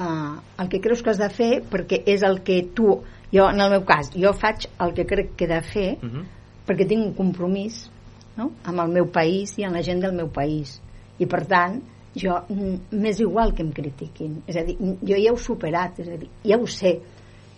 uh, 0.00 0.38
el 0.62 0.68
que 0.70 0.80
creus 0.80 1.02
que 1.02 1.10
has 1.10 1.18
de 1.22 1.28
fer 1.30 1.52
perquè 1.70 2.02
és 2.06 2.22
el 2.26 2.40
que 2.42 2.62
tu... 2.74 3.02
Jo, 3.32 3.48
en 3.48 3.60
el 3.60 3.70
meu 3.70 3.84
cas, 3.84 4.10
jo 4.14 4.32
faig 4.32 4.66
el 4.80 4.92
que 4.94 5.06
crec 5.06 5.34
que 5.36 5.44
he 5.44 5.48
de 5.48 5.60
fer 5.62 5.98
Uh 6.02 6.08
-huh. 6.08 6.24
perquè 6.66 6.86
tinc 6.88 7.06
un 7.06 7.14
compromís 7.14 7.90
no? 8.36 8.50
amb 8.64 8.80
el 8.80 8.88
meu 8.88 9.06
país 9.10 9.58
i 9.58 9.64
amb 9.64 9.74
la 9.76 9.82
gent 9.82 10.00
del 10.02 10.12
meu 10.14 10.28
país 10.28 10.80
i 11.18 11.26
per 11.26 11.44
tant 11.46 11.82
jo 12.14 12.34
mm, 12.48 12.76
m'és 12.92 13.20
igual 13.20 13.54
que 13.54 13.62
em 13.62 13.72
critiquin 13.72 14.42
és 14.46 14.56
a 14.56 14.62
dir, 14.64 14.76
mm, 14.78 14.96
jo 15.02 15.16
ja 15.16 15.32
ho 15.32 15.34
he 15.34 15.38
superat 15.38 15.98
és 16.00 16.08
a 16.08 16.16
dir, 16.16 16.28
ja 16.44 16.56
ho 16.56 16.66
sé 16.66 17.00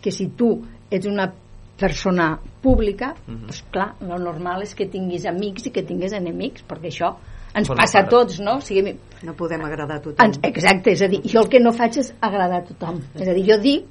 que 0.03 0.11
si 0.11 0.29
tu 0.29 0.63
ets 0.91 1.07
una 1.07 1.33
persona 1.77 2.39
pública 2.63 3.15
Mhm. 3.27 3.41
doncs 3.41 3.63
clar, 3.73 3.95
lo 4.01 4.17
normal 4.19 4.63
és 4.63 4.75
que 4.75 4.87
tinguis 4.87 5.27
amics 5.27 5.67
i 5.67 5.71
que 5.71 5.83
tinguis 5.83 6.13
enemics 6.13 6.63
perquè 6.69 6.87
això 6.87 7.15
ens 7.55 7.67
Forma 7.69 7.83
passa 7.83 7.99
a 7.99 8.03
part. 8.03 8.11
tots 8.11 8.41
no? 8.41 8.57
o 8.57 8.61
sigui, 8.61 8.97
No 9.23 9.33
podem 9.35 9.61
agradar 9.65 9.97
a 9.97 10.01
tothom. 10.01 10.25
ens, 10.27 10.39
exacte, 10.43 10.91
és 10.93 11.03
a 11.03 11.09
dir, 11.09 11.21
jo 11.25 11.41
el 11.41 11.49
que 11.49 11.59
no 11.61 11.73
faig 11.73 11.97
és 11.99 12.15
agradar 12.21 12.59
a 12.59 12.65
tothom. 12.65 13.01
És 13.15 13.29
a 13.29 13.33
dir, 13.33 13.45
jo 13.47 13.61
dic 13.61 13.85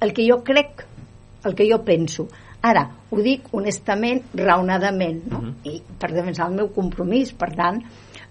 el 0.00 0.12
que 0.12 0.26
jo 0.28 0.42
crec, 0.44 0.84
el 1.44 1.54
que 1.54 1.68
jo 1.70 1.82
penso. 1.84 2.28
Ara, 2.66 2.88
ho 3.10 3.22
dic 3.22 3.48
honestament, 3.54 4.24
raonadament, 4.34 5.22
no? 5.30 5.40
Mhm. 5.42 5.54
I 5.64 5.82
per 6.00 6.12
defensar 6.12 6.48
el 6.48 6.56
meu 6.56 6.72
compromís, 6.74 7.32
per 7.32 7.52
tant, 7.54 7.82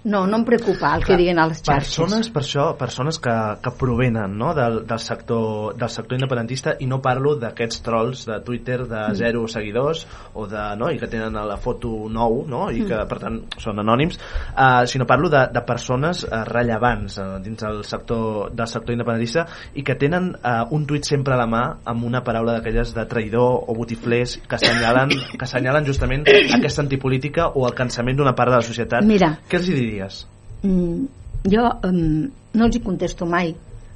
no, 0.05 0.25
no 0.29 0.39
em 0.41 0.45
preocupa 0.47 0.93
el 0.95 1.03
que 1.05 1.17
diguen 1.19 1.39
a 1.41 1.47
les 1.49 1.59
xarxes. 1.63 1.97
Persones, 1.97 2.31
per 2.31 2.43
això, 2.45 2.69
persones 2.79 3.19
que, 3.19 3.35
que 3.61 3.75
provenen 3.77 4.37
no, 4.37 4.53
del, 4.57 4.83
del, 4.87 4.99
sector, 5.01 5.75
del 5.75 5.89
sector 5.89 6.19
independentista 6.19 6.75
i 6.79 6.87
no 6.89 7.01
parlo 7.03 7.35
d'aquests 7.41 7.81
trolls 7.85 8.25
de 8.29 8.39
Twitter 8.45 8.85
Mm. 8.85 8.89
de 8.89 9.15
zero 9.15 9.47
seguidors 9.47 10.05
o 10.33 10.47
de, 10.47 10.75
no, 10.77 10.89
i 10.91 10.99
que 10.99 11.07
tenen 11.07 11.33
la 11.33 11.57
foto 11.57 11.89
nou 12.09 12.43
no, 12.47 12.69
i 12.71 12.83
que 12.85 12.95
Mm. 12.95 13.07
per 13.09 13.19
tant 13.19 13.39
són 13.61 13.79
anònims 13.79 14.17
uh, 14.17 14.85
sinó 14.87 15.05
parlo 15.05 15.29
de, 15.29 15.47
de 15.53 15.61
persones 15.67 16.23
uh, 16.23 16.43
rellevants 16.47 17.17
uh, 17.19 17.39
dins 17.43 17.61
del 17.61 17.83
sector, 17.83 18.51
del 18.53 18.67
sector 18.67 18.93
independentista 18.93 19.45
i 19.75 19.83
que 19.83 19.95
tenen 19.95 20.31
uh, 20.35 20.65
un 20.75 20.85
tuit 20.85 21.05
sempre 21.05 21.35
a 21.35 21.37
la 21.37 21.47
mà 21.47 21.63
amb 21.85 22.05
una 22.05 22.23
paraula 22.23 22.57
d'aquelles 22.57 22.93
de 22.95 23.05
traïdor 23.09 23.65
o 23.67 23.75
botiflers 23.75 24.37
que 24.47 24.55
assenyalen, 24.55 25.09
que 25.09 25.43
assenyalen 25.43 25.85
justament 25.85 26.25
aquesta 26.57 26.83
antipolítica 26.85 27.49
o 27.53 27.65
el 27.67 27.75
cansament 27.75 28.17
d'una 28.17 28.35
part 28.35 28.53
de 28.53 28.61
la 28.61 28.65
societat 28.65 29.05
Mira. 29.05 29.35
què 29.49 29.59
els 29.59 29.69
hi 29.69 29.77
diries? 29.95 30.23
Mm, 30.63 31.05
jo 31.51 31.65
um, 31.87 32.27
no 32.55 32.67
els 32.67 32.77
hi 32.77 32.81
contesto 32.85 33.27
mai, 33.29 33.53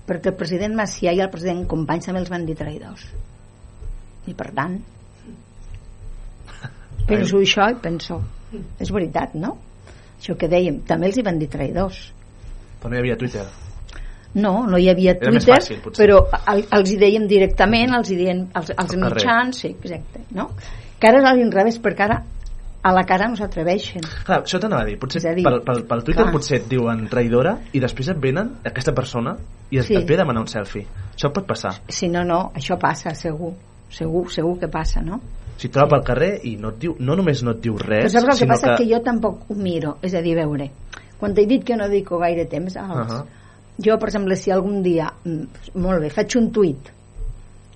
perquè 0.09 0.31
el 0.33 0.37
president 0.39 0.75
Macià 0.77 1.13
i 1.13 1.21
el 1.23 1.29
president 1.33 1.65
Companys 1.69 2.09
també 2.09 2.23
els 2.23 2.31
van 2.33 2.45
dir 2.47 2.57
traïdors. 2.57 3.05
I 4.29 4.35
per 4.37 4.49
tant, 4.57 4.77
penso 7.09 7.39
això 7.41 7.69
i 7.71 7.77
penso, 7.81 8.19
és 8.81 8.91
veritat, 8.93 9.35
no? 9.39 9.55
Això 10.19 10.35
que 10.35 10.49
dèiem, 10.51 10.81
també 10.87 11.09
els 11.09 11.17
hi 11.19 11.23
van 11.25 11.39
dir 11.39 11.47
traïdors. 11.51 12.09
però 12.81 12.91
no 12.91 12.95
hi 12.95 12.99
havia 13.03 13.17
Twitter 13.17 13.45
No, 14.35 14.67
no 14.69 14.77
hi 14.77 14.89
havia 14.91 15.15
Twitter, 15.17 15.55
fàcil, 15.57 15.79
potser. 15.81 16.05
però 16.05 16.19
el, 16.53 16.59
els 16.77 16.91
hi 16.91 16.97
dèiem 17.01 17.25
directament, 17.27 17.95
els 17.97 18.11
hi 18.11 18.17
deien 18.19 18.43
Al 18.53 18.67
carrer. 18.67 18.99
mitjans, 19.01 19.57
sí, 19.57 19.71
exacte, 19.73 20.21
no? 20.37 20.51
Que 20.99 21.09
ara 21.09 21.23
és 21.23 21.25
a 21.25 21.31
l'inrevés, 21.33 21.79
perquè 21.81 22.05
ara 22.05 22.19
a 22.82 22.91
la 22.95 23.03
cara 23.03 23.27
no 23.27 23.36
s'atreveixen. 23.36 24.03
Clar, 24.25 24.43
això 24.45 24.59
t'anava 24.61 24.86
a 24.86 24.88
dir, 24.88 24.95
potser 24.99 25.21
a 25.27 25.34
dir, 25.36 25.43
pel, 25.43 25.59
pel, 25.65 25.82
pel 25.88 26.03
Twitter 26.07 26.23
clar. 26.23 26.34
potser 26.36 26.59
et 26.61 26.67
diuen 26.71 27.07
traïdora 27.11 27.57
i 27.75 27.82
després 27.84 28.11
et 28.13 28.21
venen 28.21 28.53
aquesta 28.65 28.93
persona 28.95 29.36
i 29.69 29.80
et, 29.82 29.86
Sí. 29.86 29.95
et 29.95 30.07
ve 30.07 30.15
a 30.15 30.21
demanar 30.23 30.41
un 30.45 30.47
selfie. 30.47 30.86
Això 31.15 31.32
pot 31.34 31.45
passar. 31.47 31.73
Si 31.89 32.07
no, 32.07 32.23
no, 32.23 32.51
això 32.55 32.80
passa, 32.80 33.13
segur. 33.13 33.53
Segur, 33.89 34.30
segur 34.32 34.59
que 34.59 34.67
passa, 34.69 35.01
no? 35.01 35.19
Si 35.57 35.67
et 35.67 35.73
troba 35.73 35.97
pel 35.97 36.05
carrer 36.05 36.39
i 36.47 36.55
no, 36.55 36.69
et 36.69 36.80
diu, 36.80 36.95
no 36.99 37.15
només 37.19 37.41
no 37.43 37.51
et 37.51 37.59
diu 37.59 37.75
Però 37.75 37.89
res, 37.89 38.13
saps 38.13 38.36
el 38.36 38.39
que 38.39 38.47
passa? 38.47 38.75
Que... 38.75 38.84
que 38.86 38.93
jo 38.93 39.01
tampoc 39.03 39.49
ho 39.49 39.55
miro. 39.55 39.97
És 40.01 40.13
a 40.15 40.21
dir, 40.21 40.36
veure, 40.38 40.69
quan 41.19 41.34
t'he 41.36 41.45
dit 41.49 41.65
que 41.65 41.75
no 41.75 41.89
dedico 41.89 42.19
gaire 42.21 42.45
temps 42.45 42.77
als... 42.77 43.11
Uh. 43.11 43.17
-huh. 43.17 43.25
Jo, 43.80 43.97
per 43.97 44.09
exemple, 44.09 44.36
si 44.36 44.51
algun 44.51 44.82
dia, 44.84 45.11
mm, 45.23 45.75
molt 45.75 46.01
bé, 46.01 46.09
faig 46.09 46.36
un 46.36 46.51
tuit, 46.51 46.89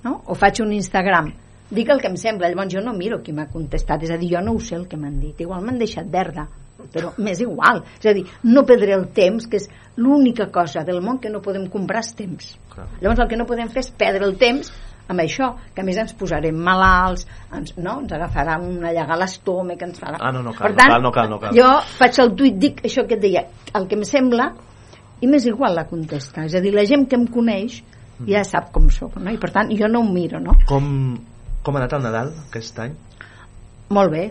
no? 0.04 0.22
o 0.26 0.36
faig 0.36 0.60
un 0.62 0.74
Instagram, 0.74 1.32
dic 1.76 1.90
el 1.94 2.02
que 2.02 2.10
em 2.12 2.18
sembla, 2.20 2.50
llavors 2.52 2.74
jo 2.74 2.84
no 2.84 2.94
miro 2.98 3.22
qui 3.24 3.34
m'ha 3.36 3.50
contestat, 3.52 4.06
és 4.06 4.14
a 4.14 4.20
dir, 4.22 4.34
jo 4.36 4.44
no 4.46 4.56
ho 4.56 4.62
sé 4.62 4.78
el 4.78 4.88
que 4.90 5.00
m'han 5.00 5.20
dit, 5.22 5.42
igual 5.46 5.64
m'han 5.66 5.82
deixat 5.82 6.10
verda, 6.12 6.48
però 6.94 7.14
m'és 7.24 7.42
igual, 7.44 7.84
és 8.00 8.10
a 8.12 8.16
dir, 8.16 8.26
no 8.50 8.66
perdré 8.70 8.96
el 8.98 9.10
temps, 9.16 9.48
que 9.50 9.62
és 9.62 9.70
l'única 9.98 10.50
cosa 10.54 10.86
del 10.88 11.02
món 11.06 11.20
que 11.22 11.32
no 11.34 11.44
podem 11.44 11.68
comprar 11.74 12.04
és 12.06 12.16
temps. 12.18 12.56
Clar. 12.74 12.88
Llavors 13.02 13.24
el 13.26 13.32
que 13.32 13.40
no 13.40 13.50
podem 13.50 13.70
fer 13.74 13.86
és 13.86 13.94
perdre 13.94 14.26
el 14.30 14.38
temps 14.42 14.74
amb 15.12 15.20
això, 15.20 15.50
que 15.76 15.84
a 15.84 15.86
més 15.86 15.98
ens 16.00 16.14
posarem 16.16 16.56
malalts, 16.64 17.26
ens, 17.54 17.74
no? 17.76 17.98
ens 18.02 18.14
agafarà 18.16 18.56
una 18.64 18.94
llaga 18.96 19.18
a 19.18 19.20
l'estómac, 19.20 19.82
ens 19.84 20.00
farà... 20.00 20.20
Ah, 20.20 20.32
no, 20.32 20.44
no 20.46 20.54
cal, 20.56 20.70
per 20.70 20.72
no 20.72 20.80
tant, 20.80 20.94
cal, 20.94 21.04
no 21.04 21.12
cal, 21.12 21.32
no 21.34 21.40
cal. 21.42 21.58
Jo 21.58 21.72
faig 21.98 22.22
el 22.24 22.32
tuit, 22.40 22.62
dic 22.62 22.80
això 22.88 23.04
que 23.10 23.18
et 23.18 23.26
deia, 23.26 23.44
el 23.76 23.90
que 23.90 24.00
em 24.00 24.06
sembla, 24.08 24.54
i 25.24 25.28
m'és 25.30 25.46
igual 25.48 25.76
la 25.76 25.86
contesta. 25.90 26.48
És 26.48 26.56
a 26.56 26.64
dir, 26.64 26.72
la 26.76 26.88
gent 26.88 27.06
que 27.12 27.20
em 27.20 27.28
coneix 27.32 27.82
ja 28.28 28.44
sap 28.48 28.72
com 28.76 28.90
sóc, 28.94 29.18
no? 29.20 29.32
I 29.32 29.40
per 29.42 29.52
tant, 29.56 29.72
jo 29.76 29.90
no 29.92 30.04
ho 30.04 30.10
miro, 30.10 30.40
no? 30.44 30.56
Com, 30.70 30.88
com 31.64 31.76
ha 31.76 31.84
anat 31.84 31.96
el 31.98 32.04
Nadal 32.04 32.34
aquest 32.48 32.80
any? 32.84 32.96
Molt 33.94 34.12
bé, 34.14 34.24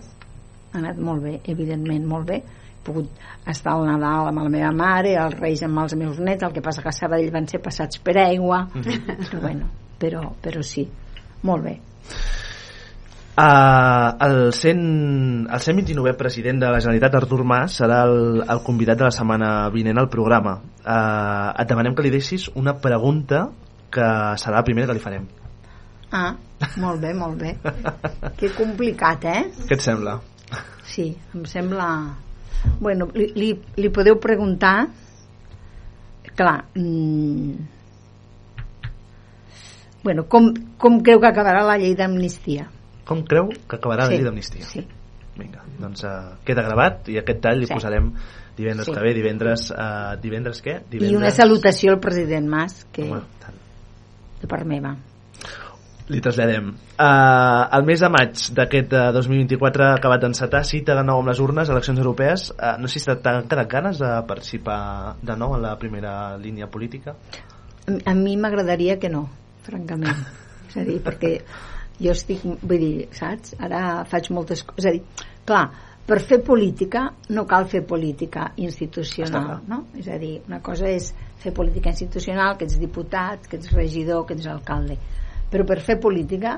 ha 0.73 0.81
anat 0.81 0.99
molt 1.01 1.25
bé, 1.25 1.39
evidentment, 1.53 2.05
molt 2.09 2.29
bé. 2.29 2.43
He 2.43 2.85
pogut 2.87 3.25
estar 3.49 3.77
al 3.77 3.87
Nadal 3.89 4.31
amb 4.31 4.43
la 4.43 4.53
meva 4.53 4.73
mare, 4.77 5.15
els 5.21 5.39
Reis 5.39 5.63
amb 5.67 5.85
els 5.85 5.97
meus 5.99 6.21
nets, 6.21 6.45
el 6.45 6.55
que 6.55 6.65
passa 6.65 6.83
que 6.83 6.91
a 6.91 6.97
Sabadell 6.97 7.33
van 7.35 7.49
ser 7.49 7.63
passats 7.65 8.01
per 8.03 8.17
aigua, 8.25 8.65
però 8.77 9.43
bueno, 9.47 9.73
però, 10.03 10.29
però 10.43 10.65
sí, 10.67 10.87
molt 11.49 11.69
bé. 11.69 11.77
Uh, 13.33 14.13
el, 14.27 14.53
100, 14.53 14.81
el 15.49 15.63
129è 15.65 16.13
president 16.21 16.59
de 16.61 16.69
la 16.69 16.81
Generalitat, 16.85 17.15
Artur 17.23 17.47
Mas, 17.49 17.79
serà 17.81 18.03
el, 18.05 18.43
el 18.45 18.61
convidat 18.67 19.01
de 19.01 19.09
la 19.09 19.15
setmana 19.15 19.53
vinent 19.73 20.01
al 20.03 20.11
programa. 20.13 20.59
Uh, 20.83 21.55
et 21.57 21.71
demanem 21.71 21.97
que 21.97 22.05
li 22.05 22.13
deixis 22.13 22.51
una 22.61 22.77
pregunta 22.83 23.47
que 23.93 24.11
serà 24.37 24.59
la 24.59 24.67
primera 24.67 24.91
que 24.91 24.99
li 24.99 25.05
farem. 25.05 25.31
Ah, 26.13 26.35
molt 26.77 27.01
bé, 27.01 27.15
molt 27.17 27.39
bé. 27.41 27.55
Que 28.39 28.51
complicat, 28.55 29.25
eh? 29.25 29.47
Què 29.69 29.79
et 29.79 29.85
sembla? 29.85 30.19
Sí, 30.85 31.09
em 31.35 31.47
sembla... 31.49 31.87
Bueno, 32.79 33.09
li, 33.17 33.31
li, 33.35 33.53
li 33.81 33.91
podeu 33.91 34.19
preguntar... 34.23 34.89
Clar, 36.37 36.59
mm... 36.77 37.57
bueno, 40.03 40.25
com, 40.29 40.49
com 40.81 41.01
creu 41.05 41.21
que 41.21 41.29
acabarà 41.29 41.61
la 41.67 41.77
llei 41.81 41.93
d'amnistia? 41.99 42.69
Com 43.07 43.21
creu 43.29 43.51
que 43.69 43.77
acabarà 43.77 44.07
la 44.07 44.13
Sí, 44.13 44.17
llei 44.17 44.25
d'amnistia? 44.27 44.65
Sí. 44.69 44.85
Vinga, 45.37 45.63
doncs 45.81 46.05
uh, 46.05 46.35
queda 46.45 46.65
gravat 46.67 47.09
i 47.13 47.19
aquest 47.21 47.41
tall 47.45 47.61
li 47.61 47.69
Sí. 47.69 47.75
posarem 47.77 48.11
divendres 48.57 48.89
Sí. 48.89 48.95
que 48.97 49.01
ve, 49.05 49.13
divendres... 49.17 49.69
Uh, 49.73 50.17
divendres 50.23 50.61
què? 50.65 50.79
I 50.81 50.91
Divendres... 50.97 51.19
una 51.21 51.31
salutació 51.37 51.93
al 51.95 52.01
president 52.01 52.49
Mas, 52.49 52.83
que 52.93 53.05
Home, 53.09 53.23
tant. 53.45 53.57
de 54.43 54.49
part 54.51 54.67
meva. 54.69 54.97
Li 56.11 56.21
traslladem. 56.21 56.73
Uh, 56.99 57.69
el 57.77 57.85
mes 57.87 58.01
de 58.03 58.09
maig 58.11 58.41
d'aquest 58.57 58.95
uh, 58.97 59.11
2024 59.15 59.85
ha 59.87 59.93
acabat 59.99 60.25
d'encetar, 60.25 60.65
cita 60.67 60.97
de 60.99 61.05
nou 61.07 61.23
amb 61.23 61.31
les 61.31 61.43
urnes, 61.43 61.71
eleccions 61.71 62.01
europees. 62.03 62.49
Uh, 62.57 62.75
no 62.83 62.91
sé 62.91 63.03
si 63.03 63.15
t'han 63.23 63.47
quedat 63.51 63.71
ganes 63.71 64.01
de 64.03 64.11
participar 64.27 64.81
de 65.23 65.37
nou 65.39 65.55
en 65.57 65.63
la 65.63 65.77
primera 65.79 66.37
línia 66.43 66.67
política. 66.67 67.15
A 67.87 68.15
mi 68.19 68.35
m'agradaria 68.37 68.99
que 68.99 69.11
no, 69.13 69.29
francament. 69.67 70.27
És 70.69 70.77
a 70.81 70.85
dir, 70.89 70.99
perquè 71.05 71.37
jo 72.03 72.13
estic, 72.17 72.45
vull 72.45 72.83
dir, 72.83 73.09
saps? 73.15 73.55
Ara 73.63 74.03
faig 74.11 74.31
moltes 74.35 74.67
coses. 74.67 74.83
És 74.83 74.91
a 74.91 74.95
dir, 74.97 75.27
clar, 75.47 75.65
per 76.07 76.19
fer 76.19 76.41
política 76.43 77.07
no 77.31 77.47
cal 77.47 77.69
fer 77.71 77.85
política 77.87 78.49
institucional, 78.59 79.61
no? 79.71 79.85
És 79.99 80.09
a 80.11 80.19
dir, 80.19 80.41
una 80.49 80.59
cosa 80.65 80.91
és 80.91 81.13
fer 81.43 81.53
política 81.55 81.93
institucional, 81.95 82.57
que 82.59 82.67
ets 82.67 82.79
diputat, 82.81 83.47
que 83.47 83.61
ets 83.61 83.71
regidor, 83.75 84.27
que 84.27 84.35
ets 84.35 84.49
alcalde. 84.51 84.99
Però 85.53 85.67
per 85.69 85.79
fer 85.85 85.99
política 86.01 86.57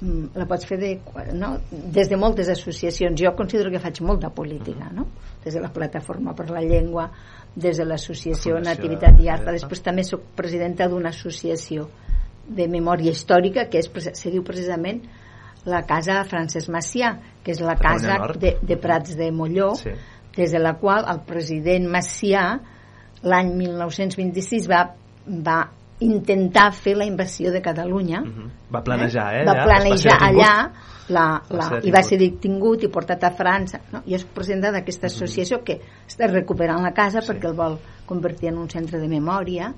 mm, 0.00 0.34
la 0.36 0.46
pots 0.48 0.68
fer 0.68 0.78
de, 0.80 0.92
no? 1.34 1.54
des 1.70 2.10
de 2.10 2.16
moltes 2.20 2.50
associacions. 2.52 3.16
Jo 3.20 3.32
considero 3.36 3.72
que 3.72 3.80
faig 3.80 4.02
molta 4.04 4.30
política, 4.30 4.90
no? 4.92 5.08
Des 5.44 5.54
de 5.56 5.62
la 5.64 5.72
Plataforma 5.72 6.34
per 6.36 6.50
la 6.50 6.60
Llengua, 6.60 7.08
des 7.56 7.78
de 7.80 7.86
l'associació 7.88 8.58
La 8.58 8.74
Nativitat 8.74 9.18
i 9.20 9.30
Arta. 9.32 9.54
Després 9.56 9.80
també 9.82 10.04
sóc 10.04 10.28
presidenta 10.36 10.88
d'una 10.88 11.10
associació 11.14 11.88
de 12.48 12.68
memòria 12.68 13.12
històrica 13.12 13.66
que 13.68 13.80
és, 13.82 13.88
se 14.12 14.30
diu 14.32 14.44
precisament 14.44 15.02
la 15.68 15.82
casa 15.84 16.22
Francesc 16.24 16.70
Macià, 16.72 17.14
que 17.44 17.52
és 17.52 17.60
la 17.60 17.74
casa 17.76 18.20
de, 18.40 18.54
de 18.62 18.76
Prats 18.80 19.16
de 19.18 19.30
Molló, 19.32 19.74
Sí. 19.76 19.90
des 20.36 20.52
de 20.54 20.60
la 20.62 20.76
qual 20.78 21.04
el 21.10 21.20
president 21.26 21.88
Macià 21.90 22.60
l'any 23.26 23.50
1926 23.58 24.68
va, 24.70 24.84
va 25.26 25.58
intentar 26.00 26.72
fer 26.72 26.96
la 26.96 27.04
invasió 27.04 27.50
de 27.52 27.60
Catalunya 27.62 28.20
Mhm. 28.20 28.50
Va 28.72 28.82
planejar, 28.84 29.34
eh? 29.40 29.44
va 29.46 29.52
allà. 29.52 29.64
planejar 29.64 30.18
Va 30.20 30.26
allà 30.26 30.70
la, 31.08 31.42
Va 31.50 31.56
la, 31.56 31.68
ser 31.68 31.80
i 31.86 31.90
va 31.90 32.02
ser 32.02 32.18
detingut 32.18 32.82
i 32.84 32.88
portat 32.88 33.24
a 33.24 33.30
França 33.32 33.80
no? 33.92 34.02
jo 34.06 34.18
soc 34.18 34.28
presidenta 34.36 34.70
d'aquesta 34.70 35.06
associació 35.06 35.62
que 35.64 35.80
està 36.06 36.28
recuperant 36.30 36.82
la 36.82 36.92
casa 36.92 37.18
Mhm. 37.18 37.24
Sí. 37.24 37.32
perquè 37.32 37.46
el 37.48 37.54
vol 37.56 37.78
convertir 38.06 38.48
en 38.50 38.58
un 38.58 38.68
centre 38.70 38.98
de 38.98 39.08
memòria 39.08 39.72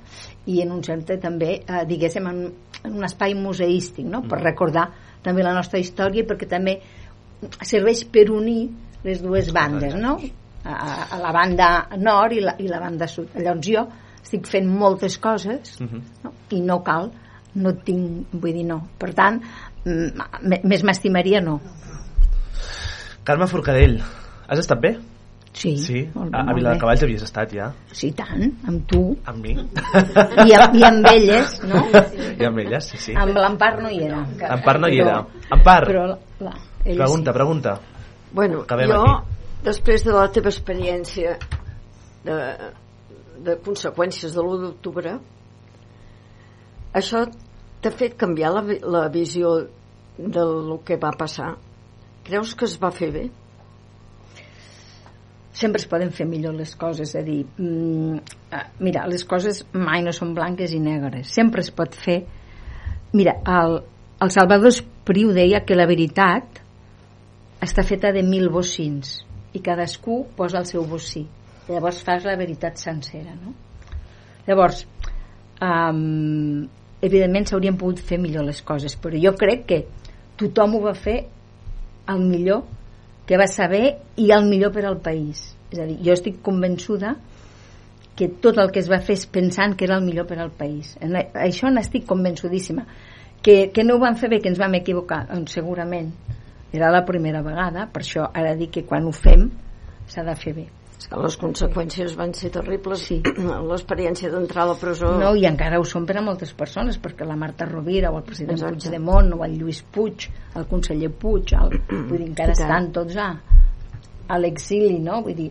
i 0.47 0.61
en 0.63 0.73
un 0.73 0.83
centre 0.85 1.17
també, 1.19 1.63
eh, 1.67 1.85
diguéssim 1.87 2.27
en, 2.27 2.53
en 2.85 2.93
un 2.97 3.05
espai 3.05 3.35
museístic 3.35 4.05
no? 4.07 4.21
Mhm. 4.21 4.29
per 4.29 4.41
recordar 4.43 4.89
també 5.23 5.43
la 5.43 5.55
nostra 5.55 5.79
història 5.79 6.23
i 6.23 6.27
perquè 6.27 6.49
també 6.49 6.81
serveix 7.63 8.05
per 8.11 8.31
unir 8.31 8.69
les 9.05 9.23
dues 9.23 9.53
bandes 9.53 9.95
no? 9.95 10.19
a, 10.65 11.07
a 11.11 11.19
la 11.19 11.33
banda 11.33 11.89
nord 11.97 12.33
i 12.33 12.41
la, 12.41 12.55
i 12.59 12.69
la 12.69 12.81
banda 12.81 13.07
sud 13.07 13.29
llavors 13.37 13.67
jo 13.67 13.87
estic 14.23 14.47
fent 14.47 14.67
moltes 14.69 15.19
coses 15.19 15.77
Mhm. 15.81 16.03
no? 16.25 16.33
i 16.51 16.61
no 16.61 16.83
cal 16.85 17.11
no 17.55 17.73
tinc, 17.75 18.29
vull 18.33 18.53
dir 18.55 18.65
no 18.65 18.81
per 18.99 19.13
tant, 19.15 19.41
més 20.65 20.85
m'estimaria 20.85 21.41
no 21.41 21.61
Carme 23.25 23.47
Forcadell, 23.47 24.01
has 24.49 24.59
estat 24.59 24.81
bé? 24.81 24.99
sí, 25.53 25.77
Sí? 25.79 26.09
molt 26.15 26.31
bé, 26.31 26.39
A, 26.39 26.45
a. 26.51 26.55
Viladecavalls 26.55 27.03
havies 27.03 27.23
estat 27.27 27.53
ja? 27.53 27.73
sí, 27.93 28.13
tant, 28.13 28.45
amb 28.69 28.85
tu 28.87 29.17
Amb 29.27 29.43
mi? 29.45 29.53
i, 30.47 30.53
amb- 30.55 30.77
i 30.79 30.85
amb 30.87 31.07
elles 31.11 31.57
no? 31.67 31.83
I 32.39 32.45
amb 32.47 32.59
elles, 32.63 32.85
sí, 32.93 32.97
sí. 32.99 33.15
amb 33.19 33.35
l'Empar 33.37 33.73
no 33.83 33.91
hi 33.91 33.99
era 34.07 34.21
Empar 34.55 34.79
no 34.81 34.89
hi 34.89 35.01
Però- 35.01 35.09
era. 35.09 35.27
Empar, 35.51 35.81
però 35.89 36.07
la, 36.07 36.19
la, 36.41 36.55
pregunta, 36.85 37.33
pregunta. 37.33 37.81
Bueno, 38.33 38.61
Acabem 38.63 38.89
jo, 38.95 39.03
aquí. 39.03 39.27
després 39.65 40.05
de 40.05 40.13
la 40.15 40.29
teva 40.31 40.49
experiència 40.49 41.37
de, 42.25 42.37
de 43.45 43.57
conseqüències 43.65 44.35
de 44.37 44.43
l'1 44.43 44.63
d'octubre, 44.65 45.17
això 47.01 47.25
t'ha 47.81 47.93
fet 47.97 48.17
canviar 48.21 48.55
la, 48.57 48.65
la 48.97 49.05
visió 49.13 49.53
del 50.19 50.77
que 50.85 50.99
va 51.01 51.13
passar? 51.17 51.55
Creus 52.27 52.55
que 52.55 52.69
es 52.69 52.77
va 52.81 52.93
fer 52.95 53.13
bé? 53.15 53.29
sempre 55.61 55.81
es 55.83 55.87
poden 55.91 56.09
fer 56.15 56.25
millor 56.25 56.55
les 56.57 56.71
coses, 56.79 57.11
és 57.11 57.19
a 57.19 57.21
dir, 57.27 57.43
mm, 57.59 58.37
eh, 58.57 58.61
mira, 58.81 59.03
les 59.11 59.27
coses 59.29 59.65
mai 59.75 60.01
no 60.01 60.13
són 60.17 60.31
blanques 60.33 60.73
i 60.73 60.79
negres, 60.81 61.35
sempre 61.35 61.61
es 61.61 61.69
pot 61.75 61.93
fer 61.93 62.23
mira, 63.13 63.35
el, 63.47 63.81
el 64.23 64.31
Salvador 64.31 64.71
Espriu 64.71 65.33
deia 65.35 65.65
que 65.67 65.77
la 65.77 65.89
veritat 65.91 66.61
està 67.61 67.85
feta 67.87 68.13
de 68.15 68.23
mil 68.23 68.49
bocins 68.53 69.21
i 69.53 69.63
cadascú 69.65 70.23
posa 70.37 70.61
el 70.63 70.69
seu 70.71 70.87
bocí 70.87 71.27
llavors 71.71 72.03
fas 72.07 72.27
la 72.27 72.37
veritat 72.37 72.79
sencera 72.79 73.35
no? 73.35 73.55
llavors 74.47 74.85
um, 75.63 76.67
evidentment 77.01 77.49
s'haurien 77.49 77.79
pogut 77.81 78.03
fer 78.05 78.19
millor 78.21 78.45
les 78.49 78.63
coses 78.63 78.97
però 79.01 79.21
jo 79.21 79.35
crec 79.39 79.67
que 79.67 79.81
tothom 80.41 80.77
ho 80.77 80.85
va 80.89 80.95
fer 80.97 81.19
el 82.11 82.23
millor 82.27 82.65
que 83.31 83.39
va 83.39 83.47
saber 83.47 83.85
i 84.19 84.33
el 84.35 84.49
millor 84.49 84.73
per 84.75 84.83
al 84.89 84.99
país. 84.99 85.43
És 85.71 85.79
a 85.79 85.85
dir, 85.87 86.01
jo 86.03 86.17
estic 86.17 86.41
convençuda 86.43 87.13
que 88.19 88.27
tot 88.43 88.59
el 88.59 88.73
que 88.75 88.83
es 88.83 88.89
va 88.91 88.99
fer 89.07 89.15
és 89.15 89.23
pensant 89.31 89.77
que 89.79 89.87
era 89.87 90.01
el 90.01 90.03
millor 90.03 90.27
per 90.27 90.41
al 90.43 90.51
país. 90.51 90.97
En 90.99 91.15
això 91.15 91.71
n'estic 91.71 92.09
convençudíssima. 92.11 92.89
Que, 93.41 93.71
que 93.73 93.85
no 93.87 93.95
ho 93.97 94.03
vam 94.03 94.19
fer 94.19 94.29
bé, 94.29 94.41
que 94.43 94.51
ens 94.51 94.59
vam 94.61 94.75
equivocar 94.77 95.23
doncs 95.31 95.55
segurament 95.57 96.11
era 96.77 96.91
la 96.93 97.07
primera 97.07 97.41
vegada 97.43 97.87
per 97.91 98.03
això 98.03 98.27
ara 98.37 98.53
dic 98.59 98.75
que 98.75 98.83
quan 98.87 99.07
ho 99.09 99.15
fem 99.17 99.47
s'ha 100.11 100.27
de 100.27 100.35
fer 100.37 100.53
bé 100.59 100.67
que 101.09 101.19
les 101.21 101.37
conseqüències 101.41 102.15
van 102.19 102.35
ser 102.37 102.51
terribles. 102.55 103.05
Sí. 103.09 103.21
L'experiència 103.71 104.31
d'entrar 104.33 104.65
a 104.67 104.71
la 104.73 104.77
presó... 104.81 105.13
No, 105.21 105.33
i 105.39 105.47
encara 105.49 105.79
ho 105.81 105.87
són 105.89 106.07
per 106.09 106.19
a 106.21 106.25
moltes 106.27 106.53
persones, 106.59 106.99
perquè 107.01 107.27
la 107.29 107.37
Marta 107.41 107.69
Rovira 107.69 108.11
o 108.13 108.19
el 108.21 108.27
president 108.27 108.59
Exacte. 108.59 108.83
Puigdemont 108.89 109.33
o 109.39 109.45
el 109.47 109.59
Lluís 109.61 109.83
Puig, 109.95 110.29
el 110.57 110.67
conseller 110.71 111.13
Puig, 111.23 111.55
el, 111.57 111.77
vull 112.11 112.19
dir, 112.19 112.29
encara 112.33 112.53
tant. 112.53 112.65
estan 112.67 112.91
tots 112.97 113.17
a, 113.21 113.29
a 114.29 114.41
l'exili, 114.43 114.99
no? 115.05 115.21
Vull 115.27 115.39
dir, 115.39 115.51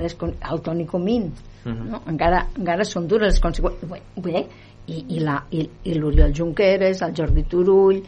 les, 0.00 0.16
con- 0.20 0.34
el 0.40 0.64
Toni 0.66 0.86
Comín, 0.90 1.30
no? 1.64 2.02
encara, 2.08 2.46
encara 2.56 2.86
són 2.88 3.06
dures 3.10 3.32
les 3.34 3.40
conseqüències. 3.44 3.88
Vull 4.16 4.34
dir, 4.34 4.44
i, 4.90 5.04
i, 5.16 5.20
la, 5.22 5.38
i, 5.54 5.64
i 5.86 5.94
l'Oriol 5.94 6.32
Junqueras, 6.34 7.02
el 7.06 7.14
Jordi 7.16 7.44
Turull, 7.46 8.00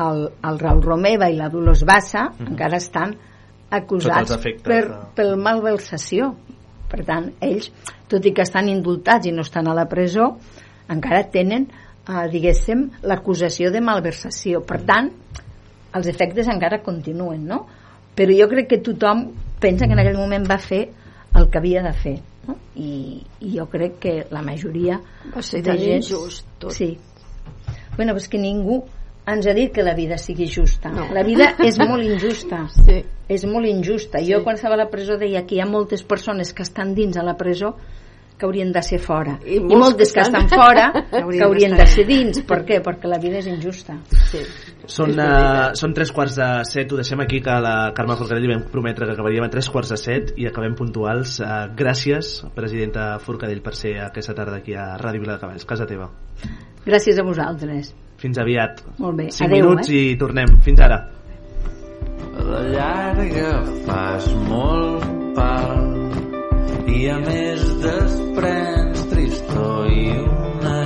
el, 0.00 0.22
el 0.48 0.58
Raül 0.60 0.82
Romeva 0.84 1.28
i 1.30 1.36
la 1.36 1.48
Dolors 1.52 1.82
Bassa 1.88 2.26
encara 2.40 2.78
estan 2.80 3.14
acusats 3.70 4.30
efectes 4.34 4.62
per, 4.66 4.82
de- 4.88 5.00
per 5.16 5.36
malversació 5.38 6.32
per 6.90 7.04
tant, 7.06 7.28
ells, 7.40 7.68
tot 8.10 8.24
i 8.26 8.32
que 8.34 8.42
estan 8.42 8.66
indultats 8.68 9.28
i 9.28 9.32
no 9.32 9.44
estan 9.46 9.68
a 9.70 9.74
la 9.78 9.84
presó 9.88 10.32
encara 10.90 11.22
tenen, 11.30 11.68
eh, 12.08 12.24
diguéssim 12.32 12.88
l'acusació 13.06 13.70
de 13.70 13.80
malversació 13.80 14.64
per 14.66 14.80
tant, 14.88 15.12
els 15.94 16.06
efectes 16.10 16.48
encara 16.50 16.80
continuen 16.82 17.46
no? 17.46 17.66
però 18.16 18.34
jo 18.36 18.48
crec 18.50 18.68
que 18.72 18.78
tothom 18.82 19.28
pensa 19.62 19.86
que 19.86 19.94
en 19.94 20.02
aquell 20.02 20.18
moment 20.18 20.48
va 20.50 20.58
fer 20.58 20.88
el 21.38 21.46
que 21.50 21.58
havia 21.58 21.82
de 21.86 21.92
fer 21.94 22.16
no? 22.48 22.56
I, 22.74 23.20
i 23.46 23.52
jo 23.56 23.68
crec 23.70 23.98
que 24.02 24.14
la 24.34 24.42
majoria 24.42 24.98
Va 25.34 25.42
ser 25.46 25.62
de 25.62 25.76
gent- 25.78 26.02
injust 26.02 26.46
tot. 26.58 26.72
sí 26.74 26.96
bueno, 27.96 28.14
però 28.14 28.22
és 28.22 28.28
que 28.32 28.38
ningú 28.38 28.80
ens 29.32 29.46
ha 29.46 29.54
dit 29.54 29.72
que 29.72 29.82
la 29.82 29.94
vida 29.94 30.18
sigui 30.18 30.48
justa 30.50 30.90
No. 30.90 31.06
la 31.14 31.22
vida 31.22 31.54
és 31.64 31.78
molt 31.78 32.02
injusta 32.04 32.66
Sí. 32.86 33.00
és 33.28 33.44
molt 33.46 33.66
injusta. 33.66 34.18
Jo 34.26 34.42
quan 34.44 34.56
estava 34.56 34.74
a 34.74 34.78
la 34.84 34.90
presó 34.90 35.16
deia 35.18 35.44
que 35.46 35.54
hi 35.56 35.60
ha 35.60 35.66
moltes 35.66 36.02
persones 36.04 36.52
que 36.52 36.62
estan 36.62 36.94
dins 36.94 37.16
a 37.16 37.22
la 37.22 37.36
presó 37.36 37.76
que 38.40 38.46
haurien 38.46 38.70
de 38.72 38.80
ser 38.82 38.98
fora. 38.98 39.34
I 39.44 39.58
I, 39.58 39.60
moltes 39.60 40.14
que 40.14 40.20
que 40.22 40.26
estan- 40.26 40.48
fora 40.48 40.86
que 41.10 41.18
Haurien 41.20 41.42
haurien 41.44 41.70
d'estar 41.76 41.86
de 41.86 41.92
ser 41.92 42.06
dins. 42.08 42.38
Per 42.48 42.62
què? 42.64 42.78
Perquè 42.82 43.06
la 43.06 43.18
vida 43.20 43.36
és 43.38 43.46
injusta. 43.46 43.98
sí. 44.30 44.40
Són, 44.90 45.12
uh, 45.20 45.70
són 45.76 45.92
tres 45.94 46.10
quarts 46.10 46.34
de 46.34 46.46
set, 46.64 46.90
ho 46.90 46.96
deixem 46.96 47.20
aquí, 47.20 47.38
que 47.44 47.52
la 47.62 47.92
Carme 47.94 48.16
Forcadell 48.16 48.48
vam 48.50 48.64
prometre 48.72 49.06
que 49.06 49.12
acabaríem 49.12 49.44
a 49.44 49.50
tres 49.52 49.68
quarts 49.70 49.90
de 49.92 49.98
set 50.00 50.32
i 50.40 50.48
acabem 50.48 50.72
puntuals. 50.74 51.36
Uh, 51.38 51.68
gràcies, 51.76 52.40
presidenta 52.56 53.18
Forcadell, 53.22 53.60
per 53.62 53.76
ser 53.76 53.98
aquesta 54.02 54.34
tarda 54.34 54.56
aquí 54.56 54.74
a 54.74 54.96
Ràdio 54.98 55.20
Vila 55.20 55.36
de 55.36 55.44
Cavalls, 55.44 55.66
casa 55.68 55.86
teva. 55.86 56.08
Gràcies 56.86 57.20
a 57.20 57.22
vosaltres. 57.22 57.92
Fins 58.20 58.38
aviat. 58.38 58.82
Molt 59.00 59.16
bé. 59.16 59.30
5 59.32 59.46
Adeu, 59.48 59.70
minuts 59.70 59.88
eh? 59.88 60.02
i 60.12 60.18
tornem. 60.20 60.58
Fins 60.66 60.82
ara. 60.84 61.00
La 62.50 62.60
llarga 62.72 63.50
fas 63.86 64.28
molt 64.48 65.06
pal 65.36 66.90
i 66.90 67.06
a 67.12 67.16
més 67.22 67.64
desprens 67.84 69.04
tristor 69.12 69.90
i 69.92 70.06
una 70.20 70.79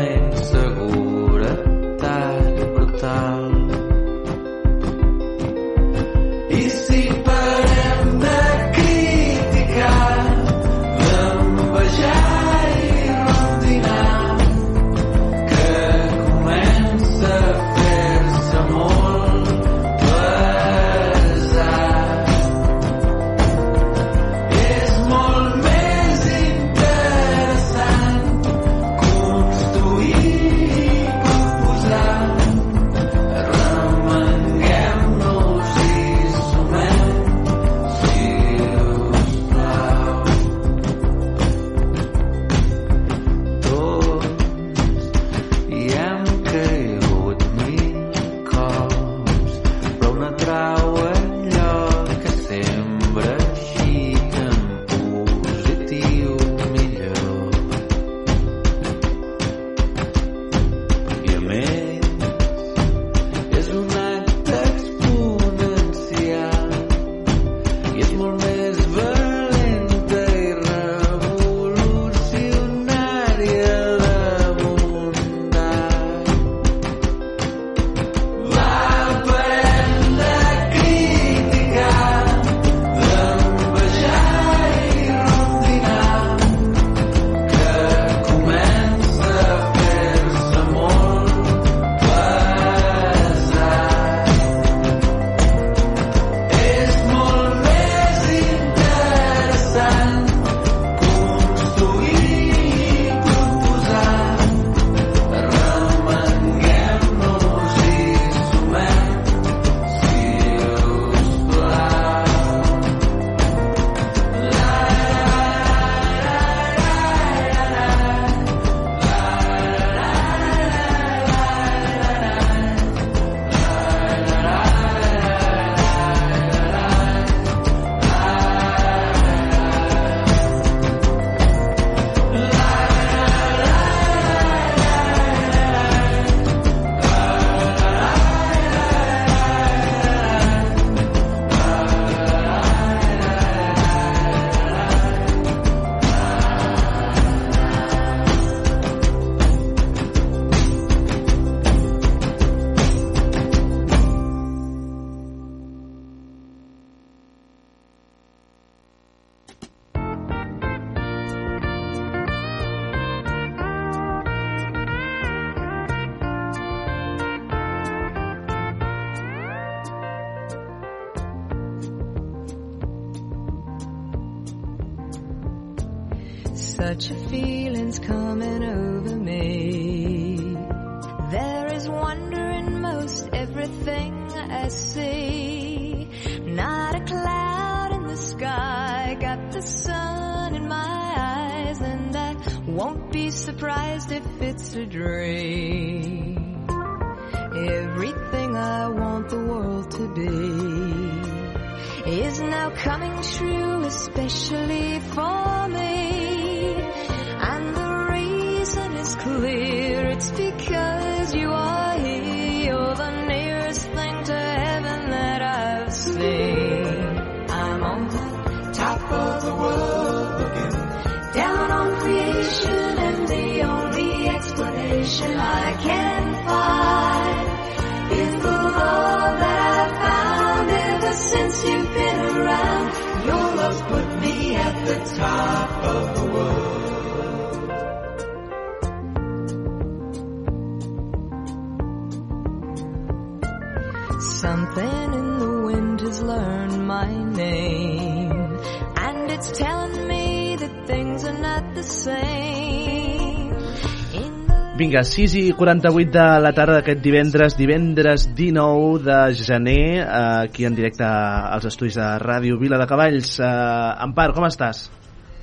vinga, 254.95 255.03
6 255.03 255.35
i 255.35 255.53
48 255.53 256.11
de 256.13 256.41
la 256.41 256.53
tarda 256.55 256.79
d'aquest 256.79 257.01
divendres, 257.03 257.57
divendres 257.59 258.29
19 258.37 259.03
de 259.03 259.35
gener, 259.35 259.99
eh, 259.99 260.45
aquí 260.45 260.65
en 260.65 260.75
directe 260.75 261.05
als 261.05 261.65
estudis 261.65 261.97
de 261.97 262.07
Ràdio 262.19 262.59
Vila 262.61 262.79
de 262.79 262.87
Cavalls. 262.87 263.41
Eh, 263.41 263.45
Ampar, 263.45 264.33
com 264.33 264.45
estàs? 264.47 264.91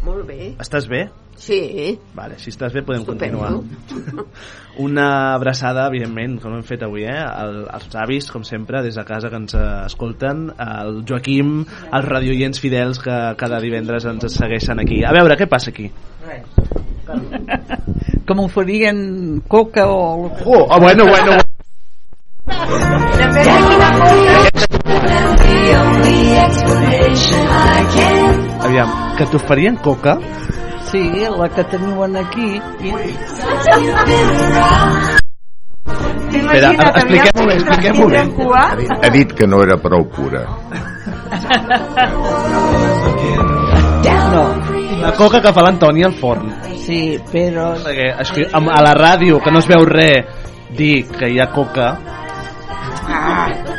Molt 0.05 0.25
bé. 0.25 0.55
Estàs 0.57 0.87
bé? 0.87 1.09
Sí. 1.35 1.97
Vale, 2.13 2.37
si 2.37 2.49
estàs 2.49 2.71
bé 2.73 2.81
podem 2.83 3.01
Estupendo. 3.01 3.39
continuar. 3.39 4.25
Una 4.77 5.33
abraçada, 5.33 5.87
evidentment, 5.87 6.39
com 6.39 6.55
hem 6.55 6.63
fet 6.63 6.83
avui, 6.83 7.03
eh? 7.03 7.19
El, 7.19 7.65
els 7.73 7.95
avis, 7.95 8.31
com 8.31 8.43
sempre, 8.43 8.81
des 8.83 8.95
de 8.95 9.03
casa 9.03 9.29
que 9.29 9.35
ens 9.35 9.53
eh, 9.53 9.85
escolten, 9.85 10.51
el 10.57 11.03
Joaquim, 11.07 11.65
els 11.91 12.07
radioients 12.07 12.61
fidels 12.61 13.01
que 13.03 13.19
cada 13.37 13.59
divendres 13.59 14.05
ens 14.05 14.31
segueixen 14.31 14.79
aquí. 14.79 15.03
A 15.03 15.11
veure, 15.11 15.35
què 15.35 15.49
passa 15.49 15.73
aquí? 15.75 15.91
Res. 16.23 16.47
com 18.27 18.39
ho 18.43 18.47
farien 18.47 19.41
coca 19.47 19.87
o... 19.87 20.27
Oh, 20.45 20.67
oh 20.69 20.79
bueno, 20.79 21.05
bueno, 21.05 21.31
bueno. 21.31 21.43
Aviam, 28.61 28.89
que 29.17 29.25
t'oferien 29.25 29.75
coca? 29.77 30.17
Sí, 30.91 31.01
la 31.37 31.49
que 31.49 31.63
teniu 31.63 32.03
aquí. 32.03 32.61
Espera, 36.31 36.71
expliquem-ho 36.71 37.45
bé, 37.47 37.55
expliquem-ho 37.55 38.07
bé. 38.09 38.87
Ha 39.01 39.09
dit 39.09 39.33
que 39.33 39.47
no 39.47 39.63
era 39.63 39.77
prou 39.77 40.05
cura. 40.05 40.45
No, 44.31 44.80
la 45.01 45.11
coca 45.17 45.41
que 45.41 45.51
fa 45.53 45.63
l'Antoni 45.65 46.03
al 46.05 46.13
forn. 46.13 46.51
Sí, 46.81 47.17
però... 47.31 47.71
Perquè 47.81 48.07
escri- 48.21 48.47
a 48.53 48.81
la 48.85 48.93
ràdio, 48.97 49.39
que 49.43 49.51
no 49.53 49.59
es 49.63 49.67
veu 49.69 49.85
res, 49.89 50.25
dir 50.77 51.05
que 51.09 51.29
hi 51.31 51.39
ha 51.41 51.49
coca... 51.53 51.93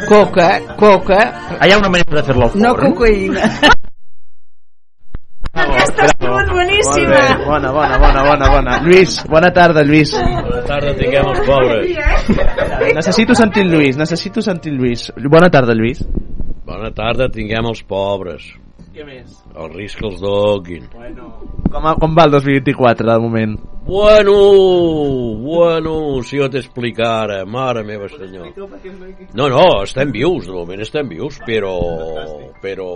Coca, 0.09 0.49
coca... 0.77 1.21
Ah, 1.59 1.67
hi 1.67 1.73
ha 1.73 1.79
una 1.79 1.89
manera 1.93 2.19
de 2.19 2.25
fer-lo 2.27 2.49
al 2.49 2.51
forn. 2.53 2.65
No 2.65 2.75
cocaïna. 2.77 3.47
Aquesta 5.53 6.07
és 6.09 6.15
molt 6.25 6.49
boníssima. 6.53 7.13
Bé, 7.13 7.45
bona, 7.45 7.71
bona, 7.77 7.99
bona, 8.01 8.23
bona, 8.27 8.49
bona. 8.55 8.79
Lluís, 8.87 9.19
bona 9.31 9.51
tarda, 9.55 9.85
Lluís. 9.87 10.15
Bona 10.17 10.63
tarda, 10.69 10.95
tinguem 10.99 11.29
els 11.33 11.43
pobres. 11.47 11.85
Necessito 12.97 13.37
sentir 13.39 13.67
Lluís, 13.69 13.99
necessito 14.01 14.43
sentir 14.45 14.73
Lluís. 14.75 15.11
Bona 15.31 15.51
tarda, 15.53 15.77
Lluís. 15.77 16.03
Bona 16.67 16.91
tarda, 16.97 17.29
tinguem 17.33 17.69
els 17.69 17.83
pobres. 17.85 18.49
Què 18.93 19.05
més? 19.09 19.37
El 19.57 19.71
risc 19.73 20.03
que 20.03 20.05
els 20.05 20.19
doguin. 20.21 20.89
Com, 21.73 21.87
com 22.01 22.17
va 22.17 22.27
el 22.29 22.35
2024, 22.35 23.07
de 23.09 23.15
moment? 23.23 23.55
Bueno, 23.87 24.35
bueno, 25.41 25.95
si 26.29 26.37
jo 26.37 26.49
t'explicar 26.53 27.13
ara, 27.23 27.39
mare 27.49 27.87
meva 27.89 28.11
senyor. 28.13 28.51
No, 29.33 29.49
no, 29.49 29.65
estem 29.87 30.13
vius, 30.13 30.45
de 30.51 30.53
moment 30.53 30.85
estem 30.85 31.09
vius, 31.09 31.41
però, 31.49 31.73
però 32.61 32.91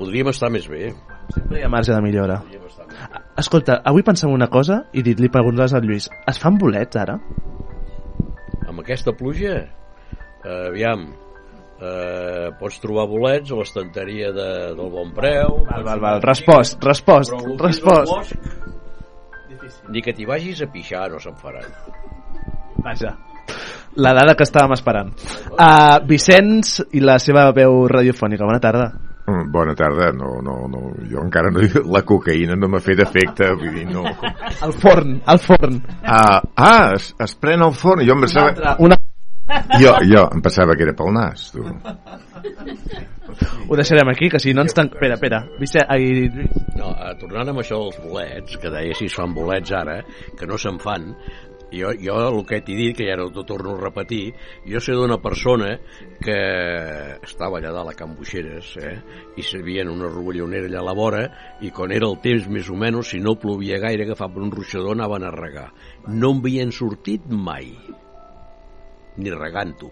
podríem 0.00 0.32
estar 0.34 0.50
més 0.50 0.66
bé. 0.66 0.90
Sempre 1.30 1.60
hi 1.60 1.62
ha 1.62 1.70
marge 1.70 1.94
de 1.94 2.02
millora. 2.02 2.40
Escolta, 3.38 3.78
avui 3.86 4.02
pensem 4.02 4.34
una 4.34 4.50
cosa 4.50 4.82
i 4.90 5.06
dit, 5.06 5.22
li 5.22 5.30
preguntes 5.30 5.78
al 5.78 5.86
Lluís, 5.86 6.10
es 6.26 6.42
fan 6.42 6.58
bolets 6.58 6.98
ara? 6.98 7.20
Amb 8.66 8.82
aquesta 8.82 9.14
pluja, 9.14 9.60
eh, 9.62 10.60
aviam, 10.72 11.06
eh, 11.80 12.48
pots 12.58 12.80
trobar 12.82 13.06
bolets 13.10 13.52
a 13.52 13.58
l'estanteria 13.58 14.32
de, 14.34 14.48
del 14.78 14.90
Bon 14.92 15.12
Preu. 15.14 15.62
Val, 15.68 15.84
val, 15.86 16.02
val, 16.02 16.20
respost, 16.24 16.82
respost, 16.84 17.34
el 17.38 17.58
respost. 17.58 18.12
el 18.12 18.18
bosc, 18.18 18.36
Ni 19.88 20.02
que 20.04 20.12
t'hi 20.12 20.26
vagis 20.28 20.62
a 20.64 20.68
pixar 20.72 21.08
no 21.12 21.18
se'n 21.22 21.36
faran. 21.40 21.64
Vaja. 22.84 23.16
La 23.98 24.12
dada 24.14 24.34
que 24.36 24.44
estàvem 24.44 24.74
esperant. 24.76 25.10
Uh, 25.56 25.98
Vicenç 26.06 26.78
i 26.94 27.00
la 27.02 27.16
seva 27.22 27.48
veu 27.56 27.86
radiofònica. 27.90 28.46
Bona 28.46 28.60
tarda. 28.62 28.90
Mm, 29.28 29.50
Bona 29.52 29.74
tarda, 29.76 30.10
no, 30.16 30.38
no, 30.44 30.54
no, 30.72 30.82
jo 31.10 31.20
encara 31.20 31.50
no, 31.52 31.60
la 31.92 32.00
cocaïna 32.06 32.56
no 32.56 32.70
m'ha 32.72 32.80
fet 32.80 33.02
efecte, 33.04 33.50
vull 33.60 33.74
dir, 33.76 33.84
no. 33.90 34.06
Al 34.64 34.72
forn, 34.72 35.18
al 35.28 35.40
forn. 35.44 35.82
Ah, 36.00 36.38
ah 36.56 36.94
es, 36.94 37.10
es 37.20 37.34
pren 37.36 37.64
al 37.64 37.74
forn, 37.76 38.06
jo 38.08 38.16
em 38.16 38.24
pensava... 38.24 38.54
Una 38.54 38.70
altra, 38.70 38.76
una... 38.86 38.96
Jo, 39.82 39.94
jo 40.04 40.24
em 40.34 40.42
pensava 40.44 40.76
que 40.76 40.84
era 40.84 40.94
pel 40.96 41.12
nas, 41.14 41.48
tu. 41.54 41.64
Ho 43.68 43.76
deixarem 43.76 44.08
aquí, 44.10 44.28
que 44.32 44.40
si 44.40 44.54
no 44.56 44.64
ens 44.64 44.74
tanc... 44.76 44.94
Espera, 44.96 45.16
espera. 45.16 45.42
Vicent, 45.60 45.86
ai. 45.92 46.28
No, 46.78 46.92
eh, 46.92 47.12
tornant 47.20 47.52
amb 47.52 47.62
això 47.62 47.80
dels 47.84 48.00
bolets, 48.02 48.56
que 48.60 48.72
deia 48.72 48.96
si 48.96 49.08
es 49.08 49.16
fan 49.16 49.34
bolets 49.36 49.72
ara, 49.76 50.00
que 50.38 50.48
no 50.48 50.58
se'n 50.60 50.80
fan, 50.82 51.10
jo, 51.70 51.92
jo 52.00 52.16
el 52.16 52.40
que 52.48 52.60
t'he 52.64 52.76
dit, 52.76 52.96
que 52.96 53.06
ja 53.10 53.16
no 53.20 53.28
t'ho 53.32 53.44
torno 53.48 53.74
a 53.76 53.80
repetir, 53.82 54.32
jo 54.68 54.80
sé 54.80 54.96
d'una 54.96 55.18
persona 55.20 55.74
que 56.24 56.38
estava 57.26 57.60
allà 57.60 57.72
dalt 57.74 57.92
a 57.92 57.96
Can 57.98 58.16
Buixeres, 58.16 58.72
eh, 58.80 58.96
i 59.36 59.44
servien 59.44 59.92
una 59.92 60.08
rovellonera 60.08 60.70
allà 60.70 60.80
a 60.80 60.88
la 60.88 60.96
vora, 60.96 61.22
i 61.60 61.72
quan 61.74 61.92
era 61.92 62.08
el 62.08 62.18
temps 62.24 62.48
més 62.48 62.72
o 62.72 62.76
menys, 62.80 63.12
si 63.12 63.20
no 63.20 63.36
plovia 63.40 63.80
gaire, 63.84 64.08
agafaven 64.08 64.48
un 64.48 64.54
ruixador, 64.54 64.96
anaven 64.96 65.28
a 65.28 65.34
regar. 65.34 65.70
No 66.08 66.32
en 66.32 66.40
havien 66.40 66.72
sortit 66.72 67.28
mai, 67.28 67.74
ni 69.18 69.34
regant-ho. 69.34 69.90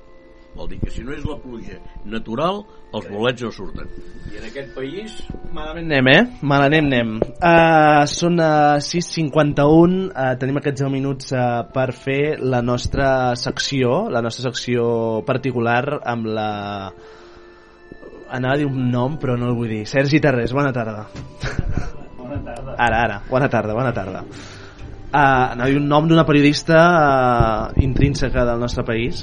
Vol 0.57 0.71
dir 0.71 0.79
que 0.81 0.91
si 0.91 1.03
no 1.05 1.13
és 1.13 1.25
la 1.29 1.37
pluja 1.37 1.77
natural, 2.09 2.63
els 2.97 3.09
bolets 3.13 3.45
no 3.45 3.51
surten. 3.53 3.91
I 4.33 4.39
en 4.41 4.47
aquest 4.49 4.71
país... 4.73 5.19
Malament 5.53 5.91
anem, 5.91 6.09
eh? 6.15 6.23
Malament 6.49 6.89
anem. 6.89 7.11
Uh, 7.37 8.07
són 8.09 8.41
uh, 8.41 8.79
6.51, 8.81 9.99
uh, 10.09 10.33
tenim 10.41 10.63
aquests 10.63 10.87
10 10.87 10.95
minuts 10.95 11.37
uh, 11.37 11.61
per 11.75 11.91
fer 11.93 12.39
la 12.41 12.63
nostra 12.65 13.11
secció, 13.37 14.07
la 14.09 14.25
nostra 14.25 14.49
secció 14.49 14.89
particular 15.29 16.01
amb 16.01 16.33
la... 16.39 16.51
Anava 18.27 18.57
a 18.57 18.59
dir 18.59 18.67
un 18.67 18.89
nom, 18.91 19.21
però 19.21 19.37
no 19.39 19.53
el 19.53 19.61
vull 19.61 19.71
dir. 19.71 19.85
Sergi 19.87 20.25
Terrés, 20.25 20.57
bona 20.57 20.73
tarda. 20.75 21.05
Bona 22.17 22.41
tarda. 22.49 22.79
Ara, 22.81 23.05
ara, 23.05 23.25
bona 23.29 23.53
tarda, 23.53 23.77
bona 23.77 23.93
tarda. 23.95 24.25
Uh, 25.17 25.57
a 25.57 25.65
dir 25.65 25.79
un 25.79 25.87
nom 25.89 26.05
d'una 26.05 26.27
periodista 26.29 26.77
uh, 26.77 27.81
intrínseca 27.81 28.43
del 28.45 28.59
nostre 28.61 28.83
país, 28.85 29.23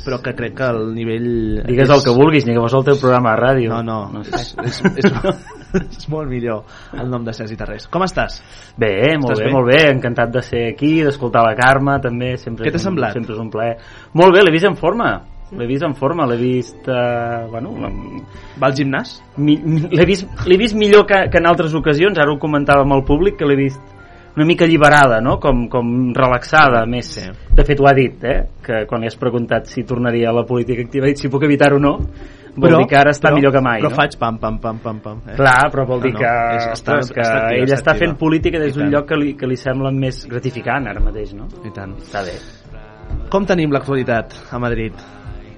però 0.00 0.16
que 0.24 0.32
crec 0.32 0.54
que 0.56 0.68
el 0.72 0.94
nivell... 0.96 1.26
Digues 1.66 1.90
el 1.92 2.00
que 2.00 2.14
vulguis, 2.16 2.46
ni 2.48 2.54
que 2.56 2.62
fos 2.62 2.72
el 2.78 2.86
teu 2.86 2.96
programa 2.96 3.34
de 3.34 3.42
ràdio. 3.42 3.74
No, 3.74 3.82
no, 3.84 3.98
no 4.14 4.22
és, 4.24 4.54
és, 4.64 4.78
és, 5.02 5.10
és 5.98 6.08
molt 6.08 6.32
millor 6.32 6.62
el 6.96 7.12
nom 7.12 7.26
de 7.26 7.34
Sergi 7.36 7.58
Tarrés. 7.60 7.84
Com 7.92 8.06
estàs? 8.06 8.38
Bé, 8.80 8.94
molt 9.20 9.34
Estàs 9.34 9.42
bé, 9.42 9.50
bé? 9.50 9.52
molt 9.52 9.68
bé, 9.68 9.82
encantat 9.90 10.32
de 10.32 10.44
ser 10.48 10.64
aquí, 10.70 10.94
d'escoltar 11.04 11.44
la 11.44 11.52
Carme, 11.58 11.98
també, 12.00 12.38
sempre 12.40 12.64
Què 12.64 12.72
t'ha 12.72 12.80
és 12.80 12.86
un- 12.86 12.94
semblat? 12.94 13.12
Sempre 13.18 13.36
és 13.36 13.44
un 13.44 13.52
plaer. 13.52 13.76
Molt 14.16 14.32
bé, 14.32 14.46
l'he 14.46 14.54
vist 14.54 14.70
en 14.70 14.80
forma, 14.80 15.10
l'he 15.52 15.68
vist 15.68 15.84
en 15.84 15.92
forma, 15.98 16.24
l'he 16.30 16.40
vist... 16.40 16.88
Eh, 16.88 17.42
bueno, 17.52 17.74
Va 18.56 18.70
al 18.70 18.78
gimnàs? 18.80 19.18
L'he 19.36 20.08
vist, 20.08 20.24
vist 20.48 20.78
millor 20.78 21.04
que, 21.04 21.26
que 21.28 21.44
en 21.44 21.52
altres 21.52 21.76
ocasions, 21.76 22.16
ara 22.16 22.32
ho 22.32 22.40
comentava 22.40 22.88
amb 22.88 22.96
el 22.96 23.04
públic, 23.04 23.36
que 23.36 23.50
l'he 23.50 23.60
vist 23.60 23.93
una 24.36 24.44
mica 24.44 24.64
alliberada, 24.64 25.20
no? 25.20 25.38
com, 25.40 25.68
com 25.70 26.12
relaxada, 26.14 26.84
més... 26.90 27.12
Sí. 27.14 27.26
De 27.54 27.64
fet, 27.64 27.80
ho 27.80 27.86
ha 27.86 27.94
dit, 27.94 28.24
eh? 28.26 28.38
que 28.64 28.80
quan 28.90 29.04
li 29.04 29.10
has 29.10 29.18
preguntat 29.18 29.68
si 29.70 29.84
tornaria 29.86 30.30
a 30.30 30.34
la 30.34 30.42
política 30.46 30.82
activa, 30.82 31.06
ha 31.06 31.12
dit 31.12 31.22
si 31.22 31.30
puc 31.30 31.44
evitar-ho 31.46 31.78
o 31.78 31.82
no, 31.82 31.92
vol 32.56 32.76
dir 32.80 32.88
que 32.90 32.98
ara 32.98 33.12
està 33.14 33.30
però, 33.30 33.38
millor 33.38 33.54
que 33.54 33.62
mai. 33.62 33.80
Però 33.82 33.92
no? 33.92 33.98
faig 33.98 34.16
pam, 34.18 34.38
pam, 34.42 34.58
pam, 34.62 34.78
pam, 34.82 34.98
pam. 35.02 35.22
Eh? 35.28 35.36
Clar, 35.38 35.70
però 35.70 35.86
vol 35.86 36.02
dir 36.02 36.12
No, 36.14 36.18
no, 36.18 36.24
que, 36.24 36.58
és- 36.58 36.66
està- 36.80 36.98
ostres, 36.98 37.12
que 37.14 37.22
està 37.22 37.38
activa, 37.44 37.62
ell 37.62 37.72
està 37.74 37.80
està 37.92 37.96
fent 37.98 38.16
política 38.18 38.62
des 38.62 38.74
d'un 38.74 38.90
lloc 38.90 39.08
que 39.10 39.18
li, 39.18 39.34
que 39.38 39.50
li 39.50 39.58
sembla 39.58 39.90
més 39.94 40.24
gratificant 40.30 40.86
ara 40.90 41.02
mateix, 41.02 41.34
no? 41.34 41.48
I 41.66 41.74
tant. 41.74 41.94
Està 42.02 42.22
bé. 42.26 42.38
Com 43.30 43.46
tenim 43.46 43.70
l'actualitat 43.74 44.34
a 44.50 44.58
Madrid? 44.62 44.94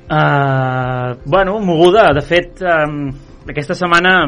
Uh, 0.06 1.16
bueno, 1.24 1.58
moguda. 1.60 2.12
De 2.14 2.22
fet, 2.22 2.60
um, 2.62 3.08
aquesta 3.48 3.74
setmana 3.74 4.18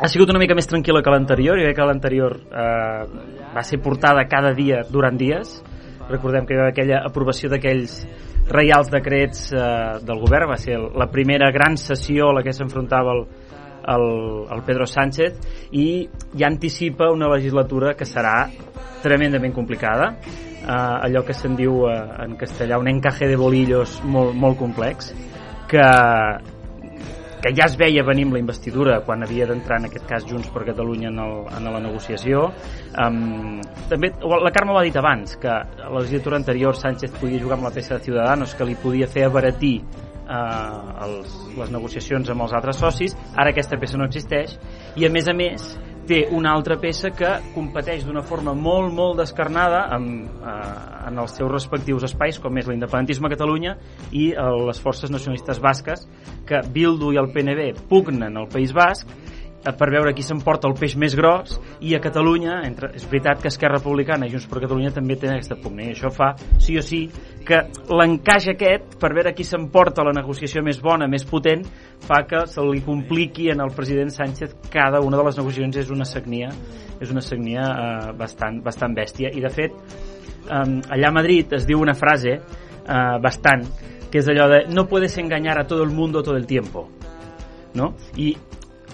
ha 0.00 0.08
sigut 0.08 0.30
una 0.32 0.40
mica 0.40 0.54
més 0.56 0.66
tranquil·la 0.70 1.02
que 1.04 1.12
l'anterior. 1.12 1.58
Jo 1.58 1.66
crec 1.68 1.76
que 1.76 1.88
l'anterior 1.88 2.38
uh, 2.48 3.41
va 3.54 3.62
ser 3.66 3.80
portada 3.82 4.26
cada 4.30 4.52
dia 4.56 4.82
durant 4.88 5.16
dies. 5.18 5.60
Recordem 6.08 6.46
que 6.46 6.56
hi 6.56 6.60
va 6.60 6.68
aquella 6.72 7.02
aprovació 7.06 7.50
d'aquells 7.52 8.02
reials 8.50 8.90
decrets 8.90 9.50
uh, 9.54 10.00
del 10.02 10.20
govern. 10.22 10.50
Va 10.50 10.58
ser 10.60 10.78
la 10.78 11.08
primera 11.12 11.50
gran 11.54 11.76
sessió 11.80 12.30
a 12.30 12.36
la 12.38 12.44
que 12.44 12.54
s'enfrontava 12.56 13.14
el, 13.16 13.26
el, 13.88 14.06
el 14.50 14.62
Pedro 14.66 14.86
Sánchez 14.86 15.68
i 15.72 16.08
ja 16.38 16.48
anticipa 16.48 17.10
una 17.12 17.30
legislatura 17.32 17.94
que 17.98 18.08
serà 18.08 18.46
tremendament 19.02 19.54
complicada 19.54 20.12
uh, 20.14 21.02
allò 21.02 21.24
que 21.26 21.34
se'n 21.34 21.56
diu 21.58 21.84
uh, 21.86 21.92
en 22.22 22.36
castellà 22.38 22.78
un 22.78 22.90
encaje 22.90 23.26
de 23.30 23.38
bolillos 23.38 24.00
molt, 24.04 24.34
molt 24.38 24.58
complex 24.60 25.10
que, 25.70 25.86
que 27.42 27.50
ja 27.56 27.66
es 27.66 27.74
veia 27.78 28.04
venir 28.06 28.28
amb 28.28 28.36
la 28.36 28.42
investidura 28.42 29.00
quan 29.06 29.24
havia 29.26 29.48
d'entrar 29.50 29.80
en 29.80 29.88
aquest 29.88 30.06
cas 30.08 30.26
Junts 30.28 30.50
per 30.54 30.62
Catalunya 30.68 31.10
en, 31.10 31.18
el, 31.18 31.34
en 31.58 31.68
la 31.74 31.82
negociació. 31.82 32.46
Um, 32.94 33.58
també 33.90 34.12
la 34.22 34.54
Carme 34.54 34.72
ho 34.72 34.78
ha 34.78 34.86
dit 34.86 34.96
abans 34.96 35.34
que 35.42 35.50
a 35.50 35.90
la 35.90 35.98
legislatura 35.98 36.38
anterior 36.38 36.78
Sánchez 36.78 37.18
podia 37.18 37.42
jugar 37.42 37.58
amb 37.58 37.66
la 37.66 37.74
peça 37.74 37.96
de 37.98 38.06
Ciudadanos 38.06 38.54
que 38.54 38.68
li 38.68 38.78
podia 38.78 39.10
fer 39.10 39.26
abaratir 39.26 39.74
eh, 39.82 41.04
els, 41.06 41.34
les 41.58 41.72
negociacions 41.74 42.30
amb 42.30 42.46
els 42.46 42.54
altres 42.56 42.78
socis. 42.78 43.16
Ara 43.34 43.50
aquesta 43.50 43.78
peça 43.80 43.98
no 43.98 44.06
existeix. 44.06 44.54
I 44.96 45.08
a 45.08 45.10
més 45.12 45.28
a 45.28 45.34
més 45.36 45.72
té 46.08 46.24
una 46.34 46.52
altra 46.52 46.76
peça 46.80 47.12
que 47.14 47.30
competeix 47.54 48.04
d'una 48.06 48.24
forma 48.26 48.54
molt, 48.58 48.92
molt 48.94 49.20
descarnada 49.20 49.84
amb, 49.94 50.26
eh, 50.26 51.08
en 51.08 51.18
els 51.22 51.36
seus 51.38 51.50
respectius 51.52 52.06
espais, 52.08 52.38
com 52.42 52.58
és 52.58 52.68
l'independentisme 52.68 53.28
a 53.28 53.34
Catalunya 53.34 53.76
i 54.10 54.30
eh, 54.32 54.48
les 54.66 54.80
forces 54.82 55.10
nacionalistes 55.10 55.60
basques, 55.62 56.06
que 56.46 56.62
Bildu 56.72 57.12
i 57.12 57.20
el 57.22 57.30
PNB 57.32 57.86
pugnen 57.90 58.36
al 58.36 58.50
País 58.52 58.74
Basc 58.74 59.06
per 59.62 59.88
veure 59.92 60.12
qui 60.14 60.24
s'emporta 60.26 60.66
el 60.68 60.74
peix 60.78 60.96
més 60.98 61.14
gros. 61.18 61.58
I 61.86 61.94
a 61.94 62.00
Catalunya, 62.02 62.60
entre, 62.66 62.92
és 62.98 63.04
veritat 63.08 63.42
que 63.42 63.50
Esquerra 63.52 63.78
Republicana 63.78 64.26
i 64.26 64.32
Junts 64.32 64.48
per 64.50 64.62
Catalunya 64.64 64.90
també 64.94 65.16
tenen 65.16 65.38
aquesta 65.38 65.58
pugna 65.62 65.86
i 65.86 65.92
això 65.94 66.10
fa, 66.12 66.32
sí 66.62 66.76
o 66.78 66.82
sí, 66.82 67.04
que 67.46 67.60
l'encaix 67.92 68.48
aquest, 68.52 68.96
per 69.02 69.12
veure 69.14 69.34
qui 69.36 69.46
s'emporta 69.46 70.06
la 70.06 70.14
negociació 70.16 70.64
més 70.66 70.80
bona, 70.82 71.08
més 71.10 71.26
potent, 71.28 71.62
fa 72.02 72.22
que 72.28 72.44
se 72.50 72.64
li 72.66 72.82
compliqui 72.82 73.50
en 73.52 73.62
el 73.62 73.74
president 73.76 74.10
Sánchez 74.10 74.56
cada 74.72 75.00
una 75.00 75.20
de 75.20 75.28
les 75.28 75.38
negociacions. 75.38 75.78
És 75.82 75.90
una 75.94 76.04
sagnia, 76.08 76.50
és 77.00 77.10
una 77.10 77.22
sagnia 77.22 77.68
eh, 77.70 78.10
bastant, 78.18 78.60
bastant 78.64 78.94
bèstia. 78.98 79.30
I 79.32 79.42
de 79.42 79.52
fet 79.52 79.78
eh, 79.78 80.66
allà 80.90 81.08
a 81.08 81.14
Madrid 81.14 81.54
es 81.54 81.66
diu 81.68 81.80
una 81.80 81.94
frase 81.94 82.38
eh, 82.38 83.16
bastant 83.22 83.66
que 84.12 84.20
és 84.20 84.28
allò 84.28 84.48
de 84.50 84.58
no 84.68 84.84
puedes 84.90 85.16
engañar 85.18 85.58
a 85.58 85.66
todo 85.66 85.82
el 85.84 85.90
mundo 85.90 86.22
todo 86.22 86.36
el 86.36 86.46
tiempo 86.46 86.90
no? 87.74 87.94
I 88.16 88.36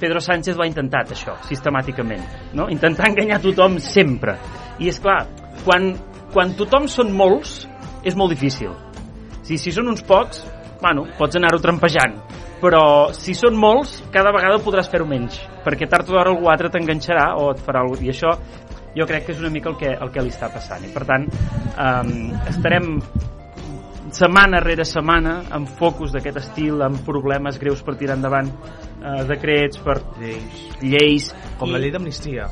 Pedro 0.00 0.22
Sánchez 0.24 0.56
ho 0.56 0.64
ha 0.64 0.68
intentat, 0.68 1.12
això, 1.14 1.36
sistemàticament. 1.48 2.24
No? 2.58 2.68
Intentar 2.72 3.10
enganyar 3.10 3.40
tothom 3.44 3.78
sempre. 3.82 4.36
I 4.78 4.90
és 4.92 5.00
clar, 5.02 5.20
quan, 5.64 5.92
quan 6.32 6.54
tothom 6.58 6.88
són 6.90 7.12
molts, 7.16 7.64
és 8.06 8.16
molt 8.18 8.32
difícil. 8.34 8.72
Si, 9.42 9.58
si 9.58 9.72
són 9.74 9.90
uns 9.90 10.04
pocs, 10.06 10.44
bueno, 10.82 11.06
pots 11.18 11.38
anar-ho 11.38 11.60
trampejant. 11.62 12.18
Però 12.58 13.12
si 13.14 13.36
són 13.38 13.54
molts, 13.58 14.00
cada 14.14 14.32
vegada 14.34 14.58
podràs 14.62 14.90
fer-ho 14.90 15.06
menys. 15.06 15.38
Perquè 15.64 15.86
tard 15.90 16.08
o 16.08 16.16
d'hora 16.16 16.32
algú 16.34 16.50
altre 16.50 16.72
t'enganxarà 16.74 17.30
o 17.38 17.52
et 17.52 17.62
farà 17.62 17.84
alguna 17.84 18.02
I 18.02 18.10
això 18.10 18.34
jo 18.98 19.06
crec 19.06 19.26
que 19.26 19.34
és 19.36 19.42
una 19.42 19.50
mica 19.54 19.70
el 19.70 19.76
que, 19.78 19.92
el 19.94 20.10
que 20.10 20.24
li 20.24 20.32
està 20.34 20.50
passant. 20.50 20.82
I 20.82 20.90
per 20.94 21.04
tant, 21.06 21.26
um, 21.78 22.14
estarem 22.50 22.96
setmana 24.14 24.62
rere 24.64 24.86
setmana 24.88 25.42
amb 25.54 25.68
focus 25.78 26.14
d'aquest 26.14 26.40
estil, 26.40 26.82
amb 26.82 27.02
problemes 27.06 27.60
greus 27.60 27.82
per 27.84 27.96
tirar 28.00 28.16
endavant 28.18 28.50
eh, 29.02 29.24
decrets, 29.28 29.78
per 29.78 30.00
lleis, 30.20 30.68
lleis 30.82 31.34
Com 31.58 31.68
i- 31.68 31.72
la 31.72 31.78
llei 31.78 31.90
d'amnistia. 31.90 32.46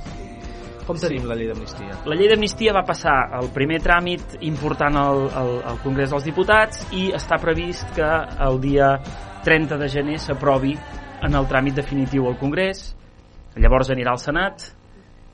Com 0.86 0.96
Sí. 0.96 1.08
tenim 1.08 1.24
la 1.26 1.34
llei 1.34 1.48
d'amnistia? 1.48 1.96
La 2.06 2.14
llei 2.14 2.28
d'amnistia 2.28 2.72
va 2.72 2.84
passar 2.86 3.40
el 3.42 3.48
primer 3.50 3.80
tràmit 3.82 4.36
important 4.40 4.96
al, 4.96 5.24
al, 5.34 5.50
al 5.72 5.78
Congrés 5.82 6.10
dels 6.10 6.24
Diputats 6.24 6.86
i 6.92 7.08
està 7.12 7.40
previst 7.42 7.90
que 7.96 8.06
el 8.46 8.60
dia 8.60 8.92
30 9.42 9.76
de 9.78 9.88
gener 9.88 10.18
s'aprovi 10.18 10.76
en 11.22 11.34
el 11.34 11.46
tràmit 11.48 11.74
definitiu 11.74 12.28
al 12.28 12.38
Congrés. 12.38 12.92
Llavors 13.56 13.90
anirà 13.90 14.10
al 14.12 14.18
Senat, 14.22 14.62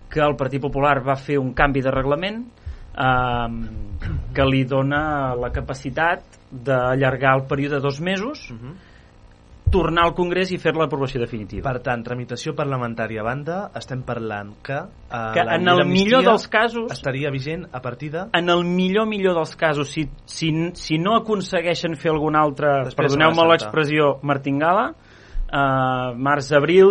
que 0.08 0.20
el 0.20 0.36
Partit 0.36 0.60
Popular 0.62 1.02
va 1.04 1.16
fer 1.16 1.38
un 1.38 1.52
canvi 1.52 1.82
de 1.82 1.90
reglament 1.90 2.46
eh, 2.96 3.48
que 4.32 4.44
li 4.46 4.64
dona 4.64 5.34
la 5.34 5.50
capacitat 5.50 6.22
d'allargar 6.50 7.34
el 7.40 7.46
període 7.48 7.76
de 7.76 7.80
dos 7.80 8.00
mesos, 8.00 8.52
tornar 9.72 10.04
al 10.06 10.12
Congrés 10.14 10.52
i 10.52 10.58
fer 10.60 10.74
l'aprovació 10.76 11.18
definitiva. 11.22 11.64
Per 11.64 11.80
tant, 11.82 12.02
tramitació 12.04 12.52
parlamentària 12.54 13.22
a 13.22 13.26
banda, 13.26 13.56
estem 13.80 14.02
parlant 14.06 14.52
que, 14.62 14.76
eh, 14.76 15.22
Que 15.34 15.44
la 15.48 15.56
en 15.56 15.66
el 15.72 15.82
millor 15.88 16.22
dels 16.26 16.46
casos- 16.52 16.92
estaria 16.92 17.30
vigent 17.32 17.66
a 17.72 17.80
partir 17.80 18.10
de... 18.12 18.26
en 18.32 18.48
el 18.52 18.62
millor 18.68 19.06
millor 19.08 19.34
dels 19.34 19.56
casos 19.56 19.88
si, 19.90 20.06
si, 20.26 20.52
si 20.74 20.98
no 20.98 21.16
aconsegueixen 21.16 21.96
fer 21.96 22.12
algun 22.12 22.36
altre 22.36 22.84
perdoneu-me 22.94 23.48
l'expressió 23.48 24.18
martingala 24.22 24.90
eh, 24.92 26.14
març 26.16 26.52
abril 26.52 26.88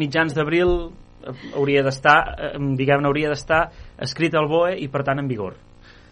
mitjans 0.00 0.34
d'abril 0.34 0.90
eh, 0.90 1.34
hauria 1.56 1.82
d'estar 1.86 2.18
eh, 2.36 2.52
diguem-ne 2.78 3.08
hauria 3.08 3.30
d'estar 3.32 3.68
escrit 3.98 4.34
al 4.34 4.48
BOE 4.50 4.76
i 4.82 4.88
per 4.88 5.04
tant 5.06 5.18
en 5.22 5.28
vigor 5.30 5.54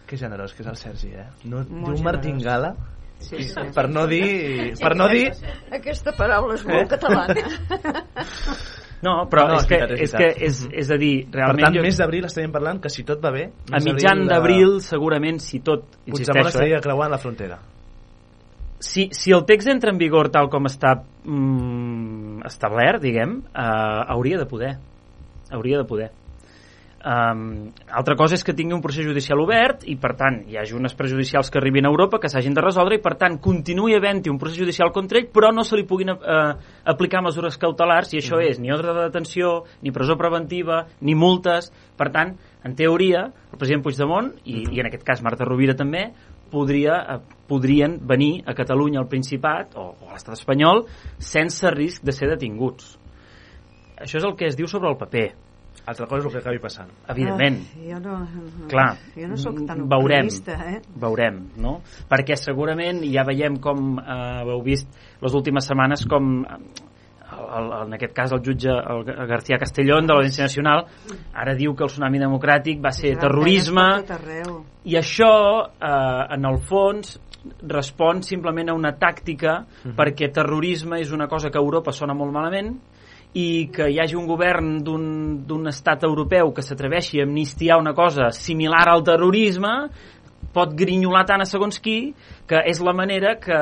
Que 0.09 0.17
generós 0.17 0.55
que 0.57 0.63
és 0.63 0.69
el 0.71 0.77
Sergi, 0.81 1.11
eh? 1.13 1.27
No, 1.45 1.59
Molt 1.59 1.69
diu 1.69 1.97
generós. 1.99 2.05
martingala 2.07 2.71
Sí, 3.19 3.43
sí. 3.43 3.63
per 3.75 3.89
no 3.91 4.07
dir... 4.07 4.75
Per 4.79 4.95
no 4.97 5.09
dir... 5.11 5.31
Aquesta 5.75 6.15
paraula 6.17 6.55
és 6.57 6.65
molt 6.69 6.85
Eh? 6.85 6.91
catalana. 6.93 7.35
no, 9.07 9.15
però 9.31 9.47
No, 9.51 9.57
és, 9.59 9.65
és 9.65 9.69
que, 9.69 9.79
és 9.85 10.01
és, 10.03 10.13
que 10.15 10.29
és, 10.47 10.61
és 10.85 10.93
a 10.95 10.99
dir 11.01 11.15
Per 11.27 11.41
realment 11.41 11.67
tant, 11.67 11.77
jo, 11.77 11.83
mes 11.87 11.99
d'abril 11.99 12.29
estaríem 12.29 12.55
parlant 12.55 12.81
que 12.85 12.93
si 12.93 13.05
tot 13.09 13.21
va 13.25 13.33
bé... 13.35 13.49
a 13.71 13.83
mitjan 13.85 14.25
d'abril, 14.31 14.79
segurament 14.87 15.43
si 15.43 15.61
tot 15.67 15.85
eh, 16.07 16.13
Puigdemont 16.13 16.47
eh, 16.47 16.55
estaria 16.55 16.81
creuant 16.85 17.11
la 17.13 17.19
frontera. 17.19 17.59
si, 18.79 19.09
si 19.13 19.33
el 19.35 19.45
text 19.45 19.69
entra 19.69 19.91
en 19.91 19.99
vigor 19.99 20.31
tal 20.31 20.49
com 20.49 20.71
està 20.71 20.95
mm, 21.25 22.47
establert, 22.47 23.03
diguem, 23.03 23.41
eh, 23.51 24.03
hauria 24.15 24.39
de 24.39 24.47
poder. 24.47 24.77
Hauria 25.51 25.83
de 25.83 25.85
poder. 25.89 26.11
Um, 26.99 27.71
altra 27.95 28.17
cosa 28.19 28.35
és 28.35 28.43
que 28.43 28.51
tingui 28.59 28.75
un 28.75 28.81
procés 28.83 29.05
judicial 29.07 29.39
obert 29.39 29.85
i 29.87 29.93
per 29.95 30.17
tant 30.19 30.41
hi 30.51 30.57
hagi 30.59 30.75
unes 30.75 30.97
prejudicials 30.99 31.47
que 31.47 31.61
arribin 31.61 31.87
a 31.87 31.93
Europa 31.93 32.19
que 32.19 32.27
s'hagin 32.27 32.57
de 32.57 32.65
resoldre 32.65 32.99
i 32.99 33.03
per 33.05 33.13
tant 33.15 33.37
continuï 33.39 33.95
havent-hi 33.95 34.33
un 34.33 34.41
procés 34.43 34.59
judicial 34.59 34.91
contra 34.91 35.21
ell 35.21 35.29
però 35.31 35.53
no 35.55 35.63
se 35.63 35.79
li 35.79 35.87
puguin 35.87 36.11
uh, 36.11 36.59
aplicar 36.91 37.23
mesures 37.23 37.55
cautelars 37.57 38.11
i 38.15 38.19
això 38.19 38.43
Mhm. 38.43 38.51
és 38.51 38.59
ni 38.59 38.73
ordre 38.75 38.95
de 38.95 39.07
detenció 39.07 39.63
ni 39.81 39.93
presó 39.93 40.17
preventiva, 40.17 40.87
ni 41.01 41.15
multes. 41.15 41.71
Per 41.97 42.11
tant, 42.11 42.37
en 42.65 42.75
teoria 42.75 43.31
el 43.53 43.59
president 43.59 43.85
Puigdemont 43.85 44.35
i, 44.45 44.67
i 44.75 44.81
en 44.81 44.87
aquest 44.87 45.05
cas 45.05 45.23
Marta 45.23 45.45
Rovira 45.45 45.75
també 45.75 46.11
podria, 46.51 46.99
eh, 47.15 47.21
podrien 47.47 48.01
venir 48.03 48.43
a 48.45 48.55
Catalunya 48.55 48.99
al 48.99 49.09
Principat 49.09 49.77
o, 49.77 49.95
o 50.03 50.11
a 50.11 50.15
l'estat 50.15 50.35
espanyol 50.35 50.87
sense 51.19 51.71
risc 51.71 52.03
de 52.03 52.11
ser 52.11 52.29
detinguts. 52.29 52.99
Això 53.99 54.19
és 54.19 54.25
el 54.25 54.35
que 54.35 54.47
es 54.47 54.57
diu 54.57 54.67
sobre 54.67 54.91
el 54.91 54.99
paper 54.99 55.48
Altra 55.89 56.05
cosa 56.05 56.21
és 56.21 56.27
el 56.29 56.33
que 56.35 56.41
acabi 56.43 56.59
passant. 56.61 56.91
evidentment 57.09 57.63
Ai, 57.63 57.93
jo 57.93 58.01
no, 58.05 58.19
no, 58.21 58.67
clar, 58.69 58.91
jo 59.15 59.29
no 59.31 59.39
sóc 59.41 59.63
tan 59.67 59.87
veurem, 59.89 60.29
optimista, 60.29 60.59
eh? 60.69 60.83
veurem, 61.01 61.39
no? 61.65 61.79
Perquè 62.11 62.37
segurament 62.37 63.01
ja 63.09 63.25
veiem 63.25 63.57
com 63.65 63.97
eh, 64.03 64.43
heu 64.45 64.61
vist 64.67 64.91
les 65.25 65.39
últimes 65.39 65.65
setmanes 65.65 66.05
com 66.11 66.45
el, 66.45 67.47
el, 67.61 67.71
en 67.87 67.97
aquest 67.97 68.13
cas 68.17 68.35
el 68.37 68.43
jutge 68.45 68.73
el 68.73 69.05
García 69.29 69.59
Castellón 69.61 70.07
de 70.09 70.17
l'Audiència 70.17 70.49
Nacional 70.49 70.85
ara 71.33 71.55
diu 71.57 71.75
que 71.77 71.87
el 71.87 71.93
tsunami 71.93 72.21
democràtic 72.21 72.83
va 72.85 72.93
ser 72.97 73.15
terrorisme 73.21 73.87
i 74.89 74.99
això 75.01 75.33
eh, 75.65 76.37
en 76.37 76.49
el 76.49 76.61
fons 76.69 77.17
respon 77.71 78.23
simplement 78.27 78.69
a 78.69 78.77
una 78.77 78.93
tàctica 79.01 79.63
perquè 79.97 80.31
terrorisme 80.35 81.01
és 81.01 81.13
una 81.17 81.29
cosa 81.29 81.51
que 81.51 81.61
a 81.61 81.65
Europa 81.65 81.95
sona 81.97 82.17
molt 82.17 82.35
malament 82.35 82.75
i 83.37 83.69
que 83.73 83.91
hi 83.93 83.99
hagi 84.01 84.17
un 84.17 84.27
govern 84.27 84.79
d'un 84.83 85.69
estat 85.69 86.05
europeu 86.09 86.53
que 86.57 86.65
s'atreveixi 86.65 87.21
a 87.21 87.27
amnistiar 87.29 87.79
una 87.81 87.93
cosa 87.95 88.31
similar 88.33 88.87
al 88.89 89.05
terrorisme 89.05 89.75
pot 90.55 90.73
grinyolar 90.75 91.27
tant 91.29 91.45
a 91.45 91.49
segons 91.49 91.81
qui 91.81 92.15
que 92.49 92.63
és 92.65 92.81
la 92.81 92.95
manera 92.97 93.35
que, 93.37 93.59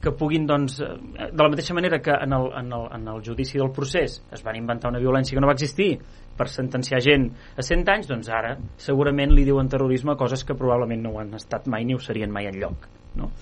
que 0.00 0.12
puguin, 0.16 0.46
doncs, 0.46 0.78
de 0.80 1.42
la 1.42 1.50
mateixa 1.50 1.76
manera 1.76 2.00
que 2.00 2.14
en 2.14 2.32
el, 2.32 2.48
en, 2.62 2.72
el, 2.72 2.86
en 2.96 3.08
el 3.12 3.20
judici 3.24 3.58
del 3.58 3.72
procés 3.76 4.22
es 4.32 4.42
van 4.46 4.56
inventar 4.56 4.90
una 4.90 5.02
violència 5.02 5.36
que 5.36 5.44
no 5.44 5.50
va 5.50 5.56
existir 5.58 5.98
per 6.38 6.48
sentenciar 6.48 7.02
gent 7.02 7.28
a 7.58 7.64
100 7.66 7.88
anys, 7.92 8.08
doncs 8.08 8.30
ara 8.30 8.54
segurament 8.78 9.34
li 9.34 9.44
diuen 9.44 9.68
terrorisme 9.68 10.16
coses 10.16 10.46
que 10.46 10.56
probablement 10.56 11.02
no 11.02 11.16
ho 11.16 11.22
han 11.22 11.34
estat 11.34 11.66
mai 11.66 11.84
ni 11.84 11.98
ho 11.98 12.00
serien 12.00 12.30
mai 12.32 12.46
en 12.46 12.60
lloc. 12.62 12.86
No? 13.18 13.32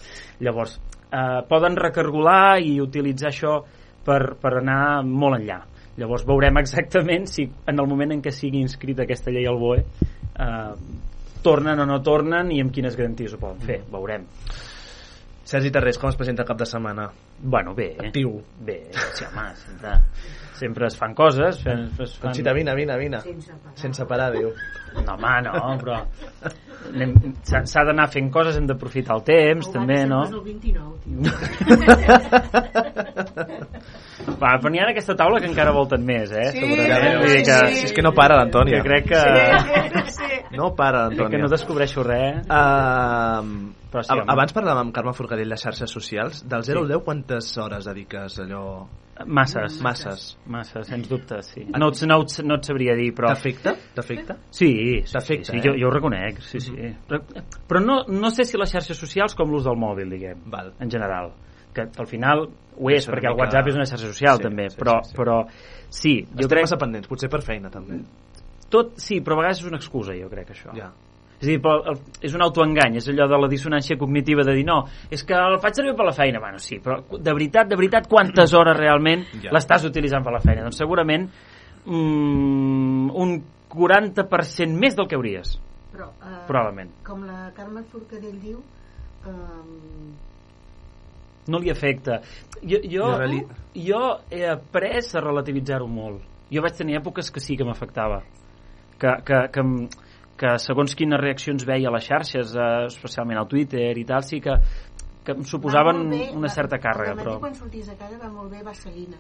Llavors, 0.40 0.78
eh, 1.12 1.42
poden 1.48 1.76
recargolar 1.76 2.58
i 2.64 2.78
utilitzar 2.80 3.28
això 3.30 3.58
per, 4.06 4.36
per 4.40 4.58
anar 4.60 5.02
molt 5.06 5.40
enllà. 5.40 5.58
Llavors 5.96 6.26
veurem 6.28 6.60
exactament 6.60 7.26
si 7.30 7.46
en 7.48 7.80
el 7.80 7.88
moment 7.88 8.14
en 8.16 8.22
què 8.24 8.32
sigui 8.34 8.60
inscrita 8.60 9.06
aquesta 9.06 9.32
llei 9.32 9.48
al 9.48 9.60
BOE 9.60 9.82
eh, 9.82 10.72
tornen 11.46 11.80
o 11.80 11.86
no 11.88 12.00
tornen 12.04 12.50
i 12.52 12.60
amb 12.62 12.74
quines 12.74 12.96
garanties 12.98 13.36
ho 13.36 13.40
poden 13.42 13.62
fer. 13.64 13.80
Veurem. 13.92 14.26
Sergi 15.46 15.70
Tarrés, 15.70 15.98
com 16.02 16.10
es 16.10 16.16
presenta 16.18 16.42
el 16.42 16.48
cap 16.48 16.58
de 16.58 16.66
setmana? 16.66 17.04
Bueno, 17.38 17.72
bé. 17.74 17.92
Actiu. 18.02 18.32
Bé, 18.66 18.80
sí, 19.14 19.24
home, 19.28 19.44
sempre, 19.60 19.92
sempre 20.58 20.88
es 20.88 20.96
fan 20.98 21.14
coses. 21.14 21.60
Es, 21.62 22.00
es 22.02 22.16
fan... 22.18 22.32
Conxita, 22.32 22.52
vine, 22.56 22.74
vine, 22.74 22.96
vine. 22.98 23.20
Sense 23.78 24.08
parar, 24.10 24.32
diu. 24.34 24.50
No, 24.96 25.14
home, 25.14 25.36
no, 25.46 25.76
però 25.84 26.00
s'ha 27.66 27.82
d'anar 27.88 28.06
fent 28.12 28.28
coses, 28.32 28.56
hem 28.60 28.66
d'aprofitar 28.68 29.16
el 29.18 29.22
temps, 29.26 29.66
també, 29.74 29.98
no? 30.08 30.20
El 30.28 30.40
29, 30.44 30.96
tio. 31.04 31.18
Va, 34.36 34.56
però 34.58 34.68
n'hi 34.72 34.80
ha 34.80 34.84
en 34.86 34.90
aquesta 34.92 35.14
taula 35.16 35.38
que 35.40 35.46
encara 35.48 35.72
volten 35.74 36.02
més, 36.06 36.30
eh? 36.34 36.48
Sí, 36.52 36.60
Segurament. 36.62 37.18
Vull 37.22 37.30
dir 37.32 37.42
que, 37.46 37.56
sí. 37.76 37.84
És 37.88 37.92
que 37.96 38.02
no 38.04 38.12
para 38.16 38.36
l'Antònia. 38.40 38.74
Que 38.80 38.86
crec 38.88 39.04
que... 39.12 39.22
No 40.56 40.66
para, 40.78 41.00
Crec 41.12 41.28
que 41.34 41.40
no 41.40 41.48
descobreixo 41.52 42.00
res. 42.06 42.36
Uh, 42.46 43.42
Però 43.92 44.00
sí, 44.06 44.10
home. 44.14 44.24
abans 44.32 44.52
parlàvem 44.56 44.82
amb 44.88 44.94
Carme 44.94 45.12
Forcadell 45.16 45.50
de 45.52 45.58
xarxes 45.60 45.90
socials. 45.92 46.34
Del 46.48 46.62
0 46.66 46.78
al 46.84 46.88
10, 46.94 47.00
quantes 47.06 47.44
hores 47.62 47.82
dediques 47.90 48.30
allò... 48.44 48.62
Masses. 49.24 49.78
Masses. 49.80 50.24
Masses, 50.52 50.84
sens 50.90 51.06
dubte, 51.08 51.38
sí. 51.46 51.62
No, 51.72 51.88
et- 51.88 52.02
no, 52.04 52.18
et- 52.26 52.42
no 52.44 52.54
et 52.58 52.64
sabria 52.68 52.92
dir, 52.98 53.14
però... 53.16 53.28
T'afecta? 53.32 53.72
T'afecta? 53.96 54.34
Sí, 54.50 54.68
sí, 55.06 55.12
T'afecta, 55.14 55.52
sí, 55.54 55.58
eh? 55.58 55.62
jo, 55.64 55.72
jo 55.80 55.86
ho 55.88 55.92
reconec, 55.94 56.42
sí, 56.44 56.60
sí. 56.60 56.65
Però, 57.08 57.20
però 57.68 57.80
no, 57.84 57.96
no 58.08 58.30
sé 58.30 58.44
si 58.44 58.56
les 58.58 58.70
xarxes 58.72 58.96
socials 58.98 59.34
com 59.34 59.50
l'ús 59.50 59.64
del 59.64 59.76
mòbil, 59.76 60.10
diguem, 60.10 60.42
Val. 60.50 60.72
en 60.80 60.90
general. 60.90 61.32
Que 61.74 61.88
al 61.98 62.06
final 62.06 62.46
ho 62.48 62.90
és, 62.90 63.02
És 63.04 63.08
perquè 63.08 63.28
el 63.28 63.34
mica- 63.34 63.42
WhatsApp 63.44 63.68
és 63.68 63.74
una 63.76 63.84
xarxa 63.84 64.06
social, 64.06 64.36
Sí, 64.38 64.42
també, 64.42 64.70
sí, 64.70 64.76
però, 64.80 65.00
sí, 65.04 65.10
sí. 65.10 65.16
però 65.16 65.40
sí, 65.90 66.14
jo 66.24 66.40
Estem 66.40 66.48
crec... 66.48 66.62
massa 66.64 66.76
pendents, 66.78 67.08
potser 67.08 67.28
per 67.28 67.42
feina, 67.42 67.68
també. 67.70 68.00
Tot, 68.70 68.96
sí, 68.98 69.20
però 69.20 69.34
a 69.36 69.42
vegades 69.42 69.60
és 69.60 69.66
una 69.68 69.76
excusa, 69.76 70.14
jo 70.16 70.28
crec, 70.30 70.48
això. 70.50 70.72
Ja. 70.74 70.90
És 71.38 71.44
a 71.44 71.50
dir, 71.50 71.58
però 71.60 71.82
el- 71.92 71.98
és 72.24 72.32
un 72.34 72.40
autoengany, 72.42 72.96
és 72.96 73.08
allò 73.12 73.26
de 73.28 73.38
la 73.38 73.48
dissonància 73.48 73.98
cognitiva 74.00 74.42
de 74.42 74.54
dir 74.56 74.64
no, 74.64 74.86
és 75.10 75.22
que 75.22 75.34
el 75.36 75.58
faig 75.60 75.74
servir 75.76 75.92
per 75.94 76.06
la 76.06 76.12
feina. 76.16 76.40
Bueno, 76.40 76.58
sí, 76.58 76.78
però 76.80 77.02
de 77.12 77.32
veritat, 77.34 77.68
de 77.68 77.76
veritat, 77.76 78.08
quantes 78.08 78.54
hores 78.54 78.74
realment 78.76 79.26
Ja. 79.42 79.50
l'estàs 79.52 79.84
utilitzant 79.84 80.24
per 80.24 80.32
la 80.32 80.40
feina? 80.40 80.62
Doncs 80.62 80.78
segurament 80.78 81.28
mm, 81.84 83.10
un 83.14 83.36
40% 83.68 84.72
més 84.80 84.96
del 84.96 85.06
que 85.08 85.16
hauries. 85.16 85.58
Però, 85.96 86.10
eh, 86.20 86.46
Probablement. 86.46 86.92
Com 87.06 87.24
la 87.26 87.50
Carme 87.56 87.82
Forcadell 87.90 88.38
diu, 88.42 88.60
eh, 89.26 89.32
No 91.46 91.60
li 91.62 91.70
afecta. 91.70 92.20
Jo, 92.60 92.80
jo, 92.82 93.06
reali- 93.18 93.46
jo 93.78 94.18
he 94.30 94.48
après 94.50 94.98
a 95.14 95.20
relativitzar-ho 95.20 95.86
molt. 95.86 96.22
Jo 96.50 96.60
vaig 96.62 96.74
tenir 96.76 96.98
èpoques 96.98 97.30
que 97.30 97.40
sí 97.40 97.56
que 97.56 97.64
m'afectava. 97.64 98.22
Que, 98.98 99.12
que, 99.24 99.38
que, 99.52 99.62
que 100.36 100.58
segons 100.58 100.94
quines 100.98 101.20
reaccions 101.20 101.64
veia 101.64 101.88
a 101.88 101.92
les 101.94 102.04
xarxes, 102.04 102.56
eh, 102.56 102.86
especialment 102.90 103.38
al 103.38 103.46
Twitter 103.46 103.96
i 103.96 104.04
tal, 104.04 104.22
sí 104.26 104.40
que 104.40 104.58
que 105.26 105.32
em 105.34 105.42
suposaven 105.42 106.08
bé, 106.08 106.30
una 106.38 106.48
certa 106.48 106.78
càrrega, 106.78 107.16
però... 107.18 107.40
quan 107.42 107.54
sortis 107.58 107.88
de 107.90 107.96
casa 107.98 108.16
va 108.22 108.28
molt 108.30 108.52
bé 108.52 108.60
vaselina. 108.62 109.18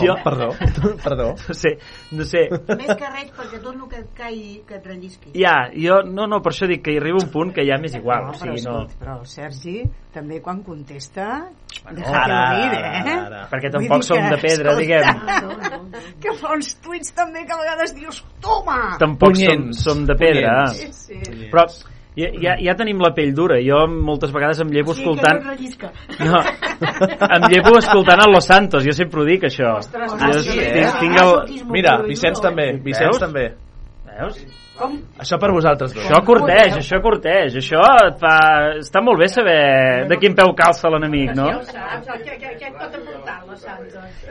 Jo... 0.00 0.16
perdó, 0.24 0.50
perdó. 1.04 1.28
No 1.48 1.54
sé, 1.56 1.74
no 2.12 2.26
sé. 2.28 2.46
Més 2.50 2.92
que 2.94 3.10
res 3.12 3.32
perquè 3.36 3.60
tot 3.62 3.74
el 3.74 3.86
que 3.90 4.02
et 4.02 4.12
caigui 4.16 4.54
que 4.68 4.78
et 4.78 4.86
rellisqui. 4.86 5.32
Ja, 5.38 5.54
jo, 5.74 6.00
no, 6.06 6.28
no, 6.30 6.40
per 6.44 6.54
això 6.54 6.68
dic 6.70 6.84
que 6.86 6.94
hi 6.94 7.00
arriba 7.00 7.22
un 7.22 7.30
punt 7.32 7.54
que 7.56 7.66
ja 7.68 7.78
m'és 7.80 7.96
igual, 7.98 8.30
No, 8.30 8.34
o 8.34 8.38
però, 8.38 8.54
sigui, 8.54 8.64
no... 8.66 8.76
escolta, 8.84 9.00
però 9.02 9.18
el 9.20 9.28
Sergi 9.30 9.76
també 10.14 10.40
quan 10.42 10.64
contesta 10.66 11.28
déjate 11.90 12.16
ara, 12.18 12.40
oír, 12.56 12.72
eh? 12.74 12.90
ara, 13.00 13.14
ara. 13.28 13.44
Perquè 13.52 13.70
tampoc 13.72 14.02
dir 14.02 14.08
som 14.08 14.26
de 14.26 14.40
pedra, 14.42 14.74
escolta, 14.74 15.80
que 16.22 16.34
fa 16.40 16.56
uns 16.56 16.74
tuits 16.84 17.14
també 17.16 17.46
que 17.46 17.54
a 17.54 17.60
vegades 17.62 17.94
dius 17.96 18.20
toma! 18.42 18.80
Tampoc 19.00 19.38
som, 19.38 19.46
Punyents. 19.46 19.84
som 19.86 20.04
de 20.08 20.18
pedra. 20.18 20.54
Sí, 20.74 20.90
sí. 20.92 21.22
Però 21.50 21.66
ja, 22.18 22.28
ja, 22.42 22.56
ja 22.58 22.74
tenim 22.78 23.00
la 23.02 23.12
pell 23.14 23.32
dura. 23.36 23.60
Jo 23.62 23.84
moltes 23.90 24.32
vegades 24.34 24.60
em 24.64 24.70
llevo 24.74 24.94
Sí, 24.94 25.04
que 25.04 25.08
no 25.08 25.14
escoltant... 25.14 25.40
et 25.40 25.48
rellisca. 25.52 25.92
No, 26.20 26.42
em 27.36 27.48
llevo 27.52 27.76
escoltant 27.78 28.24
el 28.26 28.34
Los 28.34 28.50
Santos, 28.50 28.84
jo 28.86 28.94
sempre 28.96 29.22
ho 29.22 29.26
dic, 29.28 29.46
això. 29.50 29.76
Ostres, 29.78 30.14
jo 30.20 30.44
sí, 30.44 30.58
eh? 30.58 30.70
tinc, 30.76 31.00
tinc 31.04 31.20
el... 31.22 31.34
Mira, 31.70 32.00
Vicenç 32.08 32.42
també, 32.42 32.72
Vicenç 32.84 33.20
també. 33.22 33.50
Veus? 34.18 34.40
Com? 34.80 34.94
Això 35.20 35.36
per 35.40 35.50
vosaltres 35.52 35.92
dos. 35.92 36.04
Això 36.06 36.20
corteix, 36.24 36.76
això 36.80 37.00
corteix. 37.04 37.56
Això 37.60 37.82
et 38.06 38.16
fa... 38.22 38.34
Està 38.80 39.02
molt 39.04 39.20
bé 39.20 39.28
saber 39.28 39.58
de 40.08 40.16
quin 40.20 40.34
peu 40.38 40.54
calça 40.56 40.88
l'enemic, 40.92 41.34
no? 41.36 41.50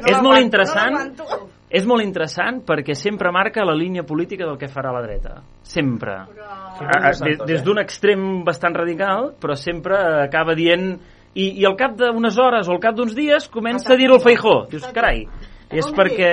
És 0.07 0.19
molt 0.23 0.39
interessant 0.41 0.97
és 1.69 1.85
molt 1.85 2.01
interessant 2.01 2.63
perquè 2.65 2.95
sempre 2.97 3.29
marca 3.31 3.61
la 3.67 3.75
línia 3.77 4.01
política 4.01 4.47
del 4.47 4.57
que 4.57 4.67
farà 4.71 4.89
la 4.95 5.03
dreta. 5.05 5.35
Sempre. 5.61 6.15
A- 6.17 7.11
a- 7.11 7.11
Des, 7.13 7.37
des 7.45 7.61
d'un 7.63 7.77
extrem 7.77 8.43
bastant 8.43 8.73
radical, 8.75 9.33
però 9.39 9.55
sempre 9.55 9.99
acaba 10.25 10.55
dient... 10.57 10.95
I, 11.37 11.61
i 11.61 11.65
al 11.69 11.75
cap 11.77 11.93
d'unes 11.93 12.39
hores 12.41 12.67
o 12.67 12.73
al 12.73 12.79
cap 12.81 12.95
d'uns 12.97 13.13
dies 13.15 13.45
comença 13.53 13.93
a 13.93 13.97
dir-ho 13.99 14.15
al 14.17 14.23
Feijó. 14.23 14.55
Dius, 14.71 14.87
carai, 14.91 15.27
és 15.69 15.89
perquè... 15.95 16.31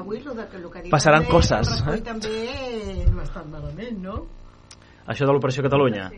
Avui 0.00 0.22
lo 0.24 0.34
de 0.34 0.46
lo 0.60 0.70
que 0.70 0.86
Passaran 0.90 1.26
també, 1.26 1.32
coses, 1.34 1.74
eh? 1.86 1.98
també 2.06 2.36
no 3.10 3.20
ha 3.20 3.26
estat 3.26 3.50
malament, 3.50 3.98
no? 4.00 4.22
Això 5.06 5.26
de 5.26 5.34
l'Operació 5.34 5.66
Catalunya 5.66 6.08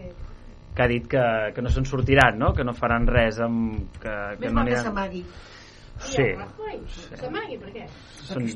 que 0.75 0.83
ha 0.83 0.89
dit 0.91 1.07
que, 1.07 1.23
que 1.55 1.63
no 1.63 1.71
se'n 1.71 1.87
sortiran, 1.87 2.39
no? 2.39 2.53
que 2.53 2.65
no 2.67 2.75
faran 2.75 3.07
res 3.07 3.39
amb... 3.43 3.93
Que, 4.03 4.11
que 4.11 4.41
Més 4.43 4.53
no 4.57 4.65
que 4.67 4.81
s'amagui. 4.83 5.23
Sí. 6.03 6.27
S'amagui, 7.15 7.59
per 7.63 7.71
què? 7.71 7.85
Són... 8.27 8.49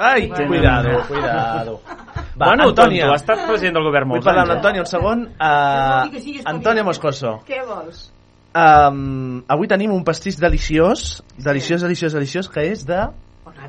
Ai, 0.00 0.24
Tenen- 0.30 0.48
cuidado, 0.48 0.94
cuidado. 1.04 1.74
Va, 1.84 2.46
bueno, 2.46 2.70
Antònia. 2.70 3.04
tonto, 3.04 3.12
ha 3.12 3.18
estat 3.20 3.42
president 3.50 3.76
del 3.76 3.84
govern 3.90 4.08
Vull 4.08 4.16
molts 4.16 4.24
parlar 4.24 4.46
anys. 4.46 4.48
amb 4.48 4.56
l'Antònia 4.56 4.84
un 4.86 4.88
segon. 4.88 5.26
Uh, 5.36 6.20
siguis 6.24 6.46
Antònia 6.48 6.86
Moscoso. 6.88 7.34
Què 7.44 7.60
vols? 7.68 8.06
Um, 8.54 9.42
avui 9.48 9.66
tenim 9.68 9.92
un 9.94 10.02
pastís 10.04 10.36
deliciós, 10.40 11.22
deliciós, 11.38 11.80
deliciós, 11.82 12.12
deliciós, 12.12 12.48
que 12.52 12.66
és 12.72 12.82
de 12.84 12.98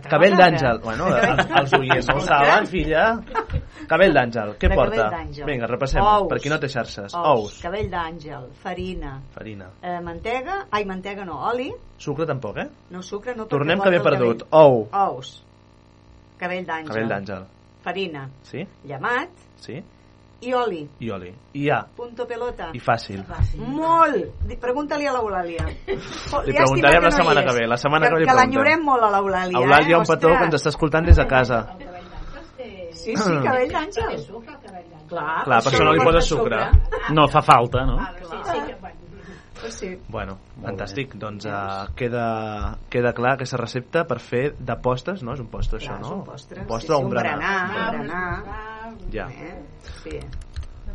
cabell 0.10 0.36
d'àngel. 0.36 0.82
Bueno, 0.84 1.08
el- 1.08 1.40
els 1.62 1.74
oients 1.78 2.08
no 2.10 2.18
ho 2.18 2.24
saben, 2.26 2.68
filla. 2.68 3.06
Cabell 3.88 4.14
d'àngel. 4.16 4.52
Què 4.60 4.70
De 4.70 4.76
porta? 4.76 5.08
Vinga, 5.48 5.68
repassem. 5.72 6.04
Ous. 6.04 6.28
Per 6.32 6.40
qui 6.44 6.52
no 6.52 6.60
té 6.60 6.68
xarxes. 6.72 7.16
Ous, 7.16 7.54
Ous. 7.54 7.62
cabell 7.64 7.88
d'àngel, 7.92 8.50
farina, 8.64 9.16
Farina. 9.36 9.70
eh, 9.82 10.00
mantega, 10.04 10.66
ai, 10.72 10.84
mantega 10.86 11.24
no, 11.26 11.40
oli, 11.50 11.72
Sucre 11.98 12.26
tampoc, 12.28 12.58
eh? 12.58 12.68
no 12.92 13.02
sucre, 13.02 13.36
no 13.36 13.46
Tornem 13.48 13.80
que 13.80 13.90
el 13.90 14.02
perdut. 14.04 14.44
Ou. 14.52 14.88
Ous, 14.92 15.44
cabell 16.38 16.66
d'àngel, 16.68 16.88
Cabell 16.92 17.08
d'àngel. 17.08 17.46
farina, 17.84 18.30
Sí? 18.44 18.68
llamat 18.86 19.30
Sí? 19.64 19.82
I 20.44 20.54
oli, 20.54 20.82
I 21.00 21.10
oli. 21.16 21.32
I 21.54 21.66
ja. 21.68 21.80
punto 21.96 22.26
pelota. 22.28 22.70
I 22.74 22.80
fàcil. 22.84 23.24
Molt! 23.58 24.42
Di- 24.48 24.58
Pregunta-li 24.60 25.08
a 25.08 25.14
l'Eulàlia. 25.16 25.66
Li 26.48 26.54
preguntarem 26.58 27.04
la 27.04 27.12
setmana 27.12 27.44
que 27.48 27.54
ve. 27.58 27.68
La 27.68 27.78
setmana 27.78 28.08
que 28.10 28.14
ve 28.16 28.20
li 28.24 28.28
Que 28.28 28.34
preguntem. 28.34 28.60
l'enyorem 28.60 28.84
molt 28.86 29.04
a 29.04 29.12
l'Eulàlia, 29.16 29.58
Eulàlia, 29.62 29.96
eh? 29.96 30.00
un 30.00 30.08
petó 30.10 30.34
que 30.38 30.48
ens 30.50 30.56
està 30.60 30.70
escoltant 30.74 31.06
des 31.06 31.18
de 31.22 31.28
casa. 31.28 31.62
Sí, 32.94 33.16
sí, 33.18 33.34
cabell 33.44 33.72
d'àngel. 33.72 34.22
Clar, 35.10 35.44
Clar, 35.44 35.58
per 35.66 35.72
això 35.74 35.84
no 35.84 35.92
li 35.94 36.00
poses 36.06 36.28
sucre. 36.30 36.60
No 37.12 37.28
fa 37.28 37.42
falta, 37.44 37.84
no? 37.86 37.98
Pues 39.64 39.76
sí. 39.80 39.90
Bueno, 40.12 40.38
fantàstic. 40.62 41.14
Doncs 41.16 41.46
uh, 41.48 41.86
queda, 41.96 42.78
queda 42.92 43.14
clar 43.16 43.36
aquesta 43.38 43.58
recepta 43.62 44.04
per 44.10 44.18
fer 44.20 44.44
de 44.60 44.76
postres, 44.84 45.22
no? 45.24 45.36
És 45.38 45.40
un 45.44 45.48
postre, 45.48 45.80
això, 45.80 45.94
Clar, 45.96 46.02
no? 46.02 46.08
és 46.08 46.14
un 46.18 46.24
postre. 46.28 46.62
Un 46.64 46.68
postre 46.68 46.96
sí, 46.96 47.00
sí, 47.00 47.06
un 47.06 47.14
berenar. 47.14 47.38
berenar. 47.40 47.94
Un 47.94 47.98
berenar. 47.98 48.73
Ja. 49.12 49.30
Eh? 49.30 49.64
Sí. 50.04 50.20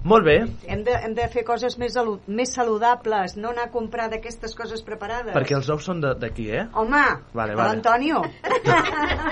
Molt 0.08 0.24
bé, 0.24 0.38
Hem 0.66 0.82
de, 0.86 0.94
hem 1.04 1.14
de 1.14 1.26
fer 1.28 1.42
coses 1.44 1.76
més, 1.78 1.94
més 2.26 2.52
saludables, 2.54 3.36
no 3.36 3.50
anar 3.52 3.66
a 3.68 3.70
comprar 3.70 4.08
d'aquestes 4.08 4.54
coses 4.56 4.80
preparades. 4.82 5.34
perquè 5.36 5.54
els 5.58 5.68
ous 5.70 5.84
són 5.84 6.00
de- 6.00 6.14
d'aquí, 6.18 6.48
eh? 6.50 6.64
Home, 6.72 7.02
Vale, 7.34 7.54
vale. 7.54 7.68
l'Antonio. 7.68 8.22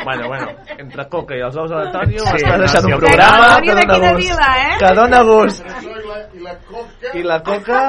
Bueno, 0.06 0.28
bueno, 0.28 0.46
entre 0.78 1.08
Coca 1.08 1.34
i 1.34 1.40
els 1.42 1.56
ous 1.56 1.70
de 1.70 1.76
l'Antonio 1.76 2.20
Sí, 2.20 2.32
m'estàs 2.36 2.52
no, 2.52 2.58
deixant 2.62 2.84
un 2.86 2.98
programa 3.00 3.56
que 3.60 3.74
dona 3.74 3.96
gust. 4.12 4.20
vila, 4.20 4.50
eh? 4.62 4.76
Que 4.78 4.94
dona 4.94 5.22
gust. 5.22 5.64
I 6.36 6.40
la 6.44 6.54
coca... 6.68 7.10
I 7.18 7.22
la 7.24 7.38
Coca 7.42 7.80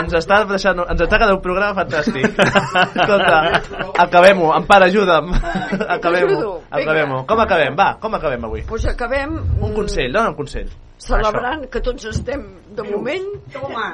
ens 0.00 0.14
està 0.14 0.38
deixant, 0.48 0.80
ens 0.88 1.00
està 1.04 1.18
quedant 1.18 1.34
un 1.36 1.42
programa 1.44 1.82
fantàstic. 1.82 2.38
Escolta, 2.38 3.62
acabem-ho. 4.06 4.52
Empar, 4.56 4.82
ajuda'm. 4.88 5.32
Acabem-ho. 5.88 6.60
Acabem-ho. 6.70 7.24
Com 7.28 7.40
acabem? 7.44 7.76
Va, 7.76 7.90
com 8.00 8.14
acabem 8.14 8.44
avui? 8.48 8.62
Pues 8.68 8.86
acabem 8.86 9.36
Un 9.60 9.74
consell, 9.74 10.12
dona 10.12 10.30
un 10.30 10.36
consell. 10.38 10.68
Celebrant 10.98 11.66
que 11.70 11.80
tots 11.80 12.04
estem 12.10 12.42
de 12.74 12.82
moment 12.84 13.26
Toma. 13.52 13.84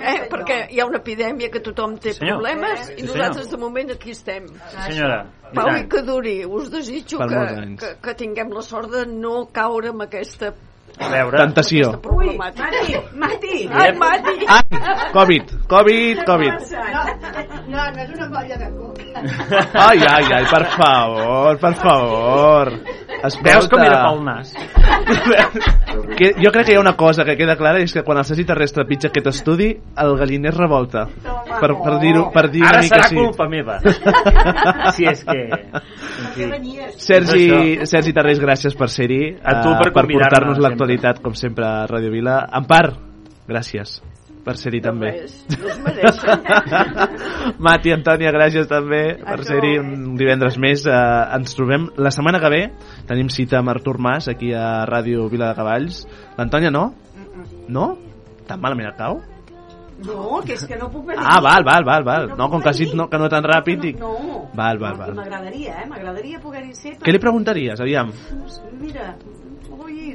eh, 0.00 0.28
perquè 0.30 0.58
hi 0.70 0.80
ha 0.80 0.86
una 0.86 1.00
epidèmia 1.00 1.50
que 1.50 1.60
tothom 1.64 1.96
té 1.98 2.12
Senyor. 2.14 2.36
problemes 2.38 2.86
Sí, 2.86 2.92
i 2.92 3.00
senyor. 3.00 3.16
nosaltres 3.16 3.50
de 3.50 3.56
moment 3.56 3.90
aquí 3.96 4.10
estem 4.14 4.46
Senyora, 4.86 5.26
Pau 5.54 5.70
i 5.76 5.86
que 5.88 6.02
duri 6.06 6.44
us 6.46 6.70
desitjo 6.70 7.18
que, 7.18 7.76
que, 7.80 7.94
que 8.02 8.14
tinguem 8.14 8.52
la 8.54 8.62
sort 8.62 8.90
de 8.92 9.06
no 9.06 9.46
caure 9.52 9.88
en 9.90 10.00
aquesta 10.04 10.52
A 10.98 11.08
veure, 11.12 11.38
Tentació. 11.38 11.92
Ui, 12.12 12.36
Mati, 12.36 12.96
Mati. 13.14 13.68
Ai, 13.70 13.92
Mati! 13.96 14.46
Ai, 14.46 14.80
Covid, 15.12 15.54
Covid, 15.70 16.24
Covid. 16.26 16.54
No, 17.70 17.84
no 17.94 18.02
és 18.02 18.10
una 18.16 18.28
molla 18.32 18.56
de 18.60 18.70
coca. 18.74 19.24
Ai, 19.86 20.02
ai, 20.08 20.32
ai, 20.40 20.44
per 20.50 20.64
favor, 20.76 21.58
per 21.62 21.74
favor. 21.84 22.74
Escolta. 23.20 23.50
veus 23.50 23.66
com 23.68 23.82
era 23.84 24.00
pel 24.06 24.22
nas? 24.24 24.54
Que, 26.20 26.32
jo 26.36 26.50
crec 26.52 26.66
que 26.68 26.72
hi 26.74 26.76
ha 26.78 26.80
una 26.82 26.92
cosa 26.98 27.24
que 27.24 27.34
queda 27.38 27.56
clara 27.58 27.80
i 27.80 27.86
és 27.86 27.92
que 27.94 28.02
quan 28.06 28.18
el 28.20 28.24
Sergi 28.28 28.44
Terrestre 28.46 28.84
pitja 28.88 29.08
aquest 29.10 29.26
estudi 29.30 29.68
el 30.02 30.12
galliner 30.18 30.52
revolta 30.54 31.06
per, 31.60 31.70
per 31.80 31.94
dir-ho 32.02 32.26
per 32.34 32.44
dir 32.52 32.62
Ara 32.66 32.78
una 32.78 32.84
mica 32.84 33.00
serà 33.00 33.08
sí. 33.08 33.16
culpa 33.18 33.46
meva. 33.50 33.78
si 34.96 35.08
és 35.10 35.22
que... 35.26 35.38
En 35.50 36.30
fi. 36.34 36.46
Sergi, 37.00 37.46
Això. 37.46 37.88
Sergi 37.90 38.14
Tarrés, 38.16 38.40
gràcies 38.42 38.76
per 38.78 38.90
ser-hi 38.92 39.20
A 39.40 39.56
tu 39.62 39.72
eh, 39.72 39.78
per 39.80 39.90
per 39.96 40.04
portar-nos 40.10 40.56
sempre. 40.58 40.68
L'actualitat 40.80 41.20
com 41.20 41.34
sempre 41.36 41.66
a 41.66 41.84
Ràdio 41.84 42.08
Vila 42.08 42.40
Empar, 42.56 42.94
gràcies 43.48 43.98
per 44.40 44.54
ser-hi 44.56 44.78
també 44.80 45.10
res, 45.12 45.34
no 45.52 45.68
es 45.68 45.80
mereixen. 45.84 46.46
Mati, 47.66 47.92
Antònia, 47.92 48.30
gràcies 48.32 48.70
també 48.70 49.02
per 49.20 49.36
tu. 49.42 49.48
ser-hi 49.50 49.74
un 49.82 50.14
divendres 50.16 50.56
més. 50.56 50.86
Eh, 50.88 51.00
ens 51.36 51.52
trobem 51.58 51.90
la 52.00 52.08
setmana 52.14 52.40
que 52.40 52.48
ve. 52.54 52.62
Tenim 53.10 53.28
cita 53.28 53.58
amb 53.58 53.68
Artur 53.74 53.98
Mas 54.00 54.30
aquí 54.32 54.54
a 54.56 54.86
Ràdio 54.88 55.26
Vila 55.28 55.50
de 55.50 55.58
Cavalls. 55.58 56.06
L'Antònia 56.38 56.72
no? 56.72 56.86
No? 57.68 57.90
Tan 58.48 58.64
malament 58.64 58.88
et 58.88 58.96
cau? 58.96 59.20
No, 60.06 60.40
que 60.40 60.56
és 60.56 60.64
que 60.64 60.80
no 60.80 60.88
puc 60.88 61.04
venir. 61.10 61.20
Ah, 61.20 61.42
val, 61.44 61.66
val, 61.68 61.84
val, 61.84 62.06
val. 62.08 62.30
No, 62.32 62.48
com 62.48 62.64
que 62.64 62.72
has 62.72 62.80
dit 62.80 62.96
no, 62.96 63.10
que 63.12 63.20
no 63.20 63.28
tan 63.28 63.44
ràpid, 63.44 63.84
dic... 63.84 64.00
No. 64.00 64.46
Val, 64.56 64.80
val, 64.80 64.96
No, 64.96 65.04
val. 65.04 65.12
M'agradaria, 65.20 65.82
eh? 65.82 65.86
M'agradaria 65.90 66.40
poder-hi 66.40 66.72
ser. 66.72 66.96
Què 67.04 67.12
li 67.12 67.20
preguntaries, 67.20 67.84
aviam? 67.84 68.08
Mira, 68.80 69.12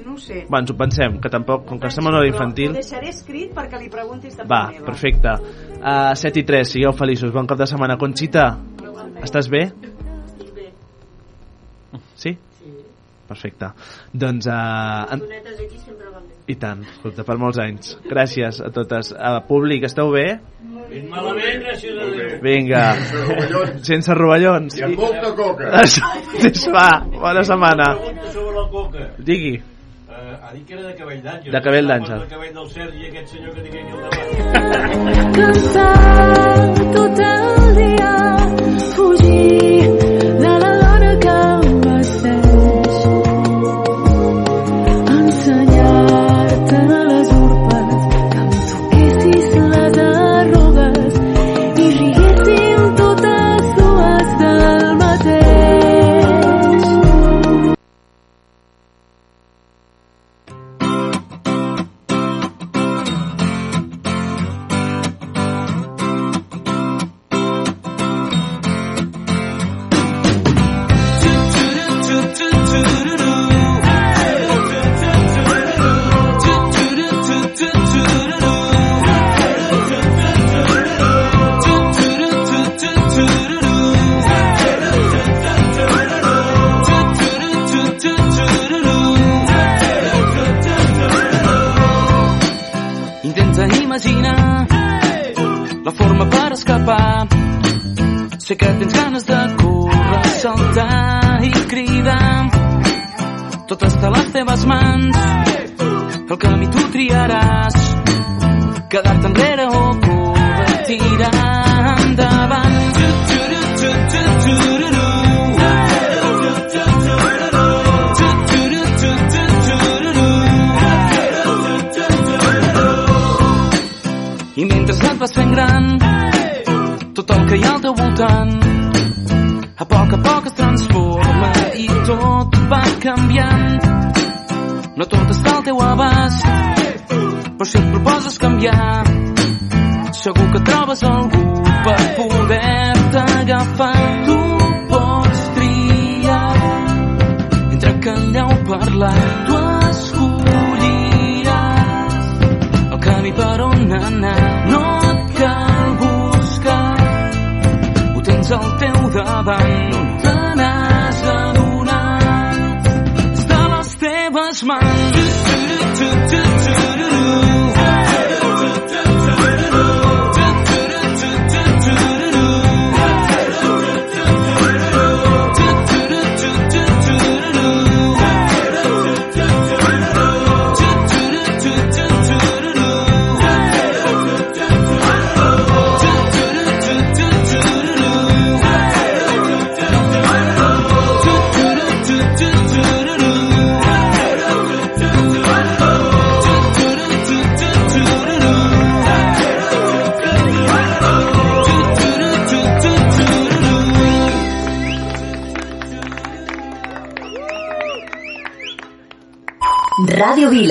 no 0.06 0.14
ho 0.14 0.18
sé. 0.22 0.46
Bueno, 0.48 0.64
ens 0.64 0.72
ho 0.72 0.78
pensem, 0.78 1.18
que 1.20 1.30
tampoc, 1.34 1.66
com 1.66 1.80
que 1.82 1.90
estem 1.90 2.06
a 2.06 2.12
una 2.12 2.20
hora 2.22 2.30
Però 2.30 2.36
infantil... 2.36 2.72
Ho 2.72 2.78
deixaré 2.78 3.10
escrit 3.10 3.54
perquè 3.58 3.82
li 3.82 3.90
preguntis 3.90 4.38
de 4.38 4.46
Va, 4.46 4.68
meva. 4.72 4.86
perfecte. 4.86 5.34
Uh, 5.82 6.14
7 6.22 6.42
i 6.42 6.46
3, 6.46 6.74
sigueu 6.78 6.94
feliços. 6.94 7.34
Bon 7.34 7.50
cap 7.50 7.60
de 7.60 7.68
setmana. 7.70 7.98
Conxita, 7.98 8.48
estàs 9.26 9.50
bé? 9.50 9.66
Sí? 12.16 12.38
Perfecte. 13.26 13.72
Doncs... 14.14 14.46
Uh, 14.46 15.18
en... 15.18 15.26
aquí 15.26 15.80
sempre 15.82 16.12
van 16.14 16.30
bé. 16.30 16.38
I 16.54 16.56
tant, 16.62 16.86
escolta, 16.86 17.26
per 17.26 17.40
molts 17.42 17.58
anys. 17.58 17.96
Gràcies 18.06 18.62
a 18.62 18.70
totes. 18.70 19.10
Uh, 19.18 19.40
públic, 19.50 19.90
esteu 19.90 20.14
bé? 20.14 20.28
Ben 20.86 21.08
malament, 21.10 21.64
gràcies 21.66 21.98
a 21.98 22.10
Déu. 22.14 22.36
Vinga. 22.46 22.84
Sense 23.90 24.14
rovellons. 24.14 24.78
I 24.78 24.86
amb 24.86 25.02
molta 25.02 25.34
coca. 25.34 25.72
Això, 25.82 26.12
es 26.46 26.68
fa. 26.70 26.90
Bona 27.10 27.42
setmana. 27.48 27.96
Pregunta 27.98 28.36
sobre 28.36 28.60
la 28.60 28.68
coca. 28.70 29.10
Digui. 29.18 29.56
Ha 30.46 30.52
dit 30.54 30.64
que 30.68 30.74
era 30.76 30.84
de 30.84 30.94
cabell 30.98 31.22
d'àngel. 31.26 31.52
De 31.54 31.60
cabell 31.68 31.88
d'àngel. 31.90 32.20
De 32.22 32.28
cabell 32.34 32.54
del 32.58 32.68
Sergi, 32.74 33.06
aquest 33.08 33.32
senyor 33.34 33.52
que 33.56 33.62
tinc 33.66 33.76
aquí 33.80 33.94
al 33.96 34.02
davant. 34.04 35.32
Cansat 35.38 36.84
tot 36.98 37.24
el 37.30 37.76
dia 37.80 38.14
fugir 38.94 39.45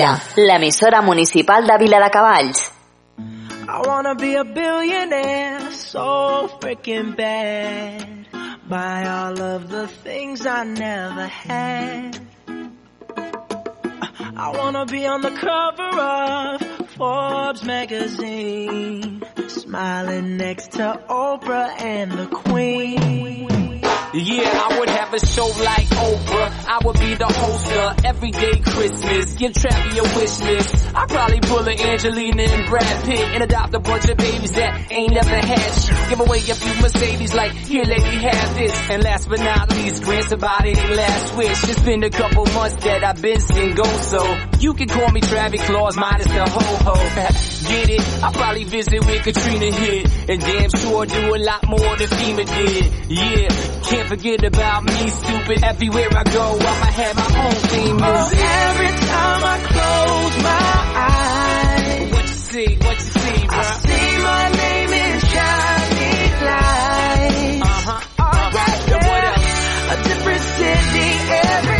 Vila, 0.05 0.21
l'emissora 0.35 1.01
municipal 1.01 1.65
de 1.65 1.77
Vila 1.77 1.99
de 1.99 2.09
Cavalls. 2.09 2.71
I 3.67 3.81
wanna 3.87 4.13
be 4.13 4.35
a 4.35 4.43
billionaire 4.43 5.71
so 5.71 6.47
freaking 6.59 7.15
bad. 7.15 8.27
Buy 8.69 9.07
all 9.07 9.41
of 9.41 9.69
the 9.69 9.87
things 9.87 10.45
I 10.45 10.63
never 10.63 11.27
had. 11.27 12.19
I 14.37 14.51
wanna 14.55 14.85
be 14.85 15.07
on 15.07 15.21
the 15.21 15.31
cover 15.31 15.99
of 15.99 16.61
Forbes 16.97 17.63
magazine, 17.63 19.23
smiling 19.47 20.37
next 20.37 20.73
to 20.73 20.99
Oprah 21.09 21.81
and 21.81 22.11
the 22.11 22.27
Queen. 22.27 23.81
Yeah, 24.13 24.47
I 24.47 24.79
would 24.79 24.89
have 24.89 25.13
a 25.13 25.19
show 25.19 25.47
like 25.47 25.87
Oprah. 25.87 26.65
I 26.67 26.79
would 26.85 26.99
be 26.99 27.15
the 27.15 27.25
host 27.25 27.71
of 27.71 28.04
Everyday 28.15 28.59
Christmas. 28.61 29.33
Give 29.35 29.51
Travi 29.51 29.99
a 29.99 30.17
wish 30.17 30.39
list. 30.39 30.95
I'd 30.95 31.09
probably 31.09 31.41
pull 31.41 31.67
an 31.67 31.77
Angelina 31.77 32.43
and 32.43 32.69
Brad 32.69 33.03
Pitt 33.03 33.19
and 33.19 33.43
adopt 33.43 33.73
a 33.73 33.79
bunch 33.79 34.07
of 34.07 34.15
babies 34.15 34.51
that 34.51 34.89
ain't 34.89 35.13
never 35.13 35.35
had 35.35 35.71
shit. 35.73 36.09
Give 36.09 36.21
away 36.21 36.37
a 36.37 36.55
few 36.55 36.81
Mercedes 36.81 37.33
like, 37.33 37.51
here 37.51 37.83
lady, 37.83 38.17
have 38.23 38.55
this. 38.55 38.89
And 38.89 39.03
last 39.03 39.27
but 39.27 39.39
not 39.39 39.69
least, 39.75 40.01
grant 40.03 40.29
somebody 40.29 40.75
their 40.75 40.95
last 40.95 41.35
wish. 41.35 41.63
It's 41.65 41.81
been 41.81 42.03
a 42.05 42.09
couple 42.09 42.45
months 42.45 42.81
that 42.85 43.03
I've 43.03 43.21
been 43.21 43.41
single, 43.41 43.83
so 43.85 44.39
you 44.59 44.73
can 44.75 44.87
call 44.87 45.11
me 45.11 45.19
Travis 45.19 45.61
Claus 45.65 45.97
minus 45.97 46.27
the 46.27 46.45
ho-ho. 46.49 46.95
Get 47.67 47.89
it? 47.89 48.23
I'll 48.23 48.31
probably 48.31 48.63
visit 48.63 49.05
with 49.05 49.23
Katrina 49.23 49.71
hit. 49.75 50.29
And 50.29 50.39
damn 50.39 50.69
sure 50.69 51.05
do 51.05 51.35
a 51.35 51.39
lot 51.39 51.67
more 51.67 51.97
than 51.97 52.07
FEMA 52.07 52.45
did. 52.45 53.09
Yeah, 53.09 53.49
can't 53.89 54.07
forget 54.09 54.43
about 54.43 54.83
me, 54.83 55.09
stupid. 55.09 55.63
Everywhere 55.63 56.09
I 56.15 56.23
go, 56.23 56.45
I'ma 56.59 56.89
have 57.01 57.15
my 57.15 57.45
own 57.45 57.53
theme 57.69 57.95
music. 57.95 58.05
Oh, 58.05 58.31
every 58.65 58.91
time 59.07 59.41
I 59.43 59.57
close 59.73 60.35
my 60.43 60.71
eyes, 61.09 62.11
What 62.13 62.23
you 62.23 62.35
see, 62.35 62.75
what 62.85 62.95
you 62.95 63.09
see, 63.21 63.47
bro? 63.47 63.57
I 63.57 63.63
see 63.85 64.17
my 64.29 64.43
name 64.61 64.91
in 65.03 65.19
shining 65.31 66.31
lights. 66.49 67.61
Uh-huh, 67.61 68.23
Alright, 68.25 68.91
And 68.91 69.03
what 69.05 69.23
else? 69.23 69.53
a 69.93 69.95
different 70.09 70.41
city 70.41 71.09
every 71.45 71.74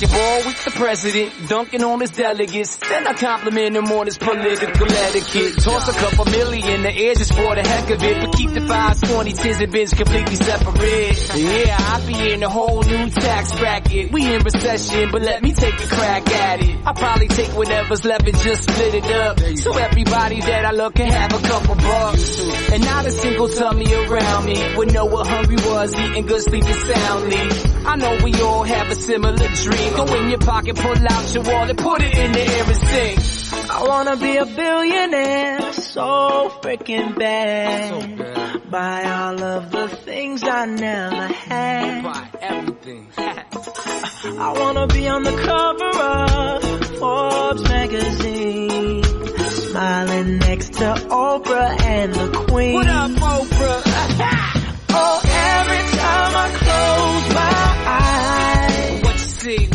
basketball 0.00 0.46
with 0.46 0.56
the 0.56 0.57
president, 0.78 1.32
dunking 1.48 1.82
on 1.82 2.00
his 2.00 2.10
delegates. 2.10 2.76
Then 2.76 3.06
I 3.06 3.12
compliment 3.12 3.76
him 3.76 3.86
on 3.86 4.06
his 4.06 4.16
political 4.16 4.86
etiquette. 4.90 5.58
Toss 5.62 5.88
a 5.88 5.92
couple 5.92 6.24
million 6.26 6.82
the 6.82 6.92
air 6.94 7.14
just 7.14 7.34
for 7.34 7.54
the 7.54 7.62
heck 7.62 7.90
of 7.90 8.02
it. 8.02 8.20
But 8.20 8.36
keep 8.36 8.50
the 8.50 8.60
520 8.60 9.32
tens 9.32 9.60
and 9.60 9.72
bins 9.72 9.92
completely 9.92 10.36
separate. 10.36 11.36
Yeah, 11.36 11.76
I'll 11.78 12.06
be 12.06 12.32
in 12.32 12.42
a 12.44 12.48
whole 12.48 12.82
new 12.82 13.10
tax 13.10 13.52
bracket. 13.58 14.12
We 14.12 14.32
in 14.32 14.42
recession, 14.42 15.10
but 15.10 15.22
let 15.22 15.42
me 15.42 15.52
take 15.52 15.74
a 15.74 15.86
crack 15.88 16.30
at 16.30 16.62
it. 16.62 16.76
I'll 16.86 16.94
probably 16.94 17.28
take 17.28 17.50
whatever's 17.50 18.04
left 18.04 18.28
and 18.28 18.38
just 18.38 18.62
split 18.62 18.94
it 18.94 19.04
up. 19.04 19.40
So 19.58 19.76
everybody 19.76 20.40
that 20.40 20.64
I 20.64 20.70
love 20.70 20.94
can 20.94 21.10
have 21.10 21.32
a 21.34 21.42
couple 21.46 21.74
bucks. 21.74 22.38
And 22.70 22.84
not 22.84 23.04
a 23.04 23.10
single 23.10 23.48
tummy 23.48 23.92
around 23.92 24.46
me 24.46 24.76
would 24.76 24.92
know 24.92 25.06
what 25.06 25.26
hungry 25.26 25.56
was, 25.56 25.94
eating 25.94 26.26
good, 26.26 26.42
sleeping 26.42 26.72
soundly. 26.72 27.68
I 27.84 27.96
know 27.96 28.18
we 28.22 28.32
all 28.42 28.62
have 28.64 28.90
a 28.90 28.94
similar 28.94 29.48
dream. 29.48 29.92
Go 29.94 30.04
in 30.14 30.28
your 30.28 30.38
pocket, 30.38 30.67
pull 30.74 31.08
out 31.08 31.34
your 31.34 31.44
wallet, 31.44 31.76
put 31.76 32.02
it 32.02 32.14
in 32.14 32.32
the 32.32 32.40
air 32.40 32.64
and 32.64 32.76
sing. 32.76 33.38
I 33.70 33.84
wanna 33.86 34.16
be 34.16 34.36
a 34.36 34.46
billionaire 34.46 35.72
so 35.72 36.50
freaking 36.62 37.18
bad. 37.18 38.70
Buy 38.70 39.04
all 39.04 39.42
of 39.42 39.70
the 39.70 39.88
things 39.88 40.42
I 40.42 40.66
never 40.66 41.26
had. 41.26 42.02
Buy 42.02 42.28
everything. 42.40 43.08
I 43.16 44.52
wanna 44.58 44.86
be 44.86 45.08
on 45.08 45.22
the 45.22 45.32
cover 45.32 45.98
of 45.98 46.98
Forbes 46.98 47.62
magazine, 47.62 49.02
smiling 49.02 50.38
next 50.38 50.72
to 50.74 50.94
Oprah 51.08 51.80
and 51.82 52.14
the 52.14 52.46
Queen. 52.48 52.74
What 52.74 52.86
up, 52.88 53.10
Oprah? 53.12 53.82
oh, 54.90 55.20
every 55.24 55.98
time 55.98 56.32
I 56.36 56.48
close 56.58 57.34
my 57.34 57.52
eyes, 57.86 59.02
what 59.02 59.12
you 59.14 59.18
see, 59.18 59.66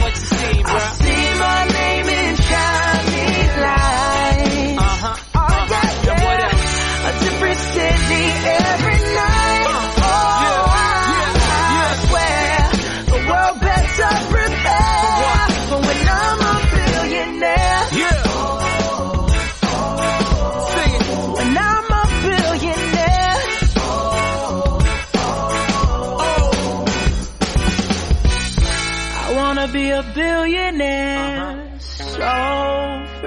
what 0.44 1.00
you 1.00 1.03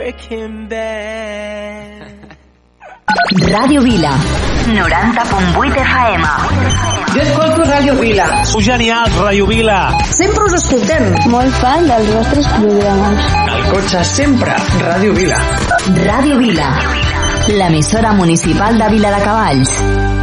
Breaking 0.06 0.68
Bad. 0.68 2.38
Radio 3.50 3.82
Vila. 3.82 4.12
90.8 4.66 5.82
FM. 5.82 6.22
Jo 7.12 7.20
escolto 7.22 7.64
Radio 7.64 7.96
Vila. 7.96 8.44
Sou 8.44 8.60
genial, 8.60 9.10
Radio 9.18 9.48
Vila. 9.48 9.98
Sempre 10.06 10.44
us 10.44 10.54
escoltem. 10.62 11.10
Molt 11.26 11.50
fan 11.58 11.90
dels 11.90 12.06
vostres 12.14 12.46
programes. 12.54 13.34
El 13.50 13.66
cotxe 13.72 14.04
sempre, 14.04 14.54
Radio 14.78 15.12
Vila. 15.12 15.42
Radio 16.06 16.38
Vila. 16.38 16.70
L'emissora 17.48 18.12
municipal 18.12 18.78
de 18.78 18.88
Vila 18.94 19.10
de 19.10 19.24
Cavalls. 19.24 20.15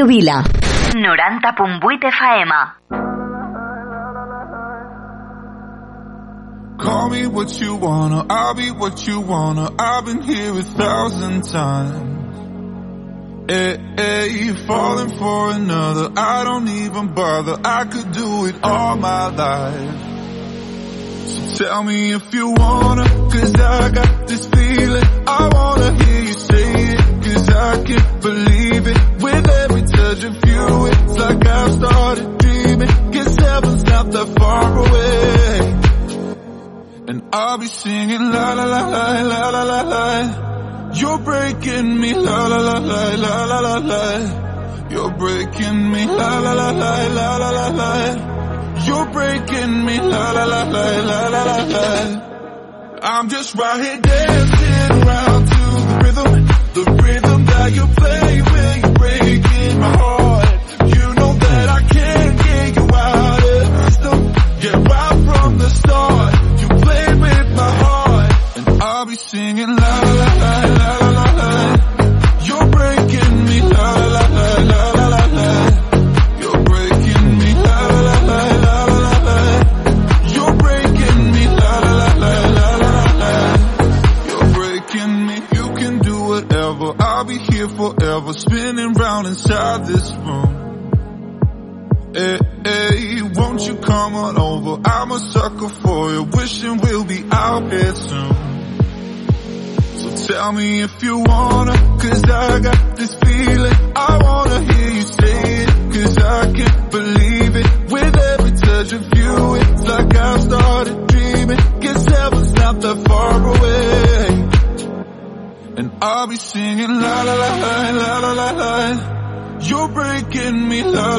Radio 0.00 0.06
Vila. 0.06 0.42
90.8 0.94 2.10
FM. 2.10 2.50
Call 6.78 7.10
me 7.10 7.26
what 7.26 7.60
you 7.60 7.74
wanna, 7.76 8.24
I'll 8.30 8.54
be 8.54 8.70
what 8.70 9.06
you 9.06 9.20
wanna. 9.20 9.70
I've 9.78 10.06
been 10.06 10.22
here 10.22 10.58
a 10.58 10.62
thousand 10.62 11.42
times. 11.42 12.16
Eh, 13.50 13.54
eh, 13.54 13.76
hey, 13.96 14.28
hey, 14.30 14.54
falling 14.66 15.10
for 15.18 15.50
another. 15.50 16.10
I 16.16 16.44
don't 16.44 16.68
even 16.68 17.12
bother. 17.12 17.58
I 17.62 17.84
could 17.84 18.12
do 18.12 18.46
it 18.46 18.54
all 18.62 18.96
my 18.96 19.26
life. 19.28 19.98
So 21.26 21.64
tell 21.64 21.82
me 21.82 22.12
if 22.12 22.32
you 22.32 22.52
wanna, 22.52 23.04
cause 23.04 23.54
I 23.54 23.90
got 23.90 24.28
this 24.28 24.46
feeling. 24.46 25.09
I'm 53.20 53.28
just 53.28 53.54
right 53.54 53.78
here 53.84 54.00
dancing 54.00 55.02
around 55.02 55.46
to 55.46 55.54
the 55.54 56.00
rhythm, 56.02 56.46
the 56.72 57.02
rhythm 57.02 57.44
that 57.44 57.72
you 57.74 57.86
play. 57.88 58.49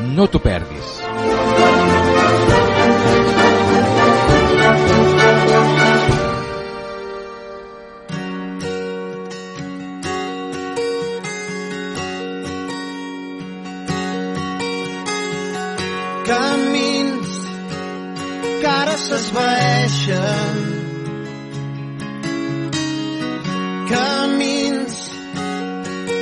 No 0.00 0.26
t'ho 0.26 0.40
perdis. 0.40 1.02
camins 16.26 17.30
que 18.60 18.66
ara 18.66 18.96
s'esvaeixen 18.96 20.60
camins 23.92 24.98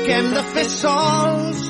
que 0.05 0.13
hem 0.13 0.33
de 0.35 0.43
fer 0.55 0.65
sols 0.65 1.70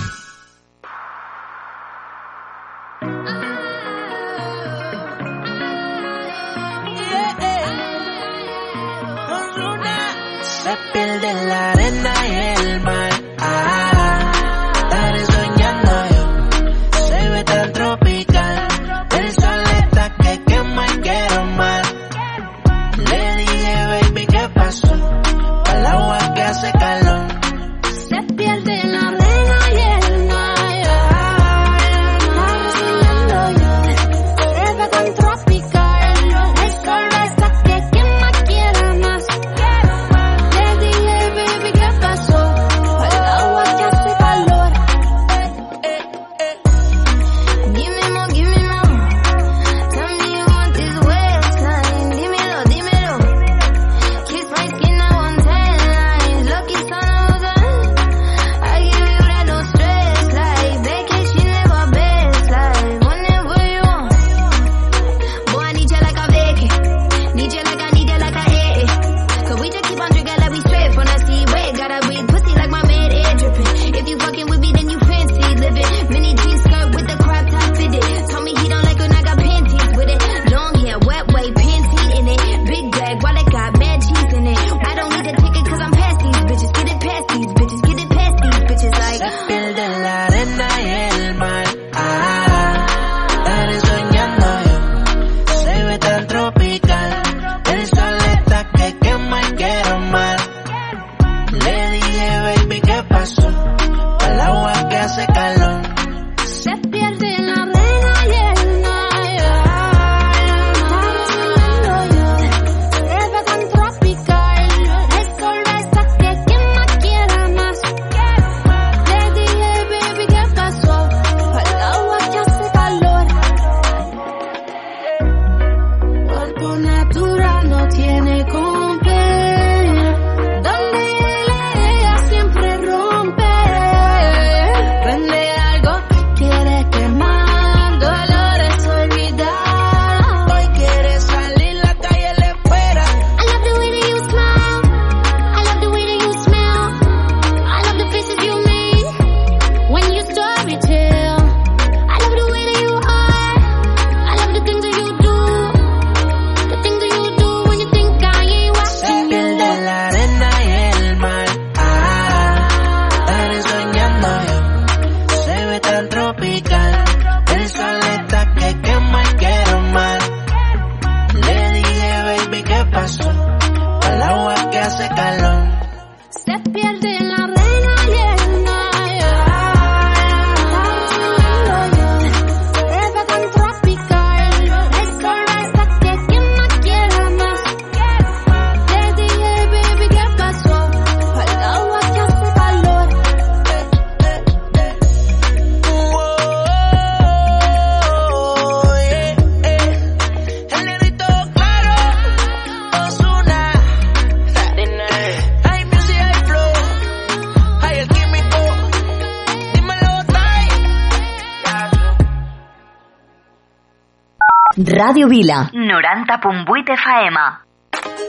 Radio 215.03 215.27
Vila. 215.27 215.71
90.8 215.73 216.95
faema. 217.03 217.65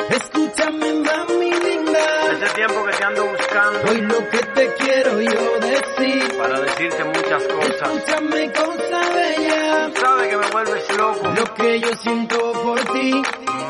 Escúchame, 0.08 0.94
mami 0.94 1.50
linda. 1.50 2.00
Hace 2.30 2.54
tiempo 2.54 2.82
que 2.86 2.92
te 2.96 3.04
ando 3.04 3.26
buscando. 3.26 3.90
Hoy 3.90 4.00
lo 4.00 4.28
que 4.30 4.38
te 4.38 4.74
quiero 4.76 5.20
yo 5.20 5.58
decir. 5.60 6.38
Para 6.38 6.60
decirte 6.60 7.04
muchas 7.04 7.42
cosas. 7.44 7.90
Escúchame, 7.94 8.52
cosa 8.52 9.00
bella. 9.14 9.90
Tú 9.94 10.00
sabes 10.00 10.28
que 10.28 10.36
me 10.38 10.46
vuelves 10.50 10.96
loco. 10.96 11.28
Lo 11.36 11.54
que 11.54 11.80
yo 11.80 11.94
siento 11.96 12.52
por 12.64 12.80
ti. 12.94 13.22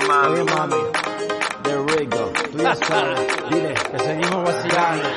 Mami, 0.07 0.41
Oye, 0.41 0.45
mami. 0.45 0.77
The 1.65 1.97
Rigo. 1.99 2.33
Tú 2.53 2.59
ya 2.59 2.75
sabes. 2.77 3.21
Dile, 3.51 3.75
que 3.75 3.99
seguimos 3.99 4.45
vacilando. 4.45 5.09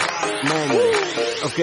Mami. 0.43 0.79
Ok. 1.45 1.59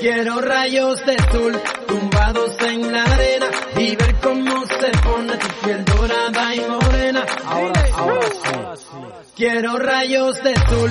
Quiero 0.00 0.40
rayos 0.40 1.04
de 1.04 1.16
sol. 1.30 1.60
Tu 1.86 2.05
en 2.18 2.92
la 2.92 3.02
arena 3.04 3.46
y 3.76 3.94
ver 3.96 4.14
cómo 4.22 4.64
se 4.66 4.90
pone 5.02 5.36
tu 5.36 5.48
piel 5.64 5.84
dorada 5.84 6.54
y 6.54 6.60
morena. 6.60 7.26
Ahora, 7.46 7.84
ahora 7.94 8.76
sí. 8.76 9.32
Quiero 9.36 9.78
rayos 9.78 10.42
de 10.42 10.54
sol. 10.54 10.90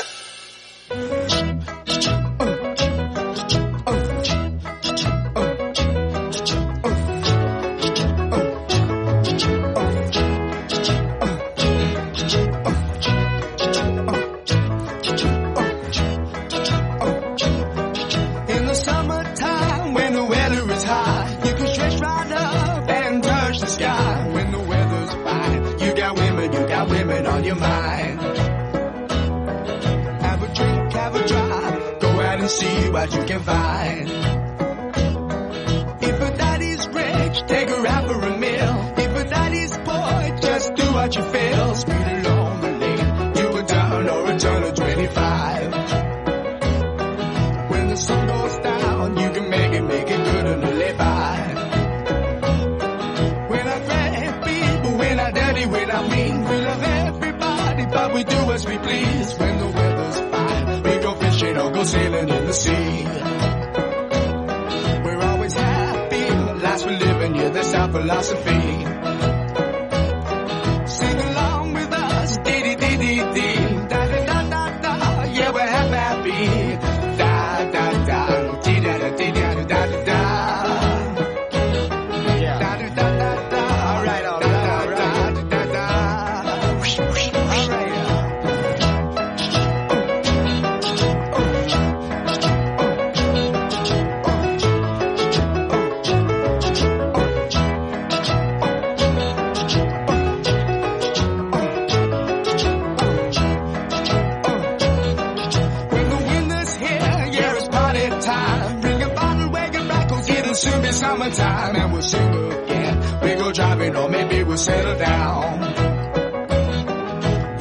will 114.51 114.57
settle 114.57 114.97
down. 114.97 115.61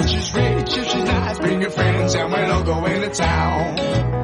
She's 0.08 0.34
rich, 0.34 0.76
if 0.76 0.88
she's 0.88 1.04
nice, 1.04 1.38
bring 1.38 1.60
your 1.60 1.70
friends 1.70 2.14
and 2.16 2.32
we'll 2.32 2.52
all 2.52 2.64
go 2.64 2.84
into 2.84 3.08
town. 3.10 4.19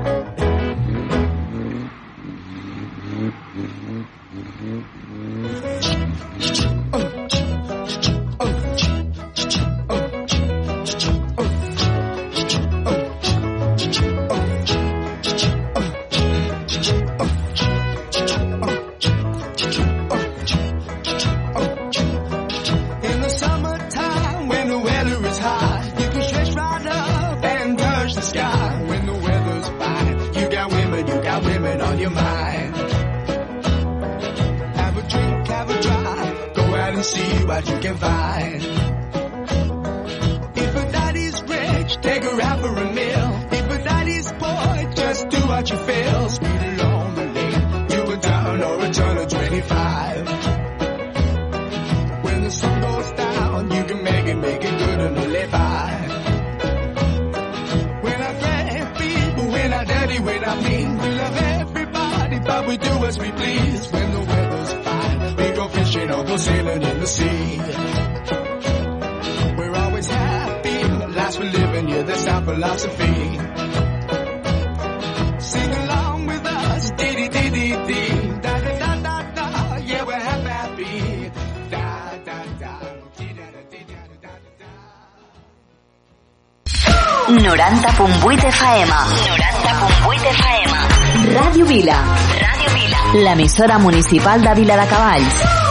l'emissora 93.56 93.78
municipal 93.78 94.42
de 94.42 94.54
Vila 94.54 94.76
de 94.76 94.86
Cavalls. 94.86 95.65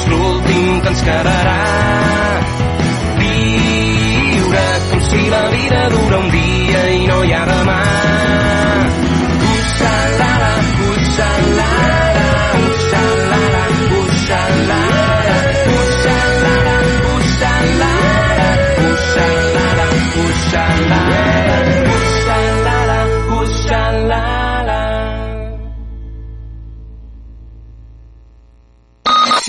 ets 0.00 0.08
l'últim 0.08 0.80
que 0.80 0.88
ens 0.88 1.02
quedarà. 1.02 1.56
Viure 3.20 4.66
com 4.90 5.00
si 5.08 5.22
la 5.34 5.44
vida 5.54 5.82
d'un 5.94 5.99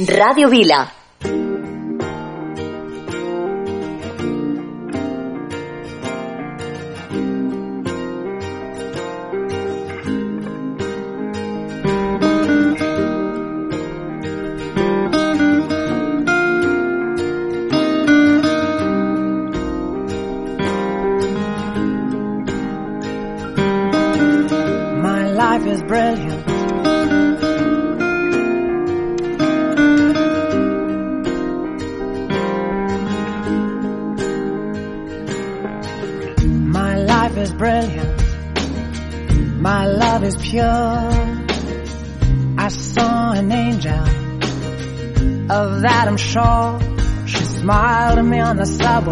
Radio 0.08 0.50
Vila. 0.50 1.01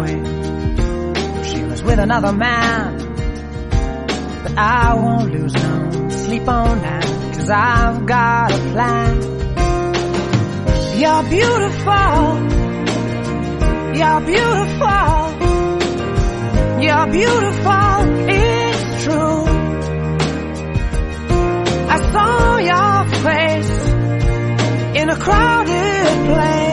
She 0.08 1.64
was 1.64 1.82
with 1.82 1.98
another 1.98 2.32
man. 2.32 2.98
But 4.42 4.56
I 4.56 4.94
won't 4.94 5.32
lose 5.32 5.54
no 5.54 6.08
sleep 6.08 6.48
on 6.48 6.80
that. 6.80 7.04
Cause 7.34 7.50
I've 7.50 8.06
got 8.06 8.52
a 8.52 8.58
plan. 8.72 9.22
You're 11.00 11.22
beautiful. 11.36 12.20
You're 13.98 14.20
beautiful. 14.32 15.20
You're 16.84 17.06
beautiful. 17.18 17.90
It's 18.28 19.04
true. 19.04 19.44
I 21.88 21.96
saw 22.12 22.58
your 22.58 22.96
face 23.26 23.76
in 25.00 25.10
a 25.10 25.16
crowded 25.16 26.26
place. 26.26 26.69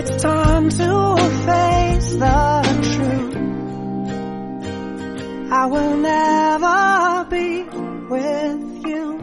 It's 0.00 0.22
time 0.22 0.70
to 0.70 1.16
face 1.44 2.12
the 2.14 2.62
truth. 2.90 3.36
I 5.52 5.66
will 5.66 5.96
never 5.98 7.26
be 7.28 7.64
with 8.08 8.86
you. 8.86 9.20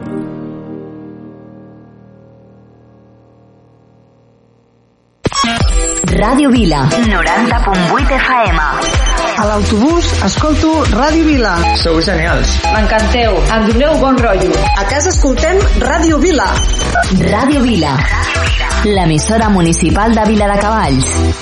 Ràdio 6.20 6.50
Vila. 6.50 6.88
90.8 6.90 8.18
FM. 8.22 9.07
A 9.38 9.44
l'autobús 9.46 10.06
escolto 10.26 10.70
Ràdio 10.90 11.22
Vila. 11.28 11.52
Sou 11.78 12.00
genials. 12.02 12.56
M'encanteu. 12.74 13.36
Em 13.54 13.68
doneu 13.68 13.94
bon 14.02 14.18
rotllo. 14.18 14.50
A 14.82 14.84
casa 14.90 15.12
escoltem 15.14 15.62
Ràdio 15.84 16.18
Vila. 16.18 16.48
Ràdio 17.22 17.62
Vila. 17.62 17.94
L'emissora 18.84 19.48
municipal 19.54 20.10
de 20.18 20.26
Vila 20.32 20.50
de 20.50 20.58
Cavalls. 20.58 21.37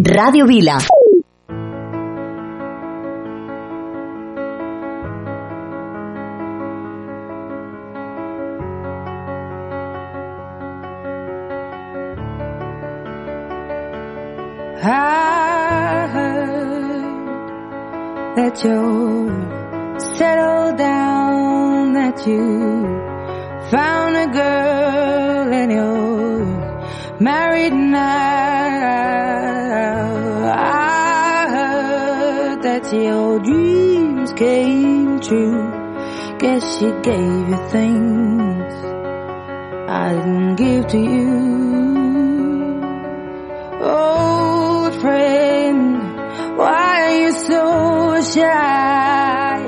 Ràdio 0.00 0.46
Vila. 0.46 0.78
I 14.84 16.08
heard 16.14 17.06
that 18.36 18.64
you're 18.64 20.00
settled 20.16 20.78
down, 20.78 21.92
that 21.92 22.26
you 22.26 22.40
found 23.70 24.16
a 24.16 24.26
girl 24.32 25.52
and 25.52 25.70
you're 25.70 27.20
married 27.20 27.74
now. 27.74 28.41
Your 32.96 33.38
dreams 33.38 34.32
came 34.32 35.20
true. 35.20 35.70
Guess 36.38 36.78
she 36.78 36.90
gave 37.02 37.48
you 37.48 37.68
things 37.68 38.72
I 39.88 40.12
didn't 40.14 40.56
give 40.56 40.86
to 40.88 40.98
you. 40.98 41.62
Old 43.80 44.92
oh, 44.94 44.98
friend, 45.00 46.58
why 46.58 47.02
are 47.02 47.20
you 47.20 47.32
so 47.32 48.22
shy? 48.22 49.58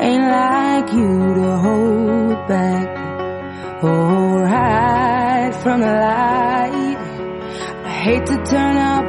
Ain't 0.00 0.22
like 0.22 0.92
you 0.92 1.34
to 1.34 1.56
hold 1.58 2.48
back 2.48 2.88
or 3.84 4.46
hide 4.46 5.54
from 5.62 5.80
the 5.80 5.86
light. 5.86 6.98
I 7.84 7.90
hate 8.04 8.26
to 8.26 8.36
turn 8.44 8.76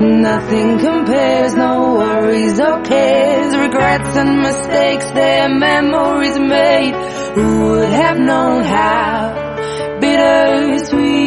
Nothing 0.00 0.78
compares, 0.78 1.54
no 1.54 1.94
worries 1.94 2.60
or 2.60 2.82
cares, 2.82 3.56
regrets 3.56 4.16
and 4.16 4.42
mistakes, 4.42 5.10
their 5.10 5.48
memories 5.48 6.38
made. 6.38 6.94
Who 7.34 7.68
would 7.70 7.88
have 7.88 8.18
known 8.18 8.62
how 8.62 9.98
bittersweet 10.00 11.25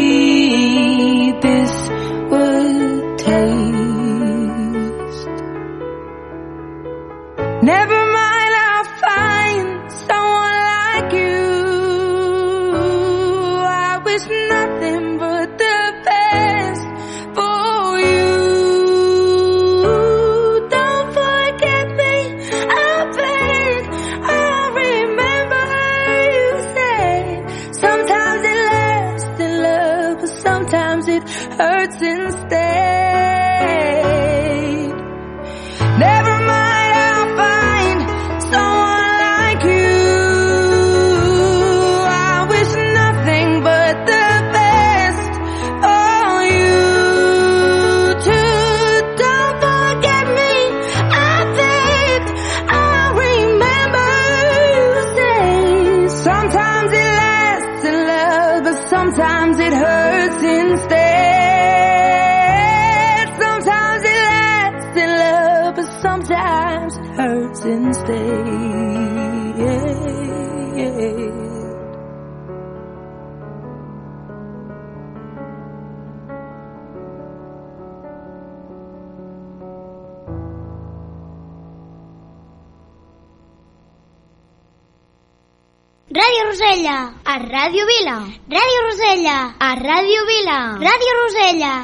hurts 31.60 32.02
instead. 32.02 32.59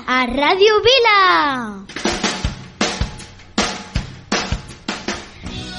A 0.07 0.19
Ràdio 0.27 0.77
Vila. 0.89 1.17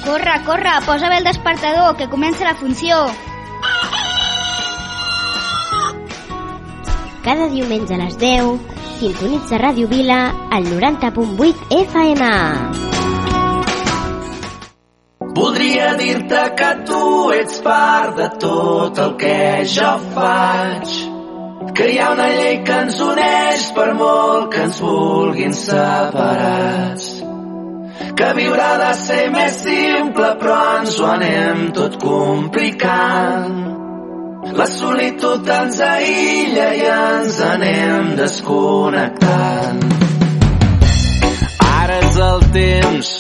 Corre, 0.05 0.37
corre, 0.47 0.75
posa 0.87 1.09
bé 1.09 1.19
el 1.19 1.25
despertador, 1.25 1.97
que 1.97 2.09
comença 2.09 2.45
la 2.45 2.55
funció. 2.55 3.07
cada 7.27 7.49
diumenge 7.49 7.95
a 7.95 7.99
les 7.99 8.15
10, 8.21 8.61
sintonitza 9.01 9.59
Ràdio 9.59 9.89
Vila 9.91 10.31
al 10.55 10.69
90.8 10.71 11.75
FM. 11.75 12.29
Voldria 15.35 15.89
dir-te 15.99 16.45
que 16.61 16.71
tu 16.87 17.03
ets 17.35 17.59
part 17.67 18.15
de 18.23 18.31
tot 18.47 19.03
el 19.09 19.19
que 19.19 19.37
jo 19.75 19.91
faig. 20.15 20.97
Que 21.77 21.87
hi 21.93 21.97
ha 22.01 22.07
una 22.15 22.27
llei 22.33 22.55
que 22.65 22.77
ens 22.87 22.99
uneix 23.05 23.65
per 23.77 23.91
molt 23.97 24.47
que 24.53 24.61
ens 24.65 24.77
vulguin 24.81 25.51
separats. 25.53 27.09
Que 28.17 28.29
viure 28.39 28.63
ha 28.65 28.77
de 28.81 28.93
ser 28.97 29.25
més 29.35 29.59
simple 29.61 30.31
però 30.41 30.55
ens 30.79 30.95
ho 30.97 31.09
anem 31.11 31.59
tot 31.77 31.99
complicant. 32.01 33.59
La 34.57 34.67
solitud 34.71 35.51
ens 35.57 35.81
aïlla 35.85 36.69
i 36.79 36.87
ens 36.93 37.37
anem 37.45 38.09
desconnectant. 38.23 39.83
Ara 41.67 41.99
és 42.07 42.17
el 42.29 42.47
temps 42.57 43.11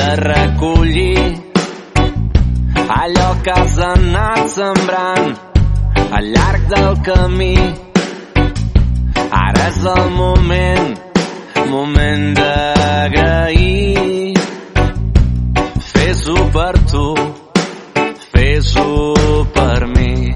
de 0.00 0.08
recollir 0.24 1.28
allò 2.98 3.30
que 3.46 3.56
has 3.60 3.78
anat 3.92 4.50
sembrant 4.56 5.49
al 6.12 6.32
llarg 6.32 6.66
del 6.68 7.02
camí. 7.06 7.56
Ara 9.30 9.66
és 9.68 9.78
el 9.94 10.10
moment, 10.16 10.88
moment 11.70 12.24
d'agrair. 12.38 14.34
Fes-ho 15.92 16.46
per 16.56 16.72
tu, 16.92 17.06
fes-ho 18.32 18.86
per 19.54 19.86
mi. 19.94 20.32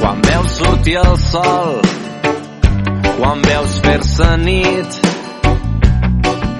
Quan 0.00 0.22
veus 0.28 0.58
sortir 0.60 0.98
el 1.02 1.16
sol, 1.24 1.80
quan 3.18 3.42
veus 3.48 3.80
fer-se 3.86 4.30
nit, 4.44 5.00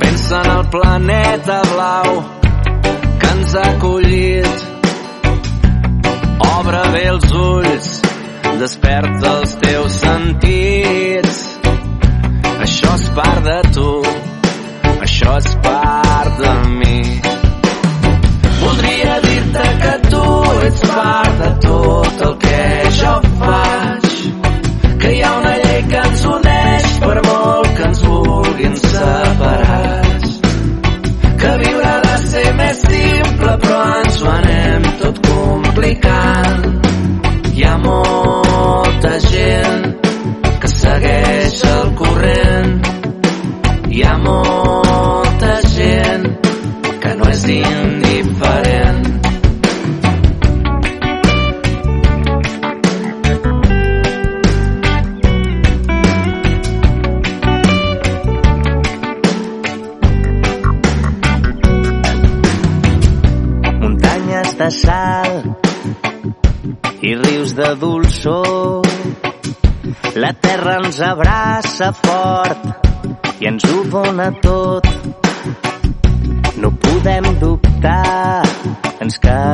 pensa 0.02 0.43
en 0.43 0.51
el 0.56 0.66
planeta 0.74 1.62
blau 1.74 2.19
que 3.20 3.31
ens 3.36 3.55
ha 3.55 3.70
acollit. 3.77 4.77
Obre 6.47 6.82
bé 6.93 7.05
els 7.10 7.32
ulls, 7.32 7.89
desperta 8.60 9.35
els 9.39 9.55
teus 9.62 9.98
sentits. 10.02 11.39
Això 12.66 12.94
és 12.94 13.09
part 13.16 13.43
de 13.47 13.59
tu, 13.74 13.90
això 15.06 15.36
és 15.39 15.51
part 15.65 16.39
de 16.43 16.55
mi. 16.77 17.01
Voldria 18.60 19.19
dir-te 19.24 19.66
que 19.82 19.94
tu 20.10 20.24
ets 20.69 20.82
part 20.93 21.39
de 21.43 21.51
tot 21.66 22.24
el 22.28 22.35
que 22.44 22.62
jo 23.01 23.15
faig. 23.43 24.09
Que 25.02 25.12
hi 25.15 25.23
ha 25.23 25.32
una 25.39 25.55
llei 25.62 25.82
que 25.90 26.02
ens 26.10 26.24
uneix 26.35 26.89
per 27.05 27.16
molt 27.28 27.73
que 27.78 27.86
ens 27.89 28.02
vulguin 28.10 28.77
separats. 28.85 30.36
Que 31.39 31.56
viure 31.62 31.89
ha 31.94 31.98
de 32.09 32.16
ser 32.27 32.47
més 32.59 32.85
simple 32.85 33.56
però 33.65 33.81
ens 34.02 34.23
ho 34.23 34.31
anem 34.35 34.89
tot 35.05 35.18
complicant. 35.48 36.66
Hi 37.54 37.64
ha 37.66 37.74
molta 37.84 39.14
gent 39.26 39.86
que 40.62 40.72
segueix 40.74 41.60
el 41.72 41.92
corrent. 42.02 42.74
Hi 43.88 44.06
ha 44.06 44.16
molta 44.28 45.54
gent 45.74 46.32
que 47.02 47.14
no 47.20 47.30
és 47.34 47.46
indiferent. 47.58 47.88
Sal 64.70 65.43
i 67.01 67.15
rius 67.15 67.55
de 67.55 67.74
dolçor. 67.81 68.82
La 70.16 70.32
terra 70.32 70.78
ens 70.82 71.01
abraça 71.01 71.93
fort 71.93 72.61
i 73.40 73.49
ens 73.51 73.65
ho 73.70 73.85
dona 73.93 74.31
tot. 74.43 74.86
No 76.59 76.73
podem 76.85 77.24
dubtar, 77.40 78.43
ens 79.01 79.19
cal 79.23 79.47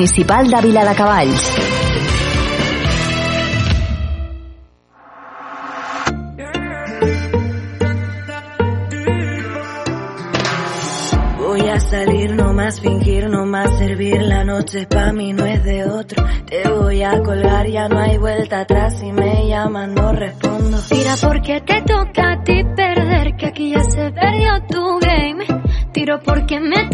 Municipal 0.00 0.50
de 0.50 0.60
Vila 0.62 0.82
de 0.82 0.94
Cavalls. 0.94 1.54
Voy 11.36 11.68
a 11.68 11.80
salir, 11.80 12.34
no 12.34 12.54
más 12.54 12.80
fingir, 12.80 13.28
no 13.28 13.44
más 13.44 13.76
servir. 13.76 14.22
La 14.22 14.42
noche 14.42 14.86
pa' 14.86 15.12
mí 15.12 15.34
no 15.34 15.44
es 15.44 15.62
de 15.64 15.84
otro. 15.84 16.24
Te 16.46 16.66
voy 16.70 17.02
a 17.02 17.20
colgar, 17.22 17.66
ya 17.66 17.86
no 17.90 17.98
hay 17.98 18.16
vuelta 18.16 18.60
atrás. 18.60 18.98
Si 19.00 19.12
me 19.12 19.48
llaman, 19.48 19.94
no 19.94 20.12
respondo. 20.12 20.78
Tira 20.88 21.14
porque 21.20 21.60
te 21.60 21.82
toca 21.82 22.32
a 22.32 22.42
ti 22.42 22.64
perder, 22.74 23.36
que 23.36 23.46
aquí 23.48 23.72
ya 23.72 23.84
se 23.84 24.10
perdió 24.12 24.62
tu 24.66 24.98
game. 24.98 25.44
Tiro 25.92 26.20
porque 26.22 26.58
me 26.58 26.88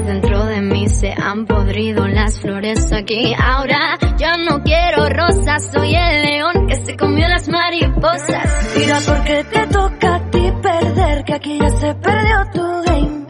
dentro 0.00 0.46
de 0.46 0.60
mí, 0.62 0.88
se 0.88 1.12
han 1.12 1.46
podrido 1.46 2.06
las 2.08 2.40
flores 2.40 2.92
aquí. 2.92 3.34
Ahora 3.38 3.98
ya 4.16 4.36
no 4.36 4.62
quiero 4.62 5.08
rosas, 5.08 5.70
soy 5.72 5.94
el 5.94 6.22
león 6.22 6.66
que 6.66 6.76
se 6.76 6.96
comió 6.96 7.28
las 7.28 7.48
mariposas. 7.48 8.72
Tira 8.74 8.98
porque 9.06 9.44
te 9.44 9.66
toca 9.66 10.14
a 10.14 10.30
ti 10.30 10.52
perder, 10.62 11.24
que 11.24 11.34
aquí 11.34 11.58
ya 11.60 11.68
se 11.68 11.94
perdió 11.94 12.36
tu 12.52 12.82
game. 12.86 13.26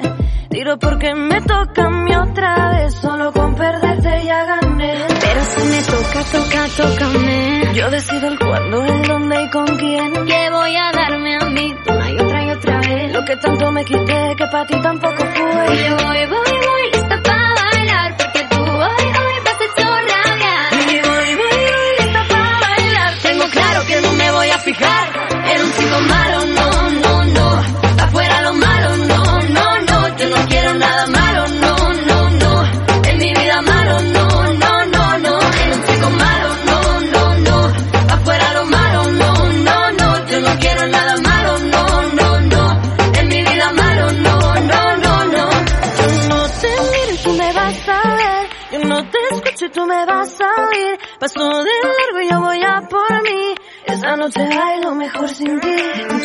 Tiro 0.50 0.78
porque 0.78 1.14
me 1.14 1.40
toca 1.40 1.86
a 1.86 1.90
mí 1.90 2.14
otra 2.14 2.70
vez, 2.70 2.94
solo 2.94 3.32
con 3.32 3.54
perderte 3.54 4.24
ya 4.24 4.44
gané. 4.44 5.06
Pero 5.20 5.44
si 5.44 5.62
me 5.68 5.82
toca, 5.82 6.24
toca, 6.30 6.66
tócame. 6.76 7.74
Yo 7.74 7.90
decido 7.90 8.28
el 8.28 8.38
cuándo, 8.38 8.84
el 8.84 9.02
dónde 9.02 9.42
y 9.42 9.50
con 9.50 9.66
quién. 9.78 10.12
Que 10.26 10.50
voy 10.50 10.76
a 10.76 10.92
darme 10.92 11.36
a 11.40 11.46
mí. 11.46 11.74
Lo 13.12 13.22
que 13.26 13.36
tanto 13.36 13.70
me 13.70 13.84
quité, 13.84 14.34
que 14.36 14.46
para 14.46 14.66
ti 14.66 14.80
tampoco 14.80 15.16
fue. 15.18 15.76
Yo 15.86 15.96
voy, 15.96 16.26
voy, 16.26 16.60
voy, 16.66 16.90
lista 16.92 17.20
para. 17.22 17.41
Paso 51.22 51.38
de 51.38 51.70
largo 51.84 52.20
y 52.20 52.28
yo 52.28 52.40
voy 52.40 52.60
a 52.64 52.80
por 52.88 53.22
mí. 53.22 53.54
Esa 53.86 54.16
noche 54.16 54.40
bailo 54.40 54.92
mejor 54.96 55.28
sin 55.28 55.60
ti. 55.60 55.76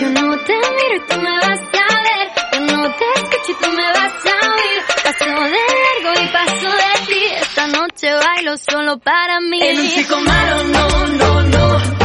Yo 0.01 0.09
no 0.09 0.35
te 0.39 0.55
miro 0.55 0.95
y 0.95 1.07
tú 1.07 1.17
me 1.21 1.33
vas 1.37 1.59
a 1.59 2.01
ver. 2.01 2.27
Yo 2.53 2.59
no 2.61 2.95
te 2.95 3.05
escucho 3.13 3.51
y 3.51 3.63
tú 3.63 3.71
me 3.73 3.87
vas 3.93 4.25
a 4.25 4.53
oír. 4.55 4.81
Paso 5.03 5.25
de 5.25 5.61
largo 5.77 6.19
y 6.19 6.27
paso 6.29 6.69
de 6.77 7.05
ti. 7.05 7.23
Esta 7.35 7.67
noche 7.67 8.11
bailo 8.11 8.57
solo 8.57 8.97
para 8.97 9.39
mí. 9.39 9.61
En 9.61 9.79
un 9.81 10.25
no, 10.71 11.07
no, 11.09 11.41
no. 11.43 11.96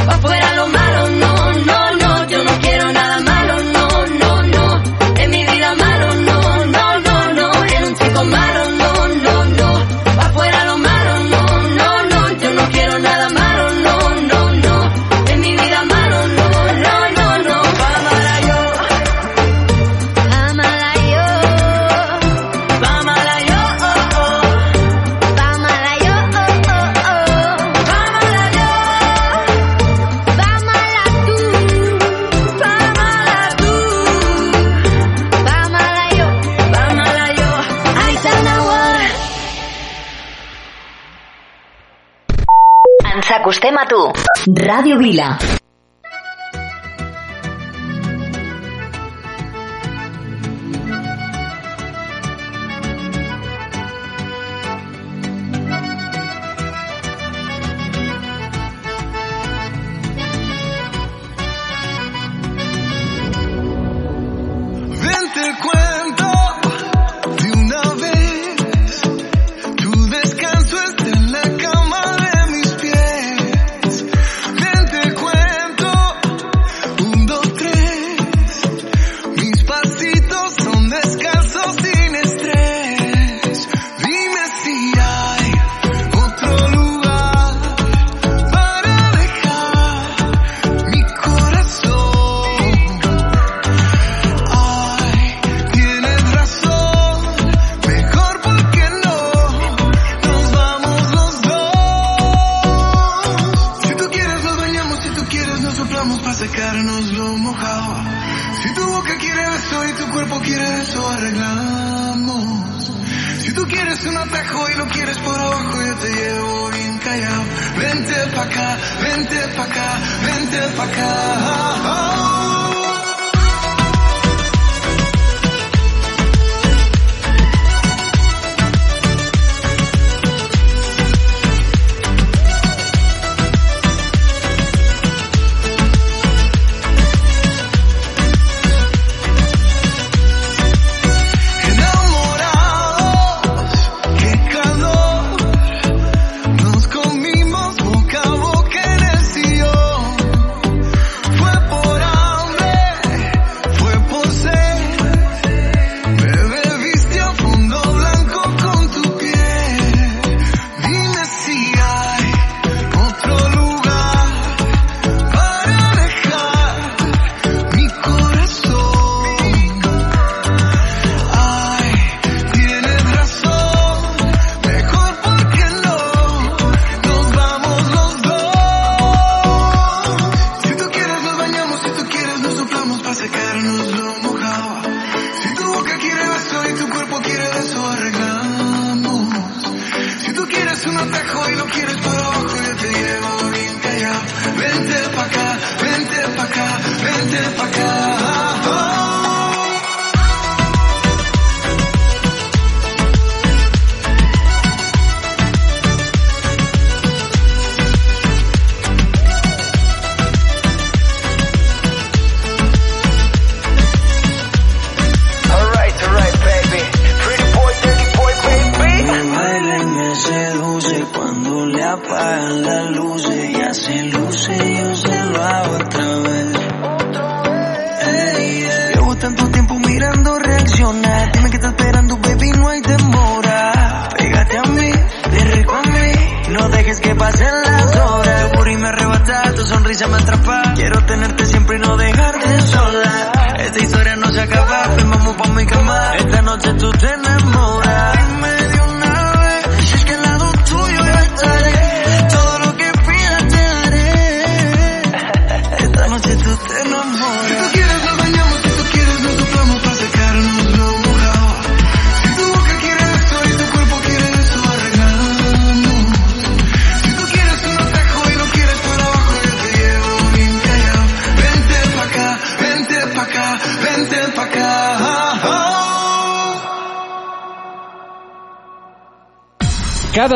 Agusté 43.52 43.70
Matú. 43.70 44.12
Radio 44.48 44.96
Vila. 44.96 45.61